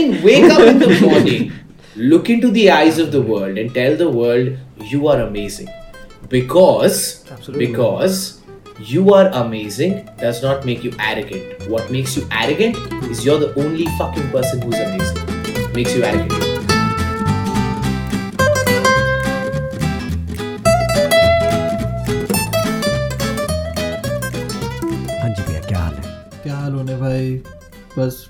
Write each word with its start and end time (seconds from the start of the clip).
mean, 0.00 0.22
wake 0.22 0.50
up 0.50 0.60
in 0.60 0.78
the 0.78 1.00
morning, 1.00 1.52
look 1.96 2.30
into 2.30 2.50
the 2.50 2.70
eyes 2.70 2.98
of 2.98 3.12
the 3.12 3.20
world, 3.22 3.58
and 3.58 3.72
tell 3.74 3.96
the 3.96 4.08
world 4.10 4.56
you 4.80 5.08
are 5.08 5.20
amazing. 5.20 5.68
Because, 6.28 7.24
Absolutely. 7.30 7.66
because 7.66 8.40
you 8.80 9.12
are 9.14 9.28
amazing 9.28 10.08
does 10.18 10.42
not 10.42 10.64
make 10.66 10.82
you 10.84 10.92
arrogant. 11.00 11.68
What 11.68 11.90
makes 11.90 12.16
you 12.16 12.26
arrogant 12.30 12.76
is 13.04 13.24
you're 13.24 13.38
the 13.38 13.54
only 13.64 13.86
fucking 13.98 14.30
person 14.30 14.60
who's 14.62 14.78
amazing. 14.88 15.72
Makes 15.74 15.94
you 15.94 16.04
arrogant. 16.04 16.42
हाँ 25.22 25.28
जी 25.34 25.42
भैया 25.42 25.60
क्या 25.68 25.78
हाल 25.78 25.94
है 25.94 26.40
क्या 26.42 26.56
हाल 26.56 26.72
होने 26.74 26.96
भाई 27.00 27.30
बस 27.98 28.26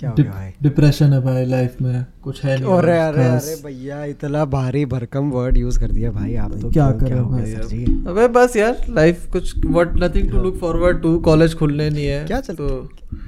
क्या 0.00 0.10
हो 0.10 0.16
गया 0.16 0.52
डिप्रेशन 0.62 1.12
है 1.12 1.20
भाई 1.20 1.44
लाइफ 1.44 1.80
में 1.82 2.04
कुछ 2.22 2.42
है 2.44 2.56
नहीं 2.60 2.72
अरे 2.72 2.98
अरे 2.98 3.24
अरे 3.24 3.54
भैया 3.64 4.04
इतना 4.04 4.44
भारी 4.44 4.84
भरकम 4.86 5.30
वर्ड 5.30 5.56
यूज़ 5.58 5.78
कर 5.80 5.90
दिया 5.92 6.10
भाई 6.10 6.34
आप 6.34 6.54
तो। 6.60 6.70
क्या 6.70 6.90
करें 6.92 7.18
हो 7.18 7.28
भाई 7.30 7.52
सर 7.52 7.64
जी? 7.64 7.84
अबे 8.08 8.26
बस 8.28 8.56
यार 8.56 8.84
लाइफ 8.90 9.26
कुछ 9.32 9.66
what 9.66 9.92
nothing 9.96 10.30
to 10.30 10.42
look 10.42 10.56
forward 10.56 11.02
to 11.02 11.18
college 11.20 11.54
खुलने 11.54 11.90
नहीं 11.90 12.06
है 12.06 12.24
क्या 12.24 12.40
चल 12.40 12.54
तो 12.54 12.68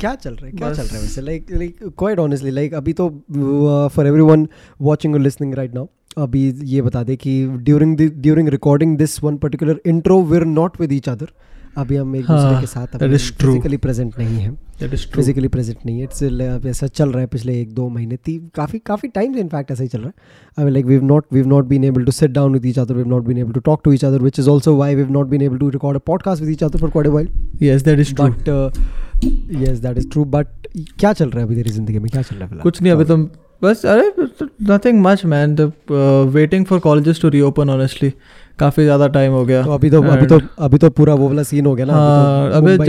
क्या 0.00 0.14
चल 0.14 0.34
रहा 0.34 0.46
है? 0.46 0.52
क्या 0.52 0.72
चल 0.72 0.82
रहा 0.82 0.96
है 0.96 1.02
वैसे? 1.02 1.20
Like 1.20 1.46
like 1.52 1.78
quite 1.98 2.18
honestly 2.18 2.50
like 2.50 2.74
अभी 2.74 2.92
तो 2.92 3.08
फॉर 3.94 4.06
एवरीवन 4.06 4.48
वाचिंग 4.80 5.14
और 5.14 5.20
लिसनिंग 5.20 5.54
राइट 5.54 5.74
नाउ 5.74 5.86
अभी 6.18 6.48
ये 6.64 6.82
बता 6.82 7.02
दे 7.02 7.16
कि 7.16 7.46
during 7.62 7.96
during 7.98 8.48
recording 8.48 8.96
this 8.98 9.22
one 9.24 9.36
particular 9.36 9.80
intro 9.86 10.22
were 10.22 10.44
not 10.44 10.80
with 10.80 10.92
each 10.92 11.08
other 11.08 11.28
अभी 11.78 11.96
हम 11.96 12.14
एक 12.16 12.22
दूसरे 12.22 12.52
हाँ, 12.52 12.60
के 12.60 12.66
साथ. 12.66 12.98
फिजिकली 12.98 13.76
प्रेजेंट 13.76 14.18
नहीं 14.18 14.38
है। 14.38 14.50
फिजिकली 15.14 15.48
प्रेजेंट 15.48 15.78
नहीं 15.86 15.98
है। 15.98 16.04
इट्स 16.04 16.22
अब 16.22 16.66
ऐसा 16.66 16.86
चल 16.86 17.10
रहा 17.10 17.20
है 17.20 17.26
पिछले 17.26 17.60
एक 17.60 17.72
दो 17.74 17.88
महीने। 17.88 18.16
तीन 18.24 18.50
काफ़ी 18.54 18.78
काफ़ी 18.86 19.08
टाइम 19.08 19.34
से 19.34 19.40
इनफैक्ट 19.40 19.70
ऐसा 19.70 19.82
ही 19.82 19.88
चल 19.88 19.98
रहा 19.98 20.08
है। 20.08 20.64
I 20.64 20.72
like 20.72 20.86
we 20.86 20.98
not 21.00 21.24
we 21.32 21.42
not 21.42 21.66
been 21.66 21.84
able 21.84 22.04
to 22.04 22.12
sit 22.12 22.30
down 22.30 22.52
with 22.52 22.66
each 22.66 22.78
other 22.78 22.94
we 22.94 23.04
not 23.10 23.24
been 23.24 23.38
able 23.38 23.52
to 23.52 23.60
talk 23.60 23.80
to 23.84 23.92
each 23.92 24.04
other 24.04 24.22
which 24.22 24.38
is 24.38 24.48
also 24.50 24.76
why 24.76 24.94
we 24.94 25.04
not 25.12 25.26
been 25.26 25.42
able 25.42 25.58
to 25.58 25.68
record 25.70 25.96
a 25.96 26.00
podcast 26.06 26.42
with 26.42 26.50
each 26.50 26.64
other 26.64 26.78
for 26.78 26.90
quite 26.90 27.08
a 27.08 27.10
while 27.10 27.28
yes 27.62 27.82
that 27.82 27.98
is 27.98 28.14
true 28.14 28.24
but 28.26 28.48
yes 29.62 29.78
that 29.78 29.98
is 29.98 30.08
true 30.10 30.24
but 30.24 30.46
क्या 30.98 31.12
चल 31.12 31.30
रहा 31.30 31.38
है 31.40 31.46
अभी 31.46 31.54
तेरी 31.54 31.70
ज़िंदगी 31.70 31.98
में? 31.98 32.10
क्या 32.10 32.22
चल 32.22 32.36
रहा 32.36 32.48
है 32.48 32.60
कुछ 32.62 32.82
नहीं 32.82 32.92
अभी 32.92 33.04
तुम 33.04 33.28
बस 33.62 33.84
अरे 33.86 34.12
nothing 34.70 35.00
much 35.02 35.24
man 35.24 35.54
the 35.54 35.72
waiting 36.34 36.64
for 36.64 36.78
colleges 36.78 37.20
to 37.22 37.28
reopen 37.28 37.70
honestly 37.70 38.12
काफ़ी 38.58 38.84
ज़्यादा 38.84 39.06
टाइम 39.08 39.32
हो 39.32 39.44
गया। 39.44 39.62
तो 39.64 39.72
अभी 39.72 39.90
तो 39.90 40.02
अभी 40.02 40.26
तो 40.26 40.40
अभी 40.58 40.78
तो 40.78 40.90
पूरा 40.90 41.14
वो 41.14 41.28
वाला 41.28 41.42
सीन 41.42 41.66
हो 41.66 41.74
गया 41.74 41.86
ना 41.86 41.92
हाँ 41.92 42.50
तो। 42.60 42.82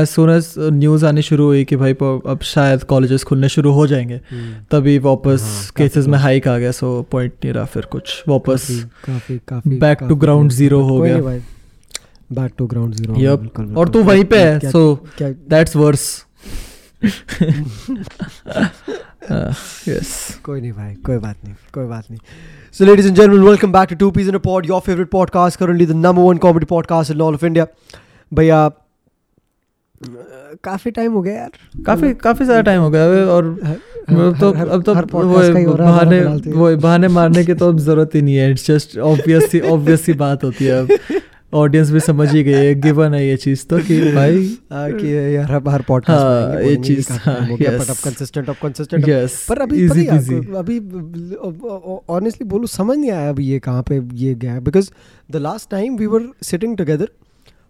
एज 0.00 0.08
सून 0.08 0.30
एज 0.30 0.54
न्यूज़ 0.58 1.06
आनी 1.06 1.22
शुरू 1.22 1.44
हुई 1.46 1.64
कि 1.64 1.76
भाई 1.76 1.92
अब 1.92 2.38
शायद 2.42 2.82
कॉलेजेस 2.82 3.24
खुलने 3.24 3.48
शुरू 3.48 3.72
हो 3.72 3.86
जाएँगे 3.86 4.20
हम्म, 4.30 4.52
तभी 4.70 4.98
वापस 4.98 5.42
हाँ, 5.42 5.70
केसेस 5.76 6.06
में 6.06 6.18
हाइक 6.18 6.48
आ 6.48 6.58
गया 6.58 6.70
सो 6.72 7.06
पॉइंट 7.12 7.32
नहीं 7.44 7.54
रहा 7.54 7.64
फिर 7.64 7.84
कुछ। 7.84 8.22
वापस 8.28 8.68
to 9.08 9.38
काफी- 9.48 10.18
ground 10.18 10.52
zero 10.52 10.82
हो 10.90 11.00
गया। 11.00 11.18
बैक 12.32 12.52
टू 12.58 12.66
ग्राउंड 12.66 12.94
ज़ीरो 12.94 13.74
और 13.76 13.88
तू 13.88 14.02
वहीं 14.02 14.24
पे 14.24 14.38
है 14.38 14.70
सो 14.70 15.06
दैट्स 15.22 15.76
वर्स 15.76 16.24
यस 19.88 20.38
कोई 20.44 20.60
नहीं 20.60 20.72
भाई 20.72 20.94
कोई 20.94 21.18
बात 21.18 21.36
नहीं 21.44 21.54
कोई 21.74 21.86
बात 21.86 22.04
नहीं। 22.10 22.20
So, 22.74 22.86
ladies 22.86 23.06
and 23.06 23.14
gentlemen, 23.16 23.44
welcome 23.44 23.70
back 23.72 23.88
to 23.90 23.96
Two 23.96 24.10
Peas 24.12 24.28
in 24.28 24.34
a 24.34 24.40
Pod, 24.40 24.64
your 24.66 24.80
favorite 24.80 25.10
podcast, 25.10 25.58
currently 25.58 25.84
the 25.84 25.94
number 25.94 26.22
one 26.22 26.38
comedy 26.38 26.66
podcast 26.66 27.10
in 27.14 27.20
all 27.20 27.34
of 27.38 27.44
India. 27.48 27.66
भैया 28.32 28.60
काफ़ी 30.64 30.90
टाइम 30.90 31.12
हो 31.12 31.20
गया 31.22 31.34
यार 31.34 31.50
काफ़ी 31.86 32.12
काफ़ी 32.22 32.44
ज़्यादा 32.44 32.62
टाइम 32.68 32.80
हो 32.82 32.88
गया 32.90 33.02
है 33.02 33.26
और 33.34 33.50
हर- 33.66 34.38
तो 34.40 34.52
हर- 34.52 34.68
अब 34.76 34.82
तो 34.82 34.94
हर 34.94 35.04
वो 35.12 35.20
ही 35.40 35.62
हो 35.64 35.72
है, 35.72 35.76
बहाने 35.78 36.20
तो। 36.44 36.56
वो 36.58 36.74
बहाने 36.76 37.08
मारने 37.18 37.44
की 37.44 37.54
तो 37.54 37.68
अब 37.68 37.78
ज़रूरत 37.88 38.14
ही 38.14 38.22
नहीं 38.22 38.34
है 38.36 38.50
it's 38.50 38.66
just 38.66 38.98
obvious 39.10 39.50
C 39.50 39.60
obvious 39.74 40.04
सी 40.04 40.12
बात 40.24 40.44
होती 40.44 40.64
है 40.64 40.80
अब 40.80 40.88
ऑडियंस 41.52 41.90
भी 41.90 42.00
समझ 42.00 42.28
ही 42.30 42.42
गए 42.44 42.74
गिवन 42.74 43.14
है 43.14 43.26
ये 43.26 43.36
चीज़ 43.36 43.64
तो 43.66 43.78
कि 43.78 44.00
भाई 44.12 44.44
हाँ, 44.72 44.84
आके 44.84 45.16
हाँ, 45.16 45.28
यार 45.30 45.50
हाँ, 45.50 45.60
अब 45.60 45.68
हर 45.68 45.82
पॉडकास्ट 45.88 46.24
हाँ, 46.24 46.62
ये 46.62 46.76
चीज़ 46.76 47.10
हाँ 47.12 47.40
बट 47.50 47.90
कंसिस्टेंट 48.04 48.48
अब 48.48 48.56
कंसिस्टेंट 48.62 49.04
yes, 49.04 49.36
पर 49.48 49.58
अभी 49.58 49.86
easy, 49.88 50.06
पर 50.06 50.56
अभी 50.56 50.78
ऑनेस्टली 52.14 52.48
बोलू 52.48 52.66
समझ 52.66 52.96
नहीं 52.98 53.10
आया 53.10 53.28
अभी 53.28 53.46
ये 53.46 53.58
कहाँ 53.58 53.82
पे 53.82 54.00
ये 54.14 54.34
गया 54.34 54.58
because 54.60 54.90
the 55.30 55.36
last 55.38 55.70
time 55.70 55.96
we 55.96 56.06
were 56.06 56.28
sitting 56.42 56.76
together 56.76 57.10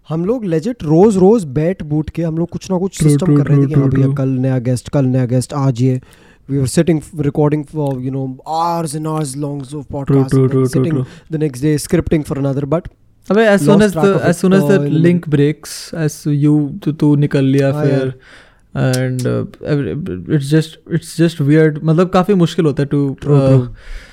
हम 0.09 0.25
लोग 0.25 0.45
लेजिट 0.45 0.83
रोज 0.83 1.17
रोज 1.17 1.45
बैट 1.55 1.83
बूट 1.83 2.11
के 2.11 2.23
हम 2.23 2.39
लोग 2.39 2.49
कुछ 2.51 2.71
ना 2.71 2.79
कुछ 2.79 3.03
सिस्टम 3.03 3.37
कर 3.37 3.47
रहे 3.47 3.67
थे 3.67 3.91
कि 3.91 4.15
कल 4.15 4.29
नया 4.39 4.59
गेस्ट 4.59 4.89
कल 4.89 5.05
नया 5.07 5.27
गेस्ट 5.27 5.55
आज 5.55 5.83
ये 5.83 6.01
we 6.49 6.59
were 6.59 6.67
sitting 6.67 7.03
recording 7.17 7.65
for 7.65 8.01
you 8.01 8.11
know 8.11 8.23
hours 8.47 8.95
and 8.95 9.07
hours 9.07 9.37
long 9.37 9.61
of 9.61 9.85
podcast 9.89 10.33
sitting 10.71 10.93
true. 10.93 11.07
the 11.31 11.39
next 11.39 11.61
day 11.61 11.75
scripting 11.77 12.27
for 12.27 12.39
another 12.39 12.67
but 12.67 12.89
अबे 13.31 13.47
as 13.55 13.65
soon 13.67 13.83
as 13.89 13.93
the 13.99 14.13
as 14.31 14.39
soon 14.45 14.53
as 14.59 14.63
the 14.69 14.79
uh, 14.79 14.85
in 14.87 14.93
the 14.95 15.03
link 15.09 15.29
breaks 15.35 15.75
as 16.05 16.17
you 16.45 16.55
तो 16.85 16.93
तू 17.03 17.15
निकल 17.25 17.45
लिया 17.57 17.73
हाँ 17.75 17.85
फिर 17.85 18.15
and 18.83 19.27
uh, 19.31 19.41
every- 19.73 19.95
it's 20.37 20.49
just 20.51 20.79
it's 20.99 21.17
just 21.17 21.41
weird 21.51 21.83
मतलब 21.85 22.09
काफ़ी 22.11 22.35
मुश्किल 22.43 22.65
होता 22.67 22.83
है 22.83 22.89
to 22.95 23.03
true 23.25 23.41
uh, 23.41 23.59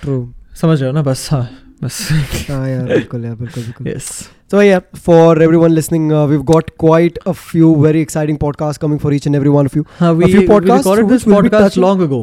true 0.04 0.22
समझ 0.62 0.80
रहे 0.82 0.90
हो 0.90 0.96
ना 0.96 1.02
बस 1.12 1.28
हाँ 1.32 1.48
बस 1.84 2.02
हाँ 2.50 2.68
यार 2.70 2.88
बिल्कुल 2.88 3.26
यार 3.26 3.36
बिल्कुल 3.36 3.64
बिल्कुल 3.64 3.88
yes 3.94 4.12
So 4.52 4.62
yeah, 4.66 4.80
for 5.06 5.26
everyone 5.46 5.74
listening, 5.78 6.06
uh, 6.20 6.22
we've 6.30 6.46
got 6.52 6.70
quite 6.84 7.18
a 7.32 7.34
few 7.40 7.68
very 7.82 8.00
exciting 8.06 8.38
podcasts 8.44 8.82
coming 8.84 9.02
for 9.04 9.12
each 9.18 9.28
and 9.32 9.40
every 9.40 9.52
one 9.56 9.68
of 9.72 9.76
you. 9.80 9.84
हाँ 10.00 10.10
we, 10.22 10.24
a 10.28 10.30
few 10.36 10.42
podcasts 10.52 10.88
we 10.90 10.96
recorded 11.00 11.12
this 11.12 11.26
podcast 11.34 11.78
long 11.84 12.02
ago 12.06 12.20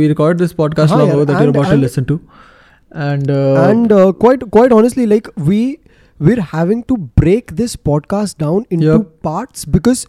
we 0.00 0.08
recorded 0.10 0.42
this 0.44 0.52
podcast 0.58 0.94
हाँ 0.94 0.98
long 1.02 1.12
ago 1.14 1.24
that 1.30 1.36
and, 1.36 1.46
you're 1.46 1.54
about 1.54 1.70
to 1.74 1.78
listen 1.84 2.08
to 2.10 2.18
and 3.06 3.30
uh, 3.36 3.62
and 3.70 3.94
uh, 4.00 4.12
quite 4.26 4.44
quite 4.58 4.74
honestly, 4.80 5.06
like 5.14 5.30
we 5.52 5.60
we're 6.20 6.44
having 6.48 6.82
to 6.84 6.96
break 7.20 7.56
this 7.56 7.76
podcast 7.88 8.38
down 8.38 8.66
into 8.70 8.86
Yup. 8.86 9.22
parts 9.22 9.64
because 9.76 10.06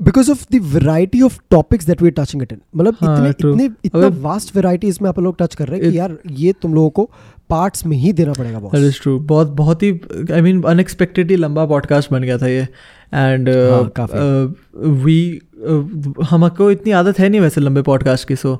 because 0.00 0.28
of 0.28 0.46
the 0.48 0.58
variety 0.60 1.20
of 1.22 1.38
topics 1.50 1.84
that 1.84 2.00
we're 2.00 2.14
touching 2.18 2.40
it 2.40 2.52
in. 2.52 2.60
मतलब 2.76 2.96
हाँ, 3.00 3.16
इतने 3.16 3.32
true. 3.32 3.52
इतने 3.52 3.64
इतना 3.84 4.08
vast 4.22 4.54
variety 4.56 4.88
इसमें 4.88 5.08
आप 5.08 5.18
लोग 5.18 5.36
touch 5.38 5.54
कर 5.54 5.68
रहे 5.68 5.80
हैं 5.80 5.90
कि 5.90 5.98
यार 5.98 6.16
ये 6.40 6.52
तुम 6.62 6.74
लोगों 6.74 6.90
को 6.90 7.10
पार्ट्स 7.50 7.86
में 7.86 7.96
ही 7.96 8.12
देना 8.12 8.32
पड़ेगा 8.32 8.58
that 8.58 8.72
बॉस 8.72 8.84
is 8.90 9.00
true 9.02 9.18
बहुत 9.28 9.48
बहुत 9.62 9.82
ही 9.82 9.90
आई 10.32 10.40
मीन 10.40 10.62
अनएक्सपेक्टेडली 10.62 11.36
लंबा 11.36 11.66
पॉडकास्ट 11.66 12.12
बन 12.12 12.22
गया 12.22 12.38
था 12.38 12.46
ये 12.46 12.60
एंड 13.14 13.48
हाँ, 13.48 13.88
काफ़ी। 13.96 14.90
वी 15.04 15.40
हमको 16.30 16.70
इतनी 16.70 16.92
आदत 16.92 17.18
है 17.18 17.28
नहीं 17.28 17.40
वैसे 17.40 17.60
लंबे 17.60 17.82
पॉडकास्ट 17.82 18.28
की 18.28 18.36
so 18.36 18.54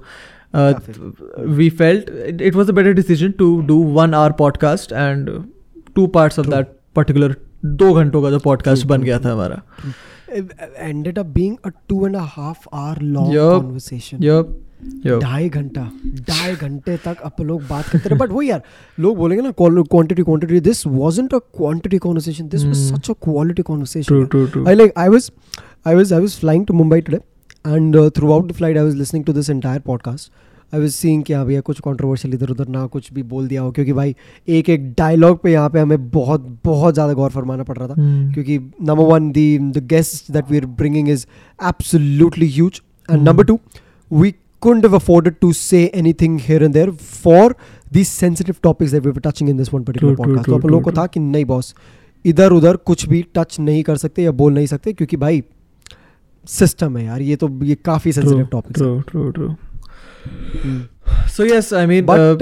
we 0.55 1.71
felt 1.71 2.41
it 2.43 2.55
was 2.55 2.69
a 2.69 2.73
better 2.73 2.93
decision 2.93 3.31
to 3.39 3.61
do 3.67 3.83
one 3.95 4.15
hour 4.15 4.33
podcast 4.39 4.93
and 4.93 5.31
two 5.99 6.07
part 6.07 6.39
of 6.39 6.47
that 6.47 6.67
particular 6.97 7.37
दो 7.65 7.93
घंटों 7.95 8.23
का 8.23 8.31
जो 8.31 8.39
पॉडकास्ट 8.39 8.87
बन 8.87 9.03
गया 9.03 9.19
था 9.21 9.33
हमारा। 9.33 9.63
Ended 10.77 11.19
up 11.19 11.27
being 11.27 11.57
a 11.65 11.69
two 11.89 12.07
and 12.07 12.17
half 12.17 12.69
hour 12.75 13.03
long 13.03 13.37
conversation 13.37 14.19
ढाई 15.23 15.49
घंटा 15.49 15.83
ढाई 16.29 16.55
घंटे 16.55 16.97
तक 16.97 17.21
अपन 17.25 17.45
लोग 17.45 17.63
बात 17.63 17.89
करते 17.89 18.09
रहे। 18.09 18.19
बट 18.19 18.31
वो 18.31 18.43
यार 18.43 18.63
लोग 19.01 19.17
बोलेंगे 19.17 19.43
ना 19.43 19.51
quantity 19.61 20.23
quantity 20.23 20.61
this 20.61 20.87
wasn't 20.87 21.35
a 21.35 21.39
quantity 21.39 21.99
conversation 21.99 22.49
this 22.49 22.65
was 22.65 22.77
such 22.77 23.11
a 23.11 23.15
quality 23.23 23.63
conversation 23.63 24.65
I 24.69 24.75
like 24.75 24.93
I 24.99 25.09
was 25.09 25.31
I 25.87 25.95
was 25.95 26.13
I 26.13 26.21
was 26.21 26.39
flying 26.41 26.67
to 26.67 26.75
Mumbai 26.75 27.01
today 27.01 27.19
and 27.75 28.11
throughout 28.33 28.49
the 28.49 28.53
flight 28.53 28.77
I 28.77 28.85
was 28.85 28.95
listening 28.95 29.25
to 29.25 29.33
this 29.33 29.51
entire 29.51 29.81
podcast 29.81 30.33
I 30.75 30.81
was 30.81 30.91
seeing 30.91 31.23
कि 31.23 31.33
हाँ 31.33 31.47
भैया 31.47 31.61
कुछ 31.61 31.81
controversial 31.81 32.35
इधर 32.35 32.51
उधर 32.51 32.69
ना 32.69 32.87
कुछ 32.87 33.13
भी 33.13 33.23
बोल 33.23 33.49
दिया 33.49 33.63
हो 33.63 33.71
क्योंकि 33.71 33.93
भाई 33.93 34.17
एक 34.49 34.69
एक 34.69 34.93
डायलॉग 34.93 35.43
पे 35.43 35.53
यहाँ 35.53 35.71
पे 35.71 35.81
हमें 35.81 36.11
बहुत 36.11 36.59
बहुत 36.65 36.95
ज़्यादा 36.95 37.13
गौर 37.13 37.31
फरमाना 37.31 37.63
पड़ 37.63 37.79
रहा 37.79 37.89
था। 37.89 37.93
Hmm. 37.93 38.35
क्योंकि 38.35 38.59
number 38.59 39.05
one 39.05 39.33
the 39.33 39.59
the 39.59 39.87
guest 39.87 40.33
that 40.33 40.51
we 40.51 40.59
are 40.59 40.67
bringing 40.67 41.09
is 41.09 41.27
absolutely 41.65 42.49
huge 42.49 42.83
and 43.13 43.29
number 43.29 43.45
two 43.45 43.61
we 44.13 44.35
couldn't 44.67 44.85
have 44.85 44.95
afforded 44.99 45.37
to 45.45 45.49
say 45.53 45.81
anything 46.03 46.39
here 46.39 46.63
and 46.67 46.75
there 46.75 46.93
for 47.25 47.57
these 47.93 48.09
sensitive 48.09 48.57
topics 48.63 48.93
that 48.93 49.05
we 49.05 49.13
were 49.13 49.23
touching 49.27 49.49
in 49.49 49.61
this 49.61 49.73
one 49.73 49.85
particular 49.85 50.15
True, 50.15 50.25
true, 50.25 50.27
podcast. 50.27 50.47
तो 50.47 50.57
अपन 50.57 50.69
लोगों 50.69 50.83
को 50.83 50.93
था 50.93 51.07
कि 51.07 51.21
नहीं 51.21 51.45
boss 51.45 51.75
इधर 52.25 52.53
उधर 52.53 52.77
कुछ 52.77 53.09
भी 53.09 53.27
टच 53.35 53.61
नहीं 53.61 53.83
कर 53.83 53.97
सकते 53.97 54.23
या 54.23 54.31
बोल 54.31 54.55
नहीं 54.55 54.67
सकते 54.67 54.93
क्योंकि 54.93 55.17
भाई 55.17 55.43
सिस्टम 56.47 56.97
है 56.97 57.05
यार 57.05 57.23
ये 57.23 57.37
तो 57.37 57.65
ये 57.65 57.75
काफ़ी 57.75 58.13
sensitive 58.13 58.47
topics 58.47 58.81
true 58.81 59.01
true 59.01 59.31
true 59.31 59.55
so 61.37 61.45
yes 61.45 61.73
I 61.75 61.87
mean 61.87 62.05
but 62.05 62.39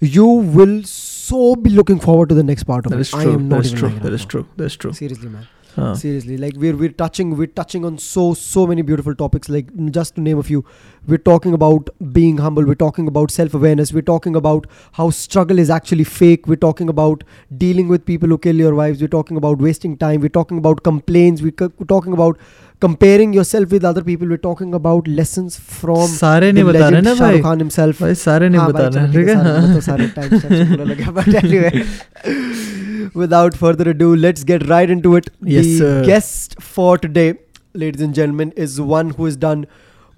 you 0.00 0.26
will 0.26 0.82
so 0.84 1.54
be 1.56 1.70
looking 1.70 1.98
forward 2.00 2.28
to 2.30 2.34
the 2.34 2.42
next 2.42 2.64
part 2.64 2.86
of 2.86 2.90
That 2.90 2.98
it. 2.98 3.00
is 3.02 3.14
I 3.14 3.22
true. 3.24 3.32
am 3.34 3.48
That 3.48 3.56
not 3.56 3.64
is 3.66 3.72
true. 3.72 3.90
That 3.90 4.12
is 4.12 4.24
true. 4.24 4.46
That 4.56 4.64
is 4.64 4.76
true. 4.76 4.92
Seriously, 4.92 5.28
man. 5.28 5.46
Huh. 5.74 5.94
Seriously, 5.94 6.36
like 6.38 6.54
we're 6.56 6.76
we're 6.76 6.88
touching 7.00 7.36
we're 7.36 7.46
touching 7.46 7.84
on 7.84 7.98
so 7.98 8.34
so 8.34 8.66
many 8.66 8.82
beautiful 8.82 9.14
topics. 9.14 9.48
Like 9.48 9.68
just 9.92 10.16
to 10.16 10.20
name 10.20 10.38
a 10.38 10.42
few, 10.42 10.64
we're 11.06 11.18
talking 11.18 11.52
about 11.54 11.90
being 12.12 12.38
humble. 12.38 12.64
We're 12.64 12.74
talking 12.74 13.06
about 13.06 13.30
self 13.30 13.54
awareness. 13.54 13.92
We're 13.92 14.02
talking 14.10 14.34
about 14.34 14.66
how 14.92 15.10
struggle 15.10 15.58
is 15.60 15.70
actually 15.70 16.02
fake. 16.04 16.48
We're 16.48 16.56
talking 16.56 16.88
about 16.88 17.22
dealing 17.58 17.86
with 17.86 18.04
people 18.04 18.28
who 18.28 18.38
kill 18.38 18.56
your 18.56 18.74
wives. 18.74 19.00
We're 19.00 19.06
talking 19.08 19.36
about 19.36 19.58
wasting 19.58 19.96
time. 19.96 20.20
We're 20.20 20.30
talking 20.40 20.58
about 20.58 20.82
complaints. 20.82 21.42
We're, 21.42 21.52
co- 21.52 21.72
we're 21.78 21.86
talking 21.86 22.12
about 22.12 22.38
comparing 22.81 23.33
yourself 23.37 23.71
with 23.75 23.85
other 23.89 24.01
people. 24.07 24.27
We're 24.33 24.41
talking 24.45 24.73
about 24.77 25.07
lessons 25.19 25.57
from 25.81 26.07
सारे 26.15 26.51
नहीं 26.53 26.63
the 26.63 26.71
बता 26.73 26.87
रहे 26.89 27.01
legend 27.01 27.07
ना 27.07 27.13
Shah 27.17 27.23
भाई 27.25 27.35
Rukh 27.37 27.43
Khan 27.47 27.59
himself. 27.65 28.01
भाई 28.01 28.15
सारे 28.23 28.49
नहीं 28.49 28.61
हाँ 28.61 28.71
बता 28.71 28.89
भाई, 28.89 28.89
रहे 28.89 28.93
चलो 28.93 29.05
हैं 29.05 29.11
ठीक 29.13 29.25
ठीक 29.25 29.29
है 29.29 29.35
है 29.35 29.45
सारे 29.45 29.67
मतलब 29.67 29.81
सारे 29.81 30.07
टाइम 30.17 30.39
स्टैम्प 30.39 30.53
से 30.53 30.75
बुरा 30.75 30.85
लगा 30.93 31.13
but 31.19 31.39
anyway 31.43 33.13
without 33.23 33.57
further 33.63 33.89
ado 33.93 34.09
let's 34.25 34.43
get 34.51 34.67
right 34.73 34.89
into 34.97 35.15
it 35.21 35.29
Yes, 35.55 35.65
the 35.65 35.77
sir. 35.79 36.03
guest 36.05 36.55
for 36.75 36.91
today 36.97 37.27
ladies 37.73 38.01
and 38.07 38.13
gentlemen 38.19 38.53
is 38.65 38.79
one 38.81 39.09
who 39.17 39.25
has 39.25 39.35
done 39.45 39.65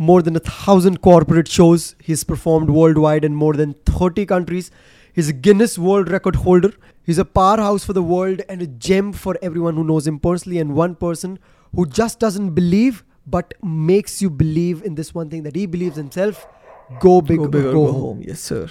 more 0.09 0.21
than 0.21 0.35
a 0.35 0.43
thousand 0.49 1.01
corporate 1.09 1.47
shows 1.57 1.87
he's 2.09 2.23
performed 2.33 2.69
worldwide 2.77 3.23
in 3.29 3.35
more 3.43 3.53
than 3.61 3.73
30 3.91 4.25
countries 4.33 4.71
he's 5.13 5.29
a 5.29 5.33
guinness 5.47 5.77
world 5.89 6.09
record 6.15 6.39
holder 6.47 6.71
he's 7.09 7.17
a 7.17 7.25
powerhouse 7.39 7.85
for 7.89 7.93
the 7.99 8.03
world 8.13 8.41
and 8.49 8.61
a 8.61 8.67
gem 8.87 9.11
for 9.25 9.37
everyone 9.41 9.75
who 9.81 9.85
knows 9.91 10.07
him 10.11 10.19
personally 10.19 10.59
and 10.65 10.75
one 10.81 10.95
person 11.05 11.37
who 11.74 11.86
just 11.86 12.18
doesn't 12.18 12.50
believe 12.54 13.04
but 13.26 13.54
makes 13.62 14.20
you 14.22 14.30
believe 14.30 14.82
in 14.82 14.94
this 14.96 15.14
one 15.14 15.30
thing 15.30 15.42
that 15.44 15.54
he 15.54 15.66
believes 15.66 15.96
himself 15.96 16.46
go 17.00 17.20
big, 17.20 17.38
Go 17.38 17.48
big 17.48 17.64
or 17.64 17.68
or 17.68 17.72
go, 17.72 17.86
go 17.86 17.92
home. 17.92 18.00
home. 18.02 18.22
Yes, 18.26 18.40
sir. 18.40 18.68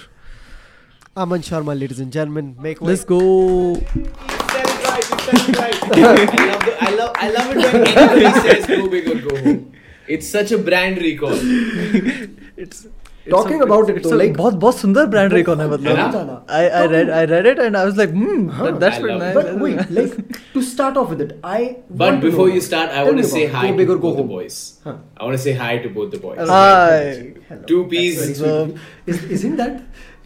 Aman 1.16 1.40
Sharma, 1.40 1.78
ladies 1.78 1.98
and 2.00 2.12
gentlemen, 2.12 2.56
make 2.60 2.80
way. 2.80 2.88
Let's 2.88 3.04
go. 3.04 3.74
said 3.74 3.86
it 3.86 4.84
right. 4.84 5.10
You 5.10 5.18
said 5.18 5.48
it 5.48 5.56
right. 5.58 5.82
I 5.82 6.00
love 6.00 6.64
the, 6.64 6.76
I 6.82 6.90
love 6.90 7.12
I 7.16 7.30
love 7.30 7.50
it 7.50 7.56
when 7.56 7.88
anybody 7.88 8.40
says 8.48 8.66
go 8.66 8.88
big 8.88 9.08
or 9.08 9.28
go 9.28 9.42
home. 9.42 9.72
It's 10.08 10.28
such 10.28 10.52
a 10.52 10.58
brand 10.58 10.98
recall. 10.98 11.34
It's 12.56 12.86
Talking 13.29 13.61
about 13.65 13.89
it 13.89 13.95
it's 13.99 14.07
though, 14.07 14.15
a 14.15 14.17
like- 14.21 14.33
बहुत 14.37 14.53
बहुत 14.63 14.75
सुंदर 14.79 15.05
brand 15.13 15.31
recon 15.35 15.59
है 15.61 15.65
है 15.65 15.71
मतलब 15.71 16.25
ना? 16.25 16.35
I 16.57 16.59
I 16.79 16.81
read 16.91 17.09
I 17.19 17.21
read 17.31 17.47
it 17.51 17.61
and 17.67 17.77
I 17.79 17.85
was 17.85 17.95
like 18.01 18.11
hmm 18.17 18.43
that, 18.57 18.75
that's 18.83 18.97
I 18.97 19.01
pretty 19.05 19.15
love 19.19 19.23
nice 19.23 19.45
it. 19.45 19.55
But 19.55 19.61
wait, 19.63 19.89
like 19.97 20.37
to 20.57 20.61
start 20.67 20.99
off 21.03 21.09
with 21.13 21.23
it, 21.25 21.31
I. 21.53 21.61
But 21.89 22.03
want 22.05 22.21
to 22.25 22.27
before 22.29 22.47
know- 22.49 22.53
you 22.57 22.61
start, 22.67 22.91
I 22.91 22.99
Tell 22.99 23.05
want 23.07 23.17
me 23.21 23.23
to 23.23 23.31
say 23.31 23.45
about 23.47 23.55
it. 23.55 23.55
hi 23.61 23.71
Go 23.71 23.77
big 23.79 23.87
to 23.87 23.93
or 23.93 23.97
go 23.97 24.01
both 24.09 24.17
the 24.17 24.23
home. 24.25 24.29
boys. 24.35 24.57
Huh. 24.83 24.93
I 25.17 25.23
want 25.29 25.37
to 25.37 25.43
say 25.45 25.53
hi 25.61 25.71
to 25.85 25.89
both 25.97 26.11
the 26.17 26.19
boys. 26.27 26.37
Hi. 26.51 27.33
Hello. 27.49 27.63
Two 27.71 27.79
That's 27.81 27.95
peas. 27.95 28.19
very 28.21 28.35
So- 28.41 28.53
sweet. 28.67 28.77
Is, 29.15 29.23
isn't 29.39 29.55
that? 29.63 29.81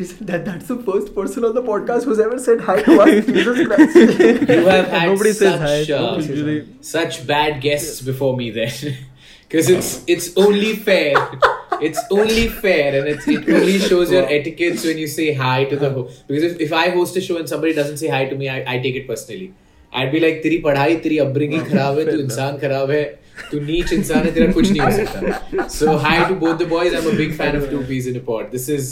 Isn't 0.08 0.28
that 0.32 0.44
that's 0.50 0.68
the 0.74 0.78
first 0.90 1.14
person 1.16 1.46
on 1.52 1.56
the 1.60 1.64
podcast 1.70 2.04
who's 2.10 2.20
ever 2.26 2.38
said 2.50 2.62
hi 2.72 2.76
to 2.90 3.00
us? 3.06 3.26
Jesus 3.38 3.66
Christ. 3.72 3.96
You 4.50 4.66
have 4.74 4.92
had 4.98 5.08
Nobody 5.14 5.34
says 5.40 5.56
such, 5.56 5.70
hi. 5.70 5.96
uh, 5.96 6.04
Nobody 6.04 6.28
usually- 6.34 6.68
such 6.92 7.22
bad 7.32 7.62
guests 7.70 8.02
before 8.12 8.36
me 8.44 8.50
then. 8.60 8.76
Because 9.48 9.70
it's 9.78 9.92
it's 10.16 10.30
only 10.46 10.76
fair. 10.92 11.16
It's 11.82 12.00
only 12.12 12.48
fair 12.50 13.00
and 13.00 13.08
it's, 13.08 13.28
it 13.28 13.48
only 13.50 13.80
shows 13.80 14.12
your 14.12 14.26
etiquettes 14.26 14.84
when 14.84 14.98
you 14.98 15.08
say 15.08 15.34
hi 15.34 15.64
to 15.66 15.78
the 15.78 15.90
host. 15.90 16.28
Because 16.28 16.44
if, 16.44 16.60
if 16.60 16.74
I 16.74 16.90
host 16.90 17.16
a 17.16 17.22
show 17.22 17.38
and 17.38 17.48
somebody 17.48 17.74
doesn't 17.74 17.98
say 17.98 18.08
hi 18.08 18.26
to 18.26 18.36
me, 18.36 18.50
I, 18.50 18.76
I 18.76 18.80
take 18.80 18.96
it 18.96 19.08
personally. 19.08 19.54
I'd 19.92 20.12
be 20.12 20.20
like, 20.20 20.42
तेरी 20.44 20.58
पढ़ाई, 20.64 20.96
तेरी 21.04 21.20
upbringing 21.20 21.64
खराब 21.70 22.00
है, 22.00 22.06
तू 22.12 22.18
इंसान 22.20 22.58
खराब 22.58 22.92
है, 22.92 23.04
तू 23.52 23.60
नीच 23.60 23.94
इंसान 23.94 24.26
है, 24.26 24.34
तेरा 24.34 24.52
कुछ 24.54 24.70
नहीं 24.72 24.82
हो 24.82 24.92
सकता. 24.92 25.70
So 25.70 25.98
hi 25.98 26.18
to 26.30 26.36
both 26.36 26.60
the 26.60 26.68
boys. 26.74 26.94
I'm 26.94 27.08
a 27.08 27.16
big 27.22 27.34
fan 27.40 27.56
of 27.56 27.70
Two 27.72 27.84
Peas 27.88 28.08
in 28.12 28.20
a 28.20 28.20
Pod. 28.20 28.52
This 28.52 28.70
is 28.70 28.92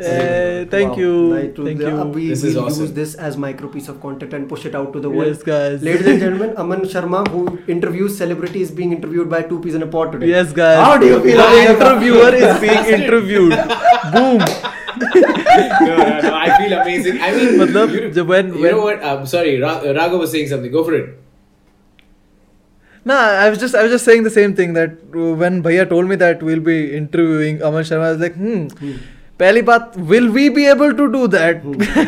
uh, 0.00 0.70
thank 0.70 0.90
wow. 0.90 0.96
you. 0.96 1.52
Thank 1.64 1.78
the, 1.78 1.90
you. 1.90 2.04
We 2.04 2.28
this 2.28 2.42
will 2.42 2.64
awesome. 2.64 2.82
use 2.82 2.92
this 2.92 3.14
as 3.14 3.36
micro 3.36 3.68
piece 3.68 3.88
of 3.88 4.00
content 4.00 4.32
and 4.34 4.48
push 4.48 4.64
it 4.64 4.74
out 4.74 4.92
to 4.92 5.00
the 5.00 5.10
world. 5.10 5.28
Yes, 5.28 5.42
guys. 5.42 5.82
Ladies 5.82 6.06
and 6.06 6.20
gentlemen, 6.24 6.56
Aman 6.56 6.82
Sharma, 6.82 7.26
who 7.28 7.58
interviews 7.68 8.16
celebrities, 8.16 8.70
being 8.70 8.92
interviewed 8.92 9.30
by 9.30 9.42
two 9.42 9.60
peas 9.60 9.74
in 9.74 9.82
a 9.82 9.86
pod 9.86 10.12
today. 10.12 10.28
Yes, 10.28 10.52
guys. 10.52 10.78
How 10.78 10.98
do 10.98 11.06
you 11.06 11.22
feel? 11.22 11.36
The 11.36 11.70
interviewer 11.74 12.34
is 12.34 12.60
being 12.66 13.00
interviewed. 13.00 13.50
Boom. 14.12 14.38
no, 15.00 15.96
no, 15.96 16.20
no. 16.20 16.34
I 16.34 16.58
feel 16.58 16.78
amazing. 16.80 17.20
I 17.20 17.32
mean, 17.32 17.58
Matlab, 17.60 17.92
you, 17.92 18.10
know, 18.10 18.24
when, 18.24 18.54
you 18.54 18.62
when, 18.62 18.70
know 18.72 18.82
what? 18.82 19.04
I'm 19.04 19.26
sorry. 19.26 19.60
Ra- 19.60 19.78
uh, 19.78 19.94
Raghav 20.00 20.18
was 20.18 20.30
saying 20.32 20.48
something. 20.48 20.70
Go 20.70 20.84
for 20.84 20.94
it. 20.94 21.16
No, 23.04 23.14
I 23.16 23.48
was 23.48 23.58
just 23.58 23.74
I 23.74 23.82
was 23.82 23.90
just 23.90 24.04
saying 24.04 24.24
the 24.24 24.30
same 24.30 24.54
thing 24.54 24.74
that 24.74 24.90
when 25.14 25.62
Bhaiya 25.62 25.88
told 25.88 26.06
me 26.06 26.16
that 26.16 26.42
we'll 26.42 26.60
be 26.60 26.94
interviewing 26.94 27.62
Aman 27.62 27.84
Sharma, 27.84 28.08
I 28.08 28.10
was 28.12 28.20
like, 28.20 28.34
hmm. 28.34 28.66
hmm 28.68 28.96
पहली 29.40 29.62
बात 29.62 29.92
will 29.98 30.28
we 30.28 30.48
be 30.54 30.64
able 30.64 30.92
to 30.92 31.06
do 31.06 31.26
हाँ, 31.26 32.04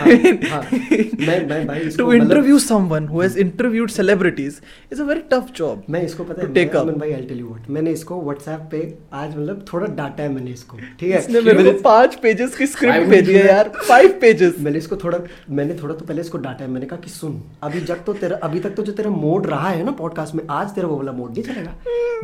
हाँ. 0.50 0.62
to 0.67 2.06
मतलब- 2.06 2.12
interview 2.12 2.58
someone 2.58 3.06
who 3.06 3.20
has 3.20 3.37
interviewed 3.37 3.90
celebrities 3.90 4.61
is 4.90 5.00
a 5.00 5.05
very 5.05 5.23
tough 5.32 5.52
job 5.61 5.76
मैं 5.90 6.02
इसको 6.02 6.25
पता 6.25 6.43
है 6.43 6.49
take 6.55 6.75
मैं- 6.75 6.99
भाई 6.99 7.12
I'll 7.12 7.29
tell 7.31 7.40
you 7.40 7.49
what. 7.52 7.70
मैंने 7.70 7.90
इसको 7.90 8.14
WhatsApp 8.14 8.70
पे 8.70 8.99
आज 9.12 9.31
मतलब 9.31 9.64
थोड़ा 9.73 9.87
डाटा 9.87 10.23
है 10.23 10.29
मैंने 10.29 10.50
इसको 10.50 10.76
ठीक 11.00 11.11
है? 11.11 11.19
इसने 11.19 11.40
मेरे 11.40 11.64
को 11.64 11.81
पाँच 11.81 12.14
पेजेस 12.14 12.56
की 12.56 12.67
स्क्रिप्ट 12.67 13.08
भेजी 13.08 13.35
है 13.35 13.46
यार 13.46 13.73
फाइव 13.88 14.19
पेजेस 14.20 14.55
मैंने 14.61 14.78
इसको 14.78 14.96
थोड़ा 14.96 15.19
मैंने 15.50 15.75
थोड़ा 15.82 15.94
तो 15.94 16.05
पहले 16.05 16.20
इसको 16.20 16.38
डाटा 16.38 16.64
है 16.64 16.70
मैंने 16.70 16.87
कहा 16.87 16.99
कि 16.99 17.11
सुन 17.11 17.43
अभी 17.62 17.81
जब 17.81 18.05
तो 18.05 18.12
तेरा 18.12 18.37
अभी 18.43 18.61
तक 18.61 18.70
तो 18.70 18.82
जो 18.82 18.93
तेरा 18.93 19.11
मोड 19.11 19.46
रहा 19.46 19.69
है 19.69 19.85
ना 19.85 19.90
पॉडकास्ट 19.90 20.35
में 20.35 20.44
आज 20.50 20.69
तेरा 20.69 20.88
वो 20.88 20.96
वाला 20.96 21.12
मोड 21.12 21.31
नहीं 21.31 21.43
चलेगा। 21.43 21.75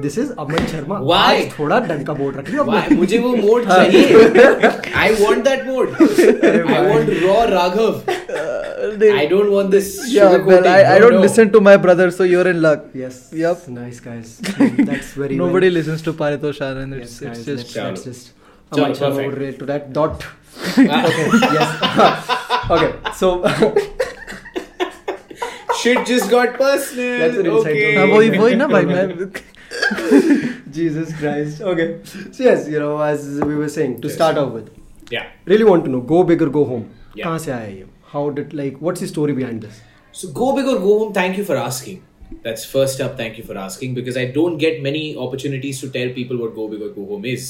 This 0.00 0.18
is 0.18 0.32
Aman 0.38 0.66
Sharma 0.66 1.00
Why? 1.00 1.12
आज 1.12 1.58
थोड़ा 1.58 1.80
डंग 1.80 2.06
का 2.06 2.14
मोड 2.14 2.36
रख 2.36 2.50
लियो 2.50 2.64
मुझे 2.96 3.18
वो 3.18 3.36
मोड 3.36 3.64
चाहिए. 3.68 4.14
I 5.05 5.07
want 5.21 5.43
that 5.45 5.65
mode. 5.65 5.89
I 6.73 6.81
want 6.89 7.09
raw 7.25 7.41
Raghav. 7.55 7.95
I 9.21 9.25
don't 9.31 9.51
want 9.51 9.71
this 9.71 9.87
yeah 10.13 10.31
sugar 10.31 10.43
well 10.45 10.67
I, 10.67 10.79
I 10.83 10.99
No, 10.99 11.03
don't 11.03 11.13
no. 11.13 11.19
listen 11.25 11.51
to 11.53 11.61
my 11.61 11.75
brother 11.77 12.11
so 12.11 12.23
you're 12.31 12.47
in 12.47 12.61
luck 12.61 12.81
yes 12.93 13.19
Yup. 13.41 13.67
nice 13.75 13.99
guys 14.07 14.31
that's 14.39 15.13
very 15.13 15.37
nobody 15.37 15.67
well. 15.67 15.73
listens 15.79 16.01
to 16.07 16.13
Paritosh 16.21 16.59
Anand 16.67 16.97
yes 16.99 17.13
it's, 17.13 17.19
guys 17.21 17.37
it's 17.39 17.47
let's, 17.47 17.63
just 17.63 17.75
Chalo. 17.77 17.89
let's 17.89 18.03
just 18.03 18.33
Chalo, 18.71 18.83
Aman 18.83 18.91
Sharma 18.99 19.15
perfect. 19.15 19.27
would 19.29 19.37
relate 19.43 19.59
to 19.59 19.65
that 19.71 19.93
dot 19.93 20.25
okay 20.77 20.89
yes 21.57 21.69
okay 22.77 22.91
so 23.21 23.29
Shit 25.81 26.05
just 26.05 26.29
got 26.31 26.53
personal. 26.57 27.19
That's 27.19 27.37
an 27.37 27.45
inside 27.45 27.71
okay. 27.71 27.93
joke. 27.93 27.97
हाँ 27.97 28.05
वही 28.17 28.29
वही 28.39 28.55
ना 28.55 28.67
भाई 28.75 28.85
मैं 28.85 29.31
Jesus 30.75 31.09
Christ 31.21 31.61
okay 31.71 31.87
so 32.37 32.43
yes 32.43 32.67
you 32.75 32.79
know 32.83 32.93
as 33.07 33.25
we 33.49 33.55
were 33.63 33.69
saying 33.69 33.99
to 34.01 34.07
Yes. 34.07 34.15
start 34.19 34.37
off 34.43 34.53
with 34.53 34.69
Yeah. 35.13 35.25
really 35.51 35.65
want 35.69 35.83
to 35.85 35.91
know 35.93 36.01
go 36.13 36.19
big 36.33 36.41
or 36.45 36.49
go 36.59 36.65
home 36.73 36.85
Yeah. 37.15 37.25
कहाँ 37.25 37.39
से 37.45 37.51
आया 37.51 37.65
ये 37.73 37.85
how 38.13 38.21
did 38.37 38.53
like 38.59 38.79
what's 38.87 39.03
the 39.05 39.09
story 39.15 39.35
behind 39.41 39.67
this 39.67 39.81
So 40.17 40.27
go 40.39 40.47
big 40.55 40.67
or 40.71 40.73
go 40.81 40.95
home. 40.97 41.13
Thank 41.13 41.37
you 41.39 41.43
for 41.45 41.55
asking. 41.59 42.01
That's 42.43 42.65
first 42.73 42.99
up. 43.05 43.13
Thank 43.21 43.37
you 43.39 43.43
for 43.45 43.55
asking 43.61 43.93
because 43.99 44.17
I 44.23 44.25
don't 44.35 44.59
get 44.63 44.75
many 44.87 45.01
opportunities 45.23 45.79
to 45.83 45.89
tell 45.95 46.11
people 46.17 46.41
what 46.41 46.53
go 46.57 46.67
big 46.73 46.83
or 46.87 46.89
go 46.97 47.05
home 47.13 47.25
is. 47.31 47.47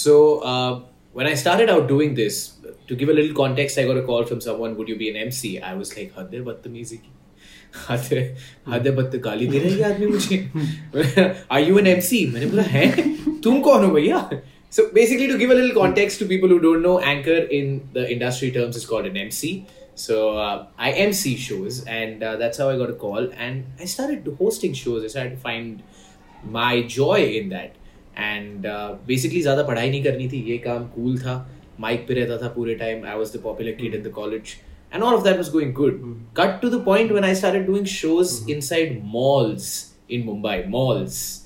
So 0.00 0.16
uh, 0.50 0.80
when 1.20 1.30
I 1.30 1.32
started 1.42 1.72
out 1.76 1.88
doing 1.92 2.12
this, 2.18 2.36
to 2.90 2.98
give 3.02 3.12
a 3.14 3.16
little 3.18 3.34
context, 3.38 3.78
I 3.78 3.86
got 3.92 4.00
a 4.02 4.02
call 4.10 4.26
from 4.32 4.42
someone. 4.48 4.76
Would 4.80 4.92
you 4.94 4.98
be 5.04 5.08
an 5.12 5.16
MC? 5.22 5.52
I 5.70 5.72
was 5.80 5.94
like, 6.00 6.12
हद 6.18 6.34
है 6.34 6.40
बदतमीजी 6.50 6.96
की 6.96 7.12
हद 7.88 8.12
है 8.12 8.22
हद 8.74 8.86
है 8.86 8.94
बद 8.96 9.16
गाली 9.28 9.46
दे 9.54 9.58
रहा 9.58 9.72
है 9.72 9.78
ये 9.78 9.84
आदमी 9.92 10.06
मुझे 10.16 11.36
Are 11.56 11.62
you 11.68 11.78
an 11.84 11.90
MC? 11.96 12.22
मैंने 12.34 12.46
बोला 12.52 12.62
है 12.76 13.40
तुम 13.48 13.60
कौन 13.68 13.84
हो 13.84 13.90
भैया 13.96 14.20
So 14.70 14.90
basically, 14.92 15.28
to 15.28 15.38
give 15.38 15.50
a 15.50 15.54
little 15.54 15.74
context 15.74 16.18
to 16.18 16.26
people 16.26 16.48
who 16.48 16.60
don't 16.60 16.82
know, 16.82 16.98
anchor 17.00 17.36
in 17.58 17.88
the 17.92 18.10
industry 18.10 18.50
terms 18.50 18.76
is 18.76 18.84
called 18.84 19.06
an 19.06 19.16
MC. 19.16 19.66
So 19.94 20.36
uh, 20.36 20.66
I 20.76 20.92
MC 20.92 21.36
shows, 21.36 21.84
and 21.84 22.22
uh, 22.22 22.36
that's 22.36 22.58
how 22.58 22.68
I 22.68 22.76
got 22.76 22.90
a 22.90 22.94
call. 22.94 23.30
And 23.32 23.64
I 23.80 23.86
started 23.86 24.36
hosting 24.38 24.74
shows. 24.74 25.04
I 25.04 25.06
started 25.06 25.30
to 25.30 25.36
find 25.36 25.82
my 26.44 26.82
joy 26.82 27.20
in 27.40 27.48
that. 27.50 27.74
And 28.16 28.66
uh, 28.66 28.96
basically, 29.06 29.42
ज़्यादा 29.42 29.62
पढ़ाई 29.62 29.90
नहीं 29.90 30.02
करनी 30.04 30.28
थी 30.32 30.42
ये 30.50 30.58
काम 30.66 30.88
cool 30.96 31.18
था 31.22 31.34
mic 31.80 32.06
पे 32.08 32.14
रहता 32.14 32.42
था 32.42 32.48
पूरे 32.54 32.74
time 32.82 33.04
I 33.06 33.16
was 33.22 33.32
the 33.32 33.38
popular 33.38 33.72
kid 33.72 33.94
in 33.94 34.02
the 34.02 34.10
college. 34.10 34.58
And 34.92 35.02
all 35.02 35.14
of 35.14 35.24
that 35.24 35.38
was 35.38 35.48
going 35.48 35.72
good. 35.72 35.98
Cut 36.34 36.62
to 36.62 36.70
the 36.70 36.80
point 36.80 37.12
when 37.12 37.24
I 37.24 37.32
started 37.32 37.66
doing 37.66 37.84
shows 37.84 38.46
inside 38.48 39.02
malls 39.04 39.92
in 40.08 40.24
Mumbai. 40.24 40.68
Malls. 40.68 41.39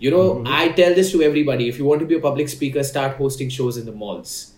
you 0.00 0.10
know, 0.10 0.36
mm-hmm. 0.36 0.48
I 0.48 0.68
tell 0.70 0.94
this 0.94 1.12
to 1.12 1.22
everybody. 1.22 1.68
If 1.68 1.78
you 1.78 1.84
want 1.84 2.00
to 2.00 2.06
be 2.06 2.16
a 2.16 2.20
public 2.20 2.48
speaker, 2.48 2.82
start 2.82 3.16
hosting 3.18 3.50
shows 3.50 3.76
in 3.76 3.86
the 3.86 3.92
malls. 4.04 4.54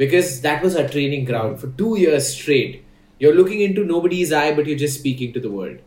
because 0.00 0.40
that 0.44 0.62
was 0.64 0.76
our 0.80 0.88
training 0.92 1.24
ground 1.28 1.60
for 1.60 1.68
two 1.80 1.96
years 2.02 2.28
straight. 2.34 2.84
You're 3.24 3.34
looking 3.38 3.60
into 3.64 3.84
nobody's 3.84 4.32
eye, 4.32 4.54
but 4.58 4.66
you're 4.70 4.78
just 4.82 4.98
speaking 5.00 5.32
to 5.34 5.40
the 5.40 5.50
world. 5.50 5.78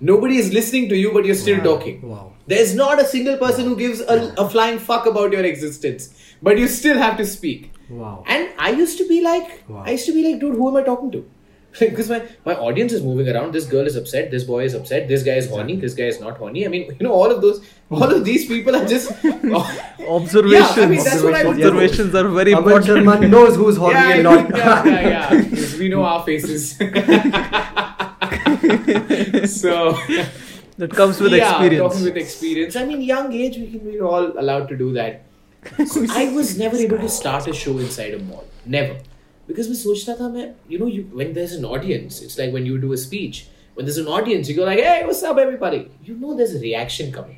Nobody 0.00 0.38
is 0.38 0.52
listening 0.52 0.88
to 0.92 0.96
you, 0.96 1.12
but 1.16 1.24
you're 1.24 1.40
still 1.42 1.60
talking. 1.66 2.00
Wow. 2.12 2.32
There's 2.46 2.74
not 2.74 3.00
a 3.00 3.04
single 3.04 3.36
person 3.42 3.66
who 3.66 3.76
gives 3.76 4.00
a, 4.00 4.34
a 4.38 4.48
flying 4.50 4.78
fuck 4.78 5.06
about 5.06 5.32
your 5.32 5.44
existence, 5.44 6.08
but 6.42 6.58
you 6.58 6.66
still 6.68 6.98
have 6.98 7.16
to 7.18 7.26
speak. 7.26 7.72
Wow. 7.88 8.24
And 8.26 8.48
I 8.58 8.70
used 8.70 8.98
to 8.98 9.08
be 9.08 9.20
like, 9.22 9.64
Wow. 9.68 9.84
I 9.86 9.92
used 9.92 10.06
to 10.06 10.14
be 10.14 10.24
like, 10.30 10.40
dude, 10.40 10.56
who 10.56 10.68
am 10.68 10.76
I 10.76 10.82
talking 10.82 11.12
to? 11.12 11.24
because 11.80 12.10
my, 12.10 12.22
my 12.44 12.54
audience 12.54 12.92
is 12.92 13.02
moving 13.02 13.28
around. 13.34 13.52
This 13.52 13.64
girl 13.66 13.86
is 13.86 13.96
upset. 13.96 14.30
This 14.30 14.44
boy 14.44 14.64
is 14.64 14.74
upset. 14.74 15.08
This 15.08 15.22
guy 15.22 15.36
is 15.36 15.48
horny. 15.48 15.76
This 15.76 15.94
guy 15.94 16.04
is 16.04 16.20
not 16.20 16.36
horny. 16.36 16.66
I 16.66 16.68
mean, 16.68 16.94
you 16.98 17.06
know, 17.06 17.12
all 17.12 17.30
of 17.30 17.40
those, 17.40 17.64
all 17.90 18.10
of 18.14 18.24
these 18.24 18.46
people 18.46 18.76
are 18.76 18.84
just. 18.86 19.10
Observations. 20.08 20.76
Yeah, 20.76 20.84
I 20.84 20.86
mean, 20.86 21.02
that's 21.02 21.22
what 21.22 21.34
I. 21.34 21.44
Observations 21.46 22.14
are 22.14 22.28
very 22.28 22.52
Aman 22.54 22.72
important. 22.72 23.06
Sharma 23.06 23.30
knows 23.30 23.56
who's 23.56 23.76
horny 23.76 23.94
yeah, 23.94 24.14
and 24.14 24.22
not. 24.24 24.56
yeah, 24.56 24.84
yeah, 24.84 25.08
yeah. 25.08 25.42
Because 25.42 25.78
we 25.78 25.88
know 25.88 26.04
our 26.04 26.22
faces. 26.24 26.76
so 29.60 29.96
That 30.78 30.90
comes 30.90 31.20
with 31.20 31.32
yeah, 31.32 31.50
experience. 31.50 31.92
talking 31.92 32.04
with 32.04 32.16
experience. 32.16 32.76
I 32.76 32.84
mean, 32.84 33.00
young 33.02 33.32
age, 33.32 33.56
we 33.56 33.70
can 33.70 33.80
be 33.80 34.00
all 34.00 34.38
allowed 34.38 34.68
to 34.68 34.76
do 34.76 34.92
that. 34.94 35.24
So 35.86 36.04
I 36.10 36.32
was 36.32 36.58
never 36.58 36.76
able 36.76 36.98
to 36.98 37.08
start 37.08 37.46
a 37.46 37.52
show 37.54 37.78
inside 37.78 38.14
a 38.14 38.18
mall. 38.18 38.44
Never 38.66 38.98
Because 39.47 39.67
मैं 39.67 39.75
सोचता 39.75 40.15
था 40.19 40.29
मैं, 40.33 40.53
you 40.69 40.79
know, 40.79 40.87
you, 40.93 41.03
when 41.21 41.33
there's 41.33 41.53
an 41.53 41.65
audience, 41.65 42.21
it's 42.21 42.37
like 42.37 42.53
when 42.53 42.65
you 42.65 42.77
do 42.77 42.93
a 42.93 42.97
speech. 42.97 43.45
When 43.75 43.85
there's 43.85 43.99
an 43.99 44.07
audience, 44.07 44.49
you 44.49 44.55
go 44.55 44.65
like, 44.65 44.79
hey, 44.79 45.03
what's 45.05 45.21
up, 45.23 45.37
everybody? 45.37 45.91
You 46.03 46.15
know 46.15 46.35
there's 46.35 46.55
a 46.55 46.59
reaction 46.59 47.11
coming. 47.11 47.37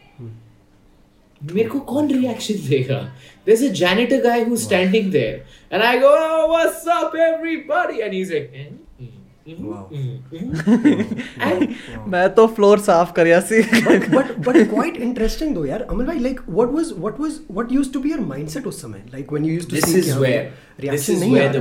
मेरे 1.43 1.69
को 1.69 1.79
कौन 1.89 2.09
reaction 2.11 2.55
देगा 2.67 2.99
there's 3.45 3.61
a 3.61 3.69
janitor 3.81 4.17
guy 4.23 4.43
who's 4.47 4.63
standing 4.63 5.11
there 5.11 5.45
and 5.71 5.83
I 5.89 5.91
go 5.99 6.09
oh 6.23 6.47
what's 6.53 6.85
up 6.95 7.13
everybody 7.27 8.01
and 8.01 8.13
he's 8.13 8.33
like 8.33 8.51
eh, 8.53 8.65
मैं 12.08 12.28
तो 12.34 12.46
floor 12.46 12.78
साफ 12.78 13.12
कर 13.12 13.26
यासी 13.26 13.60
but 13.60 14.38
but 14.38 14.56
quite 14.70 14.96
interesting 14.96 15.54
though 15.54 15.64
यार 15.64 15.82
अमन 15.82 16.06
भाई 16.06 16.18
like 16.18 16.40
what 16.48 16.68
was 16.68 16.92
what 16.98 17.20
was 17.20 17.38
what 17.50 17.72
used 17.72 17.92
to 17.92 18.00
be 18.00 18.10
your 18.10 18.20
mindset 18.20 18.66
उस 18.66 18.82
समय? 18.82 18.98
Like 19.12 19.32
when 19.32 19.44
you 19.44 19.52
used 19.54 19.70
to 19.70 19.76
this 19.76 19.94
is 19.94 20.16
where 20.18 20.52
this 20.90 21.10
is 21.10 21.24
where 21.24 21.52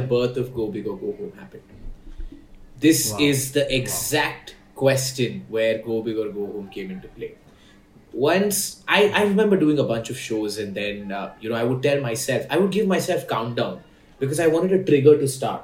question 4.75 5.45
where 5.49 5.77
go 5.77 6.01
big 6.05 6.17
or 6.17 6.29
go 6.29 6.45
home 6.45 6.69
came 6.75 6.91
into 6.93 7.07
play. 7.17 7.27
Once 8.13 8.57
i 8.87 8.97
i 9.19 9.23
remember 9.23 9.57
doing 9.57 9.79
a 9.83 9.85
bunch 9.91 10.09
of 10.13 10.17
shows 10.23 10.57
and 10.63 10.79
then 10.79 11.11
uh, 11.11 11.33
you 11.41 11.51
know 11.51 11.55
i 11.55 11.63
would 11.63 11.79
tell 11.85 12.01
myself 12.01 12.43
i 12.49 12.57
would 12.63 12.73
give 12.75 12.87
myself 12.91 13.23
countdown 13.31 13.77
because 14.19 14.41
i 14.45 14.47
wanted 14.55 14.73
a 14.79 14.83
trigger 14.83 15.13
to 15.21 15.27
start. 15.27 15.61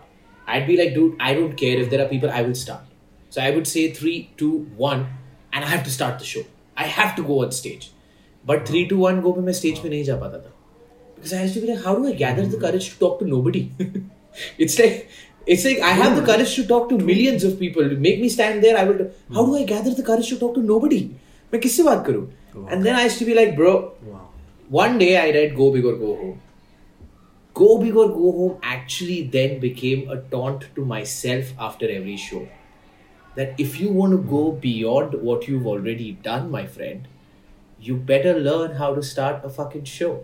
I'd 0.49 0.67
be 0.67 0.76
like, 0.76 0.95
dude, 0.95 1.17
I 1.21 1.35
don't 1.35 1.55
care 1.57 1.79
if 1.79 1.91
there 1.91 2.05
are 2.05 2.09
people, 2.09 2.31
I 2.31 2.43
will 2.43 2.55
start. 2.55 2.83
So 3.31 3.43
I 3.43 3.50
would 3.50 3.67
say 3.67 3.93
three, 3.93 4.31
two, 4.37 4.69
one, 4.76 5.07
and 5.53 5.64
I 5.64 5.69
have 5.69 5.85
to 5.85 5.91
start 5.91 6.19
the 6.19 6.25
show. 6.25 6.43
I 6.76 6.85
have 6.85 7.17
to 7.17 7.23
go 7.23 7.43
on 7.45 7.53
stage. 7.53 7.93
But 8.45 8.67
three, 8.69 8.87
two, 8.88 8.99
one, 8.99 9.21
go 9.23 9.33
पे 9.33 9.41
मैं 9.41 9.55
stage 9.61 9.79
पे 9.83 9.88
नहीं 9.88 10.05
जा 10.05 10.17
पाता 10.21 10.43
था. 10.45 10.50
Because 11.17 11.33
I 11.33 11.43
used 11.43 11.55
to 11.55 11.61
be 11.61 11.69
like, 11.69 11.85
how 11.85 11.95
do 11.95 12.07
I 12.07 12.12
gather 12.12 12.47
the 12.47 12.59
courage 12.59 12.91
to 12.91 12.99
talk 12.99 13.19
to 13.21 13.26
nobody? 13.26 13.71
it's 14.59 14.79
like 14.79 15.09
it's 15.47 15.64
like 15.64 15.81
I 15.81 15.93
have 16.00 16.17
the 16.17 16.23
courage 16.23 16.55
to 16.57 16.67
talk 16.67 16.88
to 16.91 16.99
millions 16.99 17.45
of 17.45 17.59
people. 17.59 17.88
Make 18.07 18.21
me 18.21 18.29
stand 18.29 18.62
there. 18.62 18.76
I 18.76 18.85
will. 18.85 19.11
How 19.33 19.47
do 19.47 19.57
I 19.57 19.64
gather 19.64 19.95
the 19.95 20.03
courage 20.03 20.29
to 20.29 20.38
talk 20.38 20.55
to 20.55 20.62
nobody? 20.73 21.00
मैं 21.53 21.61
किससे 21.61 21.83
बात 21.83 22.07
करूं? 22.07 22.26
And 22.71 22.87
then 22.87 22.95
I 22.95 23.05
used 23.05 23.19
to 23.19 23.25
be 23.25 23.35
like, 23.35 23.57
bro. 23.57 23.75
Wow. 24.11 24.29
One 24.71 24.99
day 24.99 25.17
I 25.17 25.31
read 25.37 25.57
Go 25.57 25.71
Big 25.73 25.85
or 25.85 25.97
Go 25.97 26.17
Home. 26.21 26.41
Go 27.60 27.78
Big 27.78 27.96
or 27.96 28.08
Go 28.08 28.32
Home 28.39 28.60
actually 28.63 29.24
then 29.36 29.60
became 29.60 30.10
a 30.10 30.18
taunt 30.34 30.66
to 30.75 30.86
myself 30.86 31.54
after 31.60 31.89
every 31.89 32.16
show. 32.16 32.48
That 33.36 33.60
if 33.60 33.80
you 33.80 33.89
want 33.92 34.13
to 34.13 34.18
go 34.18 34.51
beyond 34.51 35.13
what 35.22 35.48
you've 35.48 35.68
already 35.68 36.13
done, 36.13 36.50
my 36.51 36.66
friend, 36.66 37.08
you 37.82 37.98
better 37.98 38.39
learn 38.39 38.75
how 38.75 38.96
to 38.96 39.04
start 39.04 39.44
a 39.44 39.50
fucking 39.50 39.84
show. 39.84 40.24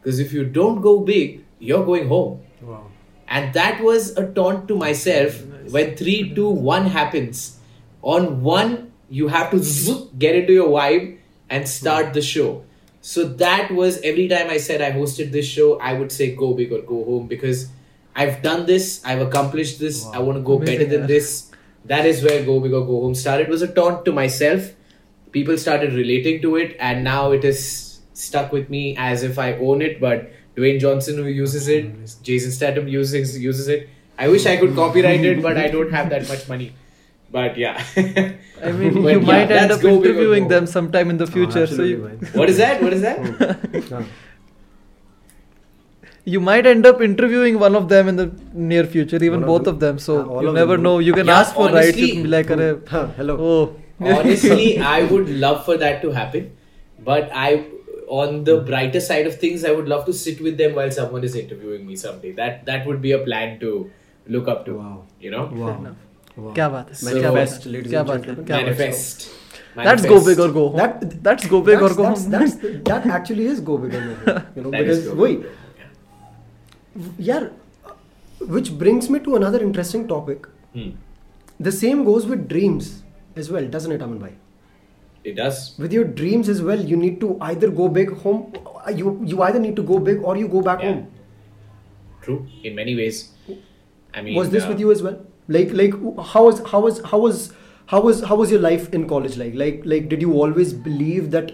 Because 0.00 0.18
if 0.18 0.32
you 0.32 0.44
don't 0.44 0.80
go 0.80 0.98
big, 0.98 1.44
you're 1.60 1.84
going 1.84 2.08
home. 2.08 2.42
Wow. 2.60 2.90
And 3.28 3.54
that 3.54 3.80
was 3.82 4.16
a 4.16 4.26
taunt 4.32 4.66
to 4.68 4.76
myself 4.76 5.40
when 5.70 5.96
3, 5.96 6.34
2, 6.34 6.48
1 6.48 6.86
happens. 6.86 7.58
On 8.02 8.42
1, 8.42 8.92
you 9.10 9.28
have 9.28 9.50
to 9.52 10.10
get 10.18 10.34
into 10.34 10.52
your 10.52 10.68
vibe 10.68 11.18
and 11.48 11.68
start 11.68 12.14
the 12.14 12.22
show. 12.22 12.64
So 13.04 13.24
that 13.44 13.70
was 13.70 14.00
every 14.00 14.28
time 14.28 14.48
I 14.48 14.56
said 14.56 14.80
I 14.80 14.90
hosted 14.90 15.30
this 15.30 15.46
show, 15.46 15.78
I 15.78 15.92
would 15.92 16.10
say 16.10 16.34
go 16.34 16.54
big 16.54 16.72
or 16.72 16.80
go 16.80 17.04
home 17.04 17.26
because 17.26 17.68
I've 18.16 18.40
done 18.40 18.64
this, 18.64 19.04
I've 19.04 19.20
accomplished 19.20 19.78
this, 19.78 20.06
I 20.06 20.20
want 20.20 20.38
to 20.38 20.42
go 20.42 20.56
Amazing, 20.56 20.78
better 20.78 20.90
than 20.90 21.00
yeah. 21.02 21.06
this. 21.08 21.50
That 21.84 22.06
is 22.06 22.24
where 22.24 22.42
go 22.46 22.60
big 22.60 22.72
or 22.72 22.80
go 22.80 23.02
home 23.02 23.14
started. 23.14 23.48
It 23.48 23.50
was 23.50 23.60
a 23.60 23.68
taunt 23.68 24.06
to 24.06 24.12
myself. 24.12 24.70
People 25.32 25.58
started 25.58 25.92
relating 25.92 26.40
to 26.40 26.56
it, 26.56 26.78
and 26.80 27.04
now 27.04 27.32
it 27.32 27.44
is 27.44 28.00
stuck 28.14 28.52
with 28.52 28.70
me 28.70 28.96
as 28.96 29.22
if 29.22 29.38
I 29.38 29.52
own 29.58 29.82
it. 29.82 30.00
But 30.00 30.32
Dwayne 30.56 30.80
Johnson, 30.80 31.16
who 31.16 31.26
uses 31.26 31.68
it, 31.68 31.92
Jason 32.22 32.52
Statham 32.52 32.88
uses 32.88 33.38
uses 33.38 33.68
it. 33.68 33.90
I 34.16 34.28
wish 34.28 34.46
I 34.46 34.56
could 34.56 34.74
copyright 34.74 35.22
it, 35.22 35.42
but 35.42 35.58
I 35.58 35.68
don't 35.68 35.92
have 35.92 36.08
that 36.08 36.26
much 36.26 36.48
money. 36.48 36.72
But 37.34 37.56
yeah, 37.60 37.82
I 38.62 38.72
mean, 38.80 39.02
But 39.02 39.12
you 39.12 39.20
yeah, 39.20 39.26
might 39.30 39.50
end 39.60 39.72
up 39.76 39.80
Go 39.80 39.94
Big 40.00 40.10
or 40.10 40.10
interviewing 40.10 40.48
them 40.48 40.66
sometime 40.74 41.10
in 41.14 41.16
the 41.22 41.26
future. 41.36 41.66
so 41.66 41.82
you. 41.82 41.96
What 42.40 42.48
is 42.52 42.58
that? 42.58 42.82
What 42.82 42.92
is 42.92 43.02
that? 43.02 44.04
you 46.34 46.40
might 46.40 46.66
end 46.66 46.86
up 46.90 47.00
interviewing 47.06 47.58
one 47.58 47.74
of 47.80 47.88
them 47.88 48.08
in 48.08 48.16
the 48.16 48.26
near 48.52 48.84
future, 48.84 49.16
even 49.16 49.40
One 49.40 49.42
of 49.42 49.46
both 49.48 49.64
them? 49.64 49.74
of 49.74 49.80
them. 49.80 49.98
So 50.06 50.18
Uh, 50.20 50.40
you 50.46 50.52
never 50.60 50.76
know. 50.86 50.94
You 51.08 51.12
can 51.18 51.26
Yeah, 51.32 51.38
ask 51.40 51.54
for 51.60 51.66
rights. 51.78 51.96
You 52.04 52.08
can 52.12 52.22
be 52.28 52.32
like, 52.36 52.52
"Arey, 52.58 52.68
Huh, 52.94 53.06
hello. 53.16 53.36
oh, 53.48 53.62
Honestly, 54.18 54.68
I 54.92 55.02
would 55.14 55.28
love 55.46 55.64
for 55.70 55.76
that 55.84 56.00
to 56.06 56.12
happen, 56.20 56.48
but 57.10 57.30
I, 57.46 57.50
on 58.20 58.40
the 58.52 58.56
brighter 58.70 59.02
side 59.10 59.26
of 59.32 59.36
things, 59.44 59.64
I 59.72 59.74
would 59.80 59.88
love 59.96 60.06
to 60.12 60.16
sit 60.22 60.40
with 60.48 60.56
them 60.62 60.74
while 60.80 60.90
someone 61.02 61.28
is 61.32 61.36
interviewing 61.44 61.86
me 61.92 62.00
someday. 62.06 62.32
That 62.40 62.64
that 62.72 62.86
would 62.92 63.04
be 63.10 63.12
a 63.20 63.20
plan 63.28 63.54
to 63.66 63.74
look 64.38 64.50
up 64.56 64.64
to. 64.70 64.80
Wow. 64.80 64.96
You 65.26 65.30
know, 65.36 65.44
Wow. 65.66 65.76
wow. 66.37 66.53
क्या 66.55 66.69
बात 66.69 66.89
है? 66.89 66.95
So- 66.95 67.19
क्या 67.19 67.31
बात 67.31 67.47
Manifest, 67.47 67.65
है? 67.67 67.71
ladies 67.73 67.89
क्या 67.89 68.01
and 68.01 68.07
बात 68.09 68.19
है? 68.19 68.25
gentlemen. 68.25 68.47
क्या 68.47 68.57
बात 68.57 68.65
है? 68.65 68.91
manifest. 68.91 69.27
That's 69.87 70.05
go 70.11 70.19
big 70.27 70.39
or 70.43 70.49
go 70.53 70.63
home. 70.69 70.77
That- 70.81 71.23
that's 71.27 71.47
go 71.53 71.61
big 71.69 71.81
or 71.81 71.89
that's, 71.89 71.97
go 71.97 72.03
that's, 72.03 72.23
home. 72.23 72.31
That's, 72.31 72.55
that 72.89 73.05
actually 73.17 73.45
is 73.55 73.59
go 73.71 73.77
big 73.77 73.93
or 73.93 74.01
go 74.07 74.15
home. 74.31 74.43
You 74.55 74.63
know, 74.63 74.71
That 74.71 74.89
is 74.93 75.01
because 75.03 75.15
go 75.15 75.23
wait, 75.23 75.45
yeah, 77.17 77.47
which 78.55 78.71
brings 78.77 79.09
me 79.09 79.19
to 79.19 79.35
another 79.35 79.61
interesting 79.69 80.07
topic. 80.07 80.47
Hmm. 80.73 80.89
The 81.59 81.71
same 81.71 82.03
goes 82.03 82.25
with 82.25 82.47
dreams 82.47 82.89
as 83.35 83.51
well, 83.51 83.67
doesn't 83.67 83.91
it, 83.91 84.01
Aman 84.01 84.19
bhai? 84.19 84.33
It 85.23 85.35
does. 85.35 85.61
With 85.77 85.93
your 85.93 86.03
dreams 86.19 86.49
as 86.49 86.61
well, 86.61 86.83
you 86.91 86.97
need 86.97 87.19
to 87.21 87.37
either 87.41 87.69
go 87.69 87.87
big 87.99 88.13
home. 88.25 88.53
You 88.99 89.15
you 89.31 89.41
either 89.47 89.59
need 89.59 89.75
to 89.79 89.83
go 89.83 89.99
big 90.09 90.21
or 90.23 90.35
you 90.41 90.47
go 90.47 90.61
back 90.69 90.81
Yeah. 90.85 90.93
home. 90.93 91.01
True. 92.27 92.37
In 92.69 92.75
many 92.83 92.95
ways. 93.01 93.19
I 94.13 94.21
mean, 94.21 94.35
was 94.35 94.49
this 94.55 94.63
uh, 94.63 94.69
with 94.69 94.79
you 94.85 94.91
as 94.97 95.03
well? 95.07 95.19
Like 95.48 95.72
like 95.72 95.92
how 96.32 96.46
was 96.46 96.60
how 96.70 96.80
was 96.80 97.00
how 97.04 97.18
was 97.18 97.52
how 97.86 98.00
was 98.00 98.22
how 98.24 98.36
was 98.36 98.50
your 98.50 98.60
life 98.60 98.92
in 98.94 99.06
college 99.08 99.36
like? 99.36 99.54
Like 99.54 99.82
like 99.84 100.08
did 100.08 100.22
you 100.22 100.32
always 100.32 100.72
believe 100.72 101.30
that? 101.32 101.52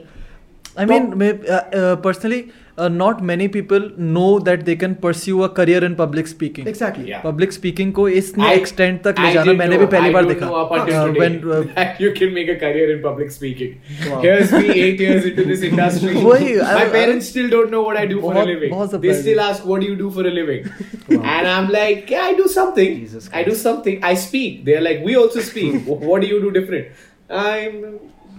I 0.77 0.85
mean, 0.85 1.21
uh, 1.23 1.53
uh, 1.53 1.97
personally, 1.97 2.53
uh, 2.78 2.88
not 2.94 3.20
many 3.28 3.46
people 3.52 3.84
know 4.14 4.30
that 4.48 4.64
they 4.70 4.74
can 4.80 4.94
pursue 5.04 5.36
a 5.44 5.48
career 5.58 5.82
in 5.88 5.94
public 6.00 6.28
speaking. 6.32 6.66
Exactly. 6.72 7.06
Yeah. 7.12 7.22
Public 7.26 7.52
speaking 7.58 7.92
को 8.00 8.08
इस 8.22 8.32
I- 8.40 8.52
extent 8.54 9.02
तक 9.04 9.20
ले 9.20 9.28
I 9.28 9.34
जाना 9.34 9.46
didn't 9.52 9.60
मैंने 9.60 9.76
know- 9.76 9.86
भी 9.86 9.92
पहली 9.96 10.10
I 10.10 10.14
bar 10.14 10.24
don't 10.26 10.34
देखा 10.34 10.50
know 10.50 10.58
up 10.64 10.74
until 10.78 10.98
Uh, 11.02 11.06
today 11.12 11.22
when, 11.24 11.38
uh, 11.58 11.60
that 11.78 12.02
you 12.06 12.10
can 12.20 12.34
make 12.40 12.52
a 12.54 12.58
career 12.64 12.90
in 12.96 13.00
public 13.06 13.32
speaking. 13.36 13.78
Wow. 14.10 14.20
Here's 14.26 14.52
me 14.58 14.76
eight 14.88 15.04
years 15.06 15.30
into 15.32 15.46
this 15.52 15.64
industry. 15.70 16.16
वही, 16.28 16.52
My 16.62 16.82
I- 16.82 16.90
parents 16.98 17.30
still 17.36 17.50
don't 17.56 17.74
know 17.78 17.84
what 17.88 18.02
I 18.02 18.06
do 18.14 18.20
for 18.26 18.32
a 18.32 18.36
बहुत- 18.40 18.52
living. 18.54 18.76
बहुत 18.76 18.92
They 18.92 18.98
surprising. 18.98 19.24
still 19.28 19.44
ask, 19.48 19.70
"What 19.74 19.86
do 19.86 19.92
you 19.94 19.98
do 20.04 20.12
for 20.20 20.28
a 20.34 20.36
living?" 20.40 20.68
And 21.20 21.52
I'm 21.54 21.72
like, 21.78 22.12
"Yeah, 22.16 22.28
I 22.32 22.36
do 22.42 22.50
something. 22.58 23.00
Jesus 23.06 23.30
I 23.34 23.46
do 23.50 23.56
Christ. 23.56 23.70
something. 23.70 24.04
I 24.12 24.14
speak." 24.26 24.60
They're 24.72 24.86
like, 24.90 25.06
"We 25.12 25.18
also 25.24 25.46
speak. 25.54 25.80
Wh- 25.90 26.06
what 26.12 26.28
do 26.28 26.34
you 26.36 26.42
do 26.48 26.54
different?" 26.60 27.08
I'm. 27.46 27.80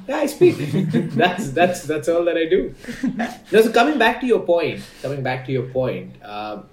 yeah, 0.07 0.17
I 0.17 0.25
speak. 0.25 0.55
that's 1.15 1.51
that's 1.51 1.83
that's 1.83 2.09
all 2.09 2.25
that 2.25 2.37
I 2.37 2.45
do. 2.45 2.73
Now, 3.15 3.33
so 3.49 3.71
coming 3.71 3.97
back 3.97 4.19
to 4.21 4.27
your 4.27 4.39
point, 4.39 4.81
coming 5.01 5.21
back 5.23 5.45
to 5.45 5.51
your 5.51 5.63
point, 5.63 6.15
um, 6.23 6.65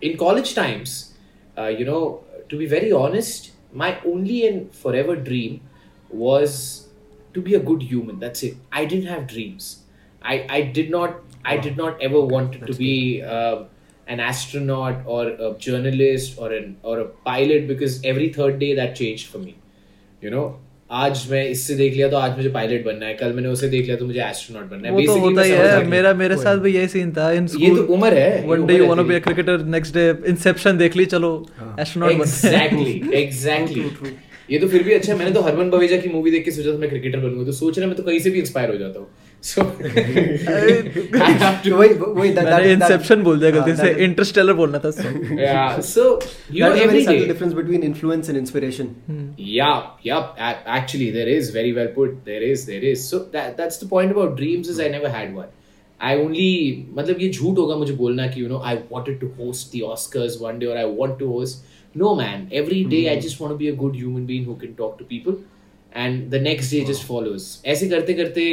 in 0.00 0.16
college 0.16 0.54
times, 0.54 1.14
uh, 1.56 1.66
you 1.66 1.84
know, 1.84 2.24
to 2.48 2.58
be 2.58 2.66
very 2.66 2.92
honest, 2.92 3.52
my 3.72 3.98
only 4.04 4.46
and 4.46 4.74
forever 4.74 5.16
dream 5.16 5.60
was 6.10 6.88
to 7.34 7.40
be 7.40 7.54
a 7.54 7.60
good 7.60 7.82
human. 7.82 8.18
That's 8.18 8.42
it. 8.42 8.56
I 8.70 8.84
didn't 8.84 9.06
have 9.06 9.26
dreams. 9.26 9.82
I, 10.22 10.46
I 10.48 10.62
did 10.62 10.90
not 10.90 11.16
I 11.44 11.56
did 11.56 11.76
not 11.76 12.00
ever 12.00 12.20
want 12.20 12.64
to 12.66 12.74
be 12.74 13.22
uh, 13.22 13.64
an 14.06 14.20
astronaut 14.20 15.02
or 15.06 15.28
a 15.28 15.54
journalist 15.58 16.38
or 16.38 16.52
an 16.52 16.76
or 16.82 17.00
a 17.00 17.04
pilot 17.06 17.66
because 17.66 18.04
every 18.04 18.32
third 18.32 18.58
day 18.58 18.74
that 18.74 18.96
changed 18.96 19.28
for 19.28 19.38
me. 19.38 19.56
You 20.20 20.30
know, 20.30 20.60
आज 20.92 21.26
मैं 21.30 21.44
इससे 21.48 21.74
देख 21.74 21.94
लिया 21.94 22.08
तो 22.08 22.16
आज 22.16 22.36
मुझे 22.36 22.48
pilot 22.50 22.84
बनना 22.84 23.06
है। 23.06 23.14
कल 23.16 23.32
मैंने 23.32 23.48
उसे 23.48 23.68
देख 23.68 23.84
लिया 23.84 23.96
तो 23.96 24.06
मुझे 24.06 24.20
एस्ट्रोनॉट 24.22 24.70
बनना 24.70 24.88
है। 24.88 24.94
वो 24.94 25.02
तो 25.02 25.18
होता 25.20 25.42
ही 25.42 25.50
है। 25.50 25.84
मेरा 25.90 26.12
मेरे 26.14 26.36
साथ 26.38 26.56
भी 26.58 26.74
यही 26.74 26.88
सीन 26.88 27.12
था 27.12 27.30
इन 27.32 27.48
ये 27.60 27.70
तो 27.76 27.82
उम्र 27.94 28.12
है 28.14 28.44
one 28.46 28.66
day 28.66 28.76
you 28.76 28.86
want 28.86 29.00
to 29.00 29.04
be 29.04 29.14
a 29.14 29.18
cricketer 29.20 29.64
next 29.76 29.94
day 29.94 30.04
Inception 30.30 30.78
देख 30.78 30.96
ली 30.96 31.06
चलो 31.14 31.32
एस्ट्रोनॉट 31.80 32.18
बनते 32.18 32.48
हैं। 32.48 32.66
एग्जैक्टली 32.66 33.18
एग्जैक्टली 33.22 33.84
ये 34.50 34.58
तो 34.58 34.68
फिर 34.68 34.82
भी 34.82 34.92
अच्छा 34.92 35.12
है, 35.12 35.18
मैंने 35.18 35.30
तो 35.32 35.40
हरमन 35.42 35.70
बवेजा 35.70 35.96
की 35.96 36.08
मूवी 36.10 36.30
देख 36.30 36.44
के 36.44 36.50
सोचा 36.52 36.72
था 36.72 36.78
मैं 36.78 36.88
क्रिकेटर 36.88 37.18
बनूँगा। 37.18 37.44
तो 37.44 37.52
सोच 37.54 37.78
रहा 37.78 37.88
मैं 37.88 37.96
तो 37.96 38.02
कहीं 38.02 38.18
से 38.20 38.30
भी 38.30 38.38
इंस्पायर 38.40 38.70
हो 38.70 38.76
जाता 38.76 38.98
हूँ। 39.00 39.08
सो 39.47 39.61
आई 39.61 41.33
हैव 41.41 41.59
टू 41.65 41.75
वही 41.75 41.89
वही 41.89 42.29
that- 42.33 42.47
that- 42.47 42.53
मैंने 42.53 42.75
that- 42.75 42.91
इंसेप्शन 42.91 43.21
बोल 43.23 43.39
दिया 43.39 43.49
गलती 43.51 43.71
हाँ, 43.71 43.77
से 43.77 43.91
that- 43.93 44.01
इंटरस्टेलर 44.07 44.53
बोलना 44.53 44.79
था 44.85 44.91
so. 44.97 45.11
yeah 45.41 45.79
so 45.89 46.05
you 46.55 46.63
know 46.63 46.71
that 46.71 46.77
is 46.77 46.81
a 46.81 46.85
every 46.85 46.87
very 46.87 47.03
subtle 47.03 47.19
day 47.21 47.27
difference 47.33 47.53
between 47.59 47.85
influence 47.89 48.31
and 48.33 48.39
inspiration. 48.41 48.89
Yeah, 49.49 49.83
yeah. 50.07 50.25
a- 50.49 50.57
Actually, 50.79 51.09
there 51.17 51.35
is 51.35 51.51
very 51.57 51.71
well 51.77 51.91
put. 51.99 52.15
There 52.31 52.41
is, 52.49 52.65
there 52.71 52.89
is. 52.93 53.05
So 53.13 53.19
that 53.35 53.55
that's 53.61 53.81
the 53.83 53.89
point 53.93 54.15
about 54.17 54.35
dreams 54.41 54.71
is 54.75 54.81
I 54.87 54.89
never 54.95 55.11
had 55.17 55.35
one. 55.41 55.53
I 56.09 56.15
only 56.23 56.47
मतलब 56.97 57.21
ये 57.21 57.29
झूठ 57.29 57.57
होगा 57.57 57.75
मुझे 57.83 57.93
बोलना 58.01 58.27
कि 58.33 58.41
you 58.43 58.49
know 58.53 58.61
I 58.71 58.73
wanted 58.95 59.19
to 59.21 59.29
host 59.37 59.71
the 59.75 59.83
Oscars 59.91 60.39
one 60.47 60.59
day 60.63 60.71
or 60.73 60.79
I 60.81 60.87
want 61.03 61.17
to 61.21 61.29
host. 61.35 61.63
No 62.01 62.15
man, 62.23 62.43
every 62.63 62.81
day 62.95 63.03
I 63.13 63.15
just 63.27 63.39
want 63.43 63.55
to 63.55 63.59
be 63.61 63.69
a 63.75 63.77
good 63.85 63.95
human 64.01 64.25
being 64.33 64.49
who 64.49 64.57
can 64.65 64.75
talk 64.81 64.97
to 64.99 65.07
people, 65.13 65.37
and 66.03 66.35
the 66.35 66.41
next 66.49 66.75
day 66.77 66.83
just 66.91 67.07
follows. 67.13 67.47
ऐसे 67.75 67.89
करते 67.95 68.13
करते 68.19 68.45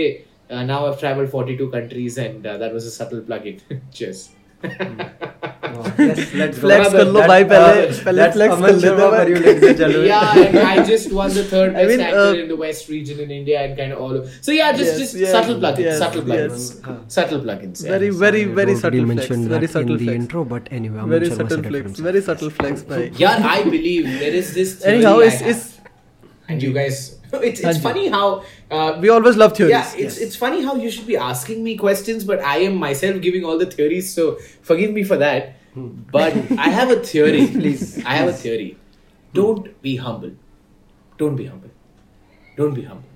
uh, 0.50 0.62
now 0.64 0.86
I've 0.86 0.98
traveled 1.00 1.30
42 1.30 1.70
countries 1.70 2.18
and 2.18 2.46
uh, 2.46 2.56
that 2.58 2.72
was 2.72 2.86
a 2.86 2.90
subtle 2.90 3.20
plug-in. 3.22 3.60
Cheers. 3.92 4.30
Wow. 4.64 5.92
Let's, 5.98 6.32
let's 6.40 6.58
go. 6.58 6.68
Flex 6.68 6.92
कर 6.92 7.06
लो 7.06 7.20
That- 7.20 7.28
भाई 7.28 7.44
पहले 7.52 7.80
uh, 7.86 8.04
पहले 8.04 8.18
that's 8.22 8.36
flex 8.36 8.52
Aman 8.54 8.70
कर 8.70 8.74
लेते 8.74 8.86
Sharma 8.86 9.00
हैं 9.00 9.08
for 9.08 9.10
भाई। 9.14 9.30
you, 9.32 9.40
ladies 9.46 9.64
and 9.70 9.78
gentlemen. 9.80 10.06
yeah, 10.10 10.38
and 10.44 10.58
I 10.68 10.84
just 10.90 11.12
won 11.18 11.34
the 11.38 11.44
third 11.50 11.70
I 11.74 11.84
best 11.84 11.90
mean, 11.90 12.00
actor 12.06 12.22
uh, 12.28 12.42
in 12.42 12.48
the 12.52 12.56
West 12.62 12.88
region 12.92 13.20
in 13.24 13.30
India 13.38 13.58
and 13.64 13.76
kind 13.80 13.96
of 13.96 14.00
all. 14.06 14.16
Of, 14.20 14.30
so 14.48 14.52
yeah, 14.56 14.70
just 14.80 14.92
Yes, 14.92 14.98
just 15.02 15.14
yes, 15.24 15.32
subtle 15.36 15.58
plugins, 15.64 15.86
yes, 15.88 15.98
subtle 16.04 16.22
plugins, 16.30 16.64
yes. 16.70 16.80
Huh. 16.86 16.96
subtle 17.18 17.40
plugins. 17.48 17.84
yeah. 17.84 17.90
Very 17.96 18.10
very 18.22 18.42
I 18.44 18.54
very 18.60 18.76
already 18.76 18.76
subtle 18.84 19.04
flex. 19.04 19.14
mentioned 19.14 19.48
Very 19.56 19.66
that 19.66 19.76
subtle 19.78 19.92
in 19.98 19.98
the 19.98 20.08
flex. 20.10 20.20
intro, 20.22 20.44
but 20.54 20.72
anyway, 20.80 20.98
Aman 21.06 21.14
Very 21.16 21.30
Sharma 21.32 21.36
subtle 21.42 21.56
said 21.56 21.58
it 21.58 21.68
for 21.68 21.74
flex. 21.74 21.84
himself. 21.90 22.08
Very 22.10 22.22
subtle 22.30 22.50
flex 22.60 22.82
भाई. 22.94 23.10
Yeah, 23.24 23.48
I 23.56 23.62
believe 23.76 24.10
there 24.24 24.34
is 24.42 24.54
this. 24.60 24.74
Theory 24.84 24.96
Anyhow, 24.96 25.14
I 25.20 25.30
it's 25.32 25.40
have. 25.40 25.50
it's 25.56 25.70
and 26.48 26.62
you 26.68 26.72
guys, 26.80 27.02
it's 27.49 27.59
it's 27.61 27.79
funny 27.79 28.07
how. 28.07 28.43
Uh, 28.71 28.97
we 28.99 29.09
always 29.09 29.35
love 29.35 29.55
theories. 29.55 29.71
yeah, 29.71 29.93
it's 29.95 30.17
it's 30.17 30.35
funny 30.35 30.63
how 30.63 30.75
you 30.75 30.89
should 30.89 31.07
be 31.07 31.17
asking 31.17 31.63
me 31.63 31.75
questions, 31.77 32.23
but 32.23 32.39
I 32.39 32.57
am 32.69 32.75
myself 32.75 33.21
giving 33.21 33.43
all 33.45 33.57
the 33.57 33.65
theories. 33.65 34.11
So 34.13 34.37
forgive 34.61 34.91
me 34.91 35.03
for 35.03 35.17
that. 35.17 35.55
Hmm. 35.73 35.89
But 36.11 36.33
I 36.57 36.69
have 36.69 36.89
a 36.89 36.99
theory. 36.99 37.47
Please, 37.59 38.03
I 38.05 38.15
have 38.15 38.29
a 38.29 38.33
theory. 38.33 38.77
Don't 39.33 39.81
be 39.81 39.95
humble. 39.97 40.31
Don't 41.17 41.35
be 41.35 41.45
humble. 41.45 41.69
Don't 42.57 42.73
be 42.73 42.83
humble. 42.83 43.09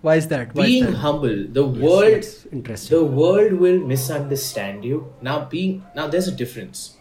Why 0.00 0.16
is 0.16 0.26
that? 0.28 0.54
Why 0.54 0.66
being 0.66 0.84
is 0.84 0.90
that? 0.90 0.96
humble 0.98 1.44
the 1.48 1.64
world 1.64 2.14
that's 2.14 2.46
interesting. 2.46 2.98
the 2.98 3.04
world 3.04 3.52
will 3.52 3.78
misunderstand 3.78 4.84
you 4.84 5.12
now 5.20 5.44
being 5.44 5.84
now 5.94 6.08
there's 6.08 6.26
a 6.26 6.32
difference 6.32 6.96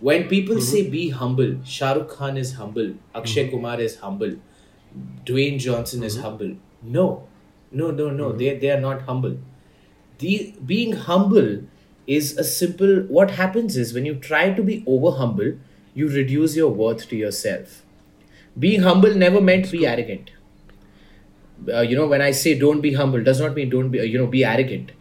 when 0.00 0.28
people 0.28 0.56
mm-hmm. 0.56 0.64
say 0.64 0.90
be 0.90 1.08
humble 1.20 1.54
shah 1.64 1.92
rukh 1.98 2.12
khan 2.18 2.36
is 2.42 2.52
humble 2.58 2.92
akshay 3.14 3.44
mm-hmm. 3.44 3.56
kumar 3.56 3.80
is 3.86 3.96
humble 4.04 4.36
dwayne 5.24 5.58
johnson 5.58 6.02
is 6.02 6.18
humble. 6.20 6.56
No. 6.82 7.26
No 7.72 7.90
no 7.90 8.10
no. 8.10 8.32
They, 8.32 8.58
they 8.58 8.70
are 8.70 8.80
not 8.80 9.02
humble. 9.02 9.38
The 10.18 10.54
being 10.64 10.92
humble 10.92 11.62
is 12.06 12.36
a 12.36 12.44
simple 12.44 13.02
what 13.18 13.32
happens 13.32 13.76
is 13.76 13.94
when 13.94 14.06
you 14.06 14.14
try 14.16 14.52
to 14.52 14.62
be 14.62 14.82
over 14.86 15.16
humble 15.16 15.52
you 15.94 16.08
reduce 16.08 16.56
your 16.56 16.70
worth 16.70 17.08
to 17.08 17.16
yourself. 17.16 17.82
Being 18.58 18.82
humble 18.82 19.14
never 19.14 19.40
meant 19.40 19.70
be 19.70 19.86
arrogant. 19.86 20.30
Uh, 21.68 21.80
you 21.82 21.94
know 21.94 22.06
when 22.06 22.22
i 22.22 22.30
say 22.30 22.58
don't 22.58 22.80
be 22.80 22.94
humble 22.94 23.22
does 23.22 23.40
not 23.40 23.54
mean 23.54 23.68
don't 23.68 23.90
be 23.90 24.00
uh, 24.00 24.02
you 24.02 24.18
know 24.18 24.26
be 24.26 24.44
arrogant. 24.44 24.92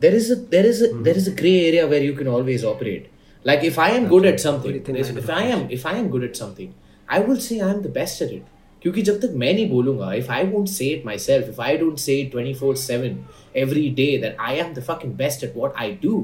There 0.00 0.14
is 0.14 0.30
a 0.30 0.36
there 0.36 0.66
is 0.66 0.82
a 0.82 0.88
there 1.08 1.16
is 1.16 1.28
a 1.28 1.34
gray 1.34 1.66
area 1.66 1.86
where 1.86 2.02
you 2.02 2.14
can 2.14 2.28
always 2.28 2.64
operate. 2.64 3.10
Like 3.44 3.64
if 3.64 3.78
i 3.78 3.90
am 3.90 4.08
good 4.08 4.26
at 4.26 4.40
something 4.40 4.72
Very 4.72 4.84
thin 4.84 4.96
if, 4.96 5.08
line 5.08 5.18
of 5.18 5.24
if 5.24 5.30
i 5.30 5.42
am 5.42 5.70
if 5.70 5.86
i 5.86 5.92
am 5.98 6.10
good 6.14 6.24
at 6.24 6.36
something 6.36 6.74
i 7.08 7.20
will 7.20 7.40
say 7.40 7.60
i 7.60 7.68
am 7.70 7.82
the 7.82 7.88
best 7.88 8.20
at 8.20 8.32
it 8.38 8.44
क्योंकि 8.83 9.01
जब 9.01 9.19
तक 9.21 9.33
मैं 9.41 9.53
नहीं 9.53 9.69
बोलूंगा 9.69 10.13
if 10.19 10.29
I 10.37 10.43
won't 10.53 10.71
say 10.75 10.91
it 10.97 11.05
myself 11.09 11.49
if 11.55 11.59
I 11.65 11.73
don't 11.83 12.05
say 12.05 12.19
it 12.21 12.31
24/7 12.35 13.17
every 13.63 13.87
day 14.03 14.11
that 14.23 14.39
I 14.51 14.53
am 14.65 14.73
the 14.77 14.85
fucking 14.91 15.17
best 15.23 15.49
at 15.49 15.59
what 15.63 15.83
I 15.87 15.91
do 16.05 16.15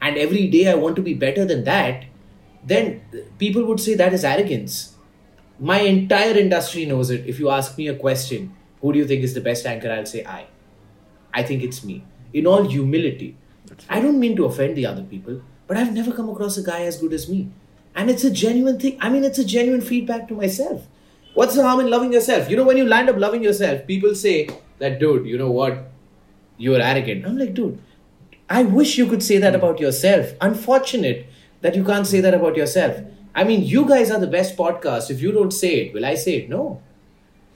and 0.00 0.24
every 0.24 0.46
day 0.56 0.66
I 0.72 0.74
want 0.86 1.00
to 1.02 1.06
be 1.10 1.14
better 1.26 1.46
than 1.52 1.64
that 1.70 2.10
then 2.72 2.92
people 3.44 3.70
would 3.70 3.86
say 3.86 3.96
that 4.02 4.18
is 4.18 4.28
arrogance 4.32 4.82
my 5.60 5.80
entire 5.80 6.36
industry 6.36 6.84
knows 6.84 7.10
it. 7.10 7.26
If 7.26 7.38
you 7.38 7.48
ask 7.48 7.78
me 7.78 7.88
a 7.88 7.94
question, 7.94 8.52
who 8.80 8.92
do 8.92 8.98
you 8.98 9.06
think 9.06 9.22
is 9.22 9.34
the 9.34 9.40
best 9.40 9.66
anchor? 9.66 9.90
I'll 9.90 10.06
say 10.06 10.24
I. 10.24 10.46
I 11.32 11.42
think 11.42 11.62
it's 11.62 11.84
me. 11.84 12.04
In 12.32 12.46
all 12.46 12.64
humility. 12.64 13.36
I 13.88 14.00
don't 14.00 14.18
mean 14.18 14.36
to 14.36 14.44
offend 14.44 14.76
the 14.76 14.86
other 14.86 15.02
people, 15.02 15.40
but 15.66 15.76
I've 15.76 15.94
never 15.94 16.12
come 16.12 16.28
across 16.28 16.56
a 16.56 16.62
guy 16.62 16.82
as 16.82 16.98
good 16.98 17.12
as 17.12 17.28
me. 17.28 17.48
And 17.94 18.10
it's 18.10 18.24
a 18.24 18.30
genuine 18.30 18.78
thing. 18.78 18.98
I 19.00 19.08
mean, 19.08 19.24
it's 19.24 19.38
a 19.38 19.44
genuine 19.44 19.80
feedback 19.80 20.28
to 20.28 20.34
myself. 20.34 20.82
What's 21.33 21.55
the 21.55 21.63
harm 21.63 21.79
in 21.79 21.89
loving 21.89 22.11
yourself? 22.13 22.49
You 22.49 22.57
know, 22.57 22.63
when 22.63 22.77
you 22.77 22.85
land 22.85 23.09
up 23.09 23.17
loving 23.17 23.43
yourself, 23.43 23.85
people 23.87 24.15
say 24.15 24.49
that, 24.79 24.99
dude, 24.99 25.25
you 25.25 25.37
know 25.37 25.51
what? 25.51 25.91
You're 26.57 26.81
arrogant. 26.81 27.25
I'm 27.25 27.37
like, 27.37 27.53
dude, 27.53 27.79
I 28.49 28.63
wish 28.63 28.97
you 28.97 29.05
could 29.07 29.23
say 29.23 29.37
that 29.37 29.55
about 29.55 29.79
yourself. 29.79 30.33
Unfortunate 30.41 31.27
that 31.61 31.75
you 31.75 31.83
can't 31.83 32.05
say 32.07 32.19
that 32.21 32.33
about 32.33 32.57
yourself. 32.57 32.97
I 33.35 33.43
mean, 33.43 33.63
you 33.63 33.85
guys 33.87 34.11
are 34.11 34.19
the 34.19 34.27
best 34.27 34.57
podcast. 34.57 35.09
If 35.09 35.21
you 35.21 35.31
don't 35.31 35.51
say 35.51 35.75
it, 35.81 35.93
will 35.93 36.05
I 36.05 36.15
say 36.15 36.37
it? 36.37 36.49
No. 36.49 36.81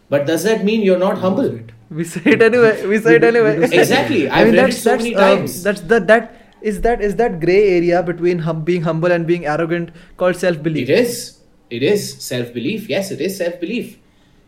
But 0.10 0.28
does 0.28 0.44
that 0.44 0.64
mean 0.64 0.82
you're 0.82 1.00
not 1.00 1.18
humble? 1.18 1.60
We 1.90 2.04
say 2.04 2.22
it 2.26 2.42
anyway. 2.42 2.86
We 2.86 3.00
say 3.00 3.16
it 3.16 3.24
anyway. 3.24 3.58
Exactly. 3.72 4.30
I 4.30 4.42
I've 4.42 4.48
mean, 4.48 4.56
read 4.56 4.66
that's 4.66 4.78
it 4.78 4.82
so 4.82 4.90
that's 4.92 5.04
many 5.04 5.16
um, 5.16 5.38
times. 5.38 5.64
that's 5.64 5.82
the 5.82 6.00
that 6.02 6.36
is 6.62 6.82
that 6.82 7.02
is 7.02 7.16
that 7.18 7.40
gray 7.40 7.78
area 7.78 8.02
between 8.04 8.40
hum, 8.40 8.64
being 8.64 8.82
humble 8.84 9.12
and 9.12 9.28
being 9.28 9.46
arrogant 9.46 9.92
called 10.18 10.36
self 10.36 10.62
belief. 10.64 10.90
It 10.90 11.00
is 11.00 11.40
it 11.70 11.84
is 11.84 12.14
self 12.24 12.54
belief 12.54 12.90
yes 12.90 13.12
it 13.12 13.22
is 13.22 13.38
self 13.38 13.60
belief 13.60 14.00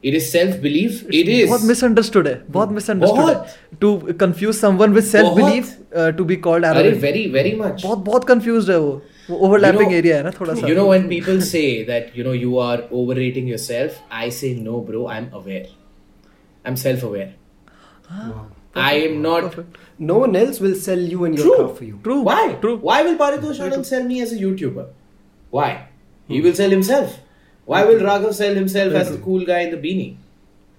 it 0.01 0.13
is 0.13 0.31
self 0.31 0.57
belief 0.65 1.03
it 1.19 1.29
is 1.35 1.49
बहुत 1.49 1.67
misunderstood 1.71 2.27
eh? 2.27 2.35
है 2.35 2.51
बहुत 2.57 2.69
hmm. 2.69 2.77
misunderstood 2.79 3.29
eh? 3.29 3.35
है 3.35 3.79
to 3.83 4.17
confuse 4.23 4.59
someone 4.65 4.97
with 4.97 5.07
self 5.11 5.35
belief 5.39 5.71
uh, 5.93 6.11
to 6.19 6.27
be 6.31 6.37
called 6.47 6.69
arrogant 6.71 6.99
very 7.05 7.23
very 7.37 7.53
much 7.61 7.85
बहुत 7.85 8.03
बहुत 8.09 8.27
confused 8.33 8.69
है 8.69 8.79
वो 8.79 9.01
overlapping 9.45 9.91
you 9.91 10.01
know, 10.01 10.23
area 10.23 10.67
you 10.71 10.75
know 10.79 10.87
when 10.89 11.07
people 11.13 11.41
say 11.53 11.67
that 11.85 12.11
you 12.17 12.27
know 12.27 12.35
you 12.41 12.59
are 12.65 12.81
overrating 12.99 13.47
yourself 13.53 14.03
I 14.25 14.27
say 14.41 14.51
no 14.67 14.81
bro 14.89 15.07
I'm 15.15 15.31
aware 15.39 15.65
I'm 16.65 16.77
self 16.83 17.07
aware 17.09 17.31
wow. 18.11 18.45
I 18.75 18.93
am 19.07 19.21
not. 19.21 19.43
Perfect. 19.43 19.77
No 19.97 20.17
one 20.17 20.35
else 20.35 20.59
will 20.59 20.75
sell 20.75 20.99
you 20.99 21.23
and 21.25 21.37
your 21.37 21.45
True. 21.45 21.65
car 21.65 21.75
for 21.75 21.83
you. 21.85 21.99
True. 22.03 22.21
Why? 22.21 22.53
True. 22.63 22.77
Why 22.77 23.01
will 23.03 23.17
Paritosh 23.17 23.61
Anand 23.65 23.85
sell 23.85 24.03
me 24.03 24.21
as 24.21 24.33
a 24.33 24.37
YouTuber? 24.37 24.87
Why? 25.49 25.87
He 26.27 26.41
will 26.41 26.53
sell 26.53 26.69
himself. 26.69 27.19
Why 27.65 27.83
will 27.83 27.99
Raghav 27.99 28.33
sell 28.33 28.53
himself 28.53 28.93
as 28.93 29.11
the 29.11 29.17
cool 29.17 29.45
guy 29.45 29.61
in 29.61 29.71
the 29.71 29.77
beanie? 29.77 30.17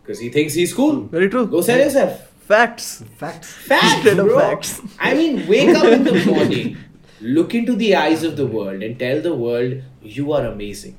Because 0.03 0.21
he 0.21 0.29
thinks 0.29 0.55
he's 0.55 0.73
cool. 0.73 1.01
Hmm. 1.03 1.09
very 1.09 1.29
true 1.29 1.47
Go 1.47 1.61
sell 1.61 1.79
yourself. 1.79 2.29
facts 2.41 3.03
Facts. 3.17 3.53
Facts, 3.53 4.01
Straight 4.01 4.19
up 4.19 4.27
bro. 4.27 4.39
facts. 4.39 4.81
I 5.01 5.15
mean, 5.15 5.47
wake 5.49 5.75
up 5.77 5.85
in 5.85 6.05
the 6.05 6.25
morning, 6.27 6.77
look 7.21 7.55
into 7.55 7.75
the 7.75 7.97
eyes 7.97 8.23
of 8.23 8.37
the 8.37 8.47
world, 8.47 8.83
and 8.85 8.99
tell 8.99 9.21
the 9.21 9.35
world 9.35 9.83
you 10.01 10.33
are 10.33 10.47
amazing. 10.47 10.97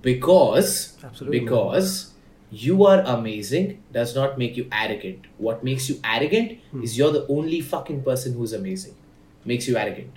Because, 0.00 0.96
Absolutely. 1.02 1.40
because 1.40 2.12
you 2.52 2.84
are 2.86 3.00
amazing 3.00 3.82
does 3.90 4.14
not 4.14 4.38
make 4.38 4.56
you 4.56 4.68
arrogant. 4.70 5.24
What 5.38 5.64
makes 5.64 5.88
you 5.88 5.98
arrogant 6.04 6.58
hmm. 6.70 6.84
is 6.84 6.96
you're 6.96 7.10
the 7.12 7.26
only 7.28 7.60
fucking 7.60 8.04
person 8.04 8.34
who's 8.34 8.52
amazing. 8.52 8.94
Makes 9.44 9.66
you 9.66 9.76
arrogant. 9.76 10.12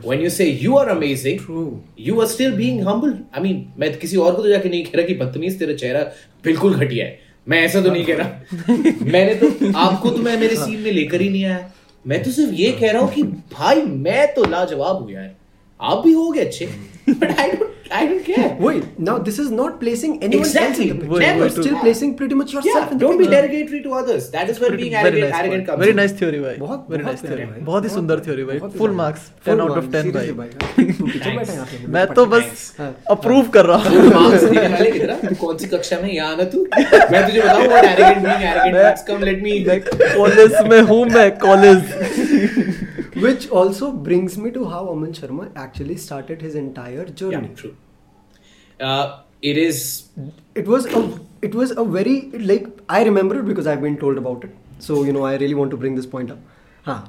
When 0.00 0.20
you 0.20 0.30
say 0.30 0.48
you 0.48 0.76
are 0.78 0.88
amazing, 0.88 1.38
True. 1.38 1.82
you 1.96 2.20
are 2.20 2.26
still 2.26 2.56
being 2.56 2.78
humble. 2.82 3.10
I 3.34 3.40
mean, 3.40 3.58
मैं 3.78 3.98
किसी 3.98 4.16
और 4.16 4.34
को 4.34 4.42
तो 4.42 4.48
जाके 4.48 4.68
नहीं 4.68 4.84
कह 4.84 4.96
रहा 4.96 5.06
कि 5.06 5.14
बदतमीज 5.14 5.58
तेरा 5.58 5.74
चेहरा 5.74 6.00
बिल्कुल 6.44 6.74
घटिया 6.74 7.06
है। 7.06 7.18
मैं 7.48 7.60
ऐसा 7.62 7.80
तो 7.82 7.90
नहीं 7.90 8.04
कह 8.04 8.16
रहा। 8.16 8.40
मैंने 9.12 9.34
तो 9.34 9.72
आपको 9.78 10.10
तो 10.10 10.22
मैं 10.22 10.36
मेरे 10.38 10.56
सीन 10.56 10.80
में 10.80 10.92
लेकर 10.92 11.20
ही 11.20 11.28
नहीं 11.28 11.44
आया। 11.44 11.72
मैं 12.06 12.22
तो 12.22 12.30
सिर्फ़ 12.30 12.54
ये 12.54 12.72
कह 12.72 12.90
रहा 12.90 13.02
हूँ 13.02 13.12
कि 13.12 13.22
भाई 13.22 13.82
मैं 13.82 14.34
तो 14.34 14.44
लाजवाब 14.44 15.02
हूँ 15.02 15.12
है 15.12 15.36
आप 15.80 16.04
भी 16.04 16.12
हो 16.12 16.30
गए 16.30 16.40
अच्छे। 16.40 16.66
But 17.08 17.38
I 17.40 17.50
don't 17.50 17.71
I 17.98 18.06
don't 18.08 18.20
care 18.26 18.50
Wait, 18.66 18.84
now 19.06 19.14
this 19.28 19.38
is 19.42 19.48
not 19.56 19.78
placing 19.80 20.12
anyone 20.26 20.46
Exactly. 20.46 20.66
else 20.66 20.80
in 20.84 20.88
the 20.88 20.96
picture. 20.98 21.14
Wait, 21.14 21.24
You're 21.26 21.40
wait, 21.42 21.52
still 21.56 21.74
wait. 21.74 21.82
placing 21.86 22.12
pretty 22.20 22.38
much 22.40 22.52
yourself 22.56 22.76
Yeah, 22.78 22.92
in 22.94 22.98
the 22.98 23.04
don't 23.04 23.22
be 23.22 23.26
derogatory 23.32 23.80
to 23.86 23.94
others. 24.00 24.28
That 24.36 24.52
is 24.54 24.60
where 24.64 24.70
being 24.80 24.94
arrogant, 25.00 25.24
nice 25.26 25.38
arrogant 25.40 25.66
comes 25.70 25.82
very 25.84 25.96
nice 26.00 26.14
theory 26.20 26.40
भाई 26.44 26.56
बहुत- 26.62 26.86
very 26.94 27.06
nice 27.08 27.24
theory 27.26 27.46
बहुत 27.70 27.84
ही 27.84 27.92
सुंदर 27.96 28.22
theory 28.28 28.46
भाई 28.50 28.60
full 28.78 28.96
marks 29.02 29.26
Full 29.48 29.54
10 29.56 29.64
out 29.66 29.74
of 29.76 29.76
marks, 29.76 29.92
10 29.96 30.12
seriously 30.12 30.36
भाई 30.38 30.48
तू 31.80 31.88
मैं 31.96 32.06
तो 32.20 32.26
बस 32.34 32.64
हाँ। 32.78 32.90
अप्रूव 33.16 33.48
कर 33.58 33.66
रहा 33.72 33.76
हूँ 33.88 34.00
Full 34.00 34.12
marks 34.16 34.48
देने 34.50 34.68
वाले 34.74 35.28
तू 35.28 35.34
कौन 35.46 35.56
सी 35.64 35.66
कक्षा 35.76 36.00
में 36.02 36.10
यहाँ 36.12 36.32
आना 36.32 36.44
तू 36.56 36.64
मैं 36.76 37.26
तुझे 37.26 37.40
बताऊँ 37.40 37.68
what 37.74 37.90
arrogant 37.92 38.26
being 38.28 38.48
arrogant 38.52 38.80
means. 38.80 39.06
Come 39.12 39.28
let 39.30 39.44
me 39.48 39.58
मैं 39.68 39.80
कॉलेज 40.16 40.60
में 40.72 40.80
हूँ 40.92 41.04
मैं 41.14 41.30
college 41.46 42.60
Which 43.22 43.44
also 43.60 43.88
brings 44.06 44.36
me 44.44 44.50
to 44.54 44.62
how 44.68 44.78
Aman 44.92 45.10
Sharma 45.16 45.44
actually 45.64 45.96
started 46.04 46.40
his 46.46 46.54
entire 46.60 47.04
journey. 47.20 47.40
yeah 47.50 47.56
true 47.62 47.74
Uh, 48.82 49.20
it 49.40 49.56
is. 49.56 50.08
It 50.54 50.66
was 50.66 50.86
a, 50.86 51.20
it 51.40 51.54
was 51.54 51.70
a 51.72 51.84
very 51.84 52.30
like 52.52 52.66
I 52.88 53.04
remember 53.04 53.38
it 53.40 53.46
because 53.46 53.66
I've 53.66 53.82
been 53.82 53.96
told 53.96 54.18
about 54.18 54.44
it. 54.44 54.50
So 54.78 55.04
you 55.04 55.12
know, 55.12 55.24
I 55.24 55.36
really 55.36 55.54
want 55.54 55.70
to 55.70 55.76
bring 55.76 55.94
this 55.94 56.06
point 56.06 56.30
up. 56.30 56.38
Huh. 56.84 57.02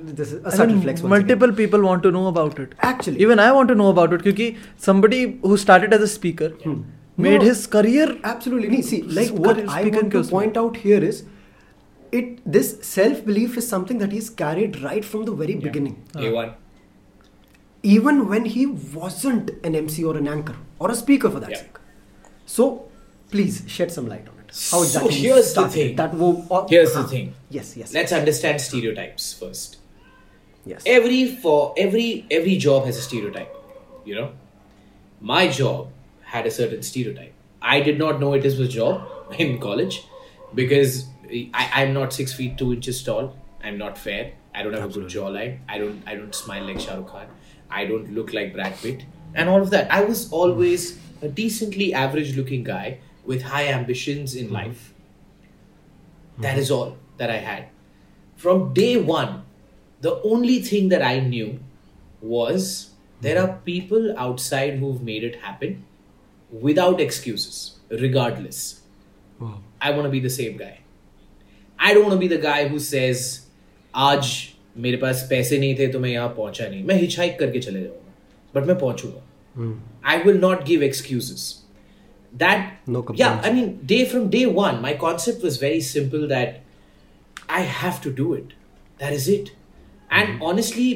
This 0.00 0.32
is 0.32 0.44
a 0.44 0.50
subtle 0.50 0.80
flex. 0.80 1.02
Multiple 1.02 1.50
again. 1.50 1.56
people 1.56 1.82
want 1.82 2.02
to 2.02 2.10
know 2.10 2.28
about 2.28 2.58
it. 2.58 2.74
Actually, 2.80 3.20
even 3.20 3.38
I 3.38 3.52
want 3.52 3.68
to 3.68 3.74
know 3.74 3.88
about 3.88 4.12
it 4.12 4.22
because 4.22 4.54
somebody 4.76 5.38
who 5.42 5.56
started 5.56 5.92
as 5.92 6.00
a 6.00 6.08
speaker 6.08 6.48
hmm. 6.62 6.82
made 7.16 7.40
no, 7.40 7.48
his 7.48 7.66
career. 7.66 8.18
Absolutely, 8.24 8.68
nee, 8.68 8.82
see, 8.82 9.02
like 9.02 9.30
what 9.30 9.60
I 9.68 9.82
want 9.84 10.12
to 10.12 10.24
point 10.24 10.56
out 10.56 10.78
here 10.78 11.02
is 11.02 11.24
it. 12.10 12.40
This 12.58 12.78
self 12.92 13.24
belief 13.26 13.58
is 13.58 13.68
something 13.68 13.98
that 13.98 14.12
he's 14.12 14.30
carried 14.30 14.80
right 14.82 15.04
from 15.04 15.26
the 15.26 15.32
very 15.32 15.54
yeah. 15.54 15.68
beginning. 15.68 16.02
A 16.16 16.30
one 16.30 16.54
even 17.82 18.28
when 18.28 18.44
he 18.44 18.66
wasn't 18.66 19.50
an 19.64 19.74
MC 19.74 20.04
or 20.04 20.16
an 20.16 20.26
anchor 20.28 20.56
or 20.78 20.90
a 20.90 20.94
speaker 20.94 21.30
for 21.30 21.40
that 21.40 21.50
Yeah. 21.50 21.58
sake. 21.58 21.76
So, 22.46 22.88
please 23.30 23.62
shed 23.66 23.92
some 23.92 24.08
light 24.08 24.26
on 24.28 24.34
it. 24.40 24.46
How 24.48 24.52
So 24.52 24.82
exactly 24.82 25.14
he 25.14 25.26
here's 25.26 25.52
the 25.54 25.68
thing. 25.68 25.96
That 25.96 26.14
wo- 26.14 26.44
or- 26.48 26.66
Here's 26.68 26.92
the 26.94 27.02
Huh. 27.02 27.08
thing. 27.08 27.34
Yes, 27.50 27.76
yes. 27.76 27.92
Let's 27.92 28.12
understand 28.12 28.60
stereotypes 28.60 29.32
first. 29.34 29.76
yes. 30.66 30.82
Every 30.86 31.26
for 31.42 31.74
every 31.76 32.26
every 32.30 32.56
job 32.56 32.84
has 32.86 32.96
a 32.98 33.02
stereotype. 33.02 33.54
You 34.04 34.14
know, 34.16 34.30
my 35.20 35.48
job 35.48 35.88
had 36.22 36.46
a 36.46 36.50
certain 36.50 36.82
stereotype. 36.82 37.32
I 37.62 37.80
did 37.80 37.98
not 37.98 38.20
know 38.20 38.32
it 38.34 38.44
was 38.44 38.58
a 38.60 38.68
job 38.68 39.06
in 39.38 39.58
college 39.58 40.02
because 40.54 41.04
I, 41.54 41.64
I'm 41.82 41.92
not 41.94 42.12
six 42.12 42.32
feet 42.32 42.56
two 42.58 42.72
inches 42.72 43.02
tall. 43.02 43.34
I'm 43.62 43.78
not 43.78 43.96
fair. 43.98 44.32
I 44.54 44.62
don't 44.62 44.72
have 44.74 44.90
a 44.90 44.92
good 45.00 45.08
jawline. 45.14 45.58
I 45.68 45.78
don't 45.78 46.02
I 46.06 46.14
don't 46.16 46.34
smile 46.34 46.64
like 46.64 46.80
Shah 46.80 46.96
Rukh 46.96 47.08
Khan. 47.14 47.26
I 47.70 47.84
don't 47.84 48.14
look 48.14 48.32
like 48.32 48.52
Brad 48.52 48.76
Pitt. 48.76 49.04
And 49.34 49.48
all 49.48 49.60
of 49.60 49.70
that. 49.70 49.90
I 49.92 50.02
was 50.02 50.32
always 50.32 50.98
a 51.22 51.28
decently 51.28 51.92
average 51.92 52.36
looking 52.36 52.64
guy 52.64 52.98
with 53.24 53.42
high 53.42 53.68
ambitions 53.68 54.34
in 54.34 54.46
mm-hmm. 54.46 54.54
life. 54.54 54.94
That 56.38 56.52
mm-hmm. 56.52 56.60
is 56.60 56.70
all 56.70 56.96
that 57.18 57.30
I 57.30 57.38
had. 57.38 57.68
From 58.36 58.72
day 58.72 58.96
one, 58.96 59.44
the 60.00 60.20
only 60.22 60.60
thing 60.62 60.88
that 60.90 61.02
I 61.02 61.20
knew 61.20 61.60
was 62.20 62.90
there 63.20 63.36
mm-hmm. 63.36 63.50
are 63.50 63.58
people 63.64 64.14
outside 64.18 64.78
who've 64.78 65.02
made 65.02 65.24
it 65.24 65.36
happen 65.36 65.84
without 66.50 67.00
excuses, 67.00 67.78
regardless. 67.90 68.80
Wow. 69.38 69.60
I 69.80 69.90
want 69.90 70.04
to 70.04 70.10
be 70.10 70.20
the 70.20 70.30
same 70.30 70.56
guy. 70.56 70.80
I 71.78 71.94
don't 71.94 72.04
want 72.04 72.14
to 72.14 72.18
be 72.18 72.28
the 72.28 72.38
guy 72.38 72.68
who 72.68 72.78
says, 72.78 73.46
आज 73.94 74.54
मेरे 74.78 74.96
पास 74.96 75.26
पैसे 75.30 75.58
नहीं 75.58 75.74
थे 75.78 75.86
तो 75.92 76.00
मैं 76.00 76.10
यहाँ 76.10 76.28
पहुँचा 76.36 76.66
नहीं। 76.68 76.82
मैं 76.84 76.94
हिचाइक 77.00 77.38
करके 77.38 77.58
चले 77.60 77.82
जाऊँगा 77.82 78.14
बट 78.54 78.66
मैं 78.66 78.78
पहुंचूँगा। 78.78 79.22
I 80.10 80.18
will 80.22 80.38
not 80.40 80.64
give 80.66 80.82
excuses 80.82 81.42
that 82.32 82.90
I 83.20 83.52
mean 83.52 83.78
day 83.84 84.04
from 84.04 84.28
day 84.30 84.44
one 84.46 84.78
my 84.82 84.94
concept 84.96 85.44
was 85.44 85.58
very 85.62 85.80
simple 85.82 86.26
that 86.28 86.60
I 87.50 87.64
have 87.82 88.00
to 88.04 88.10
do 88.22 88.34
it 88.36 88.52
that 89.00 89.12
is 89.12 89.30
it 89.30 89.48
and 90.12 90.42
honestly 90.42 90.90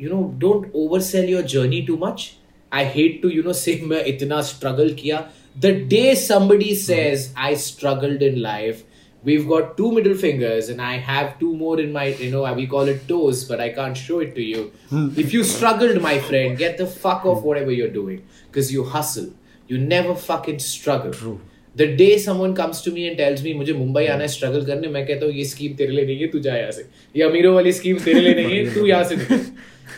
you 0.00 0.10
know 0.10 0.22
don't 0.38 0.70
over 0.76 1.00
sell 1.02 1.30
your 1.30 1.42
journey 1.54 1.82
too 1.86 1.98
much 2.02 2.30
I 2.72 2.84
hate 2.94 3.20
to 3.22 3.28
you 3.28 3.42
know 3.42 3.52
say 3.52 3.80
मैं 3.84 4.04
इतना 4.04 4.40
struggle 4.42 4.92
किया। 4.94 5.28
The 5.56 5.66
day 5.88 6.14
somebody 6.16 6.74
says 6.76 7.32
I 7.38 7.56
struggled 7.58 8.22
in 8.22 8.36
life 8.38 8.84
we've 9.23 9.47
got 9.47 9.75
two 9.77 9.91
middle 9.91 10.15
fingers 10.15 10.69
and 10.69 10.81
I 10.81 10.97
have 10.97 11.39
two 11.39 11.55
more 11.55 11.79
in 11.79 11.91
my, 11.91 12.05
you 12.05 12.29
know, 12.31 12.51
we 12.53 12.67
call 12.67 12.87
it 12.87 13.07
toes, 13.07 13.43
but 13.43 13.59
I 13.59 13.69
can't 13.69 13.97
show 13.97 14.19
it 14.19 14.35
to 14.35 14.41
you. 14.41 14.71
if 15.17 15.33
you 15.33 15.43
struggled, 15.43 16.01
my 16.01 16.19
friend, 16.19 16.57
get 16.57 16.77
the 16.77 16.85
fuck 16.85 17.25
off 17.25 17.43
whatever 17.43 17.71
you're 17.71 17.95
doing 17.97 18.23
because 18.47 18.71
you 18.71 18.83
hustle. 18.83 19.33
You 19.67 19.79
never 19.79 20.13
fucking 20.13 20.59
struggle. 20.59 21.11
True. 21.11 21.41
The 21.75 21.95
day 21.97 22.17
someone 22.17 22.53
comes 22.55 22.81
to 22.83 22.91
me 22.91 23.07
and 23.07 23.17
tells 23.17 23.41
me 23.43 23.53
मुझे 23.53 23.73
मुंबई 23.73 24.05
आना 24.07 24.21
है 24.21 24.27
struggle 24.33 24.65
करने 24.65 24.87
मैं 24.87 25.05
कहता 25.07 25.25
हूँ 25.25 25.33
ये 25.33 25.45
scheme 25.45 25.73
तेरे 25.75 25.91
लिए 25.91 26.05
नहीं 26.05 26.19
है 26.19 26.27
तू 26.31 26.39
जा 26.45 26.55
यहाँ 26.55 26.71
से 26.71 26.85
ये 27.15 27.23
अमीरों 27.23 27.53
वाली 27.55 27.71
स्कीम 27.79 27.97
तेरे 28.05 28.19
लिए 28.19 28.33
नहीं 28.35 28.57
है 28.57 28.73
तू 28.73 28.85
यहाँ 28.85 29.03
से 29.03 29.15
निकल 29.15 29.41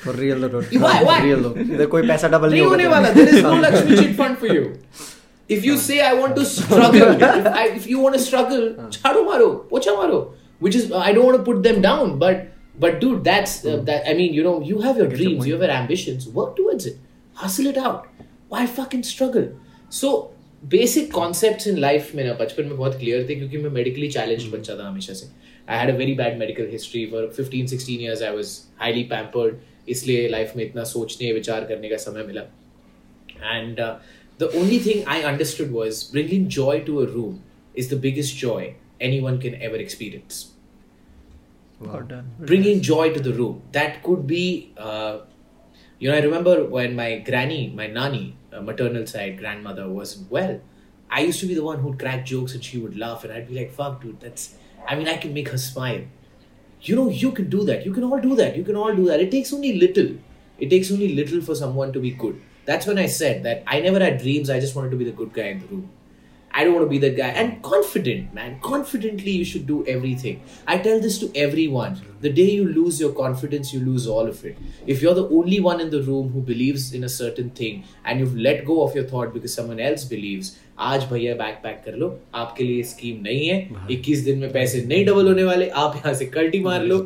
For 0.03 0.13
real 0.13 0.47
though. 0.47 0.61
Why? 0.61 1.03
Why? 1.03 1.19
For 1.19 1.25
real 1.25 1.43
though. 1.43 1.53
इधर 1.75 1.85
कोई 1.93 2.07
पैसा 2.07 2.27
डबल 2.27 2.49
नहीं 2.49 2.61
नहीं 2.61 2.69
होने 2.69 2.83
होगा 2.83 2.95
वाला 2.95 3.13
there 3.13 3.35
is 3.35 3.43
no 3.43 3.53
Lakshmi 3.65 3.97
chit 3.99 4.15
fund 4.21 4.37
for 4.43 4.49
you 4.53 4.63
if 5.49 5.65
you 5.65 5.77
say 5.77 5.99
I 6.01 6.13
want 6.13 6.35
to 6.35 6.45
struggle 6.45 7.09
if, 7.11 7.47
I, 7.47 7.67
if 7.67 7.87
you 7.87 7.99
want 7.99 8.15
to 8.15 8.21
struggle 8.21 8.63
झाड़ू 8.89 9.23
मारो 9.23 9.47
पोछा 9.71 9.95
मारो 9.95 10.21
which 10.65 10.75
is 10.75 10.91
I 10.91 11.11
don't 11.13 11.25
want 11.25 11.37
to 11.37 11.43
put 11.49 11.61
them 11.63 11.81
down 11.81 12.17
but 12.19 12.47
but 12.85 12.99
dude 13.01 13.23
that's 13.23 13.53
uh, 13.65 13.77
that 13.89 14.09
I 14.09 14.15
mean 14.21 14.33
you 14.33 14.47
know 14.47 14.55
you 14.71 14.81
have 14.87 14.97
your 14.97 15.07
dreams 15.07 15.47
you 15.47 15.53
have 15.53 15.67
your 15.67 15.75
ambitions 15.75 16.27
work 16.39 16.55
towards 16.57 16.89
it 16.91 16.97
hustle 17.43 17.67
it 17.67 17.77
out 17.77 18.07
why 18.49 18.65
fucking 18.79 19.07
struggle 19.13 19.53
so 20.01 20.17
basic 20.65 21.11
concepts 21.13 21.67
in 21.67 21.77
life 21.77 22.13
में 22.15 22.23
ना 22.25 22.33
बचपन 22.39 22.65
में 22.65 22.77
बहुत 22.77 22.95
clear 22.99 23.27
थे 23.29 23.35
क्योंकि 23.35 23.57
मैं 23.57 23.69
medically 23.71 24.07
challenge 24.11 24.47
बच्चा 24.53 24.75
था 24.77 24.87
हमेशा 24.87 25.13
से 25.13 25.27
I 25.69 25.79
had 25.79 25.89
a 25.93 25.97
very 25.97 26.13
bad 26.21 26.37
medical 26.39 26.67
history 26.71 27.05
for 27.11 27.27
15 27.39 27.67
16 27.73 27.89
years 27.89 28.21
I 28.23 28.35
was 28.35 28.57
highly 28.79 29.03
pampered 29.11 29.89
इसलिए 29.95 30.27
लाइफ 30.29 30.55
में 30.55 30.63
इतना 30.63 30.83
सोचने 30.93 31.31
विचार 31.33 31.65
करने 31.69 31.89
का 31.89 31.97
समय 32.05 32.23
मिला 32.27 32.41
And 33.39 33.79
uh, 33.79 33.99
the 34.38 34.50
only 34.52 34.78
thing 34.78 35.04
I 35.06 35.22
understood 35.22 35.72
was 35.72 36.04
bringing 36.04 36.48
joy 36.48 36.80
to 36.84 37.02
a 37.02 37.06
room 37.06 37.42
is 37.74 37.88
the 37.88 37.96
biggest 37.96 38.36
joy 38.36 38.74
anyone 39.00 39.40
can 39.40 39.60
ever 39.60 39.76
experience. 39.76 40.52
God 41.82 42.08
damn. 42.08 42.30
Bringing 42.38 42.80
joy 42.80 43.12
to 43.12 43.20
the 43.20 43.32
room. 43.32 43.62
That 43.72 44.02
could 44.02 44.26
be, 44.26 44.72
uh, 44.76 45.20
you 45.98 46.10
know, 46.10 46.16
I 46.16 46.20
remember 46.20 46.64
when 46.64 46.94
my 46.94 47.18
granny, 47.18 47.72
my 47.74 47.86
nanny, 47.86 48.36
uh, 48.52 48.60
maternal 48.60 49.06
side 49.06 49.38
grandmother 49.38 49.88
wasn't 49.88 50.30
well. 50.30 50.60
I 51.10 51.20
used 51.20 51.40
to 51.40 51.46
be 51.46 51.54
the 51.54 51.62
one 51.62 51.80
who'd 51.80 51.98
crack 51.98 52.24
jokes 52.24 52.54
and 52.54 52.64
she 52.64 52.78
would 52.78 52.96
laugh, 52.96 53.24
and 53.24 53.32
I'd 53.32 53.48
be 53.48 53.54
like, 53.54 53.72
fuck, 53.72 54.00
dude, 54.00 54.20
that's, 54.20 54.54
I 54.86 54.94
mean, 54.94 55.08
I 55.08 55.16
can 55.16 55.34
make 55.34 55.48
her 55.48 55.58
smile. 55.58 56.02
You 56.80 56.96
know, 56.96 57.08
you 57.08 57.32
can 57.32 57.50
do 57.50 57.64
that. 57.64 57.84
You 57.84 57.92
can 57.92 58.04
all 58.04 58.18
do 58.18 58.34
that. 58.36 58.56
You 58.56 58.64
can 58.64 58.76
all 58.76 58.94
do 58.94 59.04
that. 59.06 59.20
It 59.20 59.30
takes 59.30 59.52
only 59.52 59.78
little. 59.78 60.16
It 60.58 60.70
takes 60.70 60.90
only 60.90 61.14
little 61.14 61.40
for 61.40 61.54
someone 61.54 61.92
to 61.92 62.00
be 62.00 62.12
good. 62.12 62.40
That's 62.65 62.85
when 62.85 62.97
I 62.97 63.05
said 63.07 63.43
that 63.43 63.63
I 63.65 63.79
never 63.79 63.99
had 63.99 64.17
dreams. 64.17 64.49
I 64.49 64.59
just 64.59 64.75
wanted 64.75 64.91
to 64.91 64.97
be 64.97 65.05
the 65.05 65.11
good 65.11 65.33
guy 65.33 65.47
in 65.53 65.59
the 65.59 65.67
room. 65.67 65.89
I 66.51 66.63
don't 66.63 66.73
want 66.73 66.85
to 66.85 66.89
be 66.89 66.97
the 66.97 67.11
guy. 67.11 67.27
And 67.27 67.61
confident, 67.61 68.33
man. 68.33 68.59
Confidently, 68.61 69.31
you 69.31 69.45
should 69.45 69.67
do 69.67 69.85
everything. 69.85 70.41
I 70.65 70.77
tell 70.79 70.99
this 70.99 71.19
to 71.19 71.31
everyone. 71.35 72.01
The 72.21 72.31
day 72.31 72.49
you 72.49 72.67
lose 72.67 72.99
your 72.99 73.11
confidence, 73.13 73.73
you 73.73 73.79
lose 73.81 74.07
all 74.07 74.27
of 74.27 74.43
it. 74.43 74.57
If 74.87 75.03
you're 75.03 75.13
the 75.13 75.29
only 75.29 75.59
one 75.59 75.79
in 75.79 75.91
the 75.91 76.01
room 76.01 76.31
who 76.31 76.41
believes 76.41 76.93
in 76.93 77.03
a 77.03 77.09
certain 77.09 77.51
thing 77.51 77.83
and 78.05 78.19
you've 78.19 78.35
let 78.35 78.65
go 78.65 78.81
of 78.81 78.95
your 78.95 79.03
thought 79.03 79.35
because 79.35 79.53
someone 79.53 79.79
else 79.79 80.05
believes, 80.15 80.55
आज 80.79 81.03
भैया 81.11 81.33
bag 81.35 81.55
pack 81.61 81.81
कर 81.85 81.95
लो 81.97 82.07
आपके 82.35 82.63
लिए 82.63 82.81
scheme 82.89 83.21
नहीं 83.21 83.47
है 83.47 83.87
21 83.91 84.23
दिन 84.25 84.37
में 84.39 84.51
पैसे 84.53 84.81
नहीं 84.85 85.05
डबल 85.05 85.27
होने 85.27 85.43
वाले 85.43 85.69
आप 85.83 85.95
यहाँ 85.95 86.13
से 86.19 86.25
कल्टी 86.35 86.59
मार 86.63 86.83
लो 86.83 86.99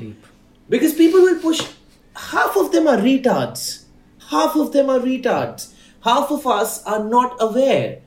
because 0.70 0.94
people 0.98 1.22
will 1.28 1.40
push 1.46 1.62
half 2.32 2.58
of 2.64 2.72
them 2.74 2.90
are 2.94 2.98
retards 3.06 3.64
half 4.31 4.57
of 4.57 4.73
them 4.73 4.91
are 4.91 4.99
retards. 5.01 5.73
Half 6.03 6.31
of 6.31 6.47
us 6.47 6.85
are 6.85 7.03
not 7.05 7.37
aware. 7.41 7.99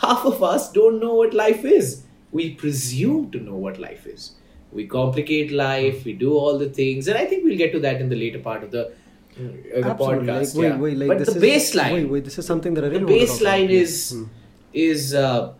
Half 0.00 0.24
of 0.26 0.42
us 0.42 0.70
don't 0.72 1.00
know 1.00 1.14
what 1.14 1.32
life 1.34 1.64
is. 1.64 2.02
We 2.32 2.54
presume 2.54 3.30
to 3.32 3.40
know 3.40 3.54
what 3.56 3.78
life 3.78 4.06
is. 4.06 4.32
We 4.72 4.86
complicate 4.86 5.52
life. 5.52 6.04
We 6.04 6.12
do 6.12 6.34
all 6.34 6.58
the 6.58 6.68
things. 6.68 7.08
And 7.08 7.16
i 7.16 7.24
think 7.24 7.44
we'll 7.44 7.56
get 7.56 7.72
to 7.72 7.80
that 7.80 8.00
in 8.00 8.08
the 8.10 8.16
later 8.16 8.40
part 8.40 8.62
of 8.64 8.70
the, 8.72 8.82
uh, 8.88 9.80
the 9.88 9.94
podcast 10.02 10.54
Like, 10.54 10.62
wait, 10.62 10.68
yeah. 10.68 10.76
wait, 10.78 10.96
like 10.98 11.08
but 11.08 11.18
this 11.18 11.32
the 11.34 11.46
is, 11.46 11.72
baseline. 11.72 11.92
Wait, 11.92 12.04
wait. 12.16 12.24
This 12.24 12.38
is 12.38 12.46
something 12.46 12.74
that 12.74 12.84
I 12.84 12.88
the 12.88 13.00
really 13.00 13.26
talk 13.26 13.38
baseline 13.38 13.70
is 13.70 14.10
Hmm. 14.10 14.24
is 14.72 15.14
uh, 15.14 15.54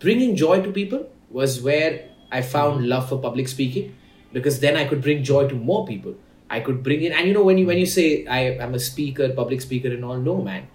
bringing 0.00 0.34
joy 0.36 0.60
to 0.62 0.72
people 0.72 1.06
was 1.30 1.60
where 1.62 2.08
I 2.32 2.42
found 2.42 2.86
love 2.88 3.08
for 3.08 3.18
public 3.20 3.48
speaking 3.48 3.94
because 4.32 4.60
then 4.60 4.76
I 4.76 4.84
could 4.86 5.02
bring 5.02 5.22
joy 5.22 5.48
to 5.48 5.54
more 5.54 5.86
people. 5.86 6.14
I 6.56 6.60
could 6.66 6.82
bring 6.88 7.02
in, 7.08 7.12
and 7.20 7.28
you 7.28 7.34
know, 7.36 7.44
when 7.50 7.58
you 7.62 7.66
when 7.72 7.78
you 7.84 7.86
say 7.94 8.08
I 8.38 8.40
am 8.66 8.74
a 8.78 8.82
speaker, 8.88 9.28
public 9.40 9.62
speaker, 9.66 9.92
and 9.98 10.04
all, 10.10 10.18
no, 10.28 10.36
man, 10.50 10.68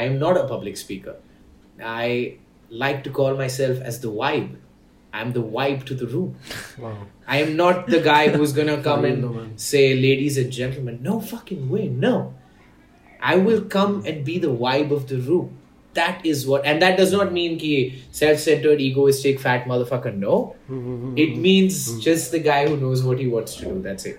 I 0.00 0.02
am 0.10 0.18
not 0.26 0.40
a 0.42 0.44
public 0.52 0.76
speaker. 0.82 1.16
I 1.82 2.36
like 2.84 3.02
to 3.08 3.10
call 3.20 3.36
myself 3.40 3.80
as 3.92 4.00
the 4.04 4.12
vibe. 4.20 4.52
I'm 5.12 5.32
the 5.34 5.42
vibe 5.56 5.84
to 5.90 5.94
the 6.04 6.06
room. 6.12 6.36
Wow. 6.84 6.94
I 7.34 7.36
am 7.42 7.52
not 7.58 7.86
the 7.96 8.00
guy 8.06 8.22
who's 8.36 8.52
gonna 8.52 8.78
come 8.88 9.04
and 9.10 9.60
say, 9.66 9.82
ladies 10.06 10.38
and 10.44 10.50
gentlemen, 10.60 10.98
no 11.02 11.20
fucking 11.34 11.68
way, 11.74 11.84
no. 12.06 12.16
I 13.20 13.36
will 13.36 13.62
come 13.74 13.94
and 14.04 14.24
be 14.24 14.38
the 14.38 14.48
vibe 14.64 14.90
of 14.96 15.06
the 15.12 15.18
room. 15.28 15.58
That 15.94 16.26
is 16.26 16.44
what, 16.46 16.66
and 16.66 16.82
that 16.82 16.96
does 16.98 17.12
not 17.12 17.32
mean 17.32 17.56
ki 17.58 18.02
self-centered, 18.10 18.80
egoistic, 18.80 19.38
fat 19.46 19.64
motherfucker. 19.72 20.12
No, 20.26 20.56
Hmm, 20.66 21.14
it 21.24 21.36
means 21.46 21.78
just 22.08 22.32
the 22.32 22.40
guy 22.40 22.60
who 22.68 22.76
knows 22.76 23.04
what 23.10 23.20
he 23.24 23.28
wants 23.38 23.54
to 23.60 23.66
do. 23.66 23.80
That's 23.88 24.04
it. 24.12 24.18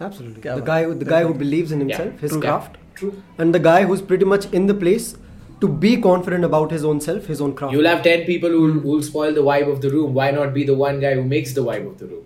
Absolutely. 0.00 0.40
The 0.42 0.60
guy, 0.60 0.84
the 0.86 1.04
guy 1.04 1.22
who 1.22 1.34
believes 1.34 1.72
in 1.72 1.80
himself, 1.80 2.18
his 2.20 2.32
True. 2.32 2.40
craft, 2.40 2.76
True. 2.94 3.22
and 3.38 3.54
the 3.54 3.58
guy 3.58 3.84
who's 3.84 4.02
pretty 4.02 4.24
much 4.24 4.46
in 4.52 4.66
the 4.66 4.74
place 4.74 5.16
to 5.60 5.68
be 5.68 5.96
confident 6.00 6.44
about 6.44 6.72
his 6.72 6.84
own 6.84 7.00
self, 7.00 7.26
his 7.26 7.40
own 7.40 7.54
craft. 7.54 7.72
You'll 7.72 7.86
have 7.86 8.02
10 8.02 8.24
people 8.24 8.50
who'll 8.50 9.02
spoil 9.02 9.32
the 9.32 9.42
vibe 9.42 9.70
of 9.70 9.80
the 9.80 9.90
room. 9.90 10.12
Why 10.14 10.30
not 10.30 10.52
be 10.52 10.64
the 10.64 10.74
one 10.74 11.00
guy 11.00 11.14
who 11.14 11.22
makes 11.22 11.54
the 11.54 11.62
vibe 11.62 11.86
of 11.86 11.98
the 11.98 12.06
room? 12.06 12.24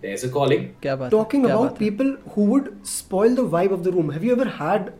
There's 0.00 0.24
a 0.24 0.28
calling. 0.28 0.74
Talking 0.82 1.44
about 1.44 1.78
people 1.78 2.16
who 2.30 2.44
would 2.46 2.86
spoil 2.86 3.34
the 3.34 3.44
vibe 3.44 3.70
of 3.70 3.84
the 3.84 3.92
room. 3.92 4.10
Have 4.10 4.24
you 4.24 4.32
ever 4.32 4.48
had 4.48 4.92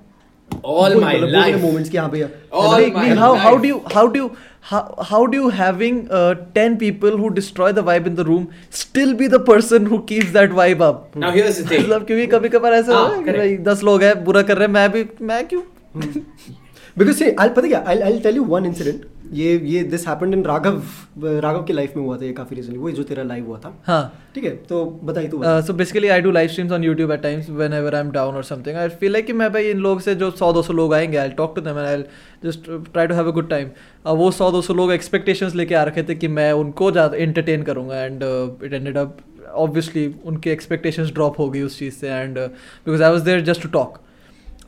All 0.62 0.94
my 1.00 1.12
life. 1.34 1.60
moments 1.62 1.90
ki 1.92 1.98
yahan 1.98 2.10
pe 2.14 2.22
All 2.62 2.88
my 2.96 3.04
how, 3.20 3.34
how 3.44 3.52
do 3.58 3.68
you 3.68 3.78
how 3.94 4.06
do 4.16 4.22
you 4.22 4.28
how, 4.70 4.80
how 5.10 5.20
do 5.26 5.38
you 5.42 5.48
having 5.60 6.00
uh, 6.10 6.34
10 6.58 6.76
people 6.82 7.16
who 7.22 7.30
destroy 7.38 7.70
the 7.78 7.82
vibe 7.82 8.06
in 8.12 8.14
the 8.20 8.24
room 8.24 8.44
still 8.82 9.14
be 9.22 9.28
the 9.36 9.40
person 9.50 9.86
who 9.92 10.02
keeps 10.10 10.32
that 10.38 10.50
vibe 10.60 10.84
up 10.88 11.16
Now 11.24 11.30
here's 11.38 11.58
the 11.62 11.66
thing. 11.70 11.82
मतलब 11.82 12.06
क्योंकि 12.06 12.26
कभी 12.36 12.48
कभार 12.56 12.72
ऐसा 12.74 12.94
हाँ, 12.94 13.02
होता 13.04 13.16
है 13.16 13.22
कि 13.22 13.30
correct. 13.30 13.38
भाई 13.38 13.56
दस 13.72 13.82
लोग 13.90 14.02
हैं 14.02 14.12
बुरा 14.24 14.42
कर 14.50 14.58
रहे 14.58 14.66
हैं 14.66 14.74
मैं 14.74 14.90
भी 14.92 15.04
मैं 15.32 15.46
क्यों 15.48 15.62
बिकॉज़ 16.98 17.16
से 17.18 17.34
आई 17.40 17.48
पता 17.48 17.68
क्या 17.68 17.84
I 17.88 18.00
I 18.10 18.18
tell 18.20 18.36
you 18.36 18.44
one 18.54 18.66
incident 18.66 19.04
ये 19.32 19.56
ये 19.64 19.82
this 19.84 20.06
happened 20.08 20.34
in 20.34 20.42
Raghav 20.44 20.82
Raghav 21.24 21.62
की 21.62 21.72
लाइफ 21.72 21.96
में 21.96 22.02
हुआ 22.04 22.16
था 22.16 22.24
ये 22.24 22.32
काफ़ी 22.32 22.56
रिसेंटली 22.56 22.78
वही 22.78 22.92
जो 22.94 23.02
तेरा 23.02 23.22
लाइव 23.22 23.46
हुआ 23.46 23.58
था। 23.58 23.72
हाँ। 23.86 24.12
ठीक 24.34 24.44
है 24.44 24.50
तो 24.68 24.84
बताइए 25.04 25.28
तू 25.28 25.40
so 25.66 25.72
basically 25.72 26.08
I 26.08 26.20
do 26.20 26.30
live 26.30 26.48
streams 26.48 26.72
on 26.72 26.84
YouTube 26.84 27.12
at 27.12 27.22
times 27.22 27.50
when 27.50 27.72
ever 27.72 27.94
I 27.94 28.00
am 28.00 28.10
down 28.10 28.34
और 28.34 28.44
समथिंग 28.44 28.76
आई 28.76 28.88
फील 29.00 29.12
लाइक 29.12 29.26
कि 29.26 29.32
मैं 29.32 29.52
भाई 29.52 29.70
इन 29.70 29.78
लोग 29.78 30.00
से 30.00 30.14
जो 30.14 30.30
सौ 30.30 30.52
दो 30.52 30.62
सौ 30.62 30.72
लोग 30.72 30.94
आएँगे 30.94 31.16
I 31.16 31.28
talk 31.38 31.54
to 31.56 31.60
them 31.60 31.78
and 31.78 31.86
I 31.86 32.02
just 32.44 32.70
try 32.92 33.06
to 33.06 33.14
have 33.14 33.28
a 33.28 33.32
good 33.32 33.48
time 33.50 33.70
वो 34.16 34.30
सौ 34.30 34.50
दो 34.50 34.62
सौ 34.62 34.74
लोग 34.74 34.92
एक्सपेक्टेशंस 34.92 35.54
लेके 35.54 35.74
आ 35.74 35.82
रखे 35.84 36.02
थे 36.02 36.14
कि 36.14 36.28
मैं 36.28 36.50
उनको 36.52 36.90
ज़्यादा 36.92 37.16
इंटरटेन 37.16 37.62
करूँगा 37.62 38.04
and 38.04 38.22
it 38.62 38.72
ended 38.72 38.96
up 38.96 39.16
obviously 39.54 40.06
उनके 40.24 40.50
एक्सपेक्टेशंस 40.50 41.12
ड्रॉप 41.12 41.38
हो 41.38 41.48
गई 41.50 41.62
उस 41.62 41.78
चीज़ 41.78 41.94
से 41.94 42.08
and 42.08 42.38
because 42.38 43.02
I 43.02 43.10
was 43.10 43.24
there 43.24 43.40
just 43.44 43.62
to 43.62 43.68
talk 43.68 43.98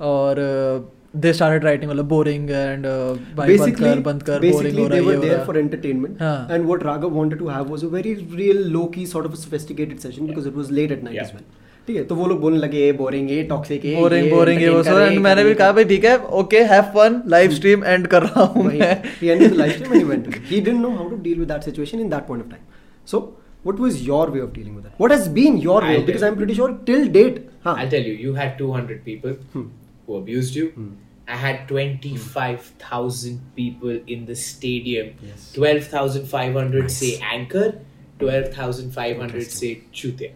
और 0.00 0.36
uh, 0.36 1.03
they 1.22 1.32
started 1.32 1.64
writing 1.66 1.88
मतलब 1.88 2.08
boring 2.08 2.46
and 2.60 2.86
uh, 2.92 3.16
भाई 3.36 3.56
बंद 3.58 3.76
कर 3.76 4.00
बंद 4.06 4.22
कर 4.28 4.40
boring 4.40 4.54
basically 4.54 4.82
हो 4.82 4.86
रहा 4.88 4.98
they 4.98 5.04
were 5.08 5.18
there 5.24 5.42
for 5.50 5.56
entertainment 5.60 6.22
हाँ. 6.22 6.38
and 6.56 6.70
what 6.70 6.86
Raghav 6.88 7.18
wanted 7.18 7.38
to 7.44 7.50
have 7.56 7.68
was 7.74 7.84
a 7.88 7.90
very 7.98 8.14
real 8.40 8.64
low 8.78 8.86
key 8.96 9.04
sort 9.12 9.28
of 9.30 9.36
a 9.38 9.42
sophisticated 9.44 10.00
session 10.06 10.32
because 10.32 10.48
it 10.52 10.56
was 10.62 10.72
late 10.80 10.96
at 10.98 11.04
night 11.08 11.20
Yeah. 11.20 11.28
as 11.28 11.36
well 11.36 11.46
ठीक 11.86 11.96
है 11.96 12.02
तो 12.10 12.14
वो 12.14 12.26
लोग 12.26 12.40
बोलने 12.40 12.58
लगे 12.58 12.78
ये 12.84 12.92
boring 12.98 13.30
ये 13.30 13.42
टॉक्सिक 13.48 13.84
ये 13.84 13.94
बोरिंग 13.96 14.30
बोरिंग 14.30 14.60
ये 14.62 14.68
वो 14.68 14.82
सो 14.82 14.96
रहे, 14.98 15.08
एंड 15.08 15.18
मैंने 15.22 15.42
भी 15.44 15.54
कहा 15.54 15.72
भाई 15.78 15.84
ठीक 15.90 16.04
है 16.04 16.16
okay 16.38 16.60
have 16.70 16.82
fun 16.94 17.20
live 17.34 17.50
stream 17.54 17.84
end 17.84 18.06
कर 18.14 18.22
रहा 18.22 18.42
हूँ 18.54 18.64
मैं 18.66 18.88
he 19.20 19.32
ended 19.34 19.52
the 19.54 19.58
live 19.60 19.74
stream 19.74 19.92
and 19.92 20.02
he 20.02 20.06
went 20.12 20.24
to 20.28 20.32
bed. 20.36 20.46
He 20.52 20.60
didn't 20.68 20.82
know 20.86 20.92
how 21.00 21.08
to 21.10 21.18
deal 21.26 21.42
with 21.44 21.50
that 21.54 21.66
situation 21.70 22.04
in 22.06 22.08
that 22.14 22.26
point 22.30 22.44
of 22.44 22.48
time. 22.54 22.64
So, 23.12 23.20
what 23.68 23.82
was 23.86 24.00
your 24.06 24.22
way 24.36 24.44
of 24.46 24.52
dealing 24.54 24.78
with 24.78 24.86
that? 24.88 25.02
What 25.04 25.14
has 25.16 25.28
been 25.40 25.58
your 25.66 25.78
way? 25.82 25.92
I'll 25.96 26.06
Because 26.06 26.24
tell 26.24 26.30
I'm 26.32 26.38
pretty 26.40 26.56
sure 26.60 26.70
till 26.90 27.06
date. 27.18 27.38
Huh. 27.68 27.74
I'll 27.82 27.92
tell 27.96 28.08
you, 28.12 28.14
you 28.26 28.34
had 28.40 28.56
200 28.62 29.04
people 29.10 29.36
Hmm. 29.56 29.66
Who 30.06 30.16
abused 30.16 30.54
you. 30.54 30.68
Mm. 30.78 30.92
I 31.26 31.36
had 31.36 31.66
25,000 31.68 33.40
people 33.56 33.98
in 34.06 34.26
the 34.26 34.34
stadium. 34.34 35.14
Yes. 35.26 35.52
12,500 35.54 36.90
say 36.90 37.18
anchor, 37.32 37.80
12,500 38.18 39.42
say 39.50 39.82
chutya. 39.92 40.32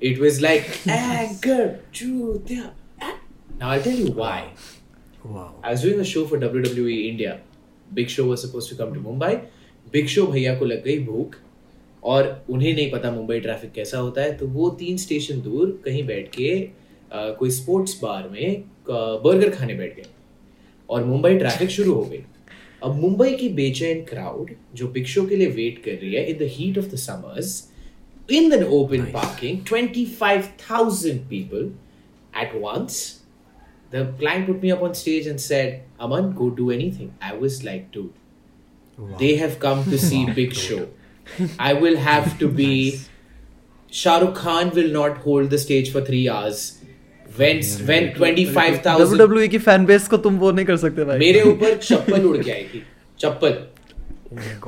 It 0.00 0.18
was 0.18 0.40
like 0.40 0.68
anchor, 0.86 1.80
chutya. 1.92 2.70
ah. 3.00 3.18
Now 3.58 3.70
I'll 3.70 3.82
tell 3.82 3.96
you 3.96 4.12
why. 4.12 4.50
Wow. 5.24 5.54
I 5.62 5.70
was 5.72 5.82
doing 5.82 6.00
a 6.00 6.04
show 6.04 6.26
for 6.26 6.38
WWE 6.38 7.08
India. 7.08 7.40
Big 7.92 8.08
Show 8.10 8.26
was 8.26 8.40
supposed 8.42 8.68
to 8.70 8.76
come 8.76 8.92
to 8.94 9.00
Mumbai. 9.00 9.46
Big 9.90 10.08
Show 10.08 10.26
भैया 10.32 10.54
को 10.58 10.64
लग 10.64 10.82
गई 10.84 10.98
भूख 11.04 11.36
और 12.04 12.26
उन्हें 12.50 12.74
नहीं 12.74 12.90
पता 12.90 13.10
Mumbai 13.10 13.38
traffic 13.40 13.72
कैसा 13.72 13.98
होता 13.98 14.22
है 14.22 14.36
तो 14.38 14.46
वो 14.56 14.68
तीन 14.80 14.96
स्टेशन 15.04 15.40
दूर 15.42 15.70
कहीं 15.84 16.04
बैठ 16.06 16.28
के 16.34 16.50
अ, 16.60 16.70
कोई 17.12 17.50
स्पोर्ट्स 17.50 17.98
बार 18.02 18.28
में 18.28 18.64
बर्गर 18.90 19.50
खाने 19.56 19.74
बैठ 19.74 19.96
गए 19.96 20.06
और 20.90 21.04
मुंबई 21.04 21.38
ट्रैफ़िक 21.38 21.70
शुरू 21.70 21.94
हो 21.94 22.04
गई 22.04 22.24
अब 22.84 23.00
मुंबई 23.00 23.32
की 23.36 23.48
बेचैन 23.62 24.02
क्राउड 24.10 24.50
जो 24.76 24.88
बिग 24.88 25.06
शो 25.14 25.26
के 25.26 25.36
लिए 25.36 25.48
वेट 25.56 25.82
कर 25.84 25.98
रही 26.02 26.14
है 26.14 26.24
in 26.30 26.38
the 26.38 26.48
heat 26.52 26.78
of 26.78 26.86
the 26.86 26.96
summers 27.08 27.56
in 28.28 28.50
the 28.50 28.66
open 28.68 29.06
parking 29.12 29.64
25000 29.64 31.28
people 31.28 31.72
at 32.34 32.54
once 32.60 33.20
the 33.90 34.12
client 34.18 34.46
put 34.46 34.62
me 34.62 34.70
up 34.70 34.82
on 34.82 34.94
stage 34.94 35.26
and 35.26 35.40
said 35.40 35.82
aman 35.98 36.32
go 36.32 36.50
do 36.50 36.70
anything 36.70 37.14
i 37.22 37.32
was 37.34 37.64
like 37.64 37.90
dude 37.90 38.12
wow. 38.98 39.16
they 39.18 39.36
have 39.36 39.58
come 39.58 39.84
to 39.84 39.98
see 39.98 40.26
big 40.40 40.52
show 40.52 40.86
i 41.58 41.72
will 41.72 41.96
have 41.96 42.38
to 42.38 42.48
be 42.48 43.00
shah 43.90 44.18
rukh 44.24 44.34
khan 44.42 44.70
will 44.80 44.92
not 44.98 45.16
hold 45.28 45.50
the 45.50 45.62
stage 45.64 45.90
for 45.90 46.02
3 46.02 46.28
hours 46.28 46.62
when 47.40 47.58
when 47.88 48.06
25000 48.14 49.18
WWE 49.20 49.48
की 49.48 49.58
fan 49.58 49.84
base 49.86 50.08
को 50.08 50.16
तुम 50.16 50.36
वो 50.38 50.50
नहीं 50.52 50.66
कर 50.66 50.76
सकते 50.76 51.04
भाई। 51.04 51.18
मेरे 51.18 51.42
ऊपर 51.50 51.76
चप्पल 51.76 52.24
उड़ 52.26 52.36
के 52.36 52.50
आई 52.50 52.62
थी। 52.74 52.82
चप्पल। 53.20 53.56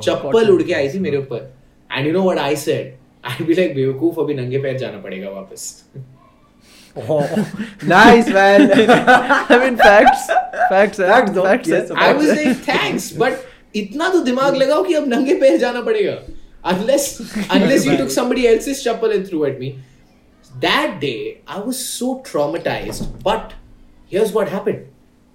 चप्पल 0.02 0.50
उड़ 0.50 0.62
के 0.62 0.72
आई 0.72 0.88
थी 0.88 0.98
मेरे 0.98 1.16
ऊपर। 1.16 1.50
And 1.92 2.06
you 2.06 2.12
know 2.12 2.22
what 2.22 2.38
I 2.38 2.56
said 2.56 2.94
I 3.30 3.44
be 3.44 3.54
like 3.54 3.74
बेवकूफ़ 3.74 4.20
अभी 4.20 4.34
नंगे 4.34 4.58
पैर 4.58 4.78
जाना 4.78 4.98
पड़ेगा 4.98 5.30
वापस। 5.30 5.84
Nice 7.90 8.28
man. 8.36 8.62
I 9.54 9.58
mean 9.62 9.76
facts. 9.80 10.22
Facts 10.70 10.98
Facts 11.10 11.30
though, 11.34 11.44
facts 11.44 11.68
yes, 11.72 11.92
I 11.96 12.12
was 12.12 12.26
like 12.26 12.56
thanks 12.68 13.12
but 13.16 13.76
इतना 13.76 14.08
तो 14.08 14.20
दिमाग 14.20 14.56
लगाओ 14.56 14.82
कि 14.84 14.94
अब 14.94 15.08
नंगे 15.08 15.34
पैर 15.40 15.56
जाना 15.58 15.80
पड़ेगा। 15.80 16.16
Unless 16.70 17.04
unless 17.56 17.86
you 17.88 17.94
took 18.00 18.10
somebody 18.14 18.46
else's 18.48 18.80
chappal 18.86 19.14
and 19.18 19.28
threw 19.28 19.44
at 19.50 19.60
me. 19.60 19.68
That 20.58 21.00
day 21.00 21.40
i 21.46 21.58
was 21.58 21.78
so 21.88 22.20
traumatized 22.22 23.22
but 23.22 23.54
here's 24.06 24.32
what 24.32 24.48
happened 24.48 24.86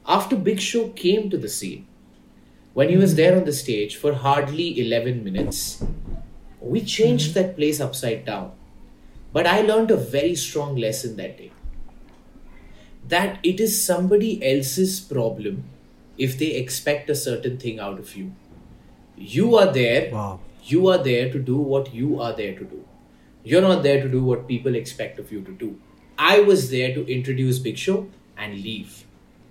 after 0.05 0.35
big 0.35 0.59
show 0.59 0.89
came 0.89 1.29
to 1.29 1.37
the 1.37 1.49
scene 1.49 1.87
when 2.73 2.89
he 2.89 2.97
was 2.97 3.15
there 3.15 3.37
on 3.37 3.45
the 3.45 3.53
stage 3.53 3.95
for 3.95 4.13
hardly 4.13 4.79
11 4.79 5.23
minutes 5.23 5.83
we 6.59 6.81
changed 6.81 7.29
mm-hmm. 7.29 7.47
that 7.47 7.55
place 7.55 7.79
upside 7.79 8.25
down 8.25 8.51
but 9.31 9.47
i 9.47 9.61
learned 9.61 9.91
a 9.91 9.97
very 9.97 10.35
strong 10.35 10.75
lesson 10.75 11.15
that 11.15 11.37
day 11.37 11.51
that 13.07 13.39
it 13.43 13.59
is 13.59 13.85
somebody 13.85 14.43
else's 14.43 14.99
problem 14.99 15.63
if 16.17 16.37
they 16.37 16.51
expect 16.55 17.09
a 17.09 17.15
certain 17.15 17.57
thing 17.57 17.79
out 17.79 17.99
of 17.99 18.15
you. 18.15 18.31
You 19.17 19.55
are 19.57 19.71
there. 19.71 20.11
Wow. 20.11 20.39
You 20.63 20.87
are 20.87 20.97
there 20.97 21.31
to 21.31 21.39
do 21.39 21.57
what 21.57 21.93
you 21.93 22.19
are 22.19 22.33
there 22.33 22.57
to 22.57 22.63
do. 22.63 22.85
You're 23.45 23.61
not 23.61 23.83
there 23.83 24.01
to 24.01 24.09
do 24.09 24.23
what 24.23 24.47
people 24.47 24.73
expect 24.73 25.19
of 25.19 25.31
you 25.31 25.41
to 25.43 25.51
do. 25.51 25.79
I 26.17 26.39
was 26.39 26.71
there 26.71 26.95
to 26.95 27.05
introduce 27.05 27.59
Big 27.59 27.77
Show 27.77 28.09
and 28.35 28.55
leave. 28.55 29.05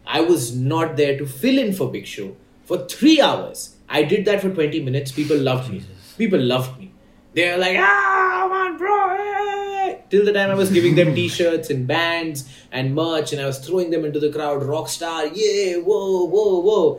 I 0.04 0.20
was 0.20 0.54
not 0.54 0.96
there 0.96 1.16
to 1.16 1.26
fill 1.26 1.58
in 1.58 1.72
for 1.72 1.88
Big 1.90 2.04
Show 2.04 2.36
for 2.64 2.86
three 2.86 3.20
hours. 3.20 3.76
I 3.88 4.02
did 4.02 4.24
that 4.24 4.40
for 4.40 4.50
20 4.50 4.80
minutes. 4.80 5.12
People 5.12 5.38
loved 5.38 5.70
me. 5.70 5.84
People 6.18 6.40
loved 6.40 6.76
me. 6.78 6.90
They 7.34 7.52
were 7.52 7.58
like, 7.58 7.76
ah, 7.78 8.48
man, 8.50 8.76
bro. 8.76 10.00
Till 10.10 10.24
the 10.24 10.32
time 10.32 10.50
I 10.50 10.54
was 10.54 10.72
giving 10.72 10.96
them 10.96 11.14
t-shirts 11.20 11.70
and 11.70 11.86
bands 11.86 12.48
and 12.72 12.96
merch 12.96 13.32
and 13.32 13.40
I 13.40 13.46
was 13.46 13.60
throwing 13.60 13.90
them 13.90 14.04
into 14.04 14.18
the 14.18 14.32
crowd. 14.32 14.64
rock 14.64 14.88
star, 14.88 15.26
yeah, 15.26 15.76
whoa, 15.76 16.24
whoa, 16.24 16.58
whoa. 16.58 16.98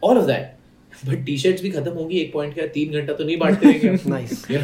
All 0.00 0.16
of 0.16 0.26
that. 0.28 0.56
But 1.08 1.20
t-shirts 1.26 1.62
भी 1.62 1.70
खत्म 1.70 1.90
होंगी 1.90 2.18
एक 2.20 2.32
point 2.32 2.54
का 2.54 2.66
तीन 2.72 2.92
घंटा 2.92 3.12
तो 3.12 3.24
नहीं 3.24 3.36
बांटते 3.38 3.66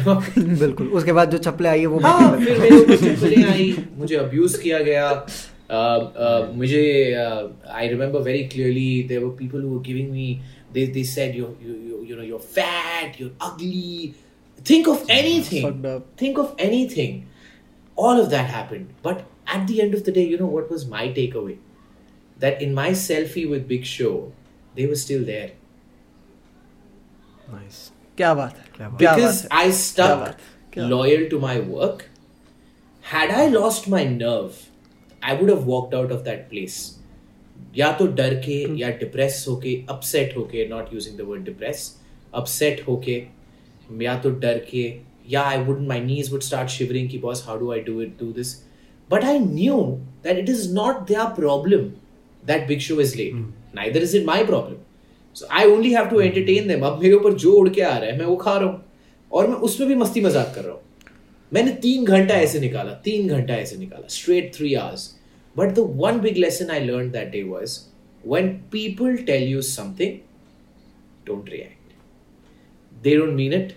know? 0.03 0.17
बिल्कुल 0.59 0.87
उसके 0.87 1.13
बाद 1.19 1.31
जो 1.31 1.37
चप्पलें 1.37 1.69
आई 1.69 1.79
है 1.79 1.85
वो 1.93 1.99
हाँ 1.99 2.37
फिर 2.39 2.59
मेरे 2.59 2.97
चप्पलें 2.97 3.43
आई 3.43 3.75
मुझे 3.97 4.15
अब्यूज 4.15 4.57
किया 4.63 4.79
गया 4.89 5.07
uh, 5.71 5.99
uh, 6.25 6.55
मुझे 6.57 6.83
I 7.15 7.87
remember 7.87 8.21
very 8.29 8.43
clearly 8.53 9.03
there 9.09 9.23
were 9.23 9.35
people 9.39 9.63
who 9.63 9.79
giving 9.87 10.11
me 10.11 10.29
they 10.73 10.85
they 10.85 11.03
said 11.03 11.35
you 11.35 11.57
you 11.61 11.75
you 11.89 12.03
you 12.07 12.15
know 12.15 12.25
you're 12.29 12.39
fat 12.55 13.19
you're 13.19 13.31
ugly 13.39 14.13
think 14.69 14.87
of 14.87 15.03
anything 15.09 15.63
fucked 15.63 15.85
up. 15.85 16.03
think 16.17 16.37
of 16.37 16.53
anything 16.59 17.29
all 17.95 18.19
of 18.19 18.29
that 18.29 18.49
happened 18.49 18.93
but 19.01 19.23
at 19.47 19.65
the 19.67 19.81
end 19.81 19.93
of 19.93 20.03
the 20.03 20.11
day 20.11 20.25
you 20.25 20.37
know 20.37 20.47
what 20.47 20.69
was 20.69 20.85
my 20.87 21.07
takeaway 21.19 21.57
that 22.37 22.61
in 22.61 22.73
my 22.73 22.89
selfie 22.91 23.49
with 23.49 23.67
big 23.67 23.85
show 23.85 24.31
they 24.75 24.85
were 24.85 24.99
still 25.05 25.23
there 25.23 25.51
Nice. 27.49 27.79
क्या 28.17 28.33
बात 28.33 28.57
है 28.57 28.63
क्या 28.77 28.89
बात 28.89 28.99
क्या 28.99 29.15
because 29.15 29.41
बात 29.43 29.53
है? 29.53 29.69
I 29.69 29.73
stuck 29.79 30.15
बात? 30.19 30.39
क्या? 30.73 30.89
loyal 30.89 31.27
to 31.31 31.39
my 31.39 31.57
work. 31.73 32.05
Had 33.03 33.31
I 33.31 33.47
lost 33.49 33.87
my 33.87 34.03
nerve, 34.05 34.63
I 35.21 35.33
would 35.33 35.49
have 35.49 35.65
walked 35.65 35.93
out 35.93 36.11
of 36.11 36.23
that 36.25 36.47
या 37.77 37.91
तो 37.97 38.05
डर 38.17 38.33
के 38.45 38.55
या 38.79 38.89
डिप्रेस 38.99 39.45
होके 39.47 39.73
अपसेट 39.89 40.35
होके 40.37 40.67
not 40.69 40.93
using 40.93 41.17
the 41.17 41.21
word 41.21 41.43
depress 41.45 41.81
upset 42.35 42.81
होके 42.87 43.15
या 44.03 44.17
तो 44.19 44.29
डर 44.39 44.57
के 44.71 44.83
या 45.29 45.41
I 45.41 45.57
would 45.63 45.81
my 45.87 45.99
knees 46.01 46.31
would 46.31 46.41
start 46.41 46.69
shivering 46.69 47.09
की 47.09 47.17
boss 47.17 47.43
how 47.47 47.57
do 47.59 47.71
I 47.71 47.79
do 47.81 48.01
it 48.01 48.17
do 48.19 48.31
this 48.33 48.55
but 49.09 49.23
I 49.23 49.39
knew 49.39 49.81
that 50.23 50.37
it 50.37 50.49
is 50.49 50.73
not 50.73 51.07
their 51.07 51.33
problem 51.35 51.89
that 52.43 52.67
big 52.67 52.79
show 52.87 52.99
is 53.01 53.15
late 53.17 53.33
neither 53.75 54.03
is 54.03 54.17
it 54.17 54.25
my 54.25 54.45
problem 54.45 54.77
I 55.51 55.65
only 55.65 55.93
have 55.93 56.05
to 56.05 56.19
entertain 56.19 56.67
them 56.67 56.81
अब 56.81 56.99
मेरे 57.01 57.13
ऊपर 57.13 57.33
जो 57.33 57.51
उड़ 57.51 57.69
के 57.69 57.81
आ 57.81 57.97
रहा 57.97 58.09
है 58.09 58.17
मैं 58.19 58.25
वो 58.25 58.35
खा 58.35 58.57
रहा 58.57 58.69
हूँ। 58.69 58.85
और 59.31 59.47
मैं 59.47 59.55
उसमें 59.55 59.89
भी 59.89 59.95
मस्ती 59.95 60.21
मज़ाक 60.21 60.51
कर 60.55 60.63
रहा 60.63 60.73
हूँ। 60.73 60.81
मैंने 61.53 61.71
तीन 61.71 62.05
घंटा 62.05 62.35
ऐसे 62.35 62.59
निकाला 62.59 62.91
तीन 62.91 63.27
घंटा 63.27 63.53
ऐसे 63.53 63.77
निकाला 63.77 64.07
straight 64.07 64.55
three 64.55 64.73
hours 64.73 65.15
but 65.57 65.67
the 65.67 65.79
one 65.79 66.19
big 66.19 66.37
lesson 66.37 66.69
I 66.69 66.79
learn 66.79 67.11
that 67.11 67.31
day 67.31 67.43
was 67.43 67.79
when 68.27 68.47
people 68.47 69.17
tell 69.17 69.43
you 69.43 69.61
something 69.61 70.17
don't 71.27 71.49
react 71.49 71.93
they 73.03 73.15
don't 73.15 73.33
mean 73.33 73.53
it 73.53 73.73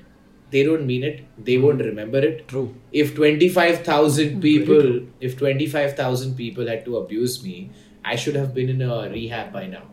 they 0.53 0.63
don't 0.67 0.87
mean 0.87 1.05
it 1.09 1.19
they 1.47 1.57
hmm. 1.57 1.65
won't 1.65 1.83
remember 1.83 2.19
it. 2.19 2.49
True. 2.49 2.75
If 2.93 3.15
25000 3.17 4.41
people 4.41 4.89
if 5.21 5.39
25000 5.39 6.37
people 6.37 6.67
had 6.67 6.85
to 6.85 6.97
abuse 6.97 7.37
me 7.45 7.71
i 8.05 8.17
should 8.17 8.35
have 8.35 8.55
been 8.55 8.69
in 8.69 8.83
a 8.83 9.09
rehab 9.11 9.53
by 9.53 9.67
now. 9.67 9.85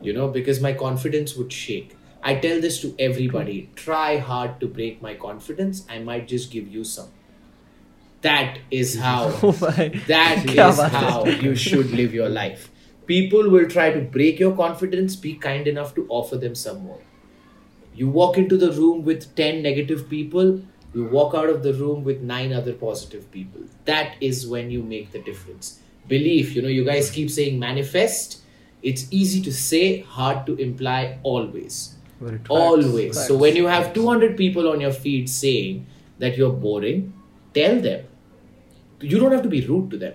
you 0.00 0.12
know, 0.12 0.28
because 0.28 0.60
my 0.60 0.72
confidence 0.72 1.36
would 1.36 1.52
shake. 1.52 1.96
I 2.22 2.34
tell 2.34 2.60
this 2.60 2.80
to 2.82 2.94
everybody 2.98 3.70
try 3.76 4.18
hard 4.18 4.60
to 4.60 4.66
break 4.66 5.00
my 5.00 5.14
confidence. 5.14 5.84
I 5.88 5.98
might 6.00 6.28
just 6.28 6.50
give 6.50 6.68
you 6.68 6.84
some. 6.84 7.08
That 8.22 8.58
is 8.70 8.98
how, 9.06 9.32
oh 9.42 9.52
that 9.52 10.44
is 10.46 10.80
how 10.80 11.24
you 11.26 11.54
should 11.54 11.90
live 11.90 12.12
your 12.12 12.28
life. 12.28 12.70
People 13.06 13.48
will 13.48 13.68
try 13.68 13.90
to 13.90 14.00
break 14.00 14.38
your 14.38 14.54
confidence. 14.54 15.16
Be 15.16 15.34
kind 15.34 15.66
enough 15.66 15.94
to 15.94 16.06
offer 16.08 16.36
them 16.36 16.54
some 16.54 16.80
more. 16.80 17.00
You 17.94 18.08
walk 18.08 18.38
into 18.38 18.56
the 18.56 18.70
room 18.72 19.04
with 19.04 19.34
10 19.34 19.62
negative 19.62 20.08
people, 20.08 20.62
you 20.94 21.04
walk 21.04 21.34
out 21.34 21.48
of 21.48 21.62
the 21.62 21.74
room 21.74 22.04
with 22.04 22.20
nine 22.20 22.52
other 22.52 22.72
positive 22.72 23.30
people. 23.32 23.62
That 23.86 24.14
is 24.20 24.46
when 24.46 24.70
you 24.70 24.82
make 24.82 25.10
the 25.10 25.20
difference. 25.22 25.80
Belief, 26.06 26.54
you 26.54 26.62
know, 26.62 26.68
you 26.68 26.84
guys 26.84 27.10
keep 27.10 27.30
saying 27.30 27.58
manifest 27.58 28.42
It's 28.83 29.05
easy 29.11 29.41
to 29.41 29.51
say, 29.51 30.01
hard 30.01 30.45
to 30.47 30.55
imply 30.57 31.19
always. 31.23 31.95
Very 32.19 32.39
true. 32.39 32.55
Always. 32.55 33.15
So 33.15 33.21
Facts. 33.21 33.41
when 33.41 33.55
you 33.55 33.67
have 33.67 33.93
200 33.93 34.35
people 34.37 34.67
on 34.71 34.81
your 34.81 34.91
feed 34.91 35.29
saying 35.29 35.85
that 36.19 36.37
you're 36.37 36.57
boring, 36.65 37.13
tell 37.55 37.79
them. 37.79 38.05
You 39.01 39.19
don't 39.19 39.31
have 39.31 39.43
to 39.43 39.49
be 39.49 39.61
rude 39.61 39.89
to 39.91 39.97
them. 39.97 40.13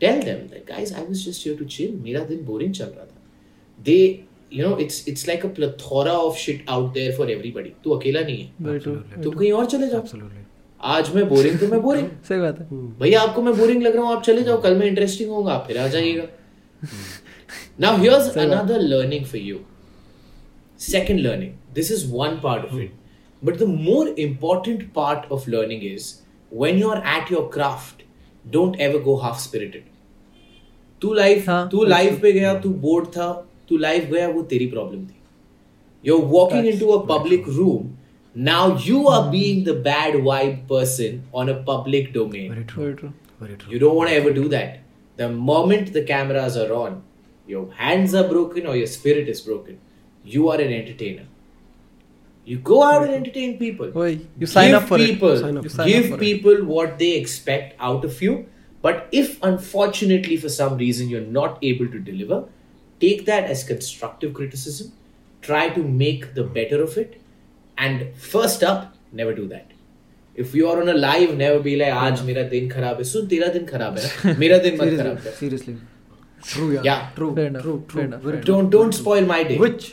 Tell 0.00 0.20
them 0.20 0.48
that 0.48 0.66
guys, 0.66 0.92
I 0.92 1.02
was 1.02 1.24
just 1.24 1.42
here 1.44 1.56
to 1.56 1.64
chill. 1.76 1.96
मेरा 2.04 2.26
दिन 2.28 2.44
boring 2.46 2.72
चल 2.72 2.84
रहा 2.84 3.04
था. 3.04 3.18
They, 3.84 4.24
you 4.50 4.64
know, 4.66 4.76
it's 4.84 5.02
it's 5.12 5.26
like 5.32 5.44
a 5.44 5.52
plethora 5.58 6.14
of 6.28 6.38
shit 6.44 6.62
out 6.68 6.94
there 6.94 7.12
for 7.18 7.28
everybody. 7.36 7.74
तू 7.84 7.90
अकेला 7.98 8.20
नहीं 8.20 8.38
है. 8.42 8.52
very 8.68 8.84
true 8.86 8.96
तुम 9.24 9.34
कहीं 9.34 9.52
और 9.52 9.66
चले 9.74 9.88
जाओ. 9.88 10.02
Absolutely. 10.02 10.42
आज 10.84 11.14
मैं 11.14 11.28
बोरिंग 11.28 11.58
तो 11.58 11.66
मैं 11.68 11.80
बोरिंग 11.82 12.08
सही 12.28 12.38
बात 12.40 12.58
है 12.60 12.66
भैया 13.00 13.20
आपको 13.22 13.42
मैं 13.42 13.56
बोरिंग 13.56 13.82
लग 13.82 13.96
रहा 13.96 14.04
हूँ 14.04 14.16
आप 14.16 14.22
चले 14.22 14.42
जाओ 14.42 14.60
कल 14.62 14.76
मैं 14.76 14.86
इंटरेस्टिंग 14.86 15.30
होऊंगा 15.30 15.52
आप 15.52 15.66
फिर 15.66 15.78
आ 15.78 15.86
जाइएगा 15.88 16.26
नाउ 17.80 17.96
हियर्स 18.00 18.32
सही 18.34 18.46
बात। 18.46 18.58
Another 18.58 18.80
learning 18.80 19.24
for 19.24 19.40
you 19.40 19.58
second 20.84 21.20
learning 21.24 21.50
this 21.78 21.88
is 21.94 22.00
one 22.20 22.32
part 22.44 22.62
of 22.68 22.78
it 22.84 22.94
but 23.48 23.58
the 23.58 23.66
more 23.72 24.06
important 24.22 24.80
part 24.96 25.28
of 25.36 25.44
learning 25.54 25.82
is 25.88 26.06
when 26.62 26.80
you're 26.82 26.98
at 27.16 27.30
your 27.34 27.42
craft 27.56 28.00
don't 28.56 28.80
ever 28.86 29.00
go 29.08 29.14
half 29.24 29.38
spirited 29.42 29.84
तू 31.02 31.12
life 31.14 31.48
हाँ, 31.48 31.68
तू 31.70 31.84
life 31.84 32.20
पे 32.22 32.32
गया 32.32 32.54
तू 32.64 32.70
board 32.86 33.06
था 33.16 33.28
तू 33.68 33.76
life 33.84 34.08
गया 34.10 34.28
वो 34.28 34.42
तेरी 34.54 34.66
प्रॉब्लम 34.74 35.04
थी 35.06 35.14
you're 36.08 36.24
walking 36.34 36.64
That's 36.66 36.74
into 36.74 36.90
a 36.96 37.00
public 37.12 37.46
room 37.60 37.88
now 38.50 38.60
you 38.88 39.00
are 39.14 39.22
being 39.36 39.62
the 39.70 39.74
bad 39.86 40.14
vibe 40.28 40.58
person 40.74 41.22
on 41.42 41.54
a 41.54 41.56
public 41.70 42.12
domain 42.18 42.52
Very 42.54 42.64
true. 42.74 42.84
very 42.84 42.96
true 43.00 43.12
Very 43.44 43.56
true. 43.62 43.72
you 43.74 43.78
don't 43.86 43.96
want 44.00 44.10
to 44.10 44.16
ever 44.16 44.32
do 44.42 44.48
that. 44.52 44.76
The 45.22 45.28
moment 45.52 45.92
the 45.94 46.02
cameras 46.10 46.56
are 46.64 46.72
on, 46.80 46.92
your 47.47 47.71
hands 47.73 48.13
are 48.13 48.27
broken 48.27 48.67
or 48.67 48.75
your 48.75 48.87
spirit 48.87 49.27
is 49.29 49.41
broken, 49.41 49.79
you 50.23 50.49
are 50.49 50.59
an 50.59 50.73
entertainer. 50.73 51.25
You 52.45 52.57
go 52.59 52.81
out 52.81 53.03
and 53.03 53.13
entertain 53.13 53.57
people. 53.59 53.91
Well, 53.91 54.17
you 54.37 54.45
sign 54.45 54.71
give 54.71 54.81
up 54.81 54.87
for 54.87 54.97
people, 54.97 55.31
it. 55.31 55.39
Sign 55.39 55.57
up. 55.57 55.63
Give 55.85 56.13
up 56.13 56.19
people 56.19 56.51
it. 56.51 56.65
what 56.65 56.97
they 56.97 57.11
expect 57.17 57.75
out 57.79 58.05
of 58.05 58.21
you. 58.21 58.45
But 58.81 59.09
if 59.11 59.41
unfortunately 59.43 60.37
for 60.37 60.49
some 60.49 60.77
reason 60.77 61.09
you're 61.09 61.29
not 61.39 61.57
able 61.61 61.87
to 61.87 61.99
deliver, 61.99 62.45
take 63.01 63.25
that 63.25 63.45
as 63.45 63.63
constructive 63.63 64.33
criticism. 64.33 64.93
Try 65.41 65.69
to 65.69 65.83
make 65.83 66.35
the 66.35 66.43
better 66.43 66.81
of 66.81 66.97
it. 66.97 67.21
And 67.77 68.15
first 68.15 68.63
up, 68.63 68.95
never 69.11 69.33
do 69.33 69.47
that. 69.49 69.71
If 70.35 70.55
you 70.55 70.69
are 70.69 70.79
on 70.81 70.87
a 70.87 70.93
live, 70.93 71.35
never 71.35 71.59
be 71.59 71.75
like, 71.75 71.91
"Aaj 71.91 72.25
mera 72.25 72.49
din 72.49 72.69
kharab 72.69 72.97
hai." 72.97 73.03
Sun, 73.11 73.27
tera 73.27 73.51
din 73.53 73.65
kharab 73.65 74.01
hai. 74.01 74.33
Mera 74.43 74.59
din 74.65 74.77
mat 74.81 74.87
kharab 74.87 75.23
hai. 75.27 75.31
Seriously. 75.43 75.75
कर 76.36 76.36
Seriously. 76.44 76.52
True, 76.52 76.70
yeah. 76.74 76.86
Yeah. 76.90 77.02
True. 77.16 77.34
Fair 77.34 77.46
enough, 77.50 77.62
True. 77.64 77.74
fair 77.80 77.90
True. 77.90 78.04
enough, 78.06 78.22
Very 78.22 78.36
fair 78.38 78.44
true. 78.46 78.54
don't 78.54 78.70
don't 78.76 78.96
spoil 79.02 79.26
my 79.34 79.42
day 79.50 79.58
Which? 79.66 79.90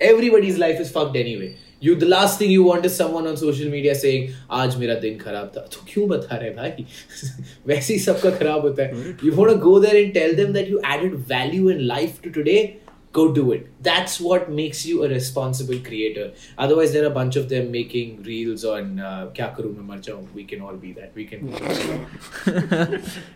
everybody's 0.00 0.56
life 0.60 0.80
is 0.84 0.88
fucked 0.94 1.16
anyway 1.18 1.48
you 1.86 1.92
the 2.00 2.06
last 2.12 2.38
thing 2.40 2.50
you 2.52 2.62
want 2.68 2.84
is 2.88 2.94
someone 3.00 3.26
on 3.32 3.36
social 3.42 3.68
media 3.74 3.94
saying 4.00 4.24
आज 4.60 4.76
मेरा 4.78 4.94
दिन 5.04 5.18
खराब 5.18 5.52
था 5.56 5.60
तो 5.74 5.84
क्यों 5.92 6.06
बता 6.08 6.36
रहे 6.42 6.50
भाई 6.56 6.84
वैसे 7.72 7.92
ही 7.94 7.98
सबका 8.06 8.30
खराब 8.38 8.66
होता 8.66 8.82
है 8.82 9.14
you 9.28 9.34
want 9.40 9.52
to 9.54 9.58
go 9.66 9.74
there 9.84 9.96
and 10.02 10.12
tell 10.18 10.34
them 10.40 10.52
that 10.58 10.72
you 10.72 10.80
added 10.94 11.14
value 11.34 11.68
in 11.76 11.84
life 11.92 12.18
to 12.26 12.32
today 12.38 12.58
Go 13.19 13.23
do 13.37 13.43
it 13.55 13.67
that's 13.87 14.15
what 14.27 14.49
makes 14.59 14.79
you 14.87 15.03
a 15.05 15.09
responsible 15.11 15.79
creator 15.87 16.25
otherwise 16.65 16.95
there 16.95 17.03
are 17.05 17.11
a 17.11 17.15
bunch 17.17 17.37
of 17.41 17.47
them 17.53 17.71
making 17.75 18.11
reels 18.29 18.65
on 18.73 18.91
uh, 18.99 19.23
क्या 19.37 19.47
करूँ 19.57 19.71
मैं 19.75 19.87
मर 19.87 19.99
जाऊँ 20.07 20.25
we 20.39 20.45
can 20.51 20.65
all 20.67 20.79
be 20.83 20.93
that 20.97 21.15
we 21.21 21.25
can 21.29 21.47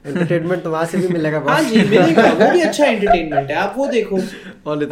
Entertainment 0.05 0.63
तो 0.63 0.71
वहाँ 0.71 0.85
से 0.85 0.97
भी 0.97 1.07
मिलेगा 1.13 1.39
हाँ. 1.47 1.61
जी 1.63 1.83
मिलेगा 1.89 2.27
वो 2.33 2.51
भी 2.53 2.61
अच्छा 2.61 2.85
एंटरटेनमेंट 2.85 3.49
है 3.51 3.55
आप 3.63 3.73
वो 3.77 3.87
देखो 3.95 4.19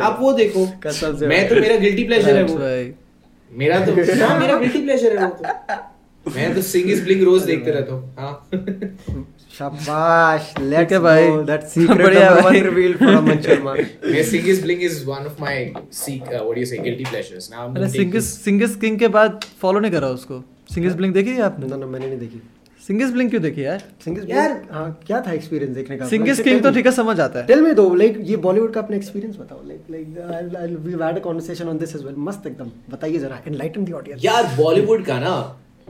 आप 0.09 0.17
वो 0.21 0.33
देखो 0.33 0.65
मैं 0.65 1.47
तो 1.49 1.55
भाई। 1.55 1.61
मेरा 1.61 1.77
गिल्टी 1.77 2.03
प्लेजर 2.03 2.37
है 2.37 2.45
That's 2.45 2.57
वो. 2.57 3.57
मेरा 3.57 3.85
तो 3.85 4.25
हाँ 4.25 4.39
मेरा 4.39 4.57
गिल्टी 4.59 4.81
प्लेजर 4.81 5.17
है 5.17 5.25
वो 5.25 5.35
तो 5.35 6.31
मैं 6.35 6.53
तो 6.55 6.61
सिंग 6.61 6.89
इज़ 6.91 7.03
ब्लिंग 7.03 7.23
रोज 7.23 7.43
देखते 7.43 7.71
रहता 7.71 7.93
हूँ 7.93 8.15
हाँ 8.19 8.33
शाबाश 9.59 10.53
let's 10.73 10.93
भाई। 11.03 11.27
go 11.27 11.39
that 11.47 11.73
बढ़िया 12.01 12.29
भाई। 12.35 12.59
revealed 12.61 12.97
from 12.99 13.17
Aman 13.17 13.41
Sharma 13.47 13.73
मैं 14.05 14.61
bling 14.61 14.83
is 14.83 15.05
one 15.05 15.25
of 15.25 15.41
my 15.41 15.73
seek 15.93 16.21
what 16.23 16.43
do 16.43 16.59
you 16.59 16.65
say 16.65 16.77
guilty 16.77 17.03
pleasures 17.03 17.49
now 17.51 17.73
अरे 17.75 17.89
सिंगिस 17.89 18.43
सिंगिस 18.43 18.75
किंग 18.75 18.99
के 18.99 19.07
बाद 19.07 19.39
फॉलो 19.61 19.79
नहीं 19.79 19.91
करा 19.91 20.07
उसको। 20.07 20.43
सिंगिस 20.73 20.93
ब्लिंक 20.93 21.13
देखी 21.13 21.29
है 21.29 21.41
आपने? 21.41 21.67
ना 21.67 21.75
ना 21.75 21.85
मैंने 21.85 22.07
नहीं 22.07 22.19
देखी। 22.19 22.41
सिंगिस 22.87 23.11
ब्लिंक 23.11 23.29
क्यों 23.29 23.41
देखी 23.41 23.65
यार? 23.65 23.83
सिंगिस 24.03 24.29
यार- 24.29 24.71
हाँ 24.73 24.99
क्या 25.07 25.21
था 25.27 25.31
एक्सपीरियंस 25.31 25.75
देखने 25.75 25.97
का? 25.97 26.05
सिंगिस 26.05 26.39
किंग 26.41 26.61
तो 26.63 26.71
ठीक 26.71 26.85
है 26.85 26.91
समझ 26.91 27.19
आता 27.19 27.39
है। 27.39 27.45
टेल 27.47 27.61
मी 27.61 27.71
दो 27.73 27.93
लाइक 27.95 28.17
ये 28.21 28.35
बॉलीवुड 28.37 28.73
का 28.73 28.81
अपना 28.81 28.97
एक्सपीरियंस 28.97 29.37
बताओ। 29.37 29.61
Like 29.67 29.83
like 29.91 30.07
we 30.85 30.91
had 30.91 31.17
a 31.17 31.19
conversation 31.19 31.69
on 31.69 31.77
this 31.77 31.95
as 31.95 32.05
well 32.05 32.15
मस्त 32.17 32.47
एकदम। 32.47 32.71
बताइए 32.91 33.17
जरा 33.19 33.41
एनलाइटन 33.47 33.85
द 33.85 33.93
ऑडियंस 33.93 34.25
यार 34.25 34.55
बॉलीवुड 34.57 35.05
का 35.05 35.19
ना 35.19 35.35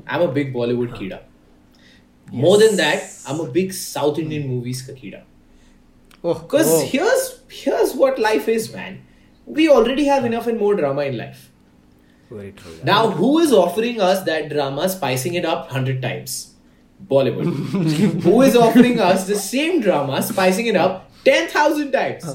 I 0.09 0.19
am 0.21 0.27
a 0.27 0.31
big 0.33 0.53
Bollywood 0.53 0.97
कीड़ा। 0.99 1.19
Yes. 2.31 2.41
More 2.41 2.57
than 2.57 2.75
that, 2.77 3.03
I'm 3.27 3.39
a 3.39 3.47
big 3.47 3.73
South 3.73 4.19
Indian 4.19 4.47
movies 4.47 4.87
kakida. 4.87 5.23
Because 6.21 6.67
oh, 6.67 6.81
oh. 6.81 6.85
here's 6.85 7.39
here's 7.49 7.93
what 7.93 8.19
life 8.19 8.47
is, 8.47 8.73
man. 8.73 9.05
We 9.45 9.69
already 9.69 10.05
have 10.05 10.25
enough 10.25 10.47
and 10.47 10.59
more 10.59 10.75
drama 10.75 11.03
in 11.03 11.17
life. 11.17 11.49
Very 12.29 12.51
true. 12.51 12.77
Now, 12.83 13.09
who 13.09 13.39
is 13.39 13.51
offering 13.51 13.99
us 13.99 14.23
that 14.25 14.49
drama, 14.49 14.89
spicing 14.89 15.33
it 15.33 15.45
up 15.45 15.71
hundred 15.71 16.01
times? 16.01 16.53
Bollywood. 17.07 18.21
who 18.23 18.41
is 18.41 18.55
offering 18.55 18.99
us 18.99 19.25
the 19.25 19.35
same 19.35 19.79
drama, 19.81 20.21
spicing 20.21 20.67
it 20.67 20.75
up 20.75 21.09
ten 21.23 21.47
thousand 21.47 21.91
times? 21.91 22.25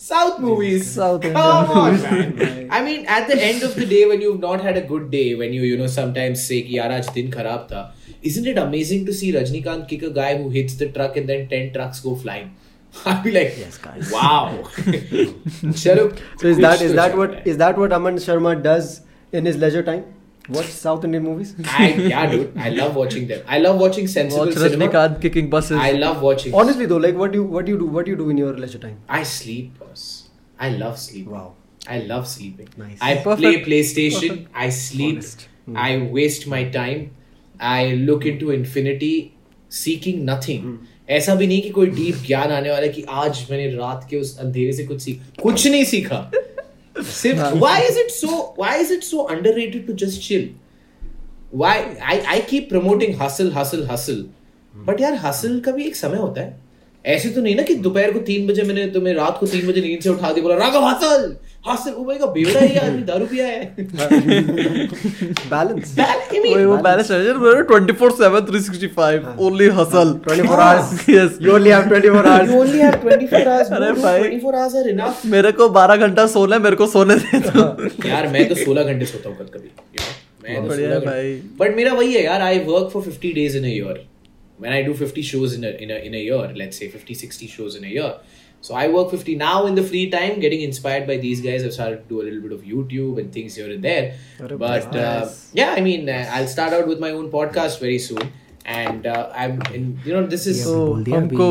South 0.00 0.38
movies. 0.38 0.92
South 0.92 1.24
Indian 1.24 1.34
Come 1.34 1.70
on, 1.76 1.90
movies. 1.92 2.02
man. 2.40 2.68
I 2.70 2.82
mean, 2.82 3.04
at 3.06 3.26
the 3.26 3.36
end 3.44 3.64
of 3.64 3.74
the 3.74 3.84
day, 3.84 4.06
when 4.06 4.20
you've 4.20 4.38
not 4.38 4.60
had 4.60 4.76
a 4.76 4.80
good 4.80 5.10
day, 5.10 5.34
when 5.34 5.52
you, 5.52 5.62
you 5.62 5.76
know, 5.76 5.88
sometimes 5.88 6.46
say, 6.46 6.62
ki, 6.62 6.76
yaar, 6.76 6.90
aaj 6.98 7.12
din 7.14 7.32
kharab 7.32 7.66
tha, 7.72 7.90
isn't 8.22 8.46
it 8.46 8.58
amazing 8.58 9.04
to 9.06 9.12
see 9.12 9.32
Rajnikant 9.32 9.88
kick 9.88 10.04
a 10.04 10.10
guy 10.10 10.36
who 10.36 10.50
hits 10.50 10.76
the 10.76 10.88
truck 10.90 11.16
and 11.16 11.28
then 11.28 11.48
10 11.48 11.72
trucks 11.72 11.98
go 12.00 12.14
flying? 12.14 12.54
I'd 13.06 13.24
be 13.24 13.32
like, 13.32 13.58
yes, 13.58 13.78
guys. 13.78 14.12
Wow. 14.12 14.60
Chalo, 15.82 16.16
so 16.38 16.46
is 16.46 16.58
that 16.58 16.80
is 16.80 16.94
that 16.94 17.16
what 17.16 17.46
is 17.46 17.58
that 17.58 17.76
what 17.76 17.92
Aman 17.92 18.16
Sharma 18.28 18.62
does 18.62 19.02
in 19.32 19.44
his 19.44 19.56
leisure 19.56 19.82
time? 19.82 20.04
Watch 20.48 20.68
South 20.68 21.04
Indian 21.04 21.24
movies? 21.24 21.54
I 21.78 21.88
yeah, 22.10 22.26
dude. 22.30 22.56
I 22.56 22.70
love 22.70 22.94
watching 22.96 23.26
them. 23.28 23.42
I 23.46 23.58
love 23.58 23.78
watching 23.78 24.06
sensible 24.08 24.46
Watch 24.46 24.54
cinema. 24.54 24.86
Rajnikant 24.86 25.20
kicking 25.20 25.50
buses. 25.50 25.78
I 25.78 25.92
love 25.92 26.22
watching. 26.22 26.54
Honestly 26.54 26.86
though, 26.86 26.96
like 26.96 27.16
what 27.22 27.32
do 27.32 27.40
you 27.40 27.44
what 27.44 27.66
do 27.66 27.72
you 27.72 27.78
do 27.78 27.86
what 27.86 28.06
do 28.06 28.10
you 28.12 28.16
do 28.16 28.30
in 28.30 28.38
your 28.38 28.56
leisure 28.56 28.78
time? 28.78 28.98
I 29.08 29.22
sleep, 29.22 29.78
boss. 29.78 30.28
I 30.58 30.70
love 30.70 30.98
sleep. 30.98 31.26
Wow. 31.26 31.54
I 31.86 32.00
love 32.00 32.26
sleeping. 32.28 32.68
Nice. 32.76 32.98
I 33.00 33.16
Perfect. 33.16 33.40
play 33.40 33.62
PlayStation. 33.64 34.28
Perfect. 34.28 34.48
I 34.54 34.68
sleep. 34.70 35.16
Honest. 35.16 35.48
I 35.76 35.98
waste 36.18 36.46
my 36.46 36.64
time. 36.70 37.10
I 37.60 37.94
look 38.08 38.24
into 38.24 38.50
infinity, 38.50 39.34
seeking 39.68 40.24
nothing. 40.24 40.62
Mm. 40.62 40.86
ऐसा 41.10 41.34
भी 41.34 41.46
नहीं 41.46 41.60
कि 41.62 41.70
कोई 41.70 41.86
deep 41.90 42.16
ज्ञान 42.26 42.50
आने 42.52 42.70
वाला 42.70 42.86
है 42.86 42.88
कि 42.92 43.02
आज 43.08 43.46
मैंने 43.50 43.68
रात 43.76 44.06
के 44.10 44.16
उस 44.16 44.36
अंधेरे 44.38 44.72
से 44.72 44.84
कुछ 44.86 45.00
सीख 45.02 45.20
कुछ 45.42 45.66
नहीं 45.66 45.84
सीखा 45.92 46.18
सिर्फ़ 47.02 47.58
why 47.64 47.78
is 47.90 47.96
it 47.96 48.10
so 48.10 48.38
why 48.56 48.76
is 48.76 48.90
it 48.90 49.04
so 49.04 49.26
underrated 49.36 49.86
to 49.86 49.94
just 50.04 50.22
chill 50.22 50.48
why 51.50 51.74
I 52.14 52.16
I 52.36 52.40
keep 52.52 52.68
promoting 52.70 53.16
hustle 53.22 53.52
hustle 53.58 53.84
hustle 53.90 54.24
but 54.88 55.00
यार 55.00 55.18
hustle 55.26 55.60
का 55.64 55.72
भी 55.72 55.84
एक 55.84 55.96
समय 55.96 56.18
होता 56.18 56.40
है 56.40 56.56
ऐसे 57.06 57.28
तो 57.30 57.40
नहीं 57.40 57.54
ना 57.56 57.62
कि 57.62 57.74
दोपहर 57.82 58.10
को 58.12 58.18
तीन 58.28 58.46
बजे 58.46 58.62
मैंने 58.62 58.86
तुम्हें 58.94 59.14
रात 59.14 59.36
को 59.40 59.46
तीन 59.46 59.66
बजे 59.66 59.80
नींद 59.80 60.00
से 60.02 60.08
उठा 60.10 60.32
दिया 60.32 60.42
बोला 60.42 60.56
राघव 60.56 60.84
हसल 60.86 61.36
हसल 61.68 61.90
ओ 61.90 62.04
भाई 62.04 62.16
का 62.18 62.26
बेवड़ा 62.34 62.60
है 62.60 62.78
आदमी 62.86 63.02
दारू 63.02 63.26
पिया 63.26 63.46
है। 63.46 63.74
वही 66.54 66.64
वो 66.64 66.76
बैलेंस 66.86 67.10
है 67.10 67.18
24/7 67.70 68.50
365 68.50 69.26
only 69.46 69.68
hustle. 69.78 70.12
24 70.28 70.60
hours. 70.66 70.92
yes. 71.16 71.38
You 71.46 71.54
only 71.58 71.74
have 71.76 71.88
24 71.92 72.26
hours. 72.32 72.52
you 72.52 72.60
only 72.60 72.82
have 72.86 72.98
24 73.06 73.48
hours 73.52 73.72
अरे 73.78 73.92
भाई। 74.02 74.20
24 74.28 74.58
hours 74.60 74.76
are 74.82 74.86
enough. 74.94 75.24
मेरे 75.36 75.52
को 75.60 75.68
12 75.78 75.96
घंटा 76.06 76.26
सोना 76.36 76.56
है 76.56 76.62
मेरे 76.62 76.76
को 76.76 76.86
सोने 76.96 77.14
दे 77.24 77.40
दो। 77.48 77.66
यार 78.08 78.28
मैं 78.36 78.48
तो 78.48 78.54
16 78.64 78.92
घंटे 78.92 79.06
सोता 79.14 79.28
हूँ 79.28 79.36
कभी 79.38 79.70
मैं 80.44 80.62
तो 80.62 80.68
बढ़िया 80.68 80.88
16 80.88 80.94
घंटे- 80.94 81.08
भाई। 81.08 81.34
but 81.62 81.76
मेरा 81.76 81.92
वही 81.92 82.14
है 82.14 82.24
यार 82.24 82.42
I 82.42 82.58
work 82.68 82.90
for 82.92 83.02
50 83.02 83.34
days 83.40 83.58
in 83.60 83.68
a 83.72 83.74
year. 83.78 83.98
When 84.58 84.72
I 84.72 84.82
do 84.82 84.94
50 84.94 85.22
shows 85.22 85.54
in 85.54 85.64
a 85.64 85.70
in 85.70 85.90
a 85.90 85.94
in 86.08 86.14
a 86.14 86.22
year 86.28 86.52
let's 86.54 86.76
say 86.78 86.88
50 86.88 87.14
60 87.14 87.46
shows 87.46 87.76
in 87.76 87.84
a 87.84 87.88
year 87.98 88.12
So 88.60 88.74
I 88.74 88.88
work 88.88 89.10
50 89.10 89.36
now 89.40 89.66
in 89.66 89.76
the 89.76 89.82
free 89.84 90.10
time, 90.10 90.40
getting 90.44 90.62
inspired 90.62 91.06
by 91.06 91.16
these 91.24 91.40
guys. 91.40 91.64
I've 91.64 91.74
started 91.74 91.98
to 92.02 92.08
do 92.12 92.16
a 92.22 92.24
little 92.26 92.40
bit 92.46 92.52
of 92.52 92.62
YouTube 92.70 93.20
and 93.20 93.32
things 93.32 93.54
here 93.54 93.70
and 93.70 93.84
there. 93.84 94.16
But 94.64 94.86
uh, 94.96 95.20
yeah, 95.60 95.74
I 95.78 95.80
mean, 95.80 96.08
uh, 96.08 96.28
I'll 96.34 96.48
start 96.48 96.72
out 96.72 96.88
with 96.88 96.98
my 96.98 97.10
own 97.10 97.30
podcast 97.30 97.78
very 97.78 98.00
soon. 98.00 98.32
And 98.68 99.06
I 99.06 99.46
am 99.46 99.92
you 100.06 100.14
know 100.14 100.26
this 100.28 100.46
is 100.48 100.62
हमको 101.10 101.48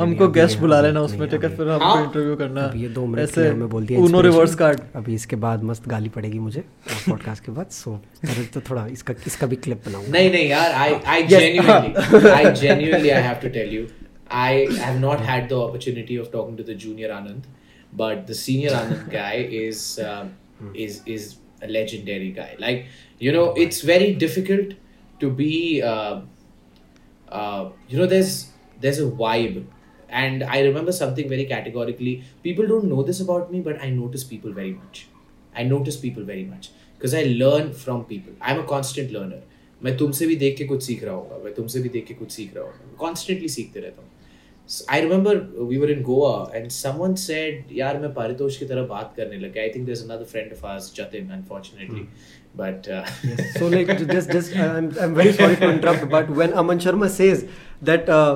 हमको 0.00 0.28
guest 0.36 0.58
बुला 0.58 0.80
लेना 0.80 1.00
उसमें 1.02 1.28
ticket 1.28 1.56
फिर 1.56 1.68
हमको 1.68 1.98
interview 1.98 2.36
करना 2.36 2.70
ये 2.76 2.88
दो 2.90 3.04
मिनट 3.06 3.22
ऐसे 3.22 3.50
मैं 3.54 3.68
बोल 3.68 3.86
दिया 3.86 4.00
उनो 4.00 4.20
रिवर्स 4.22 4.54
कार्ड 4.62 4.80
अभी 4.96 5.14
इसके 5.14 5.36
बाद 5.44 5.62
मस्त 5.64 5.88
गाली 5.88 6.08
पड़ेगी 6.14 6.38
मुझे 6.38 6.64
पॉडकास्ट 6.88 7.44
के 7.44 7.52
बाद 7.52 7.70
सो 7.72 7.92
अरे 8.24 8.44
तो 8.54 8.60
थोड़ा 8.70 8.86
इसका 8.92 9.14
इसका 9.26 9.46
भी 9.46 9.56
क्लिप 9.66 9.82
बनाऊँ 9.86 10.06
नहीं 10.08 10.30
नहीं 10.30 10.48
यार 10.48 10.72
I 10.76 10.94
I 11.06 11.26
genuinely 11.26 12.30
I 12.30 12.52
genuinely 12.54 13.10
I 13.10 13.22
have 13.22 13.36
to 13.42 13.48
tell 13.58 13.74
you 13.74 13.86
I 14.38 14.66
have 14.76 14.98
not 15.00 15.20
had 15.30 15.48
the 15.48 15.60
opportunity 15.64 16.18
of 16.18 16.30
talking 16.32 16.58
to 16.58 16.72
the 16.72 16.76
junior 16.78 17.10
Anand 17.12 17.42
but 17.96 18.26
the 18.30 18.38
senior 18.38 18.74
Anand 18.74 19.08
guy 19.12 19.42
is 19.58 19.82
is 20.78 21.00
is 21.10 21.32
a 21.62 21.66
legendary 21.68 22.30
guy 22.32 22.56
like 22.60 22.84
you 23.22 23.32
know 23.32 23.44
it's 23.58 23.84
very 23.86 24.14
difficult 24.16 24.74
to 25.20 25.30
be 25.32 25.52
uh, 27.33 27.69
you 27.87 27.97
know 27.97 28.05
there's 28.05 28.47
there's 28.79 28.99
a 28.99 29.09
vibe 29.23 29.65
and 30.09 30.43
I 30.43 30.61
remember 30.61 30.91
something 30.91 31.29
very 31.29 31.45
categorically 31.45 32.23
people 32.43 32.67
don't 32.67 32.85
know 32.85 33.03
this 33.03 33.19
about 33.19 33.51
me 33.51 33.61
but 33.61 33.81
I 33.81 33.89
notice 33.91 34.23
people 34.23 34.51
very 34.51 34.73
much 34.73 35.07
I 35.55 35.63
notice 35.63 35.97
people 35.97 36.23
very 36.23 36.45
much 36.45 36.71
because 36.97 37.13
I 37.13 37.23
learn 37.23 37.73
from 37.73 38.05
people 38.05 38.33
I'm 38.41 38.59
a 38.59 38.67
constant 38.75 39.11
learner 39.11 39.41
मैं 39.83 39.95
तुमसे 39.97 40.25
भी 40.27 40.35
देख 40.35 40.57
के 40.57 40.65
कुछ 40.67 40.83
सीख 40.83 41.03
रहा 41.03 41.13
हूँ 41.15 41.43
मैं 41.43 41.53
तुमसे 41.55 41.79
भी 41.81 41.89
देख 41.89 42.05
के 42.07 42.13
कुछ 42.13 42.31
सीख 42.31 42.55
रहा 42.55 42.63
हूँ 42.63 42.95
कॉन्स्टेंटली 42.99 43.49
सीखते 43.49 43.79
रहता 43.79 44.01
हूँ 44.01 44.09
I 44.91 45.01
remember 45.01 45.37
we 45.67 45.77
were 45.77 45.91
in 45.91 46.01
Goa 46.03 46.51
and 46.55 46.67
someone 46.71 47.13
said 47.21 47.71
यार 47.73 47.99
मैं 47.99 48.13
पारितोष 48.13 48.57
की 48.57 48.65
तरह 48.65 48.85
बात 48.87 49.13
करने 49.17 49.37
लग 49.37 49.53
गया 49.53 49.63
आई 49.63 49.69
think 49.75 49.85
there 49.85 49.97
is 49.97 50.03
another 50.03 50.23
friend 50.31 50.51
of 50.53 50.65
ours 50.65 50.93
Jatin 50.95 51.29
unfortunately 51.37 52.05
but 52.59 52.87
so 53.57 53.67
like 53.75 53.91
just 54.15 54.31
just 54.37 54.55
I'm 54.69 54.87
I'm 55.03 55.13
very 55.21 55.33
sorry 55.41 55.55
to 55.65 55.69
interrupt, 55.75 56.09
but 56.17 56.29
when 56.41 56.53
Aman 56.63 56.79
Sharma 56.87 57.09
says 57.19 57.45
that 57.89 58.09
uh, 58.21 58.31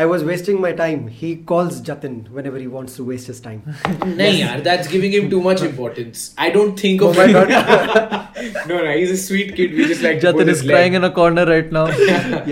I 0.00 0.04
was 0.10 0.22
wasting 0.26 0.58
my 0.64 0.70
time, 0.78 1.00
he 1.20 1.28
calls 1.50 1.78
Jatin 1.86 2.16
whenever 2.38 2.58
he 2.62 2.66
wants 2.74 2.96
to 2.98 3.04
waste 3.08 3.30
his 3.32 3.40
time. 3.46 3.62
नहीं 3.68 4.36
यार 4.40 4.62
that's 4.68 4.90
giving 4.94 5.14
him 5.16 5.26
too 5.32 5.40
much 5.46 5.62
importance 5.68 6.22
I 6.46 6.48
don't 6.56 6.82
think 6.84 7.02
Oh 7.06 7.08
of 7.10 7.16
my 7.20 7.24
it 7.32 7.32
God. 7.38 7.50
no 8.72 8.78
no 8.86 8.92
he's 8.98 9.14
a 9.16 9.18
sweet 9.24 9.50
kid 9.58 9.74
we 9.80 9.88
just 9.92 10.04
like 10.06 10.20
to 10.24 10.32
pull 10.32 10.40
Jatin 10.44 10.52
his 10.52 10.60
is 10.60 10.64
leg. 10.70 10.74
crying 10.76 10.98
in 11.00 11.08
a 11.08 11.12
corner 11.18 11.46
right 11.52 11.72
now 11.78 11.84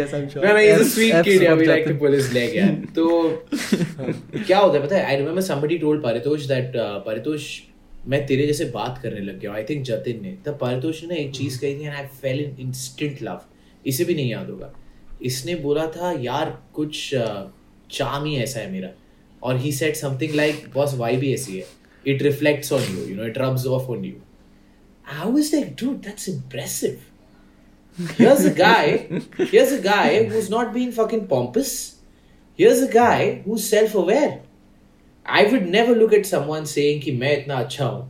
yes, 0.01 0.17
I'm 0.21 0.29
sure. 0.35 0.43
No, 0.47 0.55
no, 0.59 0.65
he's 0.67 0.83
a 0.87 0.89
F- 0.89 0.93
sweet 0.97 1.15
F 1.21 1.25
kid. 1.31 1.47
Yeah, 1.47 1.55
for 1.55 1.61
we 1.63 1.69
like 1.73 1.87
to 1.87 1.95
Jatin. 1.95 2.03
pull 2.05 2.19
his 2.21 2.33
leg. 2.41 2.59
Yeah. 2.61 2.75
तो 2.99 3.07
क्या 3.55 4.59
होता 4.59 4.79
है 4.79 4.83
पता 4.87 4.97
है? 4.97 5.07
I 5.13 5.17
remember 5.23 5.47
somebody 5.53 5.79
told 5.87 6.03
Paritosh 6.09 6.47
that 6.55 6.77
uh, 6.87 7.01
Paritosh 7.09 7.49
मैं 8.08 8.26
तेरे 8.28 8.48
जैसे 8.48 8.66
बात 8.66 8.98
करने 8.98 9.20
लग 9.20 9.40
गया 9.40 9.54
आई 9.54 9.64
थिंक 9.64 9.84
जतिन 9.86 10.22
ने। 10.24 10.38
तब 10.46 10.58
पारितोष 10.58 11.04
ने 11.04 11.18
एक 11.18 11.32
चीज़ 11.36 11.60
कही 11.62 11.76
थी 11.80 11.84
and 11.84 11.96
I 11.96 12.06
fell 12.22 12.40
in 12.40 12.56
instant 12.60 13.22
love 13.24 13.42
इसे 13.86 14.06
भी 14.06 14.16
नहीं 14.16 14.32
याद 14.32 14.50
होगा। 14.50 14.74
इसने 15.22 15.56
बोला 15.56 15.86
था 15.88 16.12
यार 16.22 16.58
कुछ 16.74 17.10
चाम 17.92 18.26
ही 18.26 18.36
ऐसा 18.38 18.60
है 18.60 18.72
मेरा। 18.72 18.90
और 19.44 19.58
he 19.58 19.72
said 19.72 19.96
something 19.96 20.36
like 20.36 20.66
boss 20.74 20.94
why 20.94 21.18
भी 21.18 21.34
ऐसी 21.34 21.58
है। 21.58 21.66
It 22.08 22.22
reflects 22.24 22.74
on 22.74 22.82
you 22.82 23.06
you 23.06 23.16
know 23.16 23.26
it 23.28 23.38
rubs 23.38 23.66
off 23.66 23.90
on 23.92 24.06
you 24.06 24.14
I 25.14 25.32
was 25.32 25.54
like 25.54 25.76
dude 25.84 26.02
that's 26.02 26.30
impressive 26.30 27.00
Here's 28.18 28.46
a 28.46 28.52
guy, 28.58 28.84
here's 29.38 29.72
a 29.74 29.80
guy 29.86 30.24
who's 30.28 30.46
not 30.50 30.70
being 30.76 30.92
fucking 30.98 31.24
pompous. 31.32 31.72
Here's 32.60 32.84
a 32.84 32.88
guy 32.94 33.42
who's 33.46 33.66
self-aware. 33.72 34.30
I 35.40 35.44
would 35.52 35.68
never 35.76 35.94
look 36.02 36.14
at 36.20 36.26
someone 36.34 36.66
saying 36.74 37.02
कि 37.04 37.12
मैं 37.24 37.38
इतना 37.38 37.56
अच्छा 37.66 37.86
हूँ 37.86 38.10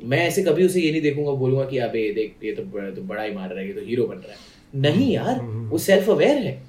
मैं 0.00 0.18
ऐसे 0.26 0.42
कभी 0.42 0.64
उसे 0.66 0.80
ये 0.80 0.90
नहीं 0.92 1.02
देखूँगा 1.02 1.32
बोलूँगा 1.40 1.64
कि 1.70 1.78
अबे 1.78 2.12
देख 2.14 2.44
ये 2.44 2.52
तो 2.52 2.62
बड़ा, 2.74 2.90
तो 2.90 3.02
बड़ा 3.02 3.22
ही 3.22 3.34
मार 3.34 3.48
रहा 3.48 3.60
है 3.60 3.66
ये 3.66 3.72
तो 3.74 3.84
हीरो 3.86 4.06
बन 4.06 4.16
रहा 4.16 4.32
है 4.32 4.80
नहीं 4.86 5.12
यार 5.12 5.40
वो 5.70 5.78
सेल्फ 5.78 6.08
अवेयर 6.10 6.38
है 6.46 6.60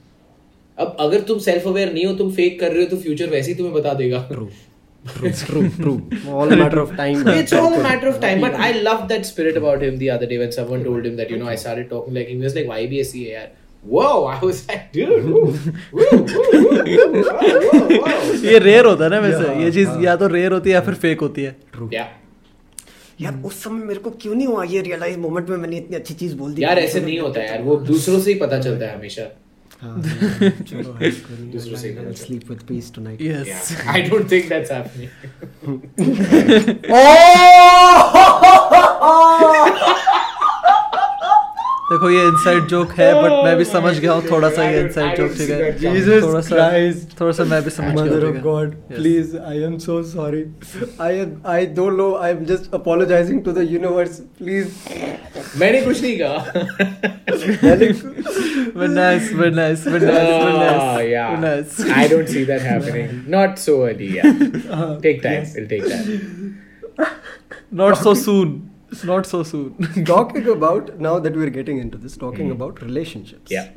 अब 0.78 0.97
अगर 0.99 1.22
तुम 1.30 1.39
सेल्फ 1.47 1.68
अवेयर 1.68 1.93
नहीं 1.93 2.06
हो 2.06 2.14
तुम 2.18 2.32
फेक 2.41 2.60
कर 2.60 2.72
रहे 2.72 2.84
हो 2.84 2.89
तो 2.89 2.97
फ्यूचर 3.01 3.30
वैसे 3.30 3.51
ही 3.51 3.58
तुम्हें 3.58 3.74
बता 3.76 3.93
देगा 4.04 4.28
True, 5.06 5.32
true, 5.32 5.70
true. 5.70 6.10
All 6.34 6.51
a 6.54 6.56
matter 6.56 6.80
of 6.80 6.91
time. 6.95 7.28
it's 7.28 7.54
all 7.62 7.74
a 7.74 7.82
matter 7.84 8.08
of 8.08 8.20
time. 8.22 8.39
But 8.43 8.54
I 8.56 8.72
loved 8.72 9.10
that 9.10 9.26
spirit 9.26 9.58
about 9.58 9.82
him 9.84 9.97
the 9.97 10.10
other 10.10 10.26
day 10.26 10.38
when 10.38 10.54
someone 10.58 10.86
told 10.86 11.06
him 11.06 11.18
that, 11.18 11.30
you 11.30 11.39
know, 11.41 11.49
I 11.54 11.56
started 11.56 11.89
talking 11.89 12.14
like 12.14 12.30
him. 12.30 12.38
He 12.38 12.43
was 12.43 12.56
like, 12.56 12.70
YBSC, 12.76 13.24
yaar. 13.32 13.49
Whoa, 13.86 14.25
I 14.27 14.39
was 14.41 14.59
like, 14.67 14.91
dude, 14.93 15.25
woo, 15.25 15.41
woo, 15.43 15.51
woo, 15.93 16.01
woo, 16.01 16.49
woo, 16.53 16.84
whoa, 16.84 17.23
whoa, 17.71 17.97
whoa. 17.99 18.45
ये 18.45 18.59
rare 18.59 18.86
होता 18.86 19.03
है 19.03 19.09
ना 19.09 19.19
वैसे 19.19 19.43
Yeah, 19.43 19.61
ये 19.63 19.71
चीज़ 19.71 19.88
हाँ. 19.89 20.01
या 20.03 20.15
तो 20.15 20.27
रेयर 20.27 20.51
होती 20.51 20.69
है 20.69 20.73
या 20.73 20.81
फिर 20.81 20.93
फेक 21.03 21.21
होती 21.21 21.43
है 21.43 21.55
Yeah. 21.93 22.07
यार 23.21 23.41
उस 23.45 23.63
समय 23.63 23.84
मेरे 23.86 23.99
को 23.99 24.09
क्यों 24.21 24.36
नहीं 24.36 24.47
हुआ 24.47 24.63
ये 24.63 24.81
रियलाइज़ 24.81 25.17
मोमेंट 25.19 25.49
में 25.49 25.57
मैंने 25.57 25.77
इतनी 25.77 25.95
अच्छी 25.95 26.13
चीज़ 26.13 26.36
बोल 26.36 26.53
दी 26.53 26.63
यार 26.63 26.79
ऐसे 26.79 27.01
नहीं 27.01 27.19
होता 27.19 27.41
यार 27.43 27.61
वो 27.63 27.75
दूसरों 27.91 28.19
से 28.19 28.34
ही 28.34 28.39
पता 28.39 28.59
चलता 28.59 28.86
है 28.86 28.95
हमेशा 28.97 29.27
हाँ, 29.81 30.01
चलो 30.69 30.93
दूसरों 31.53 31.77
से। 31.77 32.13
Sleep 32.23 32.49
with 32.49 32.59
peace 32.67 32.91
tonight 32.95 33.21
yes 33.21 33.47
Yeah. 33.47 33.95
I 33.95 34.01
don't 34.09 34.27
think 34.34 34.49
that's 34.49 34.71
happening. 34.71 35.09
देखो 41.93 42.09
ये 42.09 42.21
इनसाइड 42.27 42.63
जोक 42.67 42.91
है 42.97 43.07
बट 43.15 43.31
मैं 43.45 43.55
भी 43.57 43.65
समझ 43.65 43.97
गया 43.97 44.11
हूँ 44.13 44.23
थोड़ा 44.29 44.49
सा 44.49 44.69
ये 44.69 44.79
इनसाइड 44.81 45.17
जोक 45.17 45.31
ठीक 45.33 45.49
है? 45.49 46.21
थोड़ा 46.21 46.41
सा 46.41 46.69
थोड़ा 47.21 47.31
सा 47.31 47.43
मैं 47.45 47.61
भी 47.63 47.69
समझ 47.71 47.91
गया 47.91 48.03
mother 48.03 48.25
of 48.27 48.37
god 48.43 48.71
please 48.89 49.35
I 49.39 49.61
am 49.63 49.77
so 49.79 50.01
sorry 50.03 50.43
I 51.01 51.25
I 51.47 51.65
don't 51.75 51.97
know 51.97 52.13
I 52.17 52.31
am 52.31 52.43
just 52.45 52.73
apologising 52.73 53.43
to 53.43 53.51
the 53.51 53.67
universe 53.71 54.19
please 54.39 54.67
मैंने 55.57 55.81
कुछ 55.81 56.01
नहीं 56.01 56.17
कहा। 56.17 56.37
Very 58.75 58.93
nice 58.93 59.31
very 59.33 59.55
nice 59.55 59.87
very 59.87 60.05
nice 60.05 61.79
I 61.91 62.07
don't 62.09 62.27
see 62.27 62.45
that 62.45 62.61
happening 62.61 63.31
not 63.35 63.57
so 63.59 63.79
early 63.85 64.17
या 64.17 64.33
take 65.03 65.21
time 65.23 65.43
will 65.55 65.65
take 65.67 65.83
time 65.89 66.51
not 67.73 67.95
so 67.97 68.13
soon 68.15 68.61
Not 69.09 69.25
so 69.27 69.39
soon. 69.43 69.87
talking 70.05 70.47
about 70.53 70.89
now 70.99 71.13
that 71.19 71.35
we're 71.35 71.53
getting 71.57 71.79
into 71.79 71.97
this, 71.97 72.17
talking 72.17 72.51
about 72.51 72.81
relationships. 72.81 73.51
Yeah. 73.51 73.69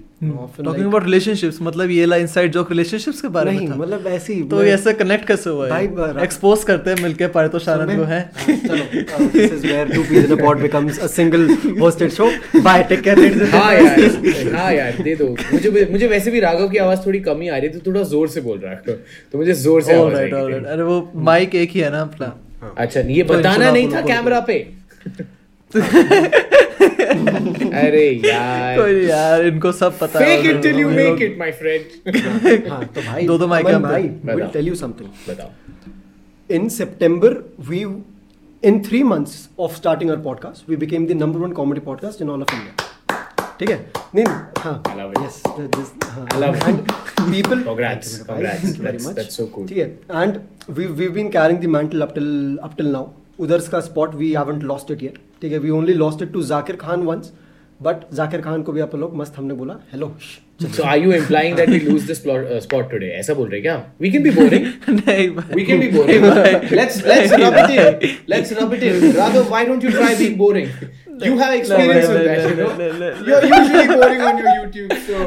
Often 0.42 0.64
Talking 0.64 0.82
like- 0.82 0.90
about 0.90 1.02
relationships 1.06 1.60
मतलब 1.62 1.90
ये 1.90 2.04
ला 2.06 2.16
inside 2.16 2.52
joke 2.52 2.70
relationships 2.72 3.20
के 3.22 3.28
बारे 3.36 3.50
नहीं 3.52 3.60
में 3.60 3.70
था 3.70 3.76
मतलब 3.76 4.06
ऐसे 4.08 4.34
ही 4.34 4.42
तो 4.52 4.62
ऐसे 4.64 4.92
कनेक्ट 5.00 5.26
कैसे 5.28 5.50
हुआ 5.50 5.68
है 5.68 6.22
एक्सपोज 6.24 6.62
करते 6.70 6.90
हैं 6.90 7.02
मिलके 7.02 7.26
पारितोष 7.34 7.68
आनंद 7.68 7.96
को 7.98 8.04
है 8.12 8.20
चलो 8.46 8.84
uh, 9.02 9.26
this 9.34 9.52
is 9.58 9.66
where 9.70 9.84
two 9.90 10.04
peas 10.12 10.24
in 10.30 10.32
a 10.36 10.40
pod 10.42 10.62
becomes 10.62 11.00
a 11.08 11.10
single 11.16 11.44
hosted 11.82 12.16
show 12.16 12.30
bye 12.68 12.78
take 12.92 13.04
care 13.08 13.16
ladies 13.20 13.42
and 13.42 13.54
हाँ. 13.54 13.72
यार 13.74 14.54
हाँ 14.54 14.72
यार 14.72 15.02
दे 15.02 15.14
दो 15.16 15.28
मुझे 15.52 15.86
मुझे 15.92 16.06
वैसे 16.14 16.30
भी 16.30 16.40
राघव 16.46 16.68
की 16.70 16.78
आवाज़ 16.86 17.06
थोड़ी 17.06 17.20
कम 17.28 17.40
ही 17.40 17.48
आ 17.48 17.56
रही 17.56 17.68
थी 17.68 17.82
थोड़ा 17.86 18.02
ज़ोर 18.14 18.28
से 18.36 18.40
बोल 18.48 18.58
रहा 18.58 18.72
है 18.72 18.96
तो 19.32 19.38
मुझे 19.38 19.52
ज़ोर 19.66 19.82
से 19.82 19.94
आवाज़ 19.94 20.06
ऑलराइट 20.06 20.34
आई 20.34 20.40
ऑलराइट 20.40 20.66
अरे 20.76 20.82
वो 20.90 20.98
माइक 21.30 21.54
एक 21.64 21.70
ही 21.70 21.80
है 21.80 21.90
ना 21.92 22.00
अपना 22.00 22.32
अच्छा 22.78 23.00
ये 23.00 23.22
तो 23.22 23.34
बताना 23.34 23.70
नहीं 23.70 23.92
था 23.92 24.00
कैमरा 24.06 24.40
पे 24.48 24.58
अरे 27.80 28.04
यार। 28.24 28.78
कोई 28.78 29.04
यार 29.06 29.46
इनको 29.46 29.72
सब 29.72 29.98
पता 29.98 30.18
है 30.18 30.24
fake 30.26 30.50
it 30.50 30.62
till 30.62 30.78
you 30.80 30.88
make 30.90 31.22
it 31.22 31.38
my 31.38 31.52
friend 31.52 32.68
हाँ 32.70 32.84
तो 32.86 33.00
भाई 33.00 33.26
दो 33.26 33.38
दो 33.38 33.46
माइक 33.46 33.66
हम 33.66 33.82
भाई 33.82 34.02
विल 34.24 34.46
टेल 34.52 34.68
यू 34.68 34.74
समथिंग 34.74 35.08
बताओ। 35.28 35.50
In 36.50 36.68
September 36.68 37.30
we 37.68 37.80
in 38.62 38.82
three 38.88 39.02
months 39.02 39.48
of 39.58 39.76
starting 39.76 40.10
our 40.10 40.20
podcast 40.22 40.70
we 40.70 40.76
became 40.76 41.06
the 41.06 41.12
number 41.22 41.40
one 41.40 41.52
comedy 41.52 41.80
podcast 41.86 42.22
in 42.22 42.30
all 42.30 42.42
of 42.42 42.54
India 42.54 42.74
ठीक 43.60 43.70
है? 43.70 43.78
नहीं 44.14 44.24
हाँ 44.58 44.82
yes 45.24 45.42
this 45.58 45.88
I 46.12 46.40
love 46.40 46.56
it 46.68 46.90
people 47.20 47.62
congratulates 47.62 48.18
congratulates 48.22 49.06
that's 49.06 49.36
so 49.36 49.46
cool 49.54 49.66
ठीक 49.68 49.78
है? 49.78 49.88
And 50.12 50.32
we 50.70 50.84
we 50.98 51.08
been 51.08 51.28
carrying 51.28 51.58
the 51.60 51.66
mantle 51.76 52.02
up 52.02 52.14
till 52.14 52.58
up 52.62 52.76
till 52.76 52.88
now 52.88 53.06
उधर्स 53.38 53.68
का 53.68 53.80
spot 53.80 54.14
we 54.14 54.32
haven't 54.34 54.62
lost 54.62 54.90
it 54.90 55.02
ये 55.02 55.14
ठीक 55.42 55.52
है 55.52 55.58
we 55.58 55.70
only 55.70 55.94
lost 55.94 56.22
it 56.22 56.32
to 56.32 56.42
Zakir 56.44 56.76
Khan 56.76 57.02
once 57.02 57.32
but 57.80 58.10
Zakir 58.14 58.40
Khan 58.40 58.62
को 58.62 58.72
भी 58.72 58.80
आप 58.80 58.94
लोग 58.94 59.16
मस्त 59.16 59.38
हमने 59.38 59.54
बोला 59.54 59.78
hello 59.92 60.14
So 60.73 60.83
are 60.85 60.97
you 61.03 61.11
implying 61.17 61.55
that 61.59 61.69
we 61.73 61.77
lose 61.85 62.03
this 62.09 62.19
plot, 62.23 62.43
uh, 62.55 62.59
spot 62.63 62.89
today? 62.89 63.07
ऐसा 63.19 63.33
बोल 63.33 63.49
रहे 63.49 63.61
क्या? 63.61 63.75
We 64.05 64.11
can 64.15 64.25
be 64.25 64.33
boring. 64.39 64.65
नहीं 64.89 65.29
भाई 65.37 65.55
We 65.59 65.65
can 65.69 65.79
be 65.83 65.87
boring. 65.95 66.27
let's 66.81 66.99
let's 67.11 67.31
rub 67.43 67.55
it 67.61 67.77
in. 67.77 68.17
Let's 68.33 68.51
rub 68.59 68.75
it 68.79 68.83
in. 68.89 69.07
Rather, 69.21 69.43
why 69.55 69.63
don't 69.71 69.87
you 69.87 69.93
try 69.95 70.11
being 70.23 70.35
boring? 70.43 70.69
You 71.23 71.33
have 71.39 71.53
experience 71.55 72.07
no, 72.09 72.13
with 72.13 72.21
no, 72.21 72.27
that, 72.27 72.43
no, 72.43 72.49
you 72.49 72.55
know. 72.59 72.69
no, 72.77 72.85
no, 72.91 73.09
no. 73.15 73.25
You're 73.25 73.41
usually 73.55 73.89
boring 73.95 74.21
on 74.27 74.37
your 74.43 74.53
YouTube, 74.53 74.93
so. 75.07 75.17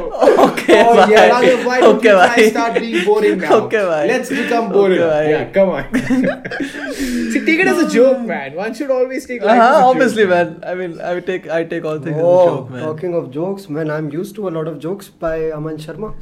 Okay, 0.45 0.79
oh 0.85 0.95
bye. 0.97 1.05
yeah, 1.11 1.27
Rather, 1.33 1.53
why 1.67 1.77
don't 1.83 1.99
Okay, 1.99 2.09
you 2.09 2.15
try 2.15 2.35
bye. 2.39 2.47
start 2.55 2.79
being 2.85 3.05
boring 3.09 3.37
now? 3.43 3.53
Okay, 3.59 3.83
bye. 3.91 4.01
Let's 4.09 4.33
become 4.39 4.67
boring. 4.73 4.99
Okay, 5.05 5.11
bye. 5.11 5.29
Yeah, 5.29 5.45
come 5.59 5.69
on. 5.69 5.85
See, 6.95 7.45
take 7.45 7.59
it 7.65 7.67
as 7.75 7.79
a 7.83 7.87
joke, 7.93 8.19
man. 8.31 8.55
One 8.55 8.73
should 8.73 8.91
always 8.97 9.25
take 9.31 9.41
life 9.51 9.61
हाँ 9.61 9.69
as 9.69 9.77
a 9.77 9.85
obviously 9.93 10.23
joke, 10.23 10.29
man 10.31 10.59
I 10.73 10.75
mean 10.81 10.99
I 11.11 11.13
take 11.31 11.47
I 11.59 11.63
take 11.75 11.85
all 11.93 11.99
things 11.99 12.17
as 12.17 12.23
a 12.23 12.27
Oh, 12.33 12.45
joke 12.49 12.69
man 12.75 12.83
talking 12.89 13.15
of 13.21 13.31
jokes, 13.37 13.69
man, 13.77 13.89
I'm 13.99 14.11
used 14.17 14.35
to 14.41 14.47
a 14.49 14.53
lot 14.57 14.67
of 14.73 14.79
jokes 14.87 15.09
by 15.20 15.36
Aman 15.58 15.78
Sharma. 15.86 16.12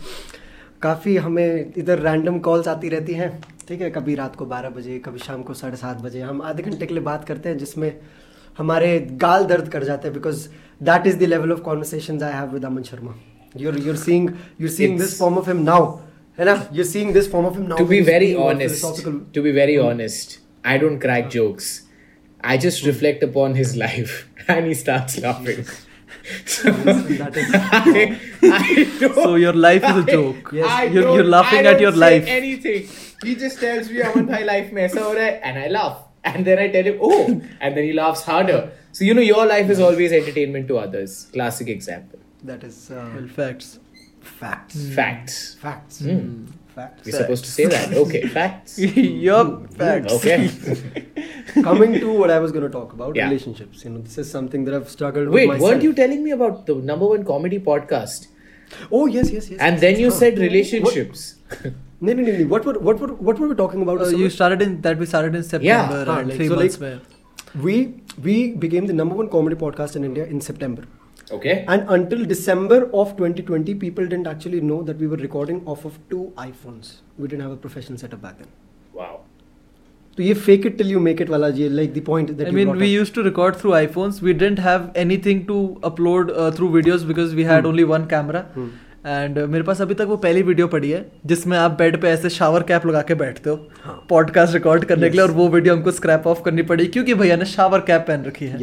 काफ़ी 0.83 1.17
हमें 1.17 1.73
इधर 1.79 1.99
random 1.99 2.39
calls 2.47 2.69
आती 2.69 2.89
रहती 2.89 3.13
हैं 3.15 3.31
ठीक 3.69 3.81
है 3.81 3.89
कभी 3.91 4.15
रात 4.15 4.37
को 4.37 4.45
बारह 4.47 4.69
बजे 4.77 4.99
कभी 5.05 5.19
शाम 5.19 5.43
को 5.43 5.55
साढ़े 5.61 5.77
सात 5.77 6.01
बजे 6.03 6.21
हम 6.23 6.43
आधे 6.51 6.63
घंटे 6.63 6.87
के 6.87 6.95
लिए 6.95 7.03
बात 7.09 7.25
करते 7.29 7.49
हैं 7.49 7.59
जिसमें 7.59 7.91
हमारे 8.59 8.99
गाल 9.25 9.45
दर्द 9.53 9.69
कर 9.73 9.85
जाते 9.85 10.09
हैं 10.09 10.15
because 10.17 10.47
that 10.91 11.07
is 11.07 11.17
the 11.19 11.29
level 11.33 11.53
of 11.53 11.61
conversation 11.71 12.23
I 12.23 12.33
have 12.33 12.53
with 12.53 12.65
Aman 12.65 12.83
Sharma 12.91 13.15
you're 13.63 13.75
you're 13.87 13.99
seeing 14.05 14.25
you're 14.63 14.73
seeing 14.77 14.97
this 15.03 15.11
It's- 15.11 15.19
form 15.23 15.41
of 15.43 15.51
him 15.53 15.61
now 15.71 15.81
है 16.39 16.45
ना 16.51 16.55
you're 16.79 16.89
seeing 16.93 17.13
this 17.19 17.29
form 17.35 17.51
of 17.51 17.59
him 17.61 17.67
now 17.73 17.79
to 17.83 17.89
be 17.93 17.99
He's 18.01 18.09
very 18.11 18.27
being 18.31 18.41
more 18.41 18.51
honest, 18.55 18.81
philosophical. 18.85 19.19
to 19.39 19.45
be 19.49 19.53
very 19.59 19.77
honest, 19.89 20.35
I 20.73 20.79
don't 20.83 21.01
crack 21.07 21.31
jokes. 21.37 21.71
I 22.41 22.59
just 22.67 22.87
reflect 22.89 23.25
upon 23.29 23.57
his 23.61 23.73
life 23.85 24.17
and 24.57 24.73
he 24.73 24.75
starts 24.83 25.19
laughing. 25.27 25.65
So, 26.47 26.71
I, 26.73 28.19
I 28.43 28.85
so 28.99 29.35
your 29.37 29.53
life 29.53 29.85
is 29.85 29.97
a 29.97 30.05
joke. 30.05 30.51
Yes, 30.53 30.67
I 30.69 30.85
you're, 30.85 31.15
you're 31.15 31.25
laughing 31.25 31.67
at 31.67 31.81
your 31.81 31.93
life. 31.93 32.25
Anything. 32.27 32.89
He 33.23 33.35
just 33.35 33.61
tells 33.61 33.91
me, 33.91 34.03
"I'm 34.03 34.19
in 34.19 34.27
my 34.27 34.43
life 34.43 34.73
mess 34.73 34.97
or 34.97 35.15
ho 35.15 35.17
and 35.19 35.59
I 35.59 35.69
laugh. 35.69 35.99
And 36.25 36.45
then 36.45 36.59
I 36.59 36.69
tell 36.69 36.85
him, 36.85 36.99
"Oh," 37.01 37.25
and 37.61 37.77
then 37.77 37.85
he 37.85 37.93
laughs 37.93 38.23
harder. 38.25 38.71
So 38.93 39.05
you 39.05 39.15
know, 39.15 39.23
your 39.23 39.47
life 39.47 39.71
is 39.71 39.81
always 39.81 40.13
entertainment 40.13 40.69
to 40.69 40.79
others. 40.79 41.27
Classic 41.33 41.69
example. 41.69 42.19
That 42.43 42.65
is 42.65 42.91
uh, 42.91 43.11
well, 43.15 43.29
facts. 43.29 43.79
Facts. 44.21 44.89
Facts. 44.95 45.55
Hmm. 45.59 45.63
Facts. 45.63 46.03
Mm 46.03 46.47
facts 46.79 47.07
We're 47.11 47.19
supposed 47.21 47.45
to 47.49 47.53
say 47.59 47.67
that. 47.75 47.95
Okay, 48.03 48.23
facts. 48.39 48.79
yup, 49.29 49.53
facts. 49.83 50.13
Okay. 50.19 50.39
coming 51.69 51.95
to 52.01 52.13
what 52.23 52.31
I 52.31 52.39
was 52.47 52.53
going 52.57 52.65
to 52.67 52.73
talk 52.79 52.93
about 52.99 53.17
Yeah. 53.21 53.29
relationships 53.29 53.85
you 53.85 53.91
know 53.95 54.01
this 54.09 54.19
is 54.25 54.31
something 54.39 54.65
that 54.69 54.75
I've 54.79 54.91
struggled 54.97 55.29
Wait, 55.37 55.49
with 55.49 55.55
myself 55.55 55.69
weren't 55.71 55.83
you 55.89 55.93
telling 56.01 56.23
me 56.29 56.35
about 56.39 56.67
the 56.71 56.77
number 56.93 57.07
one 57.13 57.25
comedy 57.35 57.59
podcast? 57.69 58.27
oh 59.01 59.05
yes 59.19 59.31
yes 59.35 59.51
yes 59.53 59.61
And 59.67 59.75
yes, 59.77 59.81
then 59.85 59.93
yes. 59.93 60.01
you 60.07 60.11
Huh. 60.15 60.17
said 60.23 60.35
What- 60.39 60.49
relationships. 60.49 61.29
No, 62.01 62.13
no, 62.17 62.23
no, 62.27 62.33
no. 62.41 62.45
What 62.51 62.67
were 62.71 62.75
what 62.89 63.01
were 63.05 63.09
what 63.29 63.39
were 63.43 63.47
we 63.53 63.55
talking 63.61 63.81
about? 63.85 64.03
Uh, 64.03 64.09
you 64.19 64.27
started 64.35 64.61
in 64.67 64.75
that 64.83 64.99
we 65.05 65.07
started 65.13 65.35
in 65.39 65.47
September 65.53 66.03
हाँ, 66.09 66.19
and 66.21 66.29
like, 66.29 66.37
three 66.41 66.49
so 66.51 66.59
months 66.59 66.77
like- 66.83 66.91
में. 66.91 67.65
we 67.65 67.75
we 68.27 68.35
became 68.65 68.87
the 68.91 68.97
number 68.99 69.17
one 69.21 69.31
comedy 69.33 69.57
podcast 69.63 69.97
in 70.01 70.05
India 70.09 70.27
in 70.35 70.45
September, 70.49 70.85
Okay. 71.31 71.55
and 71.69 71.91
until 71.95 72.25
December 72.25 72.77
of 73.01 73.11
2020, 73.17 73.75
people 73.81 74.07
didn't 74.07 74.27
actually 74.27 74.61
know 74.69 74.83
that 74.83 74.99
we 74.99 75.07
were 75.07 75.19
recording 75.23 75.59
off 75.67 75.85
of 75.85 75.99
two 76.13 76.21
iPhones. 76.45 76.93
We 77.19 77.29
didn't 77.29 77.43
have 77.43 77.53
a 77.53 77.61
professional 77.65 77.99
setup 77.99 78.23
back 78.23 78.39
then. 78.39 78.49
Wow. 78.95 79.11
So 80.19 80.23
ये 80.23 80.35
fake 80.47 80.65
it 80.71 80.79
till 80.79 80.93
you 80.95 81.01
make 81.09 81.21
it 81.21 81.29
वाला 81.31 81.49
ये 81.57 81.69
like 81.75 81.93
the 81.95 82.01
point 82.09 82.33
that 82.39 82.47
I 82.47 82.51
you 82.51 82.57
mean, 82.57 82.69
brought 82.69 82.85
we 82.85 82.91
up. 82.93 83.01
used 83.01 83.15
to 83.19 83.25
record 83.29 83.57
through 83.63 83.75
iPhones. 83.81 84.21
We 84.29 84.33
didn't 84.43 84.63
have 84.69 84.91
anything 85.05 85.45
to 85.53 85.59
upload 85.91 86.33
uh, 86.37 86.51
through 86.59 86.71
videos 86.81 87.07
because 87.13 87.35
we 87.41 87.49
had 87.51 87.65
Hmm. 87.65 87.73
only 87.73 87.89
one 87.97 88.13
camera. 88.17 88.45
Hmm. 88.59 88.69
And 89.07 89.39
मेरे 89.51 89.65
पास 89.65 89.81
अभी 89.81 89.95
तक 89.95 90.07
वो 90.09 90.17
पहली 90.23 90.41
video 90.43 90.67
पड़ी 90.69 90.91
है 90.91 91.01
जिसमें 91.27 91.57
आप 91.59 91.77
बेड 91.79 92.01
पे 92.01 92.09
ऐसे 92.09 92.31
शावर 92.37 92.63
कैप 92.71 92.87
लगा 92.87 93.03
के 93.11 93.15
बैठते 93.21 93.51
हो 93.51 93.55
हाँ। 93.83 93.95
पॉडकास्ट 94.09 94.55
रिकॉर्ड 94.55 94.85
करने 94.85 95.09
के 95.11 95.17
लिए. 95.17 95.25
और 95.27 95.31
वो 95.33 95.49
वीडियो 95.49 95.75
हमको 95.75 95.91
स्क्रैप 95.99 96.27
ऑफ़ 96.27 96.43
करनी 96.45 96.63
पड़ी 96.71 96.87
क्योंकि 96.97 97.15
भैया 97.21 97.37
ने 97.37 97.45
शावर 97.51 97.81
कैप 97.91 98.05
पहन 98.09 98.25
रखी 98.25 98.47
है 98.47 98.59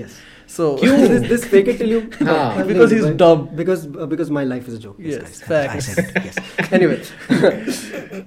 So 0.48 0.76
this, 0.78 1.28
this 1.30 1.46
fake 1.46 1.68
it 1.68 1.78
till 1.78 1.90
you 1.90 2.10
ah. 2.22 2.64
because 2.66 2.92
he's 2.92 3.06
dumb. 3.12 3.50
Because 3.56 3.86
uh, 3.88 4.06
because 4.06 4.32
my 4.32 4.44
life 4.44 4.68
is 4.68 4.76
a 4.76 4.80
joke. 4.80 4.98
Yes, 5.00 5.22
yes 5.22 5.42
facts. 5.42 5.98
yes. 5.98 6.38
anyway, 6.72 7.04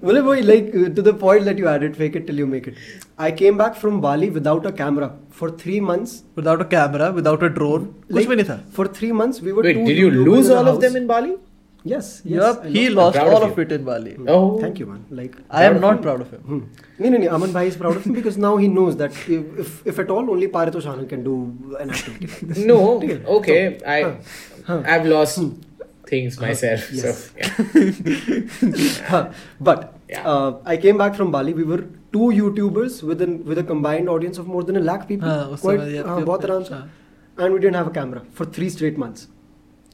well, 0.00 0.22
boy, 0.22 0.40
like 0.40 0.68
uh, 0.74 0.88
to 0.98 1.02
the 1.02 1.14
point 1.14 1.44
that 1.44 1.58
you 1.58 1.68
added, 1.68 1.96
fake 1.96 2.16
it 2.16 2.26
till 2.26 2.36
you 2.36 2.46
make 2.46 2.66
it. 2.66 2.76
I 3.18 3.30
came 3.32 3.56
back 3.56 3.74
from 3.74 4.00
Bali 4.00 4.30
without 4.30 4.66
a 4.66 4.72
camera 4.72 5.16
for 5.30 5.50
three 5.50 5.80
months. 5.80 6.22
Without 6.34 6.60
a 6.60 6.64
camera, 6.64 7.12
without 7.12 7.42
a 7.42 7.48
drone. 7.48 7.94
Like, 8.08 8.26
for 8.70 8.86
three 8.86 9.12
months, 9.12 9.40
we 9.40 9.52
were. 9.52 9.62
Wait, 9.62 9.84
did 9.84 9.96
you 9.96 10.10
lose 10.10 10.50
all 10.50 10.68
of 10.68 10.80
them 10.80 10.96
in 10.96 11.06
Bali? 11.06 11.36
Yes. 11.84 12.22
Yep, 12.24 12.64
he 12.64 12.90
lost 12.90 13.18
all 13.18 13.42
of, 13.42 13.52
of 13.52 13.58
it 13.58 13.70
in 13.72 13.84
Bali. 13.84 14.14
Mm. 14.14 14.28
Oh, 14.28 14.58
thank 14.60 14.78
you, 14.78 14.86
man. 14.86 15.04
Like 15.10 15.36
I 15.50 15.64
am 15.64 15.80
not 15.80 15.96
him. 15.96 16.02
proud 16.02 16.20
of 16.20 16.30
him. 16.30 16.40
Hmm. 16.40 16.60
No, 16.98 17.10
no, 17.10 17.18
no. 17.18 17.34
Aman 17.34 17.52
Bhai 17.52 17.68
is 17.68 17.76
proud 17.76 17.96
of 17.96 18.04
him 18.04 18.14
because 18.14 18.36
now 18.36 18.56
he 18.56 18.68
knows 18.68 18.96
that 18.96 19.12
if, 19.12 19.58
if, 19.58 19.86
if 19.86 19.98
at 19.98 20.10
all, 20.10 20.30
only 20.30 20.48
Paritosh 20.48 20.82
Anand 20.92 21.08
can 21.08 21.22
do 21.22 21.76
an 21.78 21.90
activity 21.90 22.26
like 22.26 22.40
this. 22.40 22.58
No, 22.58 23.00
okay. 23.38 23.78
So, 23.78 23.86
I 23.86 24.02
huh. 24.02 24.16
Huh. 24.66 24.82
I've 24.86 25.06
lost 25.06 25.38
hmm. 25.38 25.50
things 26.06 26.40
myself. 26.40 26.88
Huh. 26.90 26.96
Yes. 26.96 27.30
So, 27.30 29.06
yeah. 29.06 29.32
but 29.60 29.94
yeah. 30.08 30.28
Uh, 30.28 30.60
I 30.64 30.76
came 30.76 30.98
back 30.98 31.14
from 31.14 31.30
Bali. 31.30 31.52
We 31.54 31.64
were 31.64 31.84
two 32.12 32.30
YouTubers 32.40 33.02
with 33.02 33.22
an 33.22 33.44
with 33.44 33.58
a 33.58 33.64
combined 33.64 34.08
audience 34.08 34.38
of 34.38 34.46
more 34.46 34.64
than 34.64 34.76
a 34.76 34.80
lakh 34.80 35.06
people. 35.06 35.28
Ah, 35.30 35.52
uh, 35.52 35.56
Quite, 35.56 35.80
uh, 35.80 35.84
yeah, 35.84 36.84
and 37.38 37.54
we 37.54 37.60
didn't 37.60 37.76
have 37.76 37.86
a 37.86 37.90
camera 37.90 38.22
for 38.32 38.44
three 38.44 38.68
straight 38.68 38.98
months. 38.98 39.28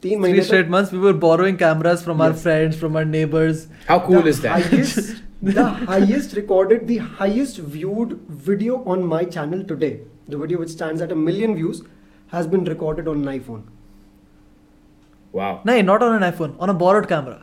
तीन 0.04 0.12
Three 0.12 0.20
महीने 0.22 0.44
straight 0.44 0.70
months, 0.74 0.92
we 0.96 1.00
were 1.06 1.14
borrowing 1.24 1.58
cameras 1.62 2.04
from 2.04 2.22
our 2.26 2.34
Yes. 2.34 2.44
friends, 2.44 2.78
from 2.82 2.94
our 3.00 3.08
neighbors. 3.14 3.64
How 3.88 3.98
cool 4.06 4.22
the 4.22 4.32
is 4.34 4.40
that? 4.44 4.68
Highest, 4.68 5.10
the 5.58 5.66
highest 5.90 6.36
recorded, 6.38 6.86
the 6.92 6.96
highest 7.18 7.60
viewed 7.76 8.14
video 8.48 8.78
on 8.94 9.04
my 9.12 9.20
channel 9.36 9.66
today, 9.74 9.92
the 10.34 10.40
video 10.44 10.62
which 10.64 10.72
stands 10.76 11.04
at 11.06 11.14
a 11.16 11.20
million 11.26 11.54
views, 11.60 11.82
has 12.34 12.50
been 12.54 12.64
recorded 12.72 13.12
on 13.14 13.22
an 13.26 13.30
iPhone. 13.34 13.62
Wow. 15.34 15.52
नहीं 15.66 15.84
not 15.84 16.02
on 16.02 16.16
an 16.18 16.26
iPhone, 16.32 16.52
on 16.60 16.74
a 16.74 16.78
borrowed 16.84 17.08
camera. 17.14 17.38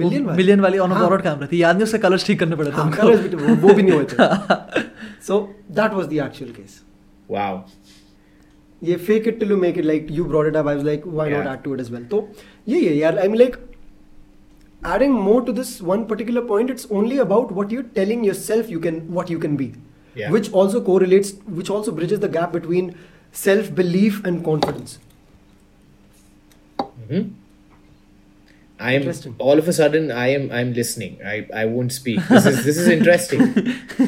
Million 0.00 0.24
वाली? 0.26 0.36
Million 0.36 0.60
वाली 0.60 0.78
on 0.78 0.90
अ 0.90 0.94
हाँ। 0.94 1.06
borrowed 1.06 1.24
camera 1.26 1.52
थी 1.52 1.62
याद 1.62 1.76
नहीं 1.76 1.84
उससे 1.84 1.98
colours 1.98 2.26
ठीक 2.26 2.38
करने 2.40 2.56
पड़े 2.56 2.70
थे 2.70 2.74
हाँ, 2.74 2.84
हमको। 2.84 3.02
colours 3.02 3.20
भी 3.22 3.28
तो 3.28 3.38
वो- 3.38 3.58
वो 3.62 3.74
भी 3.74 3.82
नहीं 3.82 3.92
हुए 3.92 4.04
थे. 4.04 4.16
So 5.28 5.38
that 5.78 5.96
was 5.98 6.08
the 6.12 6.20
actual 6.26 6.50
case. 6.58 6.76
Wow. 7.36 7.54
ये 8.84 8.96
fake 9.06 9.26
it 9.30 9.38
till 9.40 9.48
you 9.54 9.56
make 9.62 9.78
it 9.82 9.84
like 9.90 10.10
you 10.16 10.24
brought 10.32 10.46
it 10.50 10.56
up. 10.58 10.66
I 10.72 10.74
was 10.80 10.84
like, 10.88 11.04
why 11.04 11.24
not 11.30 11.44
Yeah. 11.44 11.52
add 11.52 11.64
to 11.64 11.74
it 11.74 11.80
as 11.84 11.90
well? 11.94 12.04
तो 12.12 12.20
ये 12.68 12.80
ये 12.80 12.94
यार 13.00 13.18
I 13.24 13.26
mean 13.32 13.40
like 13.40 13.58
adding 14.94 15.16
more 15.28 15.40
to 15.48 15.52
this 15.52 15.72
one 15.90 16.04
particular 16.12 16.42
point. 16.50 16.70
It's 16.76 16.86
only 17.00 17.18
about 17.26 17.50
what 17.58 17.72
you're 17.76 17.88
telling 17.98 18.22
yourself 18.28 18.70
you 18.74 18.80
can 18.86 19.00
what 19.18 19.32
you 19.34 19.38
can 19.46 19.56
be, 19.62 19.66
Yeah. 20.20 20.30
which 20.36 20.52
also 20.62 20.82
correlates, 20.90 21.32
which 21.60 21.70
also 21.78 21.94
bridges 22.00 22.20
the 22.26 22.30
gap 22.38 22.52
between 22.58 22.94
self 23.42 23.74
belief 23.82 24.22
and 24.30 24.44
confidence. 24.50 24.98
hmm 27.10 27.28
I 28.83 28.91
am 28.95 29.35
all 29.39 29.57
of 29.57 29.67
a 29.69 29.73
sudden 29.73 30.11
I 30.11 30.27
am 30.37 30.51
I'm 30.51 30.73
listening. 30.73 31.19
I, 31.25 31.47
I 31.61 31.65
won't 31.65 31.93
speak. 31.93 32.19
This 32.27 32.45
is 32.45 32.65
this 32.65 32.77
is 32.77 32.87
interesting. 32.95 33.53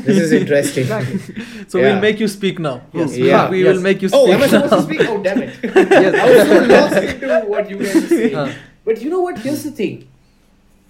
this 0.07 0.17
is 0.23 0.33
interesting. 0.33 0.83
Exactly. 0.83 1.45
So 1.69 1.79
Yeah. 1.79 1.85
we'll 1.85 2.01
make 2.01 2.19
you 2.19 2.27
speak 2.27 2.59
now. 2.59 2.73
Hmm. 2.79 2.99
Yes. 2.99 3.17
Yeah. 3.17 3.49
We 3.49 3.63
Yes. 3.63 3.75
will 3.75 3.83
make 3.83 4.01
you 4.01 4.09
Oh, 4.11 4.25
speak 4.25 4.35
am 4.35 4.43
I 4.43 4.47
supposed 4.47 4.71
now. 4.71 4.77
to 4.77 4.83
speak? 4.89 5.09
Oh, 5.13 5.23
damn 5.27 5.43
it. 5.43 5.53
Yes. 6.05 6.17
I 6.23 6.25
was 6.33 6.49
so 6.49 6.59
lost 6.73 6.97
into 7.05 7.39
what 7.53 7.69
you 7.69 7.77
guys 7.85 7.95
are 7.95 8.07
saying. 8.07 8.33
Huh. 8.33 8.51
But 8.83 9.01
you 9.01 9.09
know 9.15 9.21
what? 9.21 9.39
Here's 9.47 9.63
the 9.63 9.71
thing. 9.71 9.95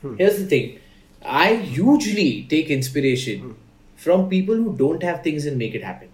Hmm. 0.01 0.17
Here's 0.23 0.39
the 0.39 0.49
thing. 0.55 0.79
I 1.23 1.51
usually 1.51 2.33
take 2.55 2.75
inspiration 2.79 3.39
hmm. 3.39 3.53
from 4.07 4.27
people 4.35 4.55
who 4.65 4.75
don't 4.83 5.03
have 5.11 5.23
things 5.29 5.45
and 5.45 5.63
make 5.67 5.75
it 5.75 5.83
happen, 5.83 6.09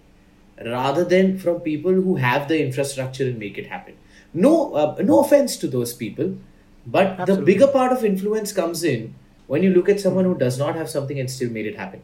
rather 0.76 1.04
than 1.16 1.34
from 1.38 1.60
people 1.72 1.92
who 2.06 2.16
have 2.28 2.48
the 2.54 2.62
infrastructure 2.68 3.24
and 3.32 3.38
make 3.48 3.56
it 3.66 3.74
happen. 3.74 3.94
No, 4.34 4.74
uh, 4.74 4.96
no 5.02 5.20
offense 5.24 5.56
to 5.58 5.68
those 5.68 5.92
people, 5.92 6.34
but 6.86 7.26
the 7.26 7.36
bigger 7.36 7.66
part 7.66 7.92
of 7.92 8.04
influence 8.04 8.52
comes 8.52 8.84
in 8.84 9.14
when 9.46 9.62
you 9.62 9.70
look 9.70 9.88
at 9.88 10.00
someone 10.00 10.24
who 10.24 10.36
does 10.36 10.58
not 10.58 10.74
have 10.74 10.88
something 10.88 11.18
and 11.18 11.30
still 11.30 11.50
made 11.50 11.66
it 11.66 11.76
happen. 11.76 12.02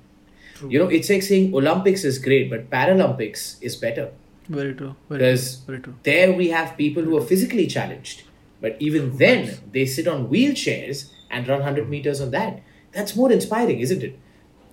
You 0.68 0.79
know, 0.81 0.89
it's 0.89 1.09
like 1.09 1.22
saying 1.22 1.55
Olympics 1.55 2.05
is 2.05 2.18
great, 2.18 2.51
but 2.51 2.68
Paralympics 2.68 3.62
is 3.62 3.76
better. 3.76 4.11
Very 4.49 4.74
true. 4.74 4.97
Because. 5.09 5.57
Very 5.66 5.81
true. 5.81 5.95
there 6.03 6.33
we 6.33 6.49
have 6.49 6.76
people 6.76 7.03
who 7.03 7.16
are 7.16 7.20
physically 7.20 7.66
challenged, 7.66 8.24
but 8.61 8.76
even 8.81 9.16
then 9.18 9.59
they 9.72 9.87
sit 9.87 10.09
on 10.09 10.29
wheelchairs 10.29 11.12
and 11.31 11.47
run 11.47 11.61
100 11.61 11.85
hmm. 11.85 11.91
meters 11.91 12.20
on 12.20 12.31
that. 12.33 12.62
That's 12.93 13.14
more 13.14 13.31
inspiring, 13.31 13.81
isn't 13.81 14.03
it? 14.03 14.18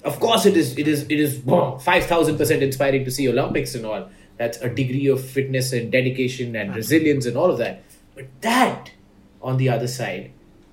Of 0.03 0.19
course, 0.19 0.45
it 0.45 0.55
is. 0.55 0.77
It 0.77 0.87
is. 0.87 1.03
It 1.09 1.19
is 1.19 1.41
five 1.83 2.05
thousand 2.05 2.37
percent 2.37 2.61
inspiring 2.61 3.03
to 3.05 3.11
see 3.11 3.27
Olympics 3.27 3.73
and 3.73 3.85
all. 3.87 4.07
That's 4.37 4.59
a 4.59 4.69
degree 4.69 5.07
of 5.07 5.19
fitness 5.23 5.73
and 5.73 5.91
dedication 5.91 6.55
and 6.55 6.75
resilience 6.75 7.25
and 7.25 7.35
all 7.35 7.49
of 7.49 7.57
that. 7.57 7.83
But 8.13 8.27
that, 8.41 8.91
on 9.45 9.57
the 9.57 9.69
other 9.69 9.87
side, 9.87 10.31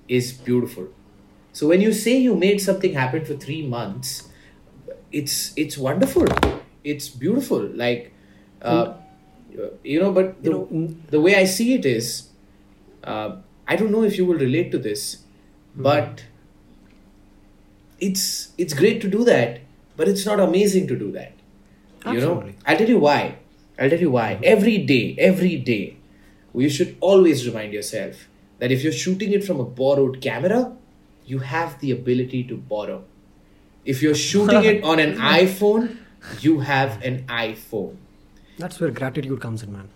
is 0.09 0.33
beautiful. 0.33 0.89
So 1.53 1.67
when 1.69 1.81
you 1.81 1.93
say 1.93 2.17
you 2.17 2.35
made 2.35 2.61
something 2.61 2.93
happen 2.93 3.25
for 3.25 3.35
three 3.35 3.61
months, 3.67 4.29
it's 5.11 5.53
it's 5.55 5.77
wonderful. 5.77 6.27
It's 6.83 7.09
beautiful. 7.09 7.61
Like, 7.83 8.13
uh, 8.61 8.93
you 9.83 9.99
know. 10.01 10.11
But 10.11 10.41
the, 10.43 10.49
You 10.49 10.55
know, 10.55 10.65
mm, 10.71 10.95
the 11.09 11.21
way 11.21 11.35
I 11.35 11.45
see 11.45 11.73
it 11.75 11.85
is, 11.85 12.29
uh, 13.03 13.37
I 13.67 13.75
don't 13.75 13.91
know 13.91 14.03
if 14.03 14.17
you 14.17 14.25
will 14.25 14.37
relate 14.47 14.71
to 14.71 14.79
this, 14.79 15.23
but 15.75 16.23
it's 17.99 18.51
it's 18.57 18.73
great 18.73 19.01
to 19.01 19.07
do 19.09 19.23
that, 19.25 19.61
but 19.97 20.07
it's 20.07 20.25
not 20.25 20.39
amazing 20.39 20.87
to 20.87 20.97
do 20.97 21.11
that. 21.13 21.33
You 22.05 22.19
know, 22.21 22.43
I'll 22.65 22.77
tell 22.77 22.89
you 22.89 22.99
why. 22.99 23.37
I'll 23.79 23.89
tell 23.89 23.99
you 23.99 24.11
why. 24.11 24.39
Every 24.43 24.77
day, 24.79 25.15
every 25.17 25.57
day, 25.57 25.97
you 26.53 26.69
should 26.69 26.97
always 26.99 27.47
remind 27.47 27.73
yourself 27.73 28.27
that 28.58 28.70
if 28.72 28.82
you're 28.84 28.92
shooting 29.04 29.32
it 29.32 29.44
from 29.44 29.60
a 29.60 29.64
borrowed 29.64 30.20
camera, 30.20 30.72
you 31.26 31.38
have 31.38 31.78
the 31.80 31.90
ability 31.92 32.42
to 32.44 32.56
borrow. 32.56 33.04
If 33.84 34.02
you're 34.02 34.14
shooting 34.14 34.64
it 34.64 34.82
on 34.84 34.98
an 34.98 35.14
iPhone, 35.16 35.96
you 36.40 36.60
have 36.60 37.00
an 37.02 37.24
iPhone. 37.26 37.96
That's 38.58 38.80
where 38.80 38.90
gratitude 38.90 39.40
comes 39.40 39.62
in, 39.68 39.72
man. 39.78 39.88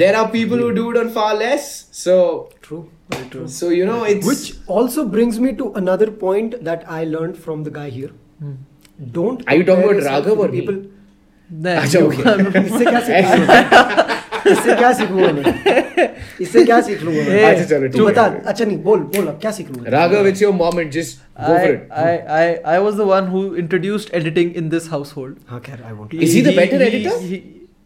there 0.00 0.14
are 0.20 0.28
people 0.32 0.58
who 0.62 0.68
do 0.76 0.82
it 0.92 0.96
on 1.00 1.10
far 1.12 1.28
less. 1.40 1.66
So, 1.98 2.14
True. 2.64 2.80
Very 3.12 3.28
true. 3.34 3.44
so 3.56 3.68
you 3.74 3.84
know, 3.90 3.98
it's 4.12 4.26
Which 4.30 4.48
also 4.78 5.04
brings 5.14 5.38
me 5.44 5.52
to 5.60 5.68
another 5.80 6.08
point 6.22 6.56
that 6.68 6.82
I 6.96 7.04
learned 7.04 7.38
from 7.44 7.62
the 7.68 7.70
guy 7.76 7.88
here. 7.90 8.10
Don't. 9.18 9.46
Are 9.48 9.56
you 9.60 9.64
talking 9.70 9.82
compare 9.88 9.98
about 10.00 10.02
yourself 10.02 10.26
Raghav 10.26 10.36
with 10.42 10.48
or 10.48 10.52
me? 10.52 10.60
people. 10.60 10.78
नहीं, 11.64 11.76
अच्छा, 11.76 11.98
okay. 12.06 12.64
इससे 12.64 12.84
क्या 12.84 13.00
सीखूंगा 13.08 14.16
इससे 14.47 14.75
क्या 14.75 14.91
सीखूँगा 14.93 15.31
मैं 15.31 16.07
इससे 16.41 16.63
क्या 16.65 16.79
सीख 16.81 17.01
लूँगा 17.03 17.23
मैं 17.29 17.43
अच्छा, 17.43 17.63
चलो, 17.63 17.87
तू 17.97 18.05
बता 18.05 18.25
है। 18.25 18.41
अच्छा 18.41 18.65
नहीं 18.65 18.77
बोल 18.83 18.99
बोल 19.15 19.27
अब 19.27 19.39
क्या 19.41 19.51
सीख 19.51 19.71
लूँगा. 19.71 19.89
Just 20.91 21.19
go 21.37 21.53
for 21.53 21.53
I, 21.53 21.69
it. 21.69 21.87
I, 21.91 22.11
I, 22.39 22.75
I 22.75 22.79
was 22.79 22.95
the 22.95 23.05
one 23.05 23.27
who 23.27 23.41
introduced 23.55 24.09
editing 24.13 24.53
in 24.61 24.69
this 24.69 24.87
household. 24.87 25.33
हाँ 25.49 25.59
खैर 25.65 25.83
I 25.89 25.93
won't. 25.93 26.13
Is 26.13 26.33
he 26.33 26.41
the 26.41 26.55
better 26.55 26.81
editor? 26.81 27.15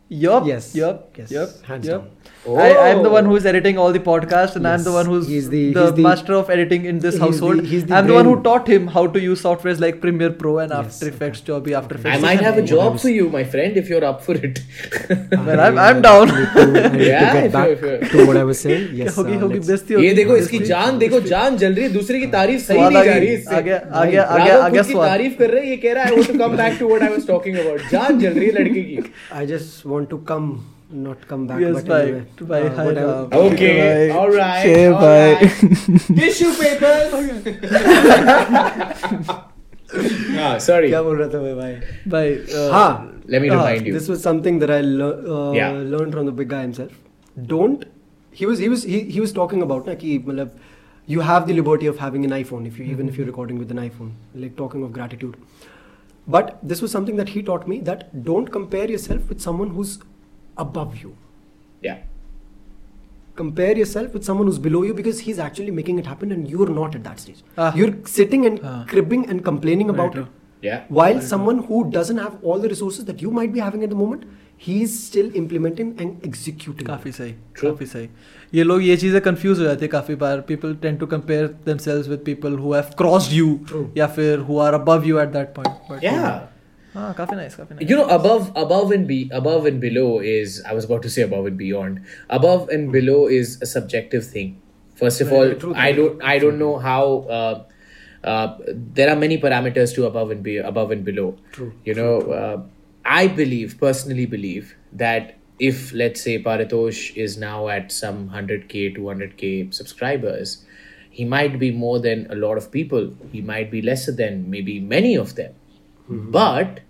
yup. 0.09 0.47
Yes. 0.47 0.75
Yup. 0.75 1.17
Yes. 1.17 1.31
Yup. 1.31 1.49
Hands 1.71 1.87
yup. 1.87 2.03
down. 2.03 2.14
I, 2.47 2.65
I'm 2.87 3.01
the 3.03 3.09
Oh. 3.09 3.13
one 3.13 3.25
who 3.25 3.35
is 3.35 3.45
editing 3.51 3.77
all 3.83 3.91
the 3.93 3.99
podcasts, 4.07 4.55
and 4.57 4.65
yes. 4.65 4.73
I'm 4.79 4.83
the 4.87 4.91
one 4.95 5.07
who's 5.11 5.27
He's 5.27 5.49
the, 5.49 5.61
the- 5.73 5.85
he's 5.85 5.93
the- 5.99 6.03
master 6.07 6.33
of 6.39 6.49
editing 6.55 6.83
in 6.91 6.99
this 7.05 7.15
he's 7.21 7.39
the- 7.39 7.61
he's 7.71 7.85
the 7.85 7.95
I'm 7.99 8.07
the 8.09 8.13
one 8.17 8.25
who 8.29 8.35
taught 8.47 8.67
him 8.73 8.85
how 8.97 9.03
to 9.15 9.21
use 9.23 9.41
softwares 9.45 9.79
like 9.85 9.99
Premiere 10.03 10.29
Pro 10.43 10.53
and 10.65 10.75
Yes, 10.75 10.79
After. 10.99 11.07
Effects, 11.13 11.41
जो 11.47 11.55
अभी 11.55 11.73
After 11.79 11.97
Effects. 11.99 12.17
I 12.17 12.21
might 12.25 12.43
have 12.47 12.59
a 12.63 12.65
job 12.73 12.99
for 13.05 13.13
you, 13.15 13.29
my 13.37 13.43
friend, 13.55 13.79
if 13.83 13.89
you're 13.93 14.03
up 14.11 14.21
for 14.27 14.35
it. 14.49 14.61
Well, 15.47 15.63
I'm- 15.67 15.79
I'm 15.87 16.01
down. 16.07 16.35
Yeah, 17.05 17.47
to 18.11 18.25
what 18.27 18.37
I 18.37 18.43
was 18.51 18.59
saying. 18.65 18.85
Yes. 19.01 19.15
होगी 19.17 19.35
uh, 19.35 19.41
होगी 19.41 19.55
let's- 19.55 19.67
बेइज्जती 19.67 19.93
होगी 19.93 20.07
ये 20.07 20.13
देखो 20.21 20.37
इसकी। 20.43 20.59
जान 20.73 20.97
देखो 20.99 21.19
जान 21.33 21.57
जल 21.63 21.73
रही 21.73 21.83
है 21.83 21.91
दूसरे 21.93 22.19
की 22.19 22.27
तारीफ़ 22.37 22.61
सही 22.67 22.81
नहीं 22.81 23.03
जा 23.03 23.15
रही 23.15 23.33
इससे 23.33 23.55
आ 23.55 23.59
गया 23.59 23.81
आ 23.93 24.05
गया 24.05 24.23
आ 24.23 24.37
गया 24.37 24.53
राघव 24.53 24.61
आ 24.61 24.69
गया 24.69 24.81
खुद 24.83 24.91
की 24.91 24.99
तारीफ़ 25.07 25.37
कर 25.39 25.49
रहे 25.51 25.63
हैं 25.63 25.69
ये 25.69 25.77
कह 25.87 25.93
रहा 25.93 26.03
है 26.03 26.15
वो 26.15 26.23
to 26.31 26.37
come 26.39 26.57
back 26.57 26.77
to 26.79 26.87
what 26.87 27.01
I 27.03 27.09
was 27.09 27.27
talking 27.27 27.57
about 27.65 27.91
जान 27.91 28.19
जल 28.19 28.33
रही 28.39 28.47
है 28.47 28.53
लड़के 28.61 28.81
की 28.91 28.97
I 29.41 29.45
just 29.51 29.85
want 29.93 30.09
to 30.13 30.19
come, 30.31 30.47
not 30.94 31.26
come 31.28 31.46
back. 31.46 31.60
Yes, 31.60 31.74
but 31.74 31.86
bye. 31.88 32.00
anyway, 32.02 32.24
Bye. 32.52 32.60
uh, 32.62 32.74
Hi, 32.76 32.84
whatever. 32.86 33.28
Ram. 33.30 33.42
Okay, 33.52 34.08
Bye. 34.08 34.14
all 34.18 34.30
right, 34.30 34.66
Okay, 34.66 34.86
all 34.86 35.00
bye. 35.00 35.32
right. 35.34 35.50
Tissue 36.20 36.52
papers. 36.60 37.10
ah, 40.46 40.58
sorry. 40.58 40.88
क्या 40.88 41.02
बोल 41.02 41.16
रहा 41.18 41.28
था 41.34 41.40
मैं 41.42 41.54
भाई 41.56 41.74
Bye. 42.14 42.32
Uh, 42.58 42.70
हाँ 42.72 42.90
Let 43.34 43.42
me 43.42 43.48
Ah, 43.50 43.56
remind 43.58 43.86
you. 43.86 43.92
This 43.94 44.08
was 44.12 44.22
something 44.26 44.58
that 44.64 44.70
I 44.76 44.80
lear- 44.80 45.20
uh, 45.36 45.52
Yeah. 45.60 45.78
learned 45.94 46.12
from 46.18 46.26
the 46.30 46.34
big 46.42 46.48
guy 46.52 46.60
himself. 46.62 46.92
Don't. 47.54 47.84
He 48.40 48.46
was 48.50 48.58
he 48.64 48.68
was 48.74 48.84
he, 48.94 49.00
he 49.16 49.20
was 49.24 49.32
talking 49.40 49.62
about 49.66 49.86
na 49.90 49.94
कि 50.02 50.18
मतलब 50.26 50.58
you 51.14 51.20
have 51.28 51.46
the 51.50 51.54
liberty 51.58 51.88
of 51.92 52.00
having 52.04 52.24
an 52.28 52.34
iPhone 52.38 52.66
if 52.70 52.78
you 52.80 52.84
even 52.94 53.08
if 53.12 53.16
you're 53.20 53.28
recording 53.30 53.58
with 53.64 53.70
an 53.76 53.80
iPhone. 53.84 54.10
Like 54.44 54.56
talking 54.62 54.84
of 54.88 54.92
gratitude. 54.98 55.36
But 56.36 56.50
this 56.72 56.82
was 56.86 56.92
something 56.96 57.16
that 57.22 57.30
he 57.36 57.42
taught 57.50 57.66
me 57.74 57.78
that 57.90 58.04
don't 58.30 58.50
compare 58.58 58.88
yourself 58.94 59.28
with 59.34 59.40
someone 59.48 59.70
who's 59.78 59.94
above 60.58 60.96
you. 61.02 61.12
Yeah. 61.82 61.98
Compare 63.36 63.76
yourself 63.78 64.12
with 64.14 64.24
someone 64.24 64.46
who's 64.46 64.58
below 64.58 64.82
you 64.82 64.94
because 64.94 65.20
he's 65.20 65.38
actually 65.38 65.70
making 65.70 65.98
it 65.98 66.06
happen 66.06 66.32
and 66.32 66.48
you're 66.50 66.68
not 66.80 66.94
at 66.94 67.04
that 67.04 67.20
stage. 67.20 67.42
Ah. 67.56 67.72
You're 67.76 67.94
sitting 68.16 68.44
and 68.46 68.60
Ah. 68.70 68.74
cribbing 68.92 69.24
and 69.30 69.44
complaining 69.44 69.92
Very 69.92 69.98
about 69.98 70.12
true. 70.18 70.24
it. 70.24 70.36
Yeah. 70.62 70.80
While 70.98 71.20
someone 71.26 71.60
who 71.68 71.78
doesn't 71.92 72.18
have 72.18 72.34
all 72.42 72.58
the 72.64 72.68
resources 72.72 73.06
that 73.10 73.22
you 73.26 73.30
might 73.38 73.52
be 73.54 73.60
having 73.66 73.84
at 73.86 73.92
the 73.94 73.98
moment, 74.00 74.26
he's 74.64 74.96
still 75.04 75.30
implementing 75.42 75.94
and 76.04 76.26
executing. 76.30 76.86
काफी 76.86 77.12
सही 77.18 77.32
True. 77.60 77.70
काफी 77.70 77.86
सही 77.92 78.08
ये 78.54 78.62
लोग 78.64 78.82
ये 78.82 78.96
चीजें 79.04 79.20
confuse 79.28 79.58
हो 79.58 79.64
जाते 79.64 79.84
हैं 79.84 79.90
काफी 79.92 80.14
बार 80.22 80.40
people 80.48 80.74
tend 80.82 80.98
to 81.00 81.06
compare 81.14 81.46
themselves 81.66 82.08
with 82.08 82.22
people 82.26 82.58
who 82.64 82.72
have 82.74 82.90
crossed 82.98 83.32
you 83.32 83.58
True. 83.70 83.84
या 83.98 84.06
फिर 84.18 84.38
who 84.48 84.58
are 84.66 84.74
above 84.80 85.04
you 85.08 85.18
at 85.20 85.28
that 85.38 85.54
point 85.58 86.02
Yeah. 86.04 86.28
हाँ 86.94 87.12
काफी 87.14 87.36
नाइस 87.36 87.54
काफी 87.54 87.74
nice 87.74 87.88
You 87.90 87.96
know, 87.98 88.06
above, 88.14 88.50
above 88.62 88.92
and 88.96 89.06
be 89.10 89.18
above 89.40 89.66
and 89.70 89.80
below 89.80 90.06
is. 90.30 90.60
I 90.70 90.72
was 90.78 90.84
about 90.88 91.02
to 91.08 91.10
say 91.16 91.22
above 91.22 91.46
and 91.50 91.56
beyond. 91.60 92.00
Above 92.38 92.68
and 92.76 92.90
below 92.96 93.18
is 93.40 93.52
a 93.62 93.66
subjective 93.72 94.26
thing. 94.26 94.56
First 95.02 95.20
of 95.24 95.28
Very 95.28 95.52
all, 95.52 95.54
true, 95.60 95.74
I 95.82 95.92
true. 95.92 96.08
don't, 96.08 96.24
I 96.30 96.38
don't 96.38 96.58
know 96.58 96.72
how. 96.78 97.04
Uh, 97.38 97.64
uh, 98.32 98.56
there 98.98 99.08
are 99.12 99.16
many 99.20 99.38
parameters 99.38 99.94
to 99.98 100.06
above 100.06 100.30
and 100.32 100.42
be 100.48 100.56
above 100.72 100.90
and 100.90 101.04
below. 101.04 101.28
True, 101.52 101.72
You 101.84 101.94
know, 101.94 102.10
uh, 102.40 102.62
I 103.04 103.28
believe 103.28 103.76
personally 103.84 104.26
believe 104.26 104.74
that 105.04 105.36
if 105.70 105.92
let's 106.02 106.20
say 106.26 106.42
Paritosh 106.42 107.16
is 107.16 107.38
now 107.38 107.68
at 107.68 107.92
some 107.92 108.28
100k, 108.30 108.96
200k 108.98 109.72
subscribers, 109.72 110.64
he 111.10 111.24
might 111.24 111.58
be 111.58 111.70
more 111.70 111.98
than 112.00 112.26
a 112.30 112.34
lot 112.34 112.58
of 112.58 112.70
people. 112.70 113.10
He 113.32 113.40
might 113.40 113.70
be 113.70 113.80
lesser 113.80 114.12
than 114.12 114.50
maybe 114.50 114.80
many 114.80 115.16
of 115.16 115.34
them. 115.36 115.54
But 116.08 116.80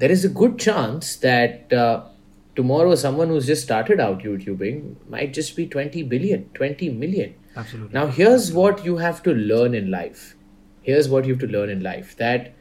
there 0.00 0.10
is 0.10 0.24
a 0.24 0.30
good 0.30 0.58
chance 0.58 1.16
that 1.16 1.72
uh, 1.72 2.02
tomorrow 2.56 2.94
someone 2.94 3.28
who's 3.28 3.46
just 3.46 3.62
started 3.62 4.00
out 4.00 4.20
YouTubing 4.20 4.94
might 5.10 5.34
just 5.34 5.54
be 5.54 5.66
20 5.66 6.02
billion, 6.04 6.48
20 6.54 6.88
million. 6.90 7.34
Absolutely. 7.54 7.92
Now, 7.92 8.06
here's 8.06 8.50
what 8.50 8.82
you 8.82 8.96
have 8.96 9.22
to 9.24 9.34
learn 9.34 9.74
in 9.74 9.90
life. 9.90 10.36
Here's 10.80 11.10
what 11.10 11.26
you 11.26 11.34
have 11.34 11.40
to 11.40 11.48
learn 11.48 11.68
in 11.68 11.82
life 11.82 12.16
that, 12.16 12.54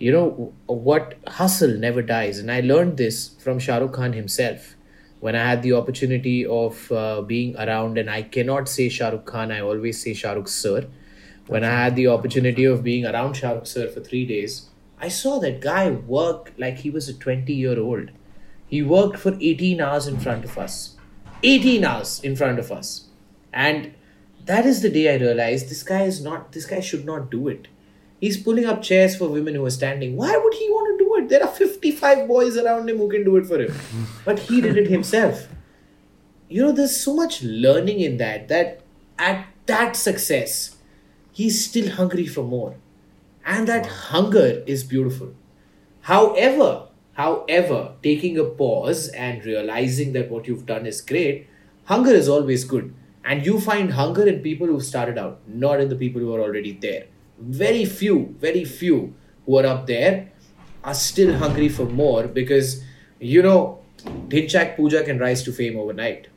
you 0.00 0.10
know, 0.10 0.52
what 0.66 1.14
hustle 1.28 1.76
never 1.76 2.02
dies. 2.02 2.40
And 2.40 2.50
I 2.50 2.60
learned 2.60 2.96
this 2.96 3.36
from 3.38 3.60
Shah 3.60 3.78
Rukh 3.78 3.92
Khan 3.92 4.12
himself 4.12 4.74
when 5.20 5.36
I 5.36 5.48
had 5.48 5.62
the 5.62 5.74
opportunity 5.74 6.44
of 6.44 6.90
uh, 6.90 7.22
being 7.22 7.56
around. 7.56 7.98
And 7.98 8.10
I 8.10 8.22
cannot 8.22 8.68
say 8.68 8.88
Shah 8.88 9.10
Rukh 9.10 9.26
Khan, 9.26 9.52
I 9.52 9.60
always 9.60 10.02
say 10.02 10.12
Shah 10.12 10.32
Rukh 10.32 10.48
Sir. 10.48 10.88
When 11.46 11.62
I 11.62 11.70
had 11.70 11.94
the 11.94 12.08
opportunity 12.08 12.64
of 12.64 12.82
being 12.82 13.06
around 13.06 13.34
Shah 13.34 13.52
Rukh 13.52 13.66
Sir 13.66 13.88
for 13.88 14.00
three 14.00 14.26
days, 14.26 14.69
I 15.00 15.08
saw 15.08 15.38
that 15.38 15.60
guy 15.60 15.90
work 15.90 16.52
like 16.58 16.78
he 16.78 16.90
was 16.90 17.08
a 17.08 17.14
20 17.14 17.52
year 17.52 17.80
old. 17.80 18.10
He 18.66 18.82
worked 18.82 19.18
for 19.18 19.36
18 19.40 19.80
hours 19.80 20.06
in 20.06 20.20
front 20.20 20.44
of 20.44 20.58
us. 20.58 20.96
18 21.42 21.84
hours 21.84 22.20
in 22.22 22.36
front 22.36 22.58
of 22.58 22.70
us. 22.70 23.06
And 23.52 23.94
that 24.44 24.66
is 24.66 24.82
the 24.82 24.90
day 24.90 25.12
I 25.12 25.16
realized 25.16 25.70
this 25.70 25.82
guy 25.82 26.02
is 26.02 26.22
not, 26.22 26.52
this 26.52 26.66
guy 26.66 26.80
should 26.80 27.06
not 27.06 27.30
do 27.30 27.48
it. 27.48 27.68
He's 28.20 28.36
pulling 28.36 28.66
up 28.66 28.82
chairs 28.82 29.16
for 29.16 29.28
women 29.28 29.54
who 29.54 29.64
are 29.64 29.70
standing. 29.70 30.16
Why 30.16 30.36
would 30.36 30.54
he 30.54 30.68
want 30.68 30.98
to 30.98 31.04
do 31.04 31.16
it? 31.16 31.28
There 31.30 31.42
are 31.42 31.48
55 31.52 32.28
boys 32.28 32.58
around 32.58 32.90
him 32.90 32.98
who 32.98 33.08
can 33.08 33.24
do 33.24 33.36
it 33.38 33.46
for 33.46 33.58
him. 33.58 33.74
But 34.26 34.38
he 34.38 34.60
did 34.60 34.76
it 34.76 34.88
himself. 34.88 35.48
You 36.48 36.62
know, 36.62 36.72
there's 36.72 37.00
so 37.00 37.14
much 37.14 37.42
learning 37.42 38.00
in 38.00 38.18
that, 38.18 38.48
that 38.48 38.82
at 39.18 39.46
that 39.64 39.96
success, 39.96 40.76
he's 41.32 41.64
still 41.64 41.90
hungry 41.92 42.26
for 42.26 42.42
more 42.42 42.74
and 43.54 43.68
that 43.72 43.86
wow. 43.86 43.98
hunger 44.14 44.48
is 44.74 44.84
beautiful 44.92 45.30
however 46.12 46.70
however 47.20 47.80
taking 48.08 48.38
a 48.38 48.46
pause 48.62 49.08
and 49.26 49.44
realizing 49.44 50.12
that 50.16 50.30
what 50.30 50.50
you've 50.50 50.66
done 50.72 50.86
is 50.92 51.00
great 51.12 51.48
hunger 51.92 52.16
is 52.22 52.28
always 52.36 52.64
good 52.74 52.94
and 53.24 53.44
you 53.46 53.60
find 53.60 53.92
hunger 54.00 54.26
in 54.32 54.40
people 54.48 54.66
who 54.66 54.80
started 54.90 55.18
out 55.24 55.40
not 55.64 55.80
in 55.80 55.88
the 55.94 56.00
people 56.04 56.26
who 56.26 56.34
are 56.34 56.44
already 56.48 56.72
there 56.86 57.04
very 57.62 57.84
few 57.84 58.16
very 58.46 58.64
few 58.64 58.98
who 59.46 59.58
are 59.58 59.66
up 59.66 59.86
there 59.86 60.14
are 60.84 60.94
still 60.94 61.36
hungry 61.44 61.68
for 61.68 61.86
more 61.86 62.26
because 62.40 62.82
you 63.18 63.42
know 63.42 63.80
Dhinchak 64.04 64.76
Pooja 64.76 65.02
can 65.02 65.18
rise 65.18 65.42
to 65.44 65.52
fame 65.52 65.78
overnight. 65.78 66.28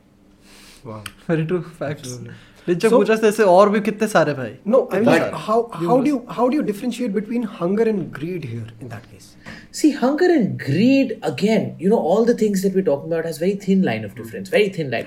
Wow. 0.84 1.04
Very 1.26 1.46
true 1.46 1.62
facts. 1.62 2.00
Absolutely. 2.00 2.34
Richa 2.68 2.88
so, 2.88 2.94
पूछा 2.94 3.14
ऐसे 3.28 3.42
और 3.42 3.70
भी 3.70 3.80
कितने 3.80 4.08
सारे 4.08 4.32
भाई? 4.32 4.50
No 4.66 4.90
how 5.34 6.00
do 6.00 6.26
how 6.28 6.48
between 6.48 7.44
hunger 7.44 7.88
and 7.88 7.98
greed 7.98 8.44
here 8.44 8.72
in 8.82 8.88
that 8.88 9.06
case 9.12 9.36
see 9.72 9.90
hunger 9.90 10.30
and 10.30 10.56
greed 10.56 11.20
again 11.22 11.76
you 11.82 11.90
know 11.90 11.96
all 11.96 12.26
the 12.26 12.30
about 12.30 13.24
very 13.42 13.58
thin 13.68 13.82
line 13.82 14.04
of 14.04 14.14
difference 14.16 14.50
very 14.54 14.72
thin 14.78 14.90
line 14.90 15.04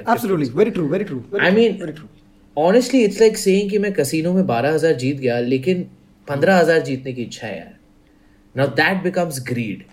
very 0.56 0.72
true 0.72 0.88
very 0.88 1.04
true 1.04 1.24
I 1.42 1.52
mean 1.52 1.86
true 1.86 2.08
honestly 2.58 3.04
it's 3.04 3.22
like 3.22 3.38
saying 3.38 3.82
मैं 3.82 3.94
casino 3.94 4.34
में 4.34 4.44
12000 4.44 4.92
जीत 4.92 5.18
गया 5.18 5.40
लेकिन 5.40 5.88
15000 6.28 6.80
जीतने 6.80 7.14
की 7.14 7.22
इच्छा 7.22 7.48
है 7.48 7.58
यार। 7.58 7.78
Now 8.58 8.68
that 8.68 9.04
becomes 9.04 9.44
greed 9.48 9.84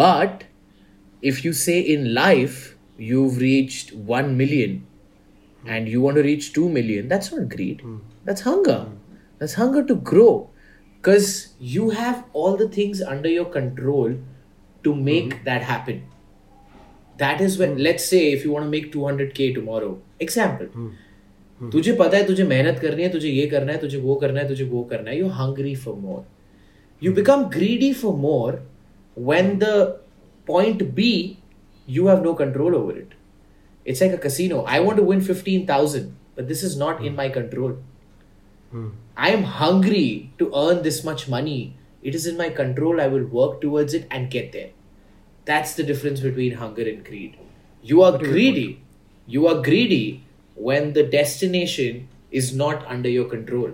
but 0.00 0.44
if 1.24 1.46
you 1.46 1.52
say 1.52 1.80
in 1.80 2.06
life 2.06 2.76
you 3.00 3.28
have 3.28 3.38
reached 3.38 4.08
1 4.08 4.24
million 4.24 4.82
million 5.63 5.75
and 5.75 5.89
you 5.89 6.01
want 6.01 6.15
to 6.15 6.23
reach 6.23 6.53
2 6.53 6.69
million 6.69 7.07
that's 7.07 7.31
not 7.31 7.49
greed 7.49 7.83
that's 8.25 8.41
hunger 8.41 8.85
that's 9.37 9.53
hunger 9.53 9.83
to 9.83 9.95
grow 9.95 10.49
because 10.97 11.55
you 11.59 11.89
have 11.89 12.23
all 12.33 12.57
the 12.57 12.67
things 12.67 13.01
under 13.01 13.29
your 13.29 13.45
control 13.45 14.15
to 14.83 14.95
make 14.95 15.43
that 15.43 15.61
happen 15.61 16.01
that 17.17 17.41
is 17.41 17.57
when 17.57 17.77
let's 17.77 18.05
say 18.05 18.31
if 18.31 18.45
you 18.45 18.51
want 18.51 18.65
to 18.65 18.69
make 18.69 18.91
200k 18.97 19.53
tomorrow 19.59 19.93
example 20.19 20.67
तुझे 21.71 21.91
पता 21.91 22.17
है 22.17 22.25
तुझे 22.27 22.43
मेहनत 22.43 22.79
करनी 22.79 23.03
है 23.03 23.09
तुझे 23.11 23.29
ये 23.29 23.47
करना 23.47 23.71
है 23.71 23.79
तुझे 23.79 23.97
वो 24.01 24.15
करना 24.15 24.39
है 24.39 24.47
तुझे 24.47 24.63
वो 24.65 24.83
करना 24.91 25.09
है 25.09 25.17
you 25.19 25.27
hungry 25.27 25.75
for 25.75 25.95
more 25.95 26.23
you 27.03 27.13
become 27.13 27.43
greedy 27.55 27.93
for 27.93 28.13
more 28.15 28.61
when 29.19 29.59
the 29.59 29.99
point 30.45 30.95
B 30.95 31.37
you 31.85 32.07
have 32.07 32.23
no 32.23 32.33
control 32.33 32.75
over 32.75 32.97
it. 32.97 33.11
It's 33.84 34.00
like 34.00 34.12
a 34.12 34.18
casino. 34.18 34.62
I 34.64 34.80
want 34.80 34.96
to 34.96 35.02
win 35.02 35.20
15,000, 35.20 36.16
but 36.34 36.48
this 36.48 36.62
is 36.62 36.76
not 36.76 37.04
in 37.04 37.14
my 37.14 37.28
control. 37.28 37.78
I 39.16 39.30
am 39.30 39.44
hungry 39.44 40.32
to 40.38 40.50
earn 40.54 40.82
this 40.82 41.04
much 41.04 41.28
money. 41.28 41.76
It 42.02 42.14
is 42.14 42.26
in 42.26 42.36
my 42.36 42.50
control. 42.50 43.00
I 43.00 43.06
will 43.06 43.24
work 43.24 43.60
towards 43.60 43.94
it 43.94 44.06
and 44.10 44.30
get 44.30 44.52
there. 44.52 44.70
That's 45.44 45.74
the 45.74 45.84
difference 45.84 46.20
between 46.20 46.54
hunger 46.54 46.82
and 46.82 47.04
greed. 47.04 47.36
You 47.82 48.02
are 48.02 48.18
greedy. 48.18 48.82
You 49.26 49.46
are 49.46 49.62
greedy 49.62 50.24
when 50.54 50.92
the 50.94 51.04
destination 51.04 52.08
is 52.30 52.54
not 52.54 52.84
under 52.86 53.08
your 53.08 53.26
control. 53.26 53.72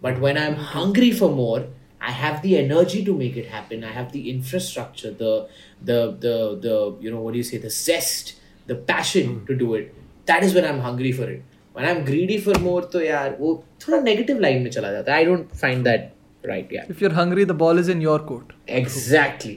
But 0.00 0.20
when 0.20 0.38
I'm 0.38 0.54
hungry 0.54 1.10
for 1.12 1.30
more, 1.30 1.66
I 2.00 2.10
have 2.10 2.42
the 2.42 2.58
energy 2.58 3.04
to 3.04 3.14
make 3.14 3.36
it 3.36 3.46
happen. 3.46 3.84
I 3.84 3.92
have 3.92 4.12
the 4.12 4.30
infrastructure, 4.30 5.10
the 5.10 5.48
the 5.82 6.16
the 6.18 6.58
the 6.60 6.96
you 7.00 7.10
know 7.10 7.20
what 7.20 7.32
do 7.32 7.38
you 7.38 7.44
say, 7.44 7.58
the 7.58 7.70
zest, 7.70 8.34
the 8.66 8.76
passion 8.92 9.26
hmm. 9.34 9.46
to 9.46 9.54
do 9.54 9.74
it. 9.74 9.94
That 10.26 10.42
is 10.42 10.54
when 10.54 10.64
i'm 10.64 10.80
hungry 10.80 11.12
for 11.12 11.28
it. 11.34 11.42
When 11.72 11.84
i'm 11.90 12.04
greedy 12.04 12.38
for 12.38 12.58
more 12.66 12.82
to 12.94 12.98
yaar 13.10 13.28
wo 13.38 13.52
thoda 13.84 14.02
negative 14.10 14.40
line 14.46 14.60
mein 14.64 14.74
chala 14.76 14.90
jata 14.96 15.14
i 15.20 15.24
don't 15.28 15.54
find 15.62 15.88
that 15.90 16.10
right 16.50 16.68
yeah. 16.76 16.84
If 16.94 17.00
you're 17.04 17.16
hungry 17.20 17.44
the 17.52 17.58
ball 17.62 17.78
is 17.84 17.88
in 17.94 18.00
your 18.08 18.18
court. 18.30 18.52
Exactly 18.80 19.56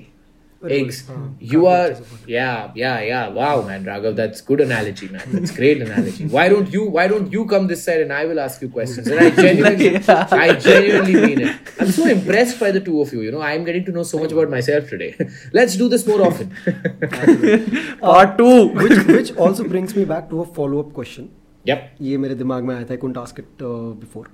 eggs. 0.63 1.07
Hmm. 1.07 1.33
You 1.39 1.67
are 1.67 1.95
yeah 2.25 2.71
yeah 2.75 2.99
yeah. 3.01 3.27
Wow 3.27 3.61
man 3.61 3.85
raghav 3.85 4.15
that's 4.15 4.41
good 4.41 4.61
analogy 4.61 5.07
man. 5.09 5.23
That's 5.31 5.51
great 5.51 5.81
analogy. 5.81 6.25
Why 6.27 6.49
don't 6.49 6.71
you 6.71 6.85
why 6.85 7.07
don't 7.07 7.31
you 7.31 7.45
come 7.45 7.67
this 7.67 7.83
side 7.83 8.01
and 8.01 8.13
i 8.13 8.25
will 8.25 8.39
ask 8.39 8.61
you 8.61 8.69
questions? 8.69 9.07
And 9.07 9.19
i 9.19 9.29
genuinely 9.41 9.93
yeah. 9.93 10.27
i 10.31 10.53
genuinely 10.53 11.15
mean 11.15 11.41
it. 11.41 11.55
I'm 11.79 11.91
so 11.91 12.05
impressed 12.05 12.59
by 12.59 12.71
the 12.71 12.79
two 12.79 13.01
of 13.01 13.13
you 13.13 13.21
you 13.21 13.31
know. 13.31 13.41
I'm 13.41 13.63
getting 13.63 13.85
to 13.85 13.91
know 13.91 14.03
so 14.03 14.19
much 14.19 14.31
about 14.31 14.49
myself 14.49 14.89
today. 14.89 15.15
Let's 15.53 15.75
do 15.75 15.87
this 15.87 16.07
more 16.07 16.21
often. 16.21 16.55
Part 17.99 18.29
uh, 18.29 18.37
two. 18.37 18.67
Which 18.83 19.05
which 19.07 19.35
also 19.35 19.67
brings 19.67 19.95
me 19.95 20.05
back 20.05 20.29
to 20.29 20.41
a 20.41 20.45
follow-up 20.45 20.93
question. 20.93 21.29
Yep. 21.65 21.89
ये 22.01 22.17
मेरे 22.17 22.35
दिमाग 22.35 22.63
में 22.63 22.75
आया 22.75 22.83
था. 22.85 22.93
i 22.93 22.97
couldn't 22.97 23.17
ask 23.17 23.39
it 23.39 23.63
uh, 23.69 23.93
before. 24.03 24.27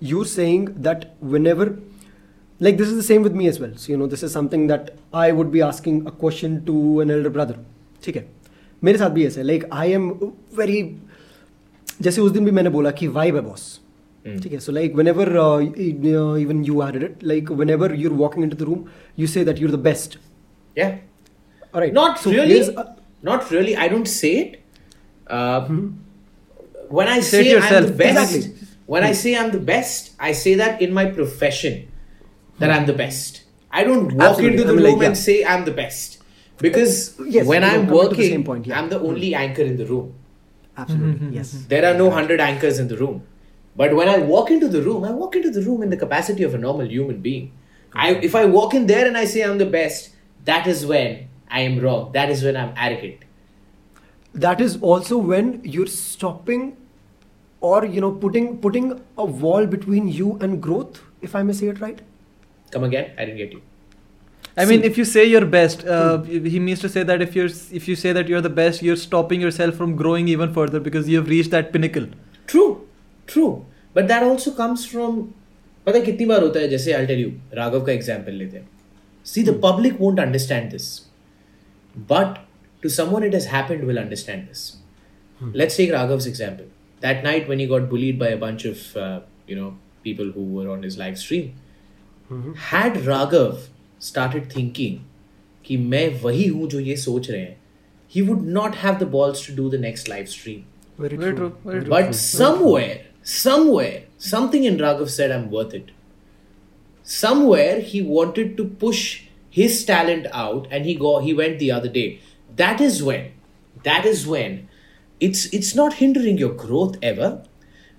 You're 0.00 0.30
saying 0.32 0.66
that 0.88 1.06
whenever 1.20 1.68
like 2.65 2.77
this 2.81 2.89
is 2.93 2.97
the 2.97 3.05
same 3.05 3.23
with 3.27 3.33
me 3.39 3.47
as 3.53 3.57
well 3.61 3.71
so 3.83 3.91
you 3.91 3.97
know 4.01 4.05
this 4.11 4.21
is 4.27 4.33
something 4.37 4.61
that 4.73 4.91
I 5.21 5.31
would 5.39 5.49
be 5.55 5.61
asking 5.69 5.95
a 6.11 6.13
question 6.23 6.53
to 6.67 6.75
an 7.05 7.09
elder 7.15 7.31
brother 7.37 7.55
ठीक 8.05 8.15
है 8.15 8.25
मेरे 8.83 8.97
साथ 8.97 9.09
भी 9.17 9.25
ऐसा 9.25 9.39
है 9.41 9.45
like 9.47 9.65
I 9.73 9.91
am 9.93 10.09
very 10.57 10.81
जैसे 12.01 12.21
उस 12.21 12.31
दिन 12.31 12.45
भी 12.45 12.51
मैंने 12.59 12.69
बोला 12.69 12.91
कि 13.01 13.07
वाइब 13.17 13.35
है 13.35 13.41
बॉस 13.41 13.63
ठीक 14.43 14.51
है 14.53 14.59
so 14.59 14.71
like 14.71 14.95
when 14.95 15.07
ever 15.07 15.29
even 16.41 16.63
you 16.65 16.79
are 16.81 16.95
it 17.03 17.23
like 17.31 17.51
when 17.61 17.69
ever 17.69 17.95
you're 18.03 18.13
walking 18.23 18.43
in 18.43 18.49
to 18.49 18.57
the 18.57 18.67
room 18.69 18.83
you 19.19 19.27
say 19.33 19.43
that 19.45 19.61
you're 19.61 19.71
the 19.71 19.79
best 19.89 20.17
yeah 20.79 20.95
Alright. 21.75 21.93
not 21.95 22.17
So 22.23 22.31
really 22.31 22.53
here's 22.55 22.69
a- 22.81 22.83
not 23.29 23.49
really 23.53 23.73
I 23.83 23.85
don't 23.93 24.09
say 24.13 24.31
it 24.39 24.55
uh, 25.37 25.59
when 26.97 27.09
I 27.13 27.19
Say 27.19 27.23
it 27.23 27.31
say 27.31 27.43
I'm 27.43 27.51
yourself. 27.53 27.87
the 27.91 27.97
best 28.01 28.35
Exactly. 28.35 28.67
when 28.95 29.05
I 29.09 29.11
say 29.21 29.33
I'm 29.41 29.51
the 29.55 29.61
best 29.69 30.09
I 30.29 30.31
say 30.41 30.53
that 30.61 30.81
in 30.87 30.93
my 30.99 31.05
profession 31.19 31.77
that 32.60 32.70
I'm 32.70 32.86
the 32.86 32.92
best 33.02 33.42
I 33.72 33.84
don't 33.84 34.12
walk 34.12 34.30
Absolutely. 34.30 34.52
into 34.52 34.64
the 34.64 34.72
I 34.72 34.76
mean, 34.76 34.84
room 34.84 34.98
like, 34.98 35.08
and 35.08 35.18
say 35.18 35.44
I'm 35.44 35.64
the 35.64 35.76
best 35.82 36.18
because 36.58 37.18
uh, 37.20 37.24
Yes, 37.24 37.46
when 37.46 37.64
I'm 37.64 37.70
coming 37.70 37.86
to 37.86 37.90
the 37.90 37.96
working 37.96 38.30
same 38.30 38.44
point, 38.44 38.66
yeah. 38.66 38.78
I'm 38.78 38.88
the 38.88 39.00
only 39.00 39.30
mm-hmm. 39.30 39.42
anchor 39.42 39.62
in 39.62 39.76
the 39.76 39.86
room 39.86 40.14
Absolutely. 40.76 41.26
Mm-hmm, 41.26 41.32
yes. 41.32 41.54
Mm-hmm. 41.54 41.68
there 41.68 41.84
are 41.92 41.96
no 41.96 42.10
hundred 42.10 42.40
anchors 42.40 42.78
in 42.78 42.88
the 42.88 42.96
room. 42.96 43.26
But 43.76 43.94
when 43.94 44.08
I 44.08 44.18
walk 44.18 44.50
into 44.50 44.68
the 44.68 44.82
room, 44.82 45.04
I 45.04 45.12
walk 45.12 45.36
into 45.36 45.50
the 45.50 45.62
room 45.62 45.82
in 45.82 45.90
the 45.90 45.96
capacity 45.96 46.42
of 46.42 46.54
a 46.54 46.58
normal 46.58 46.86
human 46.86 47.20
being. 47.20 47.52
I, 47.92 48.14
if 48.14 48.34
I 48.34 48.44
walk 48.44 48.74
in 48.74 48.86
there 48.86 49.06
and 49.06 49.16
I 49.16 49.24
say 49.24 49.42
I'm 49.42 49.58
the 49.58 49.66
best, 49.66 50.10
that 50.44 50.66
is 50.66 50.84
when 50.86 51.28
I 51.48 51.60
am 51.60 51.78
wrong. 51.80 52.12
That 52.12 52.30
is 52.30 52.42
when 52.42 52.56
I'm 52.56 52.72
arrogant. 52.76 53.24
that 54.34 54.60
is 54.60 54.80
also 54.80 55.16
when 55.18 55.60
you're 55.64 55.86
stopping 55.86 56.76
or 57.60 57.84
you 57.84 58.00
know 58.00 58.12
putting 58.12 58.58
putting 58.58 59.00
a 59.18 59.24
wall 59.24 59.66
between 59.66 60.06
you 60.08 60.38
and 60.40 60.62
growth 60.62 61.02
if 61.20 61.34
i 61.34 61.42
may 61.42 61.52
say 61.52 61.66
it 61.66 61.80
right 61.80 62.02
Come 62.71 62.83
again? 62.83 63.11
I 63.17 63.25
didn't 63.25 63.37
get 63.37 63.53
you. 63.53 63.61
I 64.57 64.65
mean, 64.65 64.81
See. 64.81 64.87
if 64.87 64.97
you 64.97 65.05
say 65.05 65.25
you're 65.25 65.45
best, 65.45 65.85
uh, 65.85 66.21
he 66.23 66.59
means 66.59 66.79
to 66.79 66.89
say 66.89 67.03
that 67.03 67.21
if 67.21 67.35
you're 67.35 67.49
if 67.79 67.87
you 67.87 67.95
say 67.95 68.13
that 68.13 68.29
you're 68.29 68.41
the 68.41 68.49
best, 68.49 68.81
you're 68.81 68.95
stopping 68.95 69.41
yourself 69.41 69.75
from 69.75 69.95
growing 69.95 70.27
even 70.27 70.53
further 70.53 70.79
because 70.79 71.09
you've 71.09 71.27
reached 71.27 71.51
that 71.51 71.73
pinnacle. 71.73 72.07
True, 72.47 72.87
true. 73.27 73.65
But 73.93 74.07
that 74.07 74.23
also 74.23 74.51
comes 74.51 74.85
from. 74.85 75.33
पता 75.87 75.97
है 75.97 76.05
कितनी 76.05 76.25
बार 76.25 76.41
होता 76.41 76.59
है 76.59 76.67
जैसे 76.69 76.93
I'll 76.93 77.07
tell 77.09 77.19
you 77.23 77.31
Raghav 77.57 77.85
का 77.85 77.91
example 77.93 78.33
लेते 78.33 78.57
हैं 78.57 78.67
See, 79.25 79.41
the 79.41 79.53
public 79.53 79.99
won't 79.99 80.19
understand 80.19 80.71
this. 80.71 81.07
But 81.95 82.39
to 82.83 82.89
someone 82.89 83.23
it 83.23 83.33
has 83.33 83.45
happened 83.45 83.85
will 83.85 83.99
understand 83.99 84.47
this. 84.47 84.77
Let's 85.41 85.75
take 85.75 85.91
Raghav's 85.91 86.27
example. 86.27 86.67
That 87.01 87.23
night 87.23 87.47
when 87.47 87.59
he 87.59 87.65
got 87.67 87.89
bullied 87.89 88.19
by 88.19 88.27
a 88.27 88.37
bunch 88.37 88.65
of, 88.65 88.95
uh, 88.95 89.21
you 89.47 89.55
know, 89.55 89.77
people 90.03 90.31
who 90.35 90.43
were 90.57 90.69
on 90.69 90.83
his 90.83 90.97
live 90.97 91.17
stream. 92.29 92.53
Had 92.53 92.95
Raghav 93.11 93.67
started 93.99 94.51
thinking 94.51 94.99
कि 95.65 95.77
मैं 95.77 96.21
वही 96.21 96.47
हूँ 96.47 96.67
जो 96.69 96.79
ये 96.79 96.95
सोच 96.95 97.29
रहे 97.29 97.41
हैं 97.41 97.57
he 98.07 98.21
would 98.21 98.43
not 98.57 98.75
have 98.75 98.99
the 98.99 99.05
balls 99.05 99.41
to 99.45 99.51
do 99.51 99.69
the 99.69 99.77
next 99.77 100.07
live 100.07 100.29
stream. 100.29 100.65
very, 100.97 101.17
Very 101.17 101.35
true, 101.35 101.57
very 101.63 101.81
true. 101.81 101.89
But 101.89 102.15
somewhere, 102.15 103.05
somewhere, 103.23 104.03
something 104.17 104.63
in 104.63 104.77
Raghav 104.77 105.09
said, 105.09 105.31
I'm 105.31 105.49
worth 105.51 105.73
it. 105.73 105.91
Somewhere 107.03 107.79
he 107.81 108.01
wanted 108.01 108.55
to 108.57 108.65
push 108.65 109.23
his 109.49 109.83
talent 109.85 110.27
out 110.31 110.67
and 110.71 110.85
he 110.85 110.95
go 110.95 111.19
he 111.19 111.33
went 111.33 111.59
the 111.59 111.71
other 111.71 111.89
day. 111.89 112.19
That 112.55 112.81
is 112.81 113.03
when, 113.03 113.31
that 113.83 114.05
is 114.05 114.25
when 114.27 114.69
it's 115.19 115.45
it's 115.53 115.75
not 115.75 115.93
hindering 115.95 116.37
your 116.37 116.53
growth 116.53 116.97
ever 117.01 117.43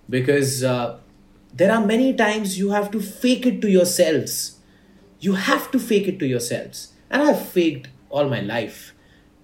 because 0.08 0.64
uh, 0.64 0.98
there 1.54 1.72
are 1.72 1.84
many 1.84 2.12
times 2.12 2.58
you 2.58 2.70
have 2.70 2.90
to 2.90 3.00
fake 3.00 3.46
it 3.46 3.60
to 3.62 3.70
yourselves. 3.70 4.58
You 5.20 5.34
have 5.34 5.70
to 5.70 5.78
fake 5.78 6.06
it 6.08 6.18
to 6.18 6.26
yourselves. 6.26 6.92
And 7.10 7.22
I've 7.22 7.48
faked 7.48 7.88
all 8.10 8.28
my 8.28 8.40
life. 8.40 8.92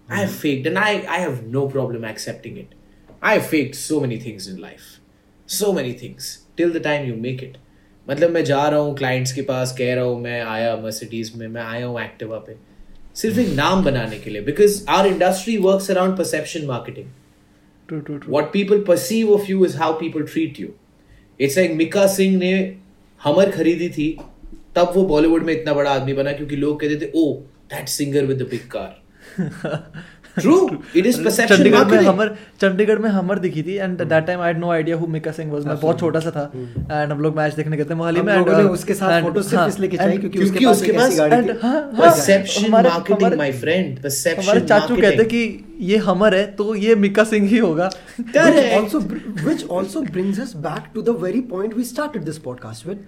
I 0.09 0.17
have 0.17 0.33
faked 0.33 0.67
and 0.67 0.79
I, 0.79 0.91
I 1.09 1.19
have 1.19 1.45
no 1.45 1.69
problem 1.69 2.05
accepting 2.05 2.57
it. 2.59 2.75
I 3.23 3.35
have 3.35 3.47
faked 3.47 3.77
so 3.77 4.01
many 4.01 4.19
things 4.19 4.47
in 4.47 4.61
life. 4.61 5.01
So 5.47 5.73
many 5.73 5.93
things. 5.93 6.45
Till 6.57 6.71
the 6.71 6.81
time 6.81 7.07
you 7.07 7.17
make 7.17 7.43
it. 7.43 7.57
मतलब 8.09 8.31
मैं 8.31 8.45
जा 8.45 8.69
रहा 8.69 8.81
हूँ 8.81 8.95
clients 8.97 9.33
के 9.33 9.43
पास 9.49 9.75
कह 9.79 9.95
रहा 9.95 10.05
हूँ 10.05 10.21
मैं 10.21 10.41
आया 10.41 10.77
मर्सिडीज 10.77 11.35
में 11.37 11.47
मैं 11.49 11.63
आया 11.63 11.87
हूँ 11.87 12.01
एक्टिवा 12.01 12.39
पे 12.47 12.57
सिर्फ 13.21 13.39
एक 13.39 13.53
नाम 13.57 13.85
बनाने 13.85 14.19
के 14.19 14.31
लिए 14.31 14.41
because 14.43 14.85
our 14.89 15.07
industry 15.07 15.57
works 15.67 15.91
around 15.91 16.17
perception 16.19 16.67
marketing 16.67 17.11
True, 17.91 18.01
true, 18.03 18.19
true. 18.19 18.33
what 18.33 18.53
people 18.53 18.81
perceive 18.89 19.31
of 19.37 19.49
you 19.49 19.65
is 19.69 19.75
how 19.75 19.93
It's 21.40 21.58
like 21.58 21.76
Mika 21.78 22.06
Singh 22.08 22.38
ने 22.38 22.52
हमर 23.22 23.52
खरीदी 23.52 23.90
थी, 23.90 24.08
तब 24.76 24.92
वो 24.96 25.04
बॉलीवुड 25.06 25.44
में 25.44 25.54
इतना 25.54 25.74
बड़ा 25.74 25.92
आदमी 25.92 26.14
बना 26.14 26.32
क्योंकि 26.32 26.56
लोग 26.56 26.80
कहते 26.82 27.06
थे 27.06 27.12
ओ 27.16 27.34
that 27.74 27.88
singer 27.90 28.26
with 28.26 28.38
the 28.38 28.48
big 28.50 28.68
car 28.72 29.02
Chandigarh 32.62 33.00
में 33.04 33.10
हमर 33.10 33.40
दिखी 33.40 33.64
थी 33.64 33.74
and 33.74 34.14
time 34.14 34.40
I 34.40 34.54
know 34.54 34.72
idea 34.72 34.98
Mika 34.98 35.32
Singh 35.32 35.54
was 35.54 35.66
मैं 35.66 35.80
बहुत 35.80 36.00
छोटा 36.00 36.20
सा 36.20 36.32
था 36.32 36.52
एंड 36.78 37.12
हम 37.12 37.20
लोग 37.20 37.38
मैच 37.38 37.54
देखने 37.54 37.78
गए 37.78 37.96
मोहाली 37.96 38.22
में 38.22 38.38
उसके 38.38 38.94
साथ 38.94 39.22
हमारे 44.38 44.60
चाचू 44.60 44.96
कहते 44.96 45.24
कि 45.24 45.66
ये 45.80 45.98
हमर 45.98 46.36
है 46.36 46.46
तो 46.52 46.76
ये 46.76 46.96
मिका 46.96 47.24
सिंह 47.24 47.48
ही 47.48 47.58
होगा। 47.58 47.86
Also 48.40 49.00
which 49.00 50.12
brings 50.12 50.40
us 50.40 50.54
back 50.56 50.84
to 50.94 51.02
the 51.02 51.10
very 51.10 51.42
point 51.42 51.78
we 51.78 51.84
started 51.84 52.24
this 52.24 52.38
podcast 52.38 52.88
with 52.88 53.00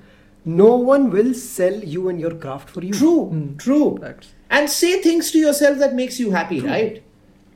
no 0.47 0.67
one 0.67 1.01
will 1.01 1.34
sell 1.34 1.82
you 1.86 2.09
and 2.09 2.21
your 2.21 2.34
craft 2.34 2.69
for 2.69 2.86
you 2.86 2.91
true 2.91 3.43
true 3.63 3.99
and 4.51 4.67
say 4.67 5.01
things 5.05 5.34
to 5.34 5.39
yourself 5.39 5.77
that 5.77 5.93
makes 5.93 6.21
you 6.21 6.32
happy 6.32 6.59
right 6.59 7.09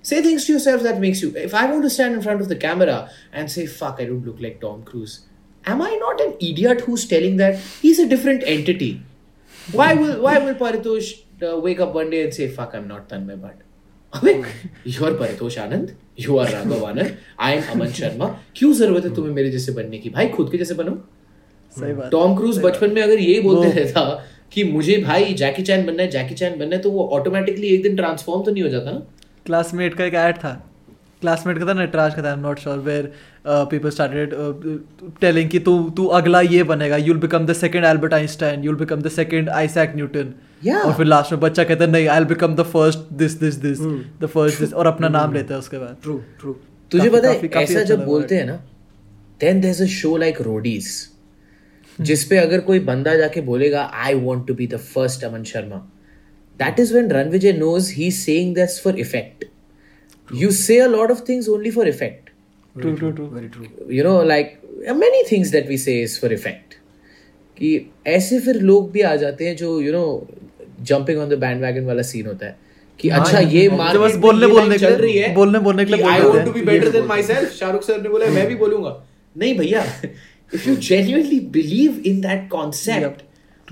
say 0.03 0.21
things 0.21 0.45
to 0.45 0.53
yourself 0.53 0.83
that 0.87 0.99
makes 1.03 1.21
you 1.23 1.29
if 1.43 1.53
i 1.53 1.65
want 1.71 1.87
to 1.87 1.91
stand 1.97 2.19
in 2.19 2.21
front 2.21 2.45
of 2.45 2.49
the 2.49 2.59
camera 2.63 2.97
and 3.31 3.51
say 3.55 3.65
fuck 3.65 4.01
i 4.05 4.05
don't 4.11 4.25
look 4.29 4.41
like 4.45 4.59
tom 4.63 4.83
cruise 4.91 5.15
am 5.65 5.81
i 5.81 5.91
not 6.05 6.23
an 6.27 6.33
idiot 6.51 6.81
who's 6.87 7.05
telling 7.15 7.37
that 7.37 7.59
he's 7.81 7.99
a 7.99 8.07
different 8.07 8.43
entity? 8.45 9.01
Why 9.79 9.93
will 9.93 10.15
why 10.23 10.39
will 10.39 10.55
paritosh 10.61 11.09
uh, 11.41 11.57
wake 11.65 11.79
up 11.79 11.93
one 11.93 12.09
day 12.09 12.23
and 12.23 12.33
say 12.33 12.47
fuck 12.57 12.73
i'm 12.75 12.87
not 12.87 13.07
Tanmay 13.09 13.37
Bhat. 13.43 13.61
You 14.85 15.05
are 15.05 15.13
Paritosh 15.13 15.57
Anand. 15.57 15.93
You 16.17 16.37
are 16.39 16.47
Raghav 16.51 16.83
Anand 16.85 17.15
I 17.41 17.53
am 17.53 17.71
Aman 17.71 17.91
Sharma 17.99 18.27
क्यों 18.55 18.73
जरूरत 18.79 19.05
है 19.05 19.13
तुम्हें 19.15 19.33
मेरे 19.33 19.51
जैसे 19.51 19.71
बनने 19.71 19.97
की 19.97 20.09
भाई 20.17 20.27
खुद 20.35 20.51
के 20.51 20.57
जैसे 20.57 20.73
बनो 20.81 20.91
सही 21.77 21.93
बात 21.93 22.11
टॉम 22.11 22.35
क्रूज 22.37 22.59
बचपन 22.63 22.91
में 22.93 23.01
अगर 23.01 23.19
यही 23.19 23.39
बोलते 23.41 23.69
रहता 23.79 24.03
कि 24.53 24.63
मुझे 24.63 24.97
भाई 25.03 25.33
जैकी 25.41 25.63
चैन 25.69 25.85
बनना 25.85 26.03
है 26.03 26.09
जैकी 26.11 26.35
चैन 26.41 26.57
बनना 26.59 26.75
है 26.75 26.81
तो 26.81 26.91
वो 26.91 27.07
ऑटोमेटिकली 27.19 27.67
एक 27.75 27.83
दिन 27.83 27.95
ट्रांसफॉर्म 27.95 28.43
तो 28.43 28.51
नहीं 28.51 28.63
हो 28.63 28.69
जाता 28.69 28.91
ना 28.91 29.01
क्लासमेट 29.45 29.93
का 29.93 30.05
एक 30.05 30.13
ऐड 30.13 30.37
था। 30.37 30.53
क्लासमेट 31.21 31.59
का 31.59 31.65
था 31.67 31.73
नटराज 31.73 32.15
का 32.15 32.23
था 32.23 32.27
I 32.27 32.33
am 32.33 32.39
not 32.39 32.59
sure 32.59 32.77
where 32.77 33.11
people 33.47 33.89
started 33.89 34.33
telling 35.21 35.49
कि 35.49 35.59
तू 35.59 35.77
तू 35.89 36.05
अगला 36.19 36.41
ये 36.41 36.63
बनेगा 36.63 36.97
you'll 36.97 37.17
become 37.17 37.45
the 37.45 37.53
second 37.53 37.85
Albert 37.85 38.13
Einstein 38.13 38.63
you'll 38.63 38.75
become 38.75 39.01
the 39.01 39.09
second 39.09 39.49
Isaac 39.49 39.95
Newton 39.95 40.33
और 40.75 40.93
फिर 40.93 41.05
लास्ट 41.05 41.31
में 41.31 41.39
बच्चा 41.41 41.63
कहता 41.63 41.83
है 41.83 41.91
नहीं 41.91 42.07
I 42.07 42.19
will 42.19 42.27
become 42.27 42.55
the 42.55 42.63
first 42.63 43.13
this 43.13 43.39
this 43.39 43.55
this 43.55 43.79
Hmm. 43.79 44.21
The 44.21 44.25
first 44.25 44.59
this 44.59 44.73
और 44.73 44.87
अपना 44.87 45.07
नाम 45.09 45.33
लेता 45.33 45.53
है 45.53 45.59
उसके 45.59 45.77
बाद। 45.77 45.97
True 46.05 46.19
true. 46.41 46.53
तुझे 46.91 47.09
पता 47.09 47.29
है 47.29 47.35
ऐसा 47.35 47.59
अच्छा 47.59 47.83
जब 47.83 48.05
बोलते 48.05 48.35
हैं 48.35 48.45
ना 48.45 48.55
then 49.41 49.61
there 49.61 49.71
is 49.71 49.83
a 49.83 49.87
show 49.87 50.15
like 50.17 50.41
Roadies 50.41 50.87
जिसपे 52.01 52.37
अगर 52.37 52.59
कोई 52.59 52.79
बंदा 52.79 53.15
जाके 53.15 53.41
बोलेगा 53.41 53.83
I 53.93 54.13
want 54.13 54.47
to 54.47 54.53
be 54.53 54.67
the 54.67 54.77
first 54.77 55.23
Aman 55.23 55.43
Sharma 55.43 55.87
that 56.59 56.79
is 56.79 56.93
when 56.93 57.09
Ranvijay 57.11 57.53
knows 57.53 57.93
he 57.93 58.07
is 58.07 58.15
saying 58.15 58.55
that's 58.55 58.81
for 58.81 58.99
effect 58.99 59.45
You 60.29 60.47
say 60.49 60.75
a 60.81 60.87
lot 60.91 61.11
of 61.11 61.19
things 61.29 61.47
only 61.49 61.71
for 61.71 61.83
effect. 61.89 62.29
True, 62.81 62.95
true, 62.95 63.09
true. 63.15 63.27
Very 63.33 63.49
true. 63.49 63.67
You 63.97 64.03
know, 64.03 64.13
like 64.29 64.53
many 65.01 65.19
things 65.23 65.51
that 65.51 65.67
we 65.71 65.77
say 65.77 65.95
is 66.03 66.13
for 66.23 66.29
effect. 66.37 66.73
कि 67.57 67.91
ऐसे 68.07 68.39
फिर 68.39 68.55
लोग 68.55 68.91
भी 68.91 69.01
आ 69.01 69.15
जाते 69.15 69.47
हैं 69.47 69.55
जो 69.55 69.81
you 69.81 69.91
know 69.91 70.27
jumping 70.81 71.19
on 71.19 71.29
the 71.29 71.33
bandwagon 71.61 71.85
वाला 71.85 72.01
scene 72.01 72.25
होता 72.25 72.45
है। 72.45 72.57
कि 72.99 73.09
अच्छा 73.09 73.39
ये 73.39 73.69
जो 73.69 73.75
मार्केट 73.75 74.01
बस 74.01 74.15
बोलने 74.15 74.47
बोलने 74.47 74.77
के 74.77 74.97
लिए- 74.97 75.35
बोलने 75.35 75.59
बोलने 75.59 75.85
के 75.85 75.93
लिए 75.93 76.05
I 76.05 76.21
want 76.21 76.45
to 76.45 76.51
be 76.51 76.61
better 76.61 76.89
than 76.89 77.05
myself 77.23 77.51
Shahrukh 77.51 77.83
sir 77.83 78.01
ने 78.01 78.09
बोला 78.09 78.25
मैं 78.25 78.47
भी 78.47 78.55
बोलूँगा। 78.55 79.05
नहीं 79.37 79.57
भैया 79.57 79.85
if 80.55 80.69
you 80.69 80.75
genuinely 80.75 81.39
believe 81.39 82.03
in 82.05 82.21
that 82.21 82.49
concept 82.49 83.21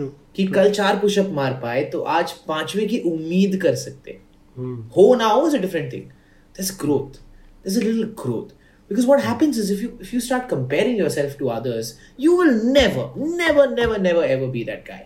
True. 0.02 0.10
कि 0.36 0.46
कल 0.56 0.72
चार 0.72 0.98
पुशअप 1.00 1.30
मार 1.34 1.54
पाए 1.64 1.84
तो 1.94 2.02
आज 2.18 2.32
पांचवे 2.48 2.86
की 2.88 3.00
उम्मीद 3.12 3.60
कर 3.62 3.76
सकते 3.76 4.12
हैं 4.12 4.90
हो 4.96 5.14
ना 5.16 5.26
हो 5.28 5.48
is 5.48 5.56
a 5.58 5.60
different 5.62 5.92
thing 5.94 6.10
there's 6.58 6.70
growth 6.84 7.18
there's 7.64 7.76
a 7.82 7.84
little 7.88 8.08
growth 8.22 8.48
because 8.92 9.06
what 9.10 9.22
happens 9.26 9.58
is 9.64 9.70
if 9.76 9.82
you 9.84 9.90
if 10.06 10.10
you 10.16 10.20
start 10.24 10.48
comparing 10.54 10.98
yourself 11.02 11.36
to 11.42 11.50
others 11.58 11.92
you 12.24 12.32
will 12.40 12.56
never 12.78 13.06
never 13.42 13.66
never 13.76 14.00
never 14.08 14.24
ever 14.36 14.50
be 14.56 14.64
that 14.70 14.82
guy 14.90 14.98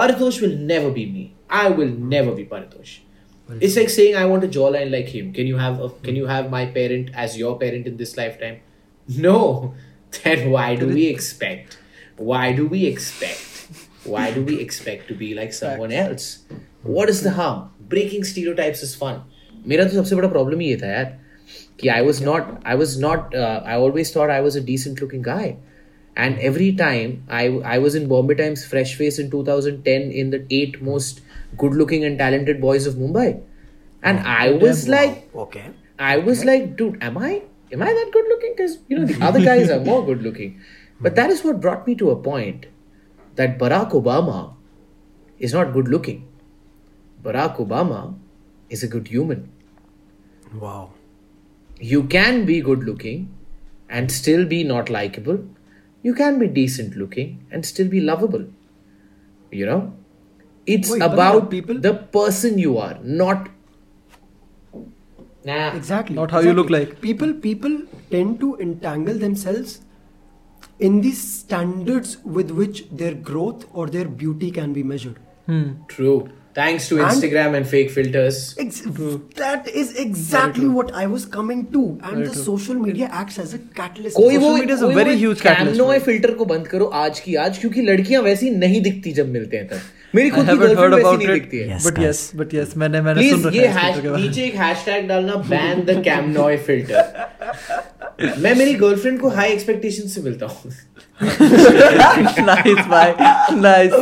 paritosh 0.00 0.40
will 0.44 0.56
never 0.72 0.90
be 0.98 1.04
me 1.14 1.22
i 1.60 1.62
will 1.78 1.94
never 2.16 2.34
be 2.40 2.44
paritosh 2.50 2.92
it's 3.68 3.78
like 3.80 3.94
saying 3.96 4.18
i 4.24 4.26
want 4.32 4.48
a 4.48 4.50
jawline 4.58 4.92
like 4.96 5.08
him 5.14 5.32
can 5.38 5.46
you 5.52 5.62
have 5.62 5.80
a, 5.86 5.88
can 6.08 6.20
you 6.22 6.26
have 6.32 6.50
my 6.56 6.64
parent 6.78 7.10
as 7.26 7.38
your 7.44 7.54
parent 7.64 7.88
in 7.92 7.96
this 8.02 8.16
lifetime 8.22 8.60
no 9.28 9.38
then 10.22 10.44
why 10.56 10.68
do 10.84 10.90
we 10.98 11.06
expect 11.14 11.78
why 12.32 12.44
do 12.60 12.68
we 12.76 12.84
expect 12.92 13.49
why 14.13 14.25
do 14.37 14.43
we 14.49 14.59
expect 14.65 15.07
to 15.11 15.17
be 15.21 15.33
like 15.39 15.53
someone 15.59 15.93
else 16.03 16.27
what 16.97 17.13
is 17.15 17.21
the 17.27 17.33
harm 17.39 17.61
breaking 17.93 18.27
stereotypes 18.33 18.83
is 18.89 18.95
fun 19.03 19.23
मेरा 19.67 19.83
तो 19.83 19.95
सबसे 19.95 20.15
बड़ा 20.15 20.27
problem 20.29 20.59
ही 20.59 20.67
ये 20.67 20.75
था 20.77 20.87
यार 20.87 21.05
कि 21.79 21.87
I 21.89 22.01
was 22.05 22.23
not 22.23 22.49
I 22.67 22.75
was 22.77 22.99
not 23.01 23.35
I 23.35 23.75
always 23.75 24.15
thought 24.15 24.29
I 24.29 24.41
was 24.41 24.57
a 24.57 24.61
decent 24.65 25.01
looking 25.01 25.23
guy 25.23 25.55
and 26.17 26.37
every 26.49 26.71
time 26.81 27.17
I 27.37 27.59
I 27.71 27.79
was 27.85 27.95
in 27.97 28.07
Bombay 28.07 28.33
Times 28.41 28.67
fresh 28.69 28.95
face 28.97 29.19
in 29.19 29.29
2010 29.29 30.11
in 30.21 30.29
the 30.35 30.41
eight 30.57 30.77
most 30.89 31.23
good 31.63 31.75
looking 31.81 32.05
and 32.09 32.17
talented 32.17 32.61
boys 32.61 32.87
of 32.91 32.95
Mumbai. 32.95 33.27
And 34.03 34.19
I 34.19 34.51
was 34.63 34.87
like, 34.87 35.35
Okay. 35.35 35.65
I 35.99 36.17
was 36.17 36.45
like, 36.45 36.75
dude, 36.79 36.97
am 37.01 37.17
I 37.17 37.41
am 37.71 37.81
I 37.81 37.93
that 37.99 38.09
good 38.13 38.27
looking? 38.27 38.53
Because 38.55 38.77
you 38.87 38.99
know 38.99 39.05
the 39.05 39.19
other 39.25 39.41
guys 39.45 39.69
are 39.69 39.79
more 39.79 40.05
good 40.05 40.21
looking. 40.21 40.59
But 40.99 41.15
that 41.15 41.29
is 41.29 41.43
what 41.43 41.61
brought 41.61 41.87
me 41.87 41.95
to 41.95 42.11
a 42.11 42.15
point 42.27 42.65
that 43.36 43.58
Barack 43.58 43.92
Obama 43.92 44.54
is 45.38 45.52
not 45.52 45.72
good 45.72 45.88
looking. 45.88 46.26
Barack 47.22 47.56
Obama 47.56 48.14
is 48.68 48.82
a 48.82 48.88
good 48.88 49.08
human. 49.08 49.50
Wow. 50.54 50.90
You 51.78 52.04
can 52.04 52.44
be 52.44 52.60
good 52.60 52.84
looking 52.84 53.34
and 53.88 54.10
still 54.10 54.44
be 54.44 54.64
not 54.64 54.90
likable. 54.90 55.44
You 56.02 56.14
can 56.14 56.38
be 56.38 56.46
decent 56.46 56.96
looking 56.96 57.44
and 57.50 57.64
still 57.64 57.88
be 57.88 58.00
lovable. 58.00 58.46
You 59.50 59.66
know? 59.66 59.92
It's 60.66 60.90
Wait, 60.90 61.02
about 61.02 61.50
people- 61.50 61.80
the 61.80 61.94
person 61.94 62.58
you 62.58 62.78
are, 62.78 62.98
not. 63.02 63.48
Nah. 65.44 65.72
Exactly. 65.74 66.14
Not 66.16 66.30
how 66.30 66.40
you 66.40 66.52
look 66.52 66.70
like. 66.70 67.00
People 67.00 67.32
people 67.32 67.78
tend 68.10 68.40
to 68.40 68.56
entangle 68.56 69.18
themselves 69.18 69.80
in 70.78 71.00
the 71.00 71.12
standards 71.12 72.16
with 72.24 72.50
which 72.50 72.84
their 72.90 73.14
growth 73.14 73.64
or 73.72 73.88
their 73.88 74.08
beauty 74.08 74.50
can 74.50 74.72
be 74.72 74.82
measured. 74.82 75.18
Hmm. 75.46 75.64
True. 75.88 76.28
Thanks 76.54 76.88
to 76.88 76.96
Instagram 76.96 77.46
and 77.46 77.56
and 77.56 77.68
fake 77.68 77.90
filters. 77.90 78.56
Ex- 78.58 78.80
that 79.36 79.68
is 79.68 79.96
exactly 79.96 80.68
what 80.68 80.92
I 80.92 81.06
was 81.06 81.24
coming 81.24 81.60
to, 81.66 81.82
and 82.02 82.16
very 82.16 82.26
the 82.26 82.32
true. 82.32 82.42
social 82.42 82.74
media 82.74 83.08
acts 83.12 83.38
as 83.38 83.54
a 83.54 83.58
catalyst. 83.58 84.16
कोई 84.16 84.34
Social 84.34 84.42
वो 84.42 84.58
media 84.58 84.74
is 84.74 84.82
a 84.82 84.88
very 84.88 85.14
huge 85.16 85.40
catalyst 85.40 85.80
it. 85.80 86.02
Filter 86.04 86.34
को 86.34 86.44
बंद 86.44 86.66
करो 86.68 86.86
आज 87.02 87.20
की 87.20 87.34
आज 87.34 87.58
क्योंकि 87.58 87.82
लड़कियाँ 87.82 88.22
वैसी 88.22 88.50
नहीं 88.50 88.80
दिखती 88.82 89.12
जब 89.12 89.28
मिलते 89.28 89.56
हैं 89.56 89.68
तब 89.68 89.80
मेरी 90.14 90.30
खुद 90.30 90.50
की 90.50 90.56
गर्लफ्रेंड 90.56 90.94
वैसी 90.94 91.16
नहीं 91.16 91.28
दिखती 91.28 91.58
है 91.58 91.68
Yes, 91.68 91.86
but 91.86 91.94
guys. 91.94 92.06
yes, 92.06 92.40
but 92.42 92.54
yes, 92.58 92.76
मैंने 92.76 93.00
मैंने 93.00 93.30
सुन 93.30 93.44
रखा 93.44 93.56
ये 93.56 93.66
है 93.66 94.10
में. 94.10 94.20
नीचे 94.22 94.44
एक 94.44 94.54
हैशटैग 94.54 95.08
डालना 95.08 95.34
बैन 95.34 95.84
द 95.84 96.02
कैमनॉय 96.04 96.56
फ़िल्टर 96.56 97.99
मैं 98.20 98.54
मेरी 98.56 98.74
गर्लफ्रेंड 98.84 99.20
को 99.20 99.28
हाई 99.36 99.50
एक्सपेक्टेशन 99.52 100.08
से 100.08 100.22
मिलता 100.22 100.46
हूँ 100.46 100.72
nice, 101.20 102.86
bye. 102.88 103.14
Nice, 103.50 103.94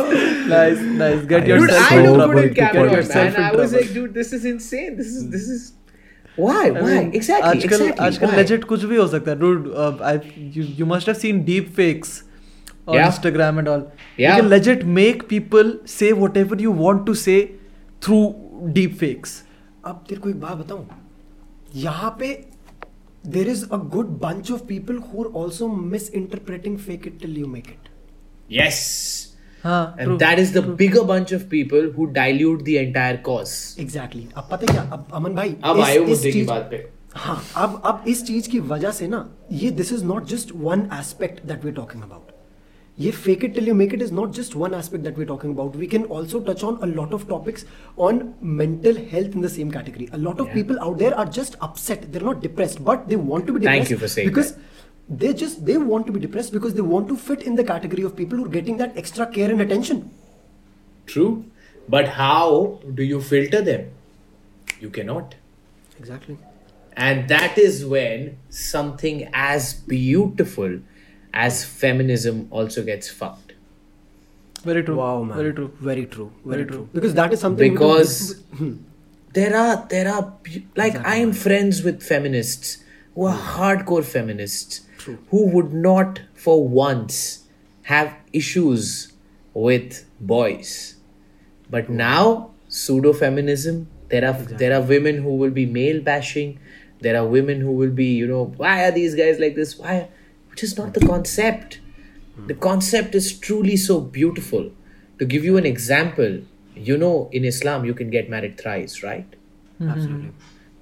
nice, 0.51 0.81
nice. 1.01 1.25
Get 1.25 1.45
Dude, 1.45 1.47
Dude, 1.47 1.47
yourself 1.47 1.91
I 1.91 1.97
in 1.99 2.13
trouble. 2.15 2.47
Get 2.59 2.73
yourself 2.75 3.15
man. 3.15 3.35
in 3.35 3.43
I 3.43 3.51
was 3.55 3.71
trouble. 3.71 3.85
like, 3.85 3.93
dude, 3.93 4.13
this 4.13 4.33
is 4.33 4.45
insane. 4.45 4.95
This 4.97 5.07
is 5.07 5.29
this 5.35 5.47
is 5.55 5.73
why 6.37 6.67
I 6.67 6.71
why 6.71 6.81
mean, 6.89 7.11
exactly 7.19 7.49
आजकल 7.49 7.77
exactly 7.77 8.05
आजकल 8.07 8.35
legit 8.39 8.63
कुछ 8.73 8.83
भी 8.91 8.95
हो 8.95 9.07
सकता 9.15 9.31
है 9.31 9.39
dude 9.39 9.67
uh, 9.85 9.93
I 10.11 10.13
you, 10.57 10.63
you 10.81 10.85
must 10.93 11.11
have 11.13 11.17
seen 11.23 11.43
deep 11.51 11.73
fakes 11.79 12.13
on 12.87 12.95
Yeah. 12.99 13.07
Instagram 13.11 13.59
and 13.63 13.67
all 13.73 13.83
Yeah. 14.17 14.35
you 14.35 14.41
can 14.41 14.49
legit 14.55 14.85
make 14.99 15.27
people 15.33 15.73
say 15.97 16.11
whatever 16.23 16.59
you 16.67 16.71
want 16.85 17.05
to 17.11 17.15
say 17.25 17.39
through 18.07 18.23
deep 18.79 18.95
fakes 19.03 19.35
अब 19.85 20.05
तेरे 20.09 20.21
को 20.21 20.29
एक 20.29 20.39
बात 20.41 20.57
बताऊँ 20.57 20.87
यहाँ 21.83 22.15
पे 22.19 22.31
there 23.34 23.50
is 23.50 23.60
a 23.70 23.78
good 23.92 24.08
bunch 24.22 24.50
of 24.54 24.64
people 24.70 24.96
who 25.02 25.22
are 25.24 25.30
also 25.42 25.68
misinterpreting 25.92 26.74
fake 26.88 27.06
it 27.10 27.20
till 27.20 27.38
you 27.42 27.50
make 27.52 27.70
it. 27.74 27.86
yes 28.50 28.80
हाँ 29.64 29.78
and 29.98 30.06
true. 30.08 30.16
that 30.22 30.40
is 30.40 30.50
the 30.54 30.62
bigger 30.80 31.02
bunch 31.10 31.30
of 31.32 31.44
people 31.52 31.86
who 31.94 32.06
dilute 32.18 32.64
the 32.64 32.74
entire 32.80 33.16
cause 33.28 33.54
Exactly. 33.84 34.24
अब 34.36 34.48
पता 34.50 34.66
है 34.66 34.72
क्या 34.72 34.82
अब 34.96 35.06
अमन 35.20 35.34
भाई 35.34 35.54
अब 35.64 35.78
इस- 35.78 35.86
आए 35.86 35.96
हो 35.96 36.02
इस 36.04 36.08
मुद्दे 36.10 36.30
की 36.32 36.38
चीज- 36.38 36.48
बात 36.48 36.68
पे 36.70 36.82
हाँ 37.16 37.36
अब 37.64 37.80
अब 37.86 38.04
इस 38.08 38.24
चीज 38.26 38.46
की 38.54 38.58
वजह 38.74 38.90
से 39.00 39.06
ना 39.08 39.18
ये 39.64 39.70
this 39.80 39.92
is 39.92 40.02
not 40.04 40.26
just 40.34 40.52
one 40.68 40.88
aspect 40.98 41.44
that 41.46 41.64
we 41.64 41.72
talking 41.72 42.02
about 42.02 42.27
ये 42.98 43.10
fake 43.10 43.44
it 43.44 43.54
till 43.54 43.68
you 43.68 43.74
make 43.74 43.94
it 43.94 44.02
is 44.02 44.12
not 44.12 44.32
just 44.34 44.54
one 44.56 44.74
aspect 44.74 45.04
that 45.04 45.18
we 45.18 45.24
talking 45.24 45.52
about 45.54 45.76
we 45.76 45.86
can 45.94 46.04
also 46.18 46.40
touch 46.48 46.62
on 46.64 46.76
a 46.82 46.86
lot 46.86 47.12
of 47.14 47.26
topics 47.28 47.66
on 48.08 48.22
mental 48.60 48.98
health 49.12 49.36
in 49.36 49.42
the 49.42 49.48
same 49.56 49.70
category 49.70 50.08
a 50.12 50.16
lot 50.16 50.40
of 50.40 50.46
Yeah. 50.46 50.54
People 50.54 50.78
out 50.78 50.98
there 50.98 51.12
are 51.12 51.28
just 51.38 51.54
upset 51.68 52.04
they're 52.04 52.22
not 52.22 52.40
depressed 52.42 52.80
but 52.90 53.06
they 53.08 53.16
want 53.16 53.46
to 53.46 53.52
B 53.54 53.66
Thank 53.66 53.88
depressed 53.88 53.94
you 53.94 53.98
for 54.04 54.12
saying 54.14 54.30
because 54.32 54.52
they 55.22 55.32
just 55.42 55.64
they 55.70 55.76
want 55.86 56.06
to 56.10 56.12
be 56.12 56.20
depressed 56.26 56.52
because 56.58 56.74
they 56.76 56.86
want 56.90 57.08
to 57.08 57.16
fit 57.24 57.42
in 57.50 57.56
the 57.60 57.64
category 57.70 58.04
of 58.10 58.14
people 58.20 58.38
who 58.42 58.44
are 58.50 58.54
getting 58.58 58.78
that 58.82 59.02
extra 59.02 59.26
care 59.34 59.48
and 59.56 59.64
attention 59.64 59.98
true 61.08 61.28
but 61.88 62.06
how 62.20 62.46
do 63.00 63.08
you 63.08 63.18
filter 63.32 63.60
them 63.66 63.82
you 64.86 64.90
cannot 64.98 65.34
exactly 65.98 66.36
And 66.96 67.28
that 67.30 67.56
is 67.60 67.78
when 67.92 68.24
something 68.56 69.20
as 69.44 69.64
beautiful 69.92 70.74
as 71.33 71.63
feminism 71.65 72.47
also 72.51 72.83
gets 72.83 73.09
fucked. 73.09 73.53
very 74.63 74.83
true. 74.83 74.95
Wow 74.97 75.23
man. 75.23 75.37
Very 75.37 75.53
true. 75.53 75.71
Very 75.79 76.05
true. 76.05 76.31
Very, 76.45 76.63
Very 76.63 76.65
true. 76.65 76.77
true. 76.77 76.89
because 76.93 77.13
that 77.13 77.33
is 77.33 77.39
something 77.39 77.73
Because 77.73 78.41
hmm. 78.57 78.73
there 79.33 79.55
are 79.55 79.87
there 79.89 80.11
are 80.13 80.23
pu- 80.43 80.63
like 80.75 80.97
I 81.05 81.15
am 81.15 81.31
friends 81.33 81.81
with 81.83 82.03
feminists 82.03 82.83
who 83.15 83.25
are 83.25 83.37
hmm. 83.37 83.59
hardcore 83.59 84.03
feminists 84.03 84.81
who 85.29 85.45
would 85.55 85.73
not 85.73 86.21
for 86.33 86.67
once 86.67 87.45
have 87.83 88.13
issues 88.33 89.13
with 89.53 90.05
boys. 90.19 90.95
But 91.69 91.89
now 91.89 92.51
pseudo 92.67 93.13
feminism 93.13 93.87
there 94.09 94.27
are 94.27 94.33
there 94.63 94.75
are 94.75 94.81
women 94.81 95.23
who 95.23 95.35
will 95.35 95.51
be 95.51 95.65
male 95.65 96.01
bashing 96.01 96.59
there 97.01 97.17
are 97.17 97.25
women 97.25 97.61
who 97.61 97.71
will 97.71 97.89
be 97.89 98.05
you 98.05 98.27
know 98.27 98.45
why 98.57 98.83
are 98.85 98.91
these 98.91 99.15
guys 99.15 99.39
like 99.39 99.55
this? 99.55 99.77
Why 99.77 100.09
is 100.63 100.77
not 100.77 100.93
the 100.93 101.05
concept 101.05 101.79
the 102.47 102.53
concept 102.53 103.15
is 103.15 103.37
truly 103.37 103.75
so 103.75 103.99
beautiful 103.99 104.71
to 105.17 105.25
give 105.25 105.43
you 105.43 105.57
an 105.57 105.65
example 105.65 106.39
you 106.75 106.97
know 106.97 107.29
in 107.33 107.43
islam 107.43 107.83
you 107.85 107.93
can 107.93 108.09
get 108.09 108.29
married 108.29 108.57
thrice 108.57 109.03
right 109.03 109.35
mm-hmm. 109.79 109.89
absolutely 109.89 110.31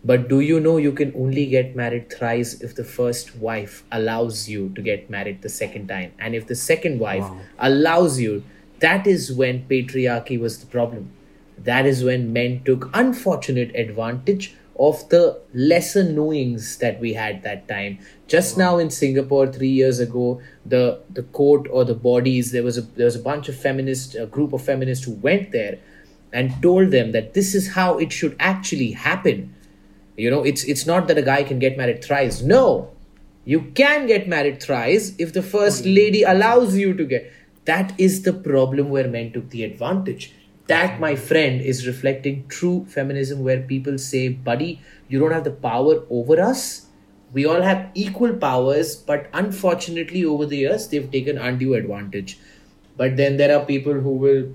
but 0.07 0.29
do 0.29 0.39
you 0.39 0.59
know 0.59 0.77
you 0.77 0.93
can 0.93 1.11
only 1.15 1.45
get 1.47 1.75
married 1.75 2.09
thrice 2.09 2.61
if 2.61 2.75
the 2.75 2.83
first 2.83 3.35
wife 3.35 3.83
allows 3.91 4.47
you 4.47 4.69
to 4.75 4.81
get 4.81 5.09
married 5.09 5.41
the 5.41 5.49
second 5.49 5.87
time? 5.87 6.13
And 6.17 6.33
if 6.33 6.47
the 6.47 6.55
second 6.55 6.99
wife 6.99 7.23
Wow. 7.23 7.41
allows 7.59 8.19
you, 8.19 8.43
that 8.79 9.07
is 9.07 9.33
when 9.33 9.65
patriarchy 9.67 10.39
was 10.39 10.59
the 10.59 10.67
problem. 10.67 11.09
That 11.57 11.85
is 11.85 12.03
when 12.03 12.31
men 12.31 12.61
took 12.63 12.89
unfortunate 12.93 13.75
advantage 13.75 14.53
of 14.79 15.07
the 15.09 15.39
lesser 15.53 16.03
knowings 16.03 16.77
that 16.77 16.99
we 16.99 17.13
had 17.13 17.43
that 17.43 17.67
time. 17.67 17.99
Just 18.27 18.57
now 18.57 18.77
in 18.77 18.89
Singapore, 18.89 19.51
three 19.51 19.69
years 19.69 19.99
ago, 19.99 20.41
the 20.65 21.01
the 21.09 21.23
court 21.23 21.67
or 21.71 21.85
the 21.85 21.95
bodies 21.95 22.51
there 22.51 22.63
was 22.63 22.77
a 22.77 22.81
there 22.81 23.05
was 23.05 23.15
a 23.15 23.19
bunch 23.19 23.49
of 23.49 23.55
feminists, 23.55 24.15
a 24.15 24.25
group 24.25 24.53
of 24.53 24.61
feminists 24.61 25.05
who 25.05 25.13
went 25.13 25.51
there 25.51 25.79
and 26.33 26.61
told 26.61 26.91
them 26.91 27.11
that 27.13 27.33
this 27.33 27.55
is 27.55 27.71
how 27.73 27.97
it 27.97 28.11
should 28.11 28.35
actually 28.39 28.91
happen. 28.91 29.53
You 30.17 30.29
know 30.29 30.43
it's 30.43 30.63
it's 30.63 30.85
not 30.85 31.07
that 31.07 31.17
a 31.17 31.21
guy 31.21 31.43
can 31.43 31.59
get 31.59 31.77
married 31.77 32.03
thrice. 32.03 32.41
No. 32.41 32.91
You 33.45 33.61
can 33.75 34.07
get 34.07 34.27
married 34.27 34.61
thrice 34.61 35.15
if 35.17 35.31
the 35.31 35.41
first 35.41 35.85
lady 35.85 36.23
allows 36.23 36.75
you 36.77 36.93
to 36.93 37.05
get. 37.05 37.31
That 37.63 37.93
is 37.97 38.23
the 38.23 38.33
problem 38.33 38.89
where 38.89 39.07
men 39.07 39.31
took 39.31 39.49
the 39.49 39.63
advantage 39.63 40.33
that 40.67 40.99
my 40.99 41.15
friend 41.15 41.61
is 41.61 41.87
reflecting 41.87 42.47
true 42.47 42.85
feminism 42.89 43.43
where 43.43 43.61
people 43.61 43.97
say 43.97 44.27
buddy 44.29 44.81
you 45.07 45.19
don't 45.19 45.31
have 45.31 45.43
the 45.45 45.51
power 45.51 46.03
over 46.09 46.41
us. 46.41 46.87
We 47.33 47.45
all 47.45 47.61
have 47.61 47.89
equal 47.93 48.33
powers 48.35 48.95
but 48.95 49.29
unfortunately 49.33 50.23
over 50.25 50.45
the 50.45 50.57
years 50.57 50.87
they've 50.87 51.11
taken 51.11 51.37
undue 51.37 51.73
advantage. 51.75 52.37
But 52.97 53.15
then 53.17 53.37
there 53.37 53.57
are 53.57 53.65
people 53.65 53.93
who 53.93 54.11
will 54.11 54.47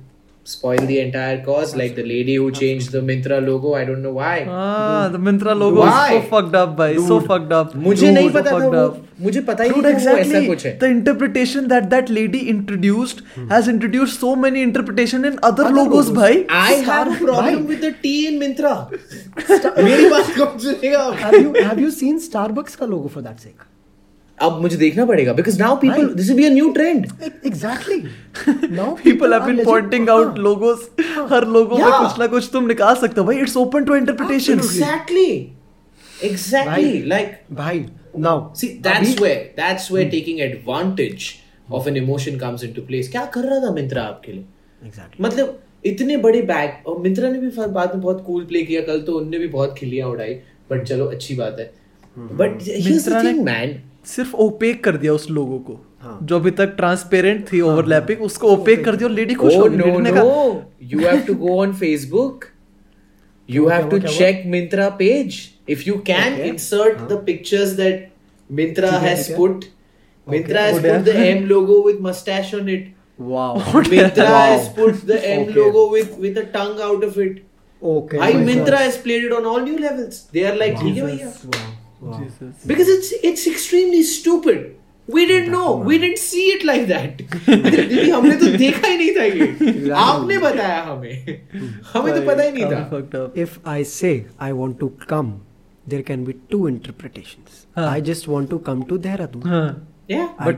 spoil 0.45 0.81
the 0.87 0.99
entire 1.01 1.35
cause 1.45 1.73
like 1.77 1.93
the 1.97 2.03
lady 2.03 2.35
who 2.35 2.47
changed 2.51 2.91
the 2.95 3.01
mintra 3.09 3.37
logo 3.47 3.75
i 3.81 3.85
don't 3.85 4.03
know 4.07 4.13
why 4.15 4.45
Ah, 4.49 5.09
the 5.09 5.19
Mintra 5.19 5.53
logo 5.59 5.85
is 5.87 5.99
so 6.13 6.21
fucked 6.31 6.57
up, 6.61 6.77
bhai. 6.77 6.97
So 7.11 7.19
fucked 7.21 7.53
up. 7.59 7.75
मुझे 7.85 8.01
Dude, 8.07 8.15
नहीं 8.15 8.31
so 8.31 8.35
पता 8.37 8.51
था 8.51 8.59
fucked 8.59 8.75
वो. 8.75 9.25
मुझे 9.27 9.41
पता 9.51 9.65
ही 9.65 9.71
Dude, 9.71 9.85
नहीं 9.85 9.95
था 9.95 10.13
वो 10.13 10.19
ऐसा 10.19 10.25
exactly. 10.25 10.47
कुछ 10.49 10.65
है 10.67 10.73
The 10.81 10.91
interpretation 10.95 11.69
that 11.75 11.89
that 11.95 12.11
lady 12.19 12.41
introduced 12.55 13.23
hmm. 13.37 13.47
has 13.53 13.69
introduced 13.75 14.19
so 14.27 14.35
many 14.47 14.63
interpretation 14.71 15.25
in 15.31 15.39
other, 15.51 15.67
Other 15.67 15.77
logos, 15.79 16.09
logos. 16.09 16.17
bhai. 16.19 16.47
I 16.51 16.73
have 16.91 17.13
a 17.13 17.19
problem 17.25 17.61
Why? 17.61 17.75
with 17.75 17.81
the 17.87 17.93
T 18.03 18.15
in 18.33 18.41
Mintra. 18.45 18.75
मेरी 18.91 20.09
बात 20.11 20.35
कौन 20.39 20.59
सुनेगा 20.67 21.05
have 21.23 21.39
you 21.41 21.55
have 21.71 21.85
you 21.87 21.93
seen 22.01 22.19
Starbucks 22.29 22.77
का 22.83 22.89
logo 22.97 23.09
for 23.19 23.23
that 23.29 23.41
sake? 23.49 23.63
अब 24.43 24.61
मुझे 24.63 24.77
देखना 24.77 25.05
पड़ेगा 25.07 25.33
because 25.33 25.59
now 25.61 25.77
people 25.81 26.07
this 26.15 26.31
will 26.31 26.37
be 26.37 26.49
new 26.51 26.71
trend 26.73 27.07
exactly 27.47 28.03
now 28.77 28.95
people 29.05 29.35
have 29.35 29.45
been 29.47 29.65
pointing 29.65 30.09
out 30.11 30.39
logos 30.47 30.89
हर 31.33 31.47
लोगों 31.57 31.79
में 31.79 31.91
कुछ 31.91 32.19
ना 32.21 32.27
कुछ 32.37 32.49
तुम 32.53 32.67
निकाल 32.69 32.95
सकते 32.97 33.21
हो 33.21 33.27
भाई 33.27 33.39
it's 33.41 33.57
open 33.57 33.85
to 33.85 33.97
interpretation 33.97 34.53
exactly 34.55 35.29
exactly 36.31 37.03
like 37.09 37.39
भाई 37.53 37.85
now 38.19 38.55
see 38.55 38.69
that's 38.89 39.21
where 39.21 39.45
that's 39.57 39.93
where 39.93 40.09
taking 40.11 40.41
advantage 40.41 41.31
of 41.73 41.89
an 41.89 41.97
emotion 41.97 42.39
comes 42.39 42.65
into 42.65 42.83
place 42.87 43.11
क्या 43.11 43.25
कर 43.35 43.45
रहा 43.45 43.67
था 43.67 43.75
मिंत्रा 43.75 44.03
आपके 44.03 44.33
लिए? 44.33 44.45
Exactly. 44.83 45.21
मतलब 45.21 45.61
इतने 45.87 46.17
बड़े 46.17 46.41
बैग 46.43 46.89
और 46.89 46.99
मिंत्रा 47.03 47.29
ने 47.31 47.39
भी 47.39 47.49
बाद 47.69 47.95
में 47.95 48.01
बहुत 48.01 48.23
कूल 48.27 48.45
प्ले 48.45 48.63
किया 48.63 48.81
कल 48.83 49.01
तो 49.01 49.19
उनने 49.19 49.39
भी 49.39 49.47
बहुत 49.49 49.75
खिलिया 49.79 50.07
उड़ाई 50.09 50.35
बट 50.71 50.83
चलो 50.85 51.05
अच्छी 51.07 51.35
बात 51.35 51.57
है। 51.61 51.71
But 52.17 52.63
here's 52.63 53.09
the 53.09 53.25
thing 53.25 53.43
man 53.45 53.81
सिर्फ़ 54.07 54.35
ओपेक 54.37 54.83
कर 54.85 54.97
दिया 54.97 55.13
उस 55.13 55.31
लोगों 55.31 55.59
को। 55.61 55.79
हाँ. 56.03 56.19
जो 56.23 56.39
अभी 56.39 56.51
तक 56.51 56.75
ट्रांसपेरेंट 56.77 57.53
थी 57.53 57.61
ओवरलैपिंग 57.61 58.19
हाँ. 58.19 58.27
उसको 58.27 58.49
ओपेक 58.49 58.85
कर 58.85 58.97
दिया 58.97 59.09
लेडी 59.11 59.35
खुश 59.35 59.55
हो 59.55 59.65
गई 59.65 59.97
ने 59.99 60.13
कहा 60.13 60.23
you 60.93 61.01
have 61.01 61.21
to 61.27 61.35
go 61.35 61.59
on 61.63 61.75
Facebook 61.75 62.45
you 63.49 63.69
have 63.69 63.89
to 63.91 63.99
check 63.99 64.43
Myntra 64.47 64.89
page 64.99 65.37
if 65.71 65.83
you 65.87 65.95
can 66.07 66.41
insert 66.43 66.99
the 67.11 67.23
pictures 67.27 67.71
that 67.77 68.09
Myntra 68.51 68.91
has 69.01 69.33
put 69.37 69.65
Myntra 70.27 70.63
has 70.63 70.81
put 70.81 71.05
the 71.05 71.15
M 71.27 71.45
logo 71.47 71.83
with 71.87 71.99
moustache 72.03 72.55
on 72.55 72.69
it 72.69 72.93
wow 73.21 73.83
Myntra 73.91 74.29
has 74.39 74.69
put 74.77 75.05
the 75.07 75.21
M 75.27 75.45
logo 75.55 75.89
with 75.91 76.17
with 76.21 76.39
the 76.39 76.45
tongue 76.55 76.81
out 76.89 77.05
of 77.05 77.21
it 77.21 77.43
okay 77.83 78.19
I 78.21 78.35
Myntra 78.43 78.79
has 78.79 78.99
played 79.03 79.25
it 79.25 79.33
on 79.33 79.45
all 79.53 79.63
new 79.65 79.79
levels 79.79 80.27
they 80.33 80.45
are 80.45 80.57
like 80.57 80.75
ठीक 80.81 80.97
है 80.97 81.07
भैया 81.07 81.33
wow, 82.02 82.12
wow. 82.12 82.52
because 82.66 82.88
it's 82.88 83.12
it's 83.24 83.48
extremely 83.48 84.04
stupid 84.04 84.76
we 85.08 85.26
didn't 85.26 85.52
know 85.52 85.76
we 85.90 85.98
didn't 85.98 86.20
see 86.20 86.46
it 86.56 86.64
like 86.70 86.88
that 86.88 87.22
दीदी 87.48 88.10
हमने 88.10 88.36
तो 88.44 88.58
देखा 88.58 88.88
ही 88.88 88.98
नहीं 88.98 89.14
था 89.18 89.24
ये 89.24 89.90
आपने 90.06 90.38
बताया 90.38 90.82
हमें 90.84 91.16
हमें 91.94 92.14
तो 92.16 92.22
पता 92.28 92.44
ही 92.44 92.52
नहीं 92.52 92.66
था 92.72 92.82
fucked 92.94 93.16
up 93.22 93.38
if 93.46 93.60
I 93.66 93.84
say 93.84 94.16
I 94.38 94.52
want 94.62 94.80
to 94.80 94.90
come 95.14 95.32
there 95.88 96.04
can 96.04 96.26
be 96.26 96.34
two 96.52 96.68
interpretations 96.68 97.66
हाँ. 97.78 97.88
I 97.96 98.02
just 98.02 98.28
want 98.28 98.50
to 98.50 98.60
Yeah, 100.13 100.33
but 100.39 100.57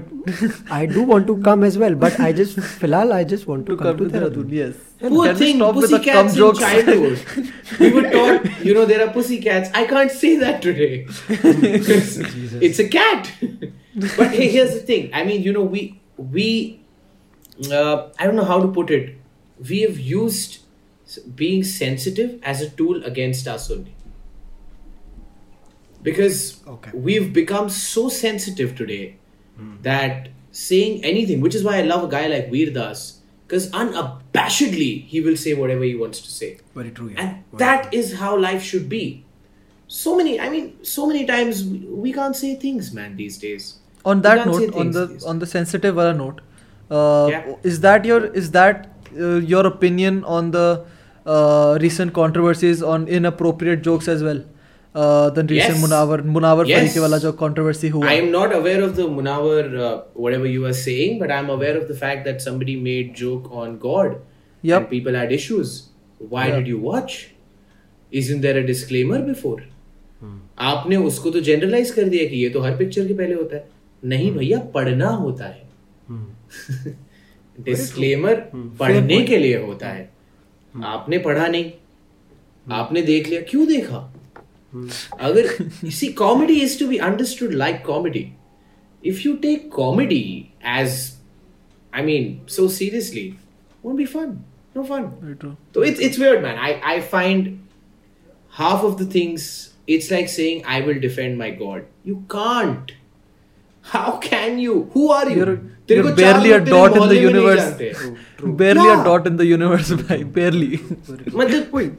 I, 0.71 0.81
I, 0.83 0.87
do 0.87 1.03
want 1.03 1.27
to 1.29 1.37
come 1.49 1.65
as 1.65 1.79
well. 1.79 1.95
But 1.95 2.19
I 2.21 2.33
just, 2.33 2.57
filal, 2.83 3.13
I 3.13 3.25
just 3.25 3.47
want 3.47 3.67
to, 3.67 3.77
to 3.77 3.83
come, 3.83 3.99
come, 3.99 4.11
to 4.11 4.19
Dehradun. 4.19 4.51
Yes. 4.51 4.77
And 5.01 5.15
Poor 5.15 5.35
thing, 5.35 5.59
pussycats 5.59 6.37
in 6.37 6.55
childhood. 6.55 7.53
we 7.81 7.91
were 7.93 8.11
taught, 8.11 8.65
you 8.65 8.75
know, 8.75 8.85
there 8.85 9.07
are 9.07 9.13
pussycats. 9.13 9.71
I 9.75 9.85
can't 9.87 10.11
say 10.11 10.37
that 10.37 10.63
today. 10.63 11.07
it's 12.69 12.79
a 12.79 12.89
cat. 12.89 13.31
but 14.17 14.31
hey, 14.31 14.49
here's 14.49 14.75
the 14.75 14.81
thing. 14.81 15.11
I 15.13 15.25
mean, 15.25 15.43
you 15.43 15.53
know, 15.53 15.63
we 15.63 16.01
we 16.17 16.81
uh, 17.71 18.09
I 18.19 18.27
don't 18.27 18.37
know 18.37 18.45
how 18.45 18.61
to 18.61 18.69
put 18.69 18.91
it. 18.91 19.19
We 19.69 19.83
have 19.83 19.99
used 19.99 20.61
being 21.35 21.63
sensitive 21.65 22.41
as 22.43 22.61
a 22.61 22.71
tool 22.71 23.05
against 23.05 23.47
us 23.47 23.71
only 23.71 23.95
because 26.03 26.63
okay. 26.67 26.91
we've 26.95 27.33
become 27.33 27.69
so 27.69 28.09
sensitive 28.09 28.77
today 28.77 29.17
that 29.83 30.29
saying 30.53 31.05
anything, 31.05 31.41
which 31.41 31.55
is 31.55 31.65
why 31.65 31.79
I 31.79 31.83
love 31.83 32.05
a 32.05 32.09
guy 32.09 32.27
like 32.27 32.51
Veer 32.51 32.71
Das, 32.73 33.21
because 33.47 33.71
unabashedly 33.71 35.07
he 35.07 35.21
will 35.21 35.37
say 35.37 35.55
whatever 35.55 35.85
he 35.85 35.95
wants 35.95 36.21
to 36.21 36.31
say. 36.31 36.59
very 36.75 36.91
true 36.91 37.09
yeah. 37.09 37.21
And 37.21 37.31
Very 37.53 37.59
that 37.59 37.91
true. 37.91 37.99
is 38.01 38.15
how 38.15 38.37
life 38.39 38.63
should 38.63 38.89
be. 38.89 39.25
So 39.87 40.17
many, 40.17 40.41
I 40.41 40.49
mean, 40.49 40.83
so 40.83 41.07
many 41.07 41.25
times 41.27 41.65
we, 41.65 41.79
we 42.07 42.13
can't 42.13 42.35
say 42.35 42.55
things, 42.57 42.93
man, 42.93 43.17
these 43.17 43.39
days. 43.39 43.75
on 44.13 44.21
that 44.25 44.41
note 44.49 44.75
on 44.81 44.91
the 44.95 45.03
these 45.11 45.23
on 45.33 45.39
the 45.43 45.47
sensitive 45.51 45.99
wala 45.99 46.15
note 46.17 46.41
uh, 46.97 47.29
Yeah. 47.35 47.45
is 47.71 47.79
that 47.85 48.05
your 48.09 48.19
is 48.41 48.51
that 48.57 48.83
uh, 49.27 49.37
your 49.53 49.63
opinion 49.69 50.19
on 50.39 50.51
the 50.57 50.65
uh, 51.35 51.79
recent 51.85 52.13
controversies 52.19 52.83
on 52.95 53.07
inappropriate 53.19 53.81
jokes 53.87 54.11
as 54.15 54.25
well 54.27 54.43
uh, 54.95 55.31
the 55.31 55.43
recent 55.43 55.77
Yes. 55.79 55.85
Munawar 55.85 56.23
Munawar 56.23 56.67
Yes. 56.67 56.99
Wala 56.99 57.21
jo 57.21 57.33
controversy 57.33 57.89
hua 57.89 58.07
I 58.07 58.15
am 58.15 58.31
not 58.31 58.55
aware 58.55 58.83
of 58.83 58.97
the 58.97 59.03
Munawar, 59.03 59.81
uh, 59.81 60.03
whatever 60.15 60.47
you 60.47 60.65
are 60.67 60.73
saying, 60.73 61.19
but 61.19 61.31
I'm 61.33 61.51
aware 61.51 61.77
of 61.77 61.89
the 61.89 61.95
fact 61.95 62.25
that 62.25 62.41
somebody 62.41 62.77
made 62.77 63.15
joke 63.15 63.51
on 63.51 63.79
God. 63.79 64.21
Yep. 64.63 64.81
And 64.81 64.91
people 64.91 65.15
had 65.15 65.33
issues. 65.33 65.89
Why 66.19 66.47
Yeah. 66.47 66.57
did 66.59 66.69
you 66.69 66.79
watch? 66.79 67.31
Isn't 68.11 68.41
there 68.43 68.59
a 68.59 68.67
disclaimer 68.67 69.21
before? 69.21 69.61
Hmm. 70.21 70.39
आपने 70.59 70.97
उसको 70.97 71.31
तो 71.31 71.41
generalise 71.47 71.91
कर 71.91 72.09
दिया 72.09 72.29
कि 72.29 72.37
ये 72.37 72.49
तो 72.51 72.61
हर 72.61 72.77
picture 72.77 73.07
के 73.07 73.15
पहले 73.15 73.35
होता 73.35 73.57
है 73.57 73.69
नहीं 74.05 74.29
hmm. 74.29 74.39
भैया 74.39 74.59
पढ़ना 74.75 75.09
होता 75.09 75.45
है 75.45 75.63
डिस्क्लेमर 77.65 78.35
hmm. 78.55 78.69
पढ़ने 78.79 79.21
के 79.27 79.39
लिए 79.39 79.57
होता 79.65 79.89
है 79.89 80.09
आपने 80.93 81.19
पढ़ा 81.27 81.47
नहीं 81.47 81.71
आपने 82.73 83.03
देख 83.03 83.29
लिया 83.29 83.41
क्यों 83.51 83.67
देखा 83.69 84.14
अगर 85.20 85.48
सी 85.90 86.08
comedy 86.24 86.54
is 86.62 86.80
to 86.80 86.88
be 86.88 86.98
understood 87.10 87.54
like 87.64 87.82
comedy 87.86 88.26
if 89.06 89.26
you 89.26 89.36
take 89.46 89.70
comedy 89.76 90.22
as 90.78 90.98
I 91.96 92.04
mean 92.06 92.40
so 92.56 92.68
seriously 92.80 93.32
won't 93.84 94.00
be 94.00 94.06
fun 94.14 94.32
no 94.78 94.82
fun 94.88 95.04
Very 95.20 95.36
true. 95.42 95.52
so 95.76 95.84
it's 95.90 96.02
it's 96.08 96.18
weird 96.22 96.42
man 96.46 96.58
i 96.70 96.72
i 96.94 96.96
find 97.12 97.46
half 98.58 98.82
of 98.88 98.96
the 99.02 99.06
things 99.14 99.46
it's 99.96 100.10
like 100.14 100.32
saying 100.34 100.60
i 100.74 100.80
will 100.88 101.00
defend 101.06 101.40
my 101.42 101.48
god 101.62 101.86
you 102.10 102.18
can't 102.34 102.92
how 103.86 104.04
can 104.26 104.60
you 104.64 104.76
who 104.96 105.06
are 105.18 105.24
you 105.30 105.38
you're, 105.42 105.56
तेरे 105.88 106.02
you're 106.02 106.10
को 106.10 106.22
चार 106.22 106.34
barely 106.34 106.52
a 106.52 106.60
लोग 106.60 106.68
तेरे 106.68 106.74
dot 106.74 106.98
in 106.98 107.00
the 107.00 107.00
मोहल्ले 107.00 107.22
में 107.22 107.32
नहीं 107.32 107.32
universe 107.32 107.64
जानते। 107.64 108.58
barely 108.64 108.88
Yeah. 108.90 109.00
a 109.00 109.08
dot 109.08 109.32
in 109.32 109.40
the 109.44 109.48
universe 109.52 109.94
bhai 110.04 110.20
barely 110.40 110.72
मतलब 111.36 111.70
कोई 111.72 111.90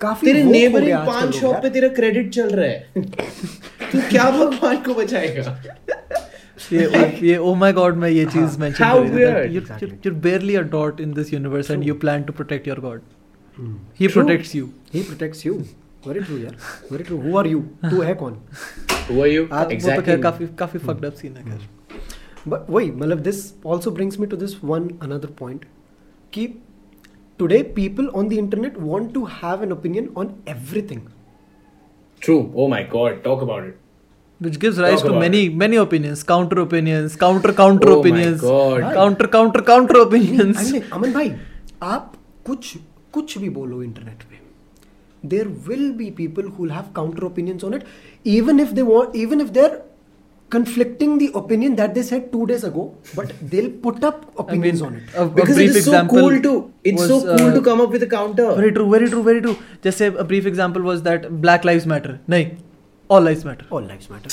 काफ़ी 0.00 0.26
तेरे 0.26 0.42
नेबरिंग 0.44 0.96
पान 1.06 1.30
शॉप 1.32 1.56
पे 1.62 1.70
तेरा 1.70 1.88
क्रेडिट 1.94 2.30
चल 2.34 2.50
रहा 2.50 2.66
है। 2.66 3.02
तू 3.92 4.00
क्या 4.10 4.30
भगवान 4.30 4.76
को 4.82 4.94
बचाएगा? 4.94 5.58
ये 6.72 6.82
ये 7.22 7.36
ओ 7.36 7.54
माय 7.54 7.72
गॉड 7.72 7.96
मैं 7.96 8.08
ये 8.10 8.24
हाँ। 8.24 8.32
चीज़ 8.32 8.58
मेंशन 8.60 8.78
कर 8.78 8.84
रहा 8.84 8.92
हूँ 8.92 9.48
you 9.54 9.60
you 10.06 10.12
barely 10.12 10.54
a 10.56 10.60
dot 10.72 11.00
in 11.00 11.12
this 11.14 11.32
universe 11.32 11.70
and 11.70 11.84
you 11.84 11.94
plan 12.04 12.22
to 12.22 12.32
protect 12.32 12.68
your 12.68 12.80
god 12.80 13.00
he 14.00 14.08
protects 14.08 14.54
you 14.56 14.68
he 14.94 15.02
protects 15.02 15.46
you 15.46 15.54
very 16.06 16.20
true 16.20 16.38
यार 16.38 16.56
very 16.92 17.04
true 17.04 17.16
who 17.20 17.36
are 17.38 17.46
you 17.46 17.60
तू 17.84 18.00
है 18.00 18.14
कौन? 18.14 18.40
हु 19.10 19.20
आर 19.22 19.28
यू 19.28 19.42
एग्जैक्टली 19.42 20.16
काफ़ी 20.22 20.46
काफ़ी 20.58 20.78
fucked 20.78 21.04
up 21.04 21.14
scene 21.14 21.36
है 21.36 21.44
खैर। 21.44 21.68
But 22.48 22.70
वही 22.70 22.90
मतलब 22.90 23.18
this 23.22 23.44
also 23.66 23.90
brings 23.90 24.18
me 24.20 24.26
to 24.26 24.36
this 24.36 24.56
one 24.64 24.88
another 25.02 25.28
point 25.38 25.64
कि 26.32 26.46
today 27.39 27.63
people 27.63 28.09
on 28.13 28.27
the 28.29 28.39
internet 28.39 28.77
want 28.77 29.13
to 29.13 29.25
have 29.25 29.61
an 29.61 29.71
opinion 29.71 30.11
on 30.15 30.33
everything. 30.47 31.07
True. 32.19 32.51
Oh 32.55 32.67
my 32.67 32.83
god, 32.83 33.23
talk 33.23 33.41
about 33.41 33.63
it. 33.69 33.77
which 34.45 34.57
gives 34.59 34.77
rise 34.79 35.01
Talk 35.01 35.05
to 35.05 35.09
about 35.09 35.21
many 35.21 35.39
many 35.61 35.77
opinions 35.79 36.21
counter 36.27 36.59
opinions 36.61 37.15
counter 37.23 37.51
counter 37.55 37.89
Oh 37.89 37.95
my 37.95 37.99
opinions 38.01 38.43
God. 38.43 38.83
counter 38.97 39.27
counter 39.33 39.61
counter 39.69 39.97
I 39.97 40.03
opinions 40.03 40.61
mean, 40.61 40.75
like, 40.75 40.93
अमन 40.97 41.13
भाई 41.13 41.31
आप 41.95 42.13
कुछ 42.49 42.77
कुछ 43.17 43.37
भी 43.37 43.49
बोलो 43.57 43.81
internet 43.83 44.23
पे 44.29 44.39
there 45.33 45.49
will 45.69 45.91
be 45.99 46.07
people 46.21 46.47
who 46.51 46.63
will 46.63 46.73
have 46.77 46.87
counter 46.99 47.25
opinions 47.31 47.65
on 47.69 47.75
it 47.79 47.83
even 48.37 48.63
if 48.65 48.73
they 48.79 48.85
want 48.91 49.19
even 49.23 49.43
if 49.45 49.51
they're 49.59 49.81
conflicting 50.54 51.12
the 51.22 51.28
opinion 51.40 51.76
that 51.80 51.94
they 51.94 52.02
said 52.10 52.26
two 52.34 52.46
days 52.50 52.64
ago 52.68 52.84
but 53.18 53.32
they'll 53.52 53.70
put 53.86 54.04
up 54.10 54.18
I 54.24 54.26
mean, 54.26 54.44
opinions 54.46 54.82
on 54.88 54.94
it. 55.00 55.14
a, 55.14 55.22
a 55.22 55.28
Because 55.38 55.56
brief 55.60 55.70
it 55.70 55.76
is 55.82 55.84
so 55.86 56.02
cool 56.14 56.36
to 56.46 56.52
it's 56.92 57.00
was, 57.02 57.08
so 57.08 57.18
cool 57.38 57.48
uh, 57.48 57.54
to 57.54 57.62
come 57.70 57.80
up 57.86 57.90
with 57.96 58.02
a 58.08 58.10
counter. 58.14 58.48
very 58.60 58.72
true 58.78 58.88
very 58.90 59.08
true 59.14 59.22
very 59.30 59.40
true. 59.46 59.56
Just 59.82 59.98
say 59.98 60.06
a 60.06 60.24
brief 60.32 60.46
example 60.52 60.82
was 60.90 61.02
that 61.08 61.28
black 61.46 61.64
lives 61.70 61.86
matter. 61.94 62.20
Nahi 62.28 62.56
all 63.08 63.20
lives 63.20 63.44
matter. 63.44 63.66
All 63.70 63.82
lives 63.82 64.08
matter. 64.10 64.30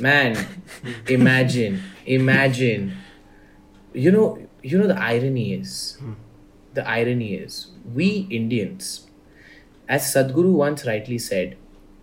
Man, 0.00 0.36
imagine, 1.08 1.82
imagine. 2.06 2.96
You 3.92 4.10
know, 4.12 4.26
you 4.62 4.78
know 4.78 4.86
the 4.86 4.98
irony 4.98 5.52
is 5.52 5.98
the 6.78 6.86
irony 6.88 7.34
is 7.34 7.58
we 7.94 8.08
Indians, 8.30 9.06
as 9.88 10.06
Sadhguru 10.14 10.52
once 10.52 10.86
rightly 10.86 11.18
said, 11.18 11.56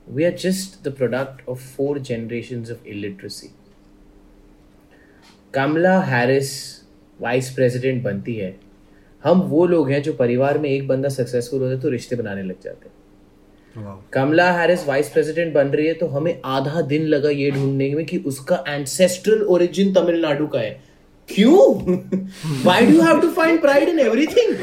we 0.07 0.23
are 0.23 0.31
just 0.31 0.83
the 0.83 0.91
product 0.91 1.41
of 1.47 1.59
four 1.59 1.97
generations 1.99 2.69
of 2.69 2.77
illiteracy. 2.85 3.49
Kamala 5.53 5.99
Harris 6.03 6.51
vice 7.19 7.49
president 7.55 8.03
बनती 8.03 8.35
है। 8.35 8.55
हम 9.23 9.41
वो 9.41 9.65
लोग 9.65 9.89
हैं 9.91 10.01
जो 10.03 10.13
परिवार 10.13 10.57
में 10.57 10.69
एक 10.69 10.87
बंदा 10.87 11.09
सक्सेसफुल 11.09 11.61
होता 11.61 11.73
है 11.73 11.79
तो 11.81 11.89
रिश्ते 11.89 12.15
बनाने 12.15 12.43
लग 12.43 12.61
जाते 12.63 12.87
हैं। 12.87 12.93
कमला 14.13 14.51
हैरिस 14.51 14.85
वाइस 14.87 15.09
प्रेसिडेंट 15.09 15.53
बन 15.53 15.67
रही 15.67 15.87
है 15.87 15.93
तो 15.93 16.07
हमें 16.07 16.41
आधा 16.45 16.81
दिन 16.81 17.05
लगा 17.07 17.29
ये 17.29 17.51
ढूँढने 17.51 17.93
में 17.95 18.05
कि 18.05 18.17
उसका 18.27 18.63
एंसेस्ट्रल 18.67 19.41
ओरिजिन 19.43 19.93
तमिलनाडु 19.93 20.47
का 20.47 20.59
है। 20.59 20.81
क्यों 21.28 21.58
why 22.64 22.86
do 22.86 23.00
have 23.00 23.20
to 23.20 23.28
find 23.32 23.60
pride 23.60 23.88
in 23.88 23.98
everything 24.00 24.56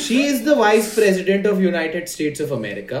she 0.00 0.20
is 0.26 0.44
the 0.44 0.56
vice 0.58 0.94
president 0.94 1.46
of 1.46 1.60
United 1.60 2.06
States 2.08 2.40
of 2.42 2.52
America 2.52 3.00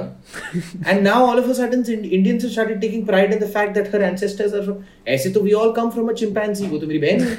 and 0.86 1.02
now 1.02 1.26
all 1.26 1.40
of 1.40 1.48
a 1.50 1.52
sudden 1.60 1.84
Indians 1.90 2.42
have 2.42 2.50
started 2.52 2.80
taking 2.80 3.06
pride 3.06 3.32
in 3.32 3.38
the 3.38 3.48
fact 3.54 3.74
that 3.74 3.94
her 3.94 4.02
ancestors 4.02 4.54
are 4.54 4.62
from 4.64 4.82
ऐसे 5.14 5.30
तो 5.30 5.40
we 5.42 5.52
all 5.62 5.72
come 5.76 5.90
from 5.90 6.08
a 6.08 6.12
chimpanzee 6.22 6.66
वो 6.66 6.78
तो 6.78 6.86
मेरी 6.86 6.98
बहन 7.06 7.20
है 7.28 7.36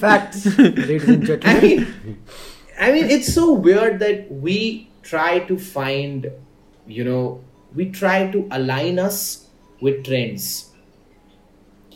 Facts, 0.00 0.46
ladies 0.58 1.04
and 1.08 1.22
I 1.22 1.26
gentlemen. 1.26 1.60
mean, 1.62 2.16
I 2.80 2.92
mean, 2.92 3.10
it's 3.10 3.32
so 3.34 3.52
weird 3.52 3.98
that 4.00 4.30
we 4.46 4.56
try 5.02 5.38
to 5.50 5.56
find, 5.58 6.26
you 6.86 7.04
know, 7.04 7.40
we 7.72 7.86
try 7.90 8.16
to 8.32 8.42
align 8.50 8.98
us 8.98 9.20
with 9.82 10.02
trends. 10.04 10.48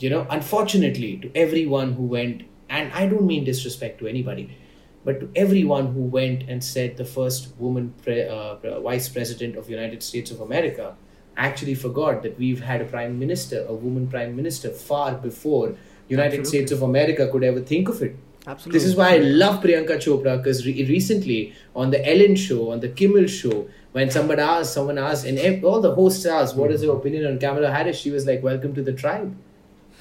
you 0.02 0.10
know, 0.10 0.26
unfortunately, 0.30 1.18
to 1.18 1.32
everyone 1.36 1.94
who 1.94 2.04
went, 2.04 2.44
and 2.70 2.92
I 2.94 3.06
don't 3.08 3.26
mean 3.26 3.44
disrespect 3.44 4.00
to 4.00 4.08
anybody, 4.08 4.58
but 5.06 5.20
to 5.20 5.30
everyone 5.36 5.94
who 5.94 6.02
went 6.02 6.50
and 6.50 6.64
said 6.64 6.98
the 6.98 7.06
first 7.06 7.54
woman 7.60 7.94
pre- 8.04 8.28
uh, 8.28 8.80
vice 8.80 9.10
president 9.10 9.58
of 9.58 9.70
United 9.70 10.02
States 10.02 10.32
of 10.32 10.42
America 10.42 10.96
actually 11.38 11.76
forgot 11.76 12.24
that 12.24 12.38
we've 12.38 12.62
had 12.62 12.82
a 12.82 12.86
prime 12.86 13.20
minister, 13.20 13.66
a 13.68 13.74
woman 13.74 14.08
prime 14.08 14.36
minister, 14.36 14.70
far 14.70 15.14
before 15.14 15.76
United 16.08 16.46
States 16.46 16.72
of 16.72 16.82
America 16.82 17.30
could 17.32 17.44
ever 17.44 17.62
think 17.62 17.88
of 17.88 18.02
it. 18.02 18.16
Absolutely. 18.48 18.80
This 18.80 18.88
is 18.88 18.96
why 18.96 19.14
I 19.14 19.18
love 19.18 19.64
Priyanka 19.64 19.98
Chopra 19.98 20.38
because 20.38 20.66
re- 20.66 20.84
recently 20.86 21.54
on 21.76 21.92
the 21.92 22.04
Ellen 22.12 22.36
show, 22.36 22.72
on 22.72 22.80
the 22.80 22.90
Kimmel 22.90 23.28
show, 23.28 23.68
when 23.92 24.10
somebody 24.10 24.42
asked, 24.42 24.74
someone 24.74 24.98
asked, 24.98 25.26
and 25.26 25.64
all 25.64 25.80
the 25.80 25.94
hosts 25.94 26.26
asked, 26.26 26.56
"What 26.56 26.72
is 26.72 26.82
your 26.82 26.98
opinion 26.98 27.28
on 27.28 27.38
Kamala 27.38 27.72
Harris?" 27.72 28.00
She 28.00 28.10
was 28.10 28.26
like, 28.26 28.42
"Welcome 28.42 28.74
to 28.76 28.82
the 28.82 28.94
tribe." 28.94 29.36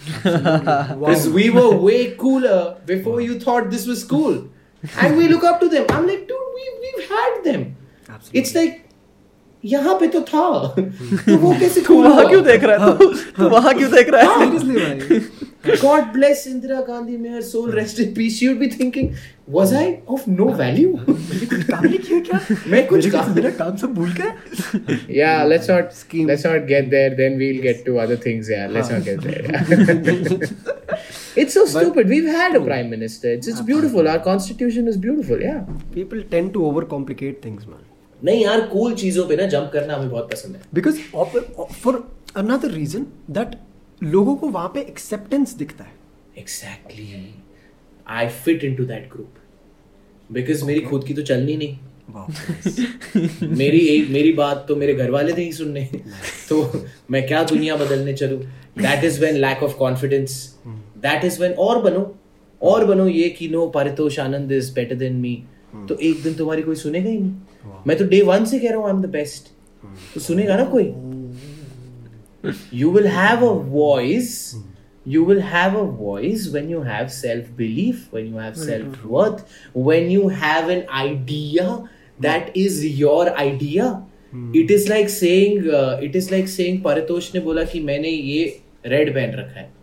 Because 0.04 1.28
we 1.28 1.50
were 1.50 1.76
way 1.76 2.12
cooler 2.12 2.78
before 2.86 3.20
you 3.20 3.38
thought 3.38 3.70
this 3.70 3.86
was 3.86 4.04
cool, 4.04 4.48
and 4.98 5.16
we 5.16 5.28
look 5.28 5.44
up 5.44 5.60
to 5.60 5.68
them. 5.68 5.86
I'm 5.90 6.06
like, 6.06 6.26
dude, 6.26 6.38
we 6.54 6.70
we've 6.80 7.08
had 7.08 7.42
them. 7.44 7.76
Absolutely. 8.08 8.40
It's 8.40 8.54
like 8.54 8.89
यहाँ 9.64 9.94
पे 10.00 10.06
तो 10.06 10.20
था। 10.20 10.74
तो 10.78 11.36
वो 11.36 11.52
कैसे 11.60 11.80
तू 11.80 12.02
वहाँ 12.02 12.28
क्यों 12.28 12.42
देख 12.44 12.64
रहा 12.64 12.86
है? 12.86 12.98
तू 12.98 13.06
हाँ। 13.08 13.32
तू 13.36 13.48
वहाँ 13.48 13.74
क्यों 13.74 13.90
देख 13.90 14.08
रहा 14.08 14.32
है? 14.32 14.58
Seriously 14.58 15.18
god 15.82 16.04
bless 16.12 16.46
Indira 16.48 16.80
Gandhi 16.80 17.16
may 17.16 17.28
her 17.28 17.40
soul 17.42 17.70
rest 17.72 18.00
in 18.00 18.14
peace 18.14 18.42
you 18.42 18.54
be 18.56 18.66
thinking 18.66 19.08
was 19.50 19.74
I 19.74 19.94
of 20.08 20.30
no 20.30 20.44
value 20.44 20.92
काम 20.98 21.84
नहीं 21.84 21.98
किया 21.98 22.20
क्या? 22.20 22.40
मैं 22.68 22.86
कुछ 22.86 23.08
काम 23.10 23.34
मेरा 23.34 23.50
काम 23.50 23.76
सब 23.76 23.94
भूल 23.94 24.12
गया। 24.12 24.98
या 25.10 25.44
let's 25.44 25.70
not 25.70 26.14
let's 26.14 26.46
not 26.46 26.66
get 26.66 26.90
there 26.90 27.14
then 27.14 27.38
we 27.38 27.50
will 27.50 27.60
get 27.62 27.84
to 27.86 27.96
other 27.96 28.20
things 28.26 28.50
यार 28.50 28.70
let's 28.70 28.92
not 28.92 29.02
get 29.02 29.20
there 29.20 30.48
It's 31.40 31.54
so 31.54 31.62
but, 31.64 31.68
stupid. 31.72 32.08
We've 32.08 32.24
had 32.36 32.56
a 32.56 32.60
prime 32.60 32.88
minister. 32.90 33.32
It's, 33.32 33.50
it's 33.50 33.58
हाँ। 33.58 33.66
beautiful. 33.66 34.08
Our 34.08 34.22
constitution 34.24 34.88
is 34.88 34.96
beautiful. 34.96 35.40
Yeah. 35.40 35.60
People 35.94 36.24
tend 36.34 36.52
to 36.54 36.64
overcomplicate 36.70 37.40
things, 37.44 37.68
man. 37.68 37.89
नहीं 38.24 38.44
यार 38.44 38.60
cool 38.60 38.94
चीज़ों 38.94 39.28
पे 39.28 39.36
ना 39.36 39.46
jump 39.46 39.70
करना 39.72 39.94
हमें 39.94 40.10
बहुत 40.10 40.32
पसंद 40.32 40.56
है। 40.56 40.62
Because 40.62 40.98
of, 41.16 41.36
for 41.86 41.94
another 42.44 42.78
reason 42.78 43.04
that 43.30 43.54
लोगों 44.02 44.36
को 44.36 44.48
वहाँ 44.48 44.72
पे 44.74 44.94
acceptance 44.94 45.58
दिखता 45.58 45.84
है। 45.84 45.92
Exactly. 46.38 47.00
I 48.12 48.48
fit 48.48 48.64
into 48.68 48.86
that 48.86 49.16
group. 49.16 49.38
Because 50.38 50.62
मेरी 50.62 50.80
खुद 50.80 51.04
की 51.04 51.14
तो 51.14 51.22
चलनी 51.22 51.56
नहीं। 51.56 51.78
मेरी 53.42 53.78
एक 53.78 54.08
मेरी 54.08 54.32
बात 54.32 54.64
तो 54.68 54.76
मेरे 54.76 54.94
घर 54.94 55.10
वाले 55.10 55.32
नहीं 55.32 55.52
सुनने। 55.52 55.88
तो 56.48 56.86
मैं 57.10 57.26
क्या 57.26 57.44
दुनिया 57.44 57.76
बदलने 57.76 58.14
चलूँ? 58.14 58.42
That 58.78 59.04
is 59.04 59.20
when 59.20 59.34
lack 59.34 59.62
of 59.62 59.76
confidence 59.76 60.58
that 60.98 61.24
is 61.24 61.42
when 61.42 61.52
और 61.52 61.82
बनो। 61.82 62.16
और 62.62 62.84
बनो 62.84 63.08
ये 63.08 63.28
कि 63.28 63.48
no 63.48 63.66
Paritosh 63.66 64.18
Anand 64.18 64.52
is 64.52 64.74
better 64.74 64.94
than 64.94 65.12
me 65.12 65.44
तो 65.88 65.96
एक 66.02 66.22
दिन 66.22 66.34
तुम्हारी 66.34 66.62
कोई 66.62 66.74
सुनेगा 66.76 67.10
ही 67.10 67.18
नहीं 67.18 67.82
मैं 67.86 67.96
तो 67.98 68.04
डे 68.08 68.20
वन 68.22 68.44
से 68.44 68.58
कह 68.58 68.70
रहा 68.70 68.78
हूँ 68.78 68.86
आई 68.86 68.94
एम 68.94 69.02
द 69.02 69.10
बेस्ट 69.12 69.50
तो 70.14 70.20
सुनेगा 70.20 70.56
ना 70.56 70.64
कोई 70.74 70.92
you 72.72 72.90
will 72.90 73.06
have 73.06 73.42
a 73.42 73.54
voice 73.54 74.56
you 75.06 75.24
will 75.24 75.40
have 75.40 75.74
a 75.74 75.84
voice 75.84 76.48
when 76.48 76.70
you 76.70 76.82
have 76.82 77.10
self 77.12 77.50
belief 77.56 78.06
when 78.12 78.26
you 78.26 78.36
have 78.36 78.56
self 78.56 79.02
worth 79.04 79.42
when 79.88 80.08
you 80.10 80.28
have 80.28 80.70
an 80.70 80.86
idea 81.00 81.66
that 82.18 82.48
is 82.56 82.78
your 83.00 83.28
idea 83.42 83.90
it 84.54 84.70
is 84.70 84.88
like 84.88 85.08
saying 85.08 85.68
uh, 85.70 85.98
it 86.00 86.16
is 86.16 86.30
like 86.30 86.48
saying 86.48 86.80
paritosh 86.82 87.34
ने 87.34 87.40
बोला 87.40 87.64
कि 87.72 87.80
मैंने 87.80 88.08
ये 88.08 88.42
red 88.86 89.14
पहन 89.14 89.34
रखा 89.38 89.60
है 89.60 89.79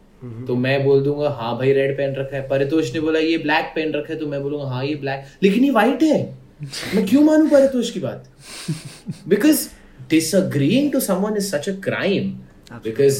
तो 0.48 0.56
मैं 0.56 0.84
बोल 0.86 1.04
दूँगा 1.04 1.30
हाँ 1.30 1.58
भाई 1.58 1.74
रेड 1.74 1.96
पेन 1.98 2.16
रखा 2.16 2.36
है। 2.38 2.48
परितोष 2.48 2.94
ने 2.94 3.00
बोला 3.00 3.20
ये 3.20 3.38
ब्लैक 3.38 3.72
पेन 3.76 3.92
रखा 3.94 4.14
है। 4.14 4.20
तो 4.20 4.28
मैं 4.28 4.42
बोलूँगा 4.44 4.68
हाँ 4.70 4.84
ये 4.86 4.96
ब्लैक 4.96 5.26
लेकिन 5.44 5.64
ये 5.64 5.72
व्हाइट 5.72 6.04
है। 6.04 6.22
मैं 6.96 7.06
क्यों 7.08 7.24
मानू 7.24 7.48
परितोष 7.50 7.92
की 7.92 8.00
बात? 8.00 8.24
Because 9.28 9.68
disagreeing 10.10 10.92
to 10.92 11.00
someone 11.00 11.38
is 11.38 11.50
such 11.56 11.70
a 11.70 11.74
crime 11.84 12.32
because 12.84 13.20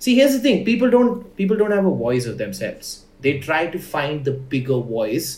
see 0.00 0.14
here's 0.14 0.36
the 0.36 0.44
thing 0.44 0.64
people 0.66 0.90
don't 0.90 1.22
people 1.36 1.56
don't 1.56 1.72
have 1.72 1.90
a 1.90 1.94
voice 1.98 2.28
of 2.28 2.36
themselves 2.36 2.96
they 3.22 3.32
try 3.44 3.66
to 3.66 3.78
find 3.78 4.22
the 4.24 4.38
bigger 4.50 4.84
voice 4.90 5.36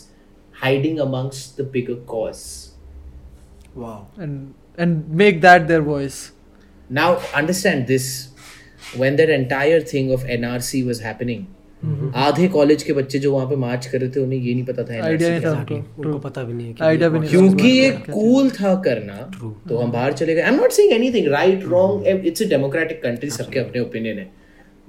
hiding 0.61 0.99
amongst 0.99 1.61
the 1.61 1.65
bigger 1.73 1.93
cause 2.07 2.37
wow 3.75 4.23
and 4.23 4.47
and 4.79 5.03
make 5.21 5.41
that 5.41 5.61
their 5.61 5.81
voice 5.81 6.21
now 6.91 7.15
understand 7.35 7.85
this 7.87 8.11
when 8.99 9.15
that 9.15 9.29
entire 9.29 9.81
thing 9.81 10.11
of 10.11 10.23
nrc 10.35 10.85
was 10.85 10.99
happening 11.07 11.41
आधे 12.23 12.47
college 12.47 12.83
के 12.83 12.93
बच्चे 12.93 13.19
जो 13.19 13.31
वहाँ 13.33 13.47
पे 13.49 13.55
मार्च 13.55 13.85
कर 13.85 13.99
रहे 13.99 14.09
थे 14.15 14.19
उन्हें 14.19 14.39
ये 14.39 14.53
नहीं 14.53 14.65
पता 14.65 14.83
था 14.83 15.03
आइडिया 15.05 15.29
नहीं 15.29 15.41
था 15.41 15.51
उनको। 15.51 15.75
उनको 15.75 16.19
पता 16.19 16.43
भी 16.43 16.53
नहीं 16.53 16.67
है 16.67 16.73
कि 16.73 16.83
Idea 16.83 17.01
ये 17.01 17.09
भी 17.09 17.19
नहीं 17.19 17.29
क्योंकि 17.29 17.67
ये 17.67 17.89
कूल 17.91 18.49
था 18.49 18.73
करना 18.85 19.15
तो 19.69 19.77
हम 19.77 19.91
बाहर 19.91 20.13
चले 20.13 20.35
गए। 20.35 20.41
I 20.41 20.49
am 20.49 20.59
not 20.61 20.71
saying 20.71 20.93
anything 20.93 21.27
right 21.27 21.63
wrong 21.63 22.07
it's 22.27 22.41
a 22.43 22.45
democratic 22.49 23.01
country 23.03 23.29
सबके 23.29 23.59
अपने 23.59 23.81
ओपिनियन 23.81 24.17
है। 24.17 24.29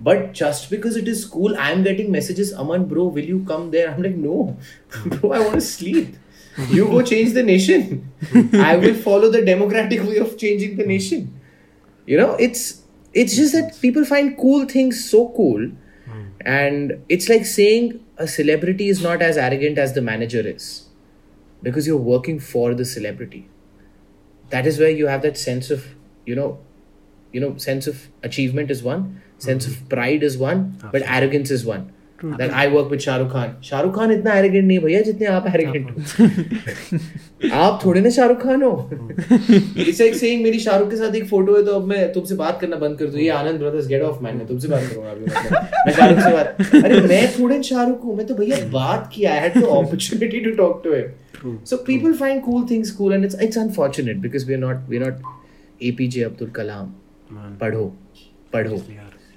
But 0.03 0.33
just 0.37 0.71
because 0.71 0.99
it 0.99 1.09
is 1.09 1.27
cool 1.29 1.55
I 1.55 1.73
am 1.73 1.83
getting 1.85 2.09
messages 2.09 2.53
Aman 2.59 2.85
bro 2.93 3.09
will 3.11 3.31
you 3.31 3.39
come 3.51 3.71
there 3.71 3.89
I 3.89 3.95
am 3.97 4.03
like 4.03 4.17
no 4.17 4.43
bro 5.07 5.33
I 5.33 5.41
want 5.41 5.55
to 5.55 5.61
sleep 5.61 6.15
you 6.77 6.87
go 6.87 6.99
change 7.09 7.31
the 7.35 7.43
nation. 7.43 7.85
I 8.63 8.77
will 8.81 8.97
follow 9.05 9.29
the 9.31 9.41
democratic 9.45 10.03
way 10.09 10.19
of 10.25 10.33
changing 10.43 10.77
the 10.81 10.87
nation. 10.91 11.23
You 12.09 12.19
know 12.19 12.27
it's 12.47 12.65
it's 13.15 13.37
just 13.37 13.53
that 13.53 13.81
people 13.81 14.05
find 14.05 14.37
cool 14.37 14.67
things 14.67 15.09
so 15.09 15.29
cool 15.37 15.71
and 16.45 17.03
it's 17.09 17.29
like 17.29 17.47
saying 17.47 18.05
a 18.17 18.27
celebrity 18.27 18.89
is 18.89 19.03
not 19.03 19.23
as 19.23 19.37
arrogant 19.37 19.79
as 19.79 19.95
the 19.95 20.03
manager 20.03 20.41
is 20.41 20.89
because 21.63 21.87
you're 21.87 21.97
working 21.97 22.41
for 22.41 22.75
the 22.75 22.85
celebrity. 22.85 23.49
That 24.51 24.67
is 24.67 24.79
where 24.79 24.91
you 24.91 25.07
have 25.07 25.23
that 25.23 25.39
sense 25.39 25.71
of 25.71 25.87
you 26.27 26.35
know 26.35 26.59
you 27.33 27.41
know 27.41 27.57
sense 27.57 27.87
of 27.87 28.09
achievement 28.23 28.71
is 28.71 28.83
one 28.83 29.23
sense 29.39 29.67
of 29.67 29.89
pride 29.89 30.23
is 30.23 30.37
one 30.37 30.79
but 30.93 31.03
arrogance 31.03 31.51
is 31.51 31.65
one 31.65 31.93
that 32.23 32.53
I 32.55 32.69
work 32.69 32.91
with 32.91 33.01
Shahrukh 33.05 33.31
Khan. 33.31 33.51
Shahrukh 33.69 33.95
Khan 33.95 34.11
इतना 34.13 34.35
arrogant 34.35 34.67
नहीं 34.67 34.79
भैया 34.81 35.01
जितने 35.03 35.27
आप 35.27 35.47
arrogant 35.51 35.91
हो। 35.91 36.99
आप 37.61 37.81
थोड़े 37.85 38.01
ना 38.01 38.11
शाहरुख 38.11 38.43
खान 38.43 38.63
हो। 38.63 38.91
इट्स 38.91 40.01
लाइक 40.01 40.15
सेइंग 40.17 40.43
मेरी 40.43 40.59
शाहरुख 40.61 40.91
के 40.91 40.97
साथ 40.97 41.15
एक 41.17 41.25
फ़ोटो 41.29 41.57
है 41.57 41.65
तो 41.65 41.73
अब 41.77 41.87
मैं 41.87 42.13
तुमसे 42.13 42.35
बात 42.35 42.61
करना 42.61 42.77
बंद 42.77 42.99
कर 42.99 43.07
दूँ। 43.07 43.21
ये 43.21 43.29
Anand 43.39 43.59
brothers 43.61 43.87
get 43.89 44.03
off 44.03 44.23
man 44.25 44.37
मैं 44.37 44.47
तुमसे 44.47 44.69
बात 44.69 44.83
करूँगा 44.91 45.11
अभी 45.11 45.25
मतलब। 45.25 45.53
मैं 45.87 45.93
शाहरुख 45.93 46.19
से 46.19 46.33
बात 46.33 46.85
अरे 46.85 47.01
मैं 47.09 47.27
थोड़े 47.39 47.63
शाहरुख 47.63 48.05
हूँ। 48.05 48.17
मैं 48.17 48.27
तो 48.27 48.35
भैया 48.35 48.57
बात 48.73 49.11
किया 49.15 49.33
I 49.33 49.39
had 49.41 49.59
the 49.59 49.65
opportunity 49.65 50.41
to 50.41 50.51
talk 50.57 50.81
to 50.85 50.95
him 50.95 51.59
so 51.67 51.77
people 51.87 52.13
find 52.23 52.43
cool 52.45 52.67
things 52.71 52.91
cool 52.97 53.13
and 53.15 53.25
it's 53.25 53.41
it's 53.43 53.59
unfortunate 53.59 54.17
because 54.27 54.47
we 54.49 54.55
are 54.55 54.61
not 54.61 54.89
we 54.89 54.97
are 54.97 55.05
not 55.05 55.83
APJ 55.83 56.23
Abdul 56.23 56.51
Kalam 56.57 56.95
पढ़ो 57.61 57.85
पढ़ो। 58.53 58.77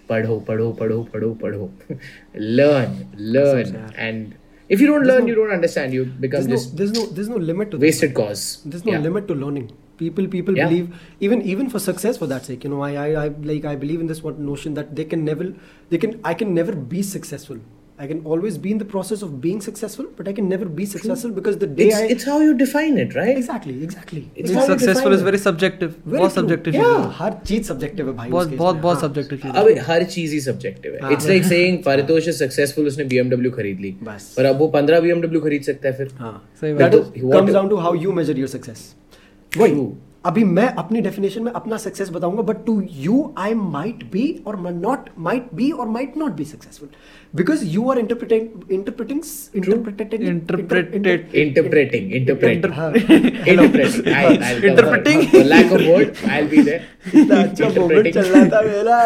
padho, 0.08 0.44
padho, 0.46 0.76
padho, 0.78 1.10
padho, 1.12 1.36
padho. 1.36 2.00
learn, 2.34 3.08
learn, 3.18 3.76
and 3.98 4.36
if 4.68 4.82
you 4.82 4.88
don't 4.88 5.04
there's 5.04 5.14
learn, 5.14 5.22
no, 5.22 5.28
you 5.28 5.36
don't 5.36 5.52
understand. 5.52 5.94
You 5.94 6.06
become 6.06 6.44
there's 6.44 6.66
just 6.66 6.74
no, 6.74 6.78
there's 6.78 6.92
no 6.92 7.06
there's 7.06 7.30
no 7.30 7.38
limit 7.38 7.72
to 7.72 7.78
wasted 7.78 8.12
this. 8.12 8.18
cause. 8.18 8.62
There's 8.66 8.86
no 8.86 8.94
yeah. 8.94 9.00
limit 9.00 9.28
to 9.28 9.36
learning. 9.36 9.72
People 9.98 10.28
people 10.28 10.58
yeah. 10.58 10.68
believe 10.68 10.96
even 11.20 11.42
even 11.44 11.70
for 11.70 11.80
success 11.80 12.18
for 12.18 12.28
that 12.28 12.46
sake. 12.46 12.64
You 12.64 12.70
know, 12.72 12.82
I, 12.82 12.92
I 12.96 13.26
I 13.26 13.28
like 13.52 13.66
I 13.66 13.76
believe 13.76 14.02
in 14.02 14.08
this 14.08 14.24
one 14.24 14.46
notion 14.46 14.74
that 14.74 14.96
they 14.96 15.06
can 15.06 15.24
never 15.24 15.54
they 15.90 15.98
can 15.98 16.20
I 16.24 16.34
can 16.34 16.54
never 16.54 16.76
be 16.76 17.04
successful 17.04 17.60
I 17.98 18.08
can 18.08 18.26
always 18.26 18.56
be 18.58 18.72
in 18.72 18.80
the 18.80 18.86
process 18.86 19.22
of 19.22 19.36
being 19.44 19.60
successful, 19.62 20.08
but 20.18 20.28
I 20.28 20.34
can 20.34 20.50
never 20.50 20.66
be 20.80 20.86
successful 20.86 21.32
because 21.32 21.58
the 21.60 21.68
day 21.68 21.86
It's, 21.86 21.98
I 21.98 22.08
it's 22.16 22.26
how 22.30 22.40
you 22.42 22.54
define 22.54 22.98
it, 23.04 23.14
right? 23.18 23.38
exactly 23.42 23.76
exactly 23.86 24.24
It's 24.36 24.52
successful 24.52 25.14
define 25.14 25.14
is 25.14 25.22
it. 25.22 25.26
Very 25.26 25.38
Very 25.78 26.18
बहुत 26.18 26.34
true. 26.34 26.36
Subjective 26.36 26.74
yeah 26.74 27.12
हर 27.20 27.38
चीज़ 27.48 27.64
subjective 27.68 28.08
है 28.10 28.14
भाई 28.18 28.30
बहुत 28.30 28.48
बहुत 28.56 28.76
बहुत 28.76 28.98
हाँ। 28.98 29.08
Subjective 29.08 29.38
चीज़ 29.44 29.54
अब 29.62 29.70
हर 29.88 30.04
चीज़ 30.16 30.34
ही 30.34 30.40
सब्जेक्टिव 30.42 30.94
है 30.94 31.00
हाँ। 31.02 31.12
It's 31.12 31.28
like 31.28 31.44
saying 31.44 31.78
Paritosh 31.86 32.28
is 32.28 32.44
successful 32.44 32.88
उसने 32.88 33.06
BMW 33.14 33.52
खरीद 33.56 33.80
ली 33.82 33.96
बस। 34.04 34.34
पर 34.38 34.46
अब 34.46 34.58
वो 34.60 34.72
15 34.76 35.00
BMW 35.06 35.42
खरीद 35.44 35.64
सकता 35.70 35.88
है 35.90 35.98
फिर 35.98 36.12
हाँ 36.20 36.34
सही 36.62 36.74
that 36.74 36.82
बात 36.82 37.02
is, 37.02 37.24
What- 37.24 37.38
comes 37.40 37.56
down 37.60 37.70
to 37.76 37.82
how 37.86 37.94
you 38.04 38.18
measure 38.20 38.38
your 38.44 38.52
success 38.58 38.84
वही 39.58 39.74
True. 39.74 39.88
अभी 40.26 40.44
मैं 40.44 40.68
अपनी 40.82 41.02
डेफिनेशन 41.02 41.44
में 41.44 41.52
अपना 41.52 41.78
सक्सेस 41.78 42.10
बताऊँगा 42.12 42.42
but 42.42 42.66
to 42.66 42.82
you 42.92 43.34
I 43.38 43.54
might 43.54 44.04
be 44.12 44.24
और 44.48 44.60
नॉट 44.72 45.10
माइट 45.28 45.54
बी 45.56 45.70
और 45.72 45.88
might 45.88 46.18
not 46.18 46.32
be 46.38 46.46
successful 46.46 46.90
because 47.36 47.66
you 47.68 47.90
are 47.92 48.00
interpreting 48.00 48.72
interpreting 48.72 49.22
interpreting 49.56 50.24
Interpreted. 50.36 50.96
interpreting 51.44 52.06
interpreting. 52.20 52.66
interpreting. 53.54 54.08
I'll, 54.20 54.44
I'll 54.48 54.64
Interpreting. 54.72 55.22
For 55.34 55.44
lack 55.54 55.72
of 55.78 55.86
word 55.92 56.10
I'll 56.38 56.50
be 56.56 56.62
there. 56.70 56.82
कितना 57.12 57.42
अच्छा 57.44 57.70
moment 57.80 58.14
चल 58.14 58.26
रहा 58.34 58.46
था 58.54 58.62
मेरा। 58.68 58.98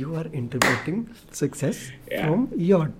You 0.00 0.14
are 0.14 0.30
interpreting 0.34 1.04
success 1.34 1.80
from 2.12 2.46
your 2.70 2.92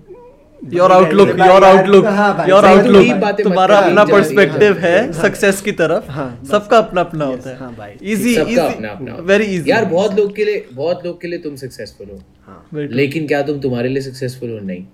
your 0.62 0.92
outlook 0.92 1.28
your 1.38 1.64
outlook 1.64 2.06
हाँ 2.06 2.48
your 2.48 2.64
outlook 2.64 3.40
तुम्हारा 3.42 3.76
अपना 3.78 4.00
है, 4.00 4.06
पर्सपेक्टिव 4.12 4.72
हाँ। 4.72 4.90
है 4.90 5.12
सक्सेस 5.12 5.60
की 5.60 5.72
तरफ़। 5.72 6.10
हाँ, 6.10 6.42
सबका 6.50 6.78
अपना 6.78 7.00
अपना 7.00 7.24
Yes, 7.24 7.36
होता 7.36 7.50
है। 7.50 7.56
हाँ। 7.56 7.88
इजी 8.02 8.34
अपना 8.36 8.88
अपना 8.88 9.14
वेरी 9.30 9.44
इजी 9.56 9.70
यार 9.70 9.84
बहुत 9.84 10.14
लोग 10.18 10.34
के 10.36 10.44
लिए 10.44 10.64
बहुत 10.72 11.06
लोग 11.06 11.20
के 11.20 11.28
लिए 11.28 11.38
तुम 11.38 11.56
सक्सेसफुल 11.56 12.08
हो। 12.10 12.18
हाँ। 12.46 12.86
लेकिन 12.92 13.26
क्या 13.26 13.42
तुम 13.42 13.60
तुम्हारे 13.60 13.88
लिए 13.88 14.02
सक्सेसफुल 14.02 14.50
हो? 14.50 14.58
नहीं। 14.60 14.84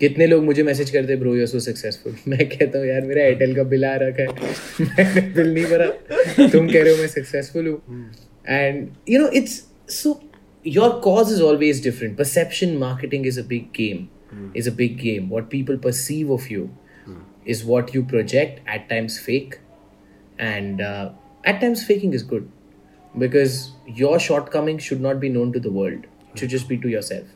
कितने 0.00 0.26
लोग 0.26 0.44
मुझे 0.44 0.62
मैसेज 0.62 0.90
करते 0.90 1.16
ब्रो 1.16 1.34
यू 1.36 1.46
सो 1.46 1.60
सक्सेसफुल 1.60 2.14
मैं 2.28 2.48
कहता 2.48 2.78
हूँ 2.78 2.86
यार 2.86 3.00
मेरा 3.02 3.22
एयरटेल 3.22 3.54
का 3.56 3.62
बिल 3.70 3.84
आ 3.84 3.94
रखा 4.02 4.22
है। 4.22 4.28
मैंने 4.80 5.20
बिल 5.34 5.54
नहीं 5.54 5.64
भरा। 5.64 5.86
तुम 6.48 6.68
कह 6.68 6.82
रहे 6.82 6.92
हो 6.92 6.98
मैं 7.00 7.06
सक्सेसफुल 7.08 7.66
हूँ। 7.66 8.04
And 8.48 8.86
you 9.08 9.20
know 9.20 9.28
it's 9.40 9.62
so 9.92 10.20
your 10.66 11.00
cause 11.04 11.32
is 11.32 11.42
always 11.42 11.82
different 11.84 12.16
perception 12.18 12.76
marketing 12.76 13.26
is 13.26 13.40
a 13.40 13.44
big 13.48 13.64
game 13.76 14.06
is 14.54 14.66
a 14.66 14.72
big 14.72 14.98
game 14.98 15.28
what 15.30 15.48
people 15.50 15.78
perceive 15.78 16.30
of 16.30 16.50
you 16.50 16.70
mm. 17.06 17.20
is 17.44 17.64
what 17.64 17.94
you 17.94 18.04
project 18.04 18.60
at 18.66 18.88
times 18.88 19.18
fake 19.18 19.58
and 20.38 20.80
uh, 20.80 21.10
at 21.44 21.60
times 21.60 21.84
faking 21.84 22.12
is 22.12 22.22
good 22.22 22.48
because 23.18 23.72
your 23.86 24.18
shortcomings 24.18 24.82
should 24.82 25.00
not 25.00 25.20
be 25.20 25.28
known 25.28 25.52
to 25.52 25.60
the 25.60 25.70
world 25.70 26.06
it 26.32 26.38
should 26.38 26.50
just 26.50 26.68
be 26.68 26.78
to 26.78 26.88
yourself 26.88 27.34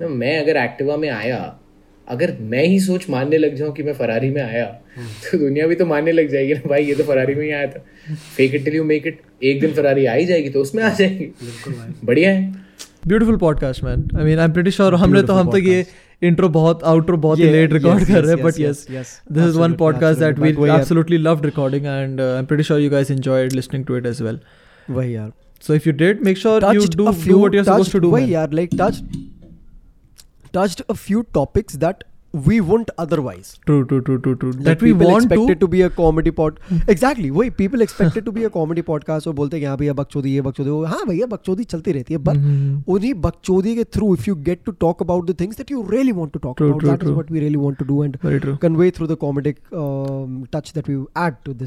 ना, 0.00 0.08
मैं 0.08 0.38
अगर 0.40 0.56
Activa 0.56 0.96
में 0.96 1.08
आया 1.08 1.60
अगर 2.08 2.36
मैं 2.40 2.64
ही 2.64 2.80
सोच 2.80 3.08
मानने 3.10 3.38
लग 3.38 3.54
जाऊँ 3.54 3.72
कि 3.72 3.82
मैं 3.82 3.92
फरारी 3.92 4.30
में 4.30 4.42
आया 4.42 4.64
तो 4.98 5.38
दुनिया 5.38 5.66
भी 5.66 5.74
तो 5.74 5.86
मानने 5.86 6.12
लग 6.12 6.28
जाएगी 6.30 6.54
ना 6.54 6.68
भाई 6.68 6.84
ये 6.84 6.94
तो 6.94 7.04
फरारी 7.04 7.34
में 7.34 7.44
ही 7.44 7.50
आया 7.50 7.66
था 7.66 8.14
fake 8.36 8.54
it 8.54 8.64
till 8.64 8.74
you 8.74 8.84
make 8.84 9.06
it 9.06 9.20
एक 9.42 9.60
दिन 9.60 9.72
फरारी 9.74 10.06
आ 10.06 10.14
ही 10.14 10.26
जाएगी 10.26 10.50
तो 10.50 10.60
उसमें 10.60 10.82
आ 10.84 10.92
जाएगी 10.94 11.32
बढ़िया 12.04 12.32
है 12.32 12.64
beautiful 13.06 13.36
podcast 13.36 13.84
man 13.84 14.08
I 14.18 14.24
mean 14.24 14.38
I 14.38 14.44
am 14.44 14.52
pretty 14.52 14.70
sure 14.70 14.94
हमने 14.94 15.22
तो 15.22 15.32
हम 15.32 15.50
तक 15.50 15.66
ये 15.66 15.86
इंट्रो 16.26 16.48
बहुत 16.48 16.82
आउटरो 16.84 17.16
बहुत 17.16 17.38
ही 17.38 17.50
लेट 17.50 17.72
रिकॉर्ड 17.72 18.04
कर 18.06 18.24
रहे 18.24 18.34
हैं 18.34 18.44
but 18.44 18.60
yes 18.60 18.86
this 18.88 19.44
is 19.44 19.58
one 19.58 19.72
podcast 19.82 20.20
that 20.20 20.38
we 20.38 20.50
absolutely 20.50 21.18
loved 21.18 21.44
recording 21.44 21.86
and 21.86 22.20
I 22.20 22.38
am 22.38 22.44
pretty 22.44 22.62
sure 22.62 22.80
you 22.80 22.90
guys 22.90 23.10
enjoyed 23.10 23.52
listening 23.52 23.84
to 23.84 23.96
it 23.96 24.06
as 24.06 24.22
well 24.22 24.40
वही 24.88 25.14
यार। 25.14 25.30
So 25.62 25.74
if 25.74 25.88
you 25.88 25.94
did 25.96 26.24
make 26.24 26.38
sure 26.38 26.64
you 26.74 26.86
do 26.96 27.04
do 27.04 27.38
what 27.38 27.54
you 27.54 27.60
are 27.60 27.64
supposed 27.64 27.92
to 27.92 27.98
do 27.98 28.10
वही 28.10 28.34
यार 28.34 28.52
like 28.52 28.70
touch 28.80 29.02
touched 30.54 30.82
a 30.90 30.92
few 30.94 31.22
topics 31.34 31.76
that 31.76 32.04
we 32.47 32.55
wouldn't 32.65 32.89
otherwise 33.03 33.47
true 33.67 33.83
true 33.91 33.97
true 34.07 34.15
true 34.25 34.33
true 34.41 34.49
Like 34.55 34.65
that 34.65 34.81
we 34.85 34.89
people 34.91 35.07
want 35.11 35.23
expect 35.23 35.47
to 35.47 35.53
it 35.53 35.59
to 35.61 35.67
be 35.75 35.79
a 35.85 35.87
comedy 35.95 36.31
pod 36.39 36.59
exactly 36.93 37.29
वही 37.37 37.49
people 37.61 37.83
expect 37.85 38.19
it 38.21 38.25
to 38.27 38.33
be 38.35 38.43
a 38.49 38.51
comedy 38.57 38.83
podcast 38.89 39.27
और 39.27 39.33
बोलते 39.39 39.57
हैं 39.57 39.61
कि 39.63 39.67
हाँ 39.67 39.77
भैया 39.77 39.93
बकचोदी 40.01 40.33
ये 40.33 40.41
बकचोदी 40.49 40.69
वो 40.69 40.83
हाँ 40.91 40.99
भैया 41.07 41.25
बकचोदी 41.31 41.63
चलती 41.73 41.91
रहती 41.97 42.13
है 42.13 42.19
but 42.27 42.37
Mhm. 42.43 42.83
उन्हीं 42.95 43.13
बकचोदी 43.23 43.75
के 43.75 43.83
through 43.97 44.11
if 44.19 44.27
you 44.31 44.35
get 44.51 44.63
to 44.69 44.75
talk 44.85 45.01
about 45.07 45.25
the 45.31 45.37
things 45.41 45.59
that 45.61 45.73
you 45.75 45.81
really 45.95 46.15
want 46.19 46.33
to 46.37 46.43
talk 46.45 46.55
True, 46.61 46.69
about 46.69 46.85
true, 46.85 46.91
that 46.91 47.07
is 47.07 47.09
true. 47.09 47.17
what 47.21 47.31
we 47.37 47.43
really 47.47 47.63
want 47.65 47.81
to 47.83 47.89
do 47.93 47.99
and 48.07 48.21
very 48.27 48.39
true 48.45 48.55
convey 48.67 48.91
through 48.99 49.09
the 49.15 49.19
comedic 49.25 49.63
um, 49.87 50.37
touch 50.57 50.71
that 50.77 50.93
we 50.93 50.99
add 51.25 51.41
to 51.49 51.57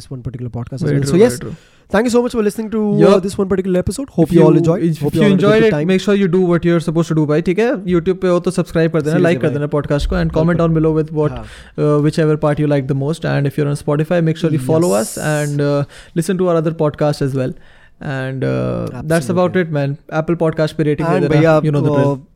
thank 1.90 2.06
you 2.06 2.10
so 2.10 2.22
much 2.22 2.34
for 2.34 2.44
listening 2.44 2.70
to 2.72 2.82
uh, 3.08 3.20
this 3.20 3.38
one 3.38 3.48
particular 3.48 3.80
episode. 3.80 4.10
Hope 4.10 4.32
you, 4.32 4.40
you, 4.40 4.46
all 4.46 4.58
enjoyed. 4.58 4.84
if, 4.84 5.02
if 5.02 5.16
you, 5.16 5.22
you 5.22 5.28
enjoyed 5.28 5.64
it 5.64 5.86
make 5.86 6.02
sure 6.02 6.16
you 6.16 6.28
do 6.28 6.42
what 6.42 6.66
you're 6.66 6.80
supposed 6.80 7.08
to 7.08 7.16
do 7.16 7.26
by 7.26 7.38
okay 7.40 7.56
youtube 7.94 8.22
pe 8.22 8.28
ho 8.34 8.40
to 8.48 8.52
subscribe 8.52 8.92
kar 8.98 9.02
dena 9.08 9.20
like 9.26 9.42
kar 9.42 9.52
dena 9.58 9.70
podcast 9.76 10.10
ko 10.14 10.20
and 10.22 10.34
comment 10.38 10.64
down 10.64 10.78
below 10.78 10.92
with 11.00 11.12
what 11.12 11.38
uh, 11.42 11.98
whichever 12.08 12.38
part 12.46 12.60
you 12.60 12.68
like 12.68 12.88
the 12.94 13.00
most. 13.04 13.26
And 13.26 13.52
if 13.52 13.58
you're 13.58 13.68
on 13.74 13.82
spotify 13.84 14.24
make 14.30 14.38
sure 14.44 14.52
you 14.52 14.60
mm, 14.60 14.70
follow 14.72 14.94
yes. 14.96 15.18
us 15.18 15.26
and 15.34 15.62
uh, 15.62 15.84
listen 16.22 16.38
to 16.44 16.50
our 16.50 16.56
other 16.64 16.72
podcast 16.72 17.22
as 17.22 17.36
well. 17.42 17.54
And 18.00 18.44
uh, 18.44 19.02
that's 19.04 19.30
about 19.30 19.56
it 19.56 19.72
man. 19.72 19.98
Apple 20.24 20.36
podcast 20.36 20.78
pe 20.78 20.90
rating 20.92 21.14
and 21.14 21.28
de 21.28 21.30
dena, 21.36 21.62
you 21.70 21.72
know 21.78 21.86
the 21.90 21.94
uh, 21.94 22.02
drill. 22.02 22.28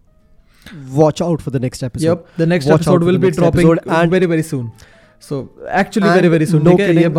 watch 1.02 1.22
out 1.30 1.41
for 1.41 1.52
the 1.57 1.60
next 1.60 1.84
episode. 1.84 2.07
Yep 2.07 2.38
the 2.38 2.52
next 2.56 2.68
watch 2.73 2.82
episode 2.82 3.03
will 3.11 3.23
be 3.30 3.32
dropping 3.32 3.78
and 4.02 4.19
very 4.19 4.32
very 4.36 4.44
soon. 4.52 4.72
So 5.19 5.49
actually 5.82 6.14
very 6.19 6.30
very 6.36 6.45
soon 6.45 6.64
no 6.64 6.78
kidding, 6.78 7.14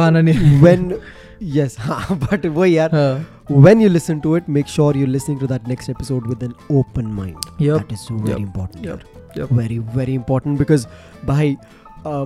when 0.69 1.01
yes 1.42 1.76
हाँ, 1.78 2.20
but 2.20 2.46
वो 2.46 2.66
यार 2.66 2.92
हाँ, 2.92 3.26
when 3.68 3.80
you 3.80 3.90
listen 3.90 4.22
to 4.22 4.36
it 4.36 4.48
make 4.48 4.68
sure 4.68 4.96
you're 4.96 5.14
listening 5.16 5.40
to 5.40 5.48
that 5.48 5.68
next 5.68 5.90
episode 5.90 6.26
with 6.28 6.44
an 6.44 6.54
open 6.70 7.14
mind 7.14 7.38
Yup. 7.60 7.82
that 7.82 7.92
is 7.92 8.02
so 8.08 8.16
very 8.18 8.32
Yup. 8.32 8.40
important 8.40 8.86
Yup. 8.86 9.00
yaar. 9.00 9.38
Yup. 9.38 9.50
very 9.62 9.78
very 10.00 10.16
important 10.16 10.58
because 10.58 10.88
by 11.26 11.58
uh, 12.06 12.26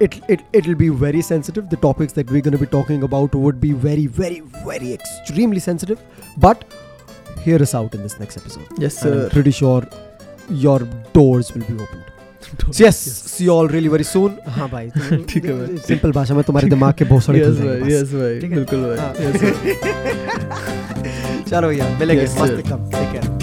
it, 0.00 0.20
it 0.28 0.42
it'll 0.52 0.74
be 0.74 0.88
very 0.88 1.22
sensitive 1.22 1.70
the 1.70 1.76
topics 1.76 2.12
that 2.12 2.30
we're 2.30 2.42
going 2.48 2.52
to 2.52 2.58
be 2.58 2.66
talking 2.66 3.02
about 3.02 3.34
would 3.34 3.60
be 3.60 3.72
very 3.72 4.06
very 4.06 4.40
very 4.66 4.92
extremely 4.92 5.60
sensitive 5.60 6.00
but 6.36 6.64
hear 7.46 7.60
us 7.62 7.74
out 7.74 7.94
in 7.94 8.02
this 8.02 8.18
next 8.20 8.36
episode 8.36 8.66
yes 8.78 9.02
And 9.02 9.14
sir 9.14 9.24
I'm 9.24 9.30
pretty 9.30 9.50
sure 9.50 9.82
your 10.50 10.78
doors 11.12 11.52
will 11.54 11.64
be 11.64 11.74
opened 11.74 12.04
Yes 12.81 12.95
see 13.27 13.47
all 13.47 13.67
really 13.69 13.87
very 13.87 14.03
soon 14.03 14.37
हाँ 14.47 14.69
भाई 14.69 14.89
ठीक 15.29 15.45
है 15.45 15.51
तो 15.51 15.57
भाई। 15.57 15.77
Simple 15.87 16.11
भाषा 16.11 16.33
में 16.33 16.43
तुम्हारे 16.43 16.69
दिमाग 16.69 16.93
के 16.93 17.05
बहुत 17.05 17.23
सारे 17.23 17.39
यस 17.39 17.57
भाई 17.59 17.93
यस 17.93 18.13
भाई 18.13 18.39
बिल्कुल 18.49 18.79
भाई 18.85 18.97
हाँ। 18.97 19.13
चलो 21.43 21.67
भैया 21.67 21.97
मिलेंगे 21.99 22.23
मस्त 22.23 22.55
ठीक 22.55 23.15
है 23.15 23.42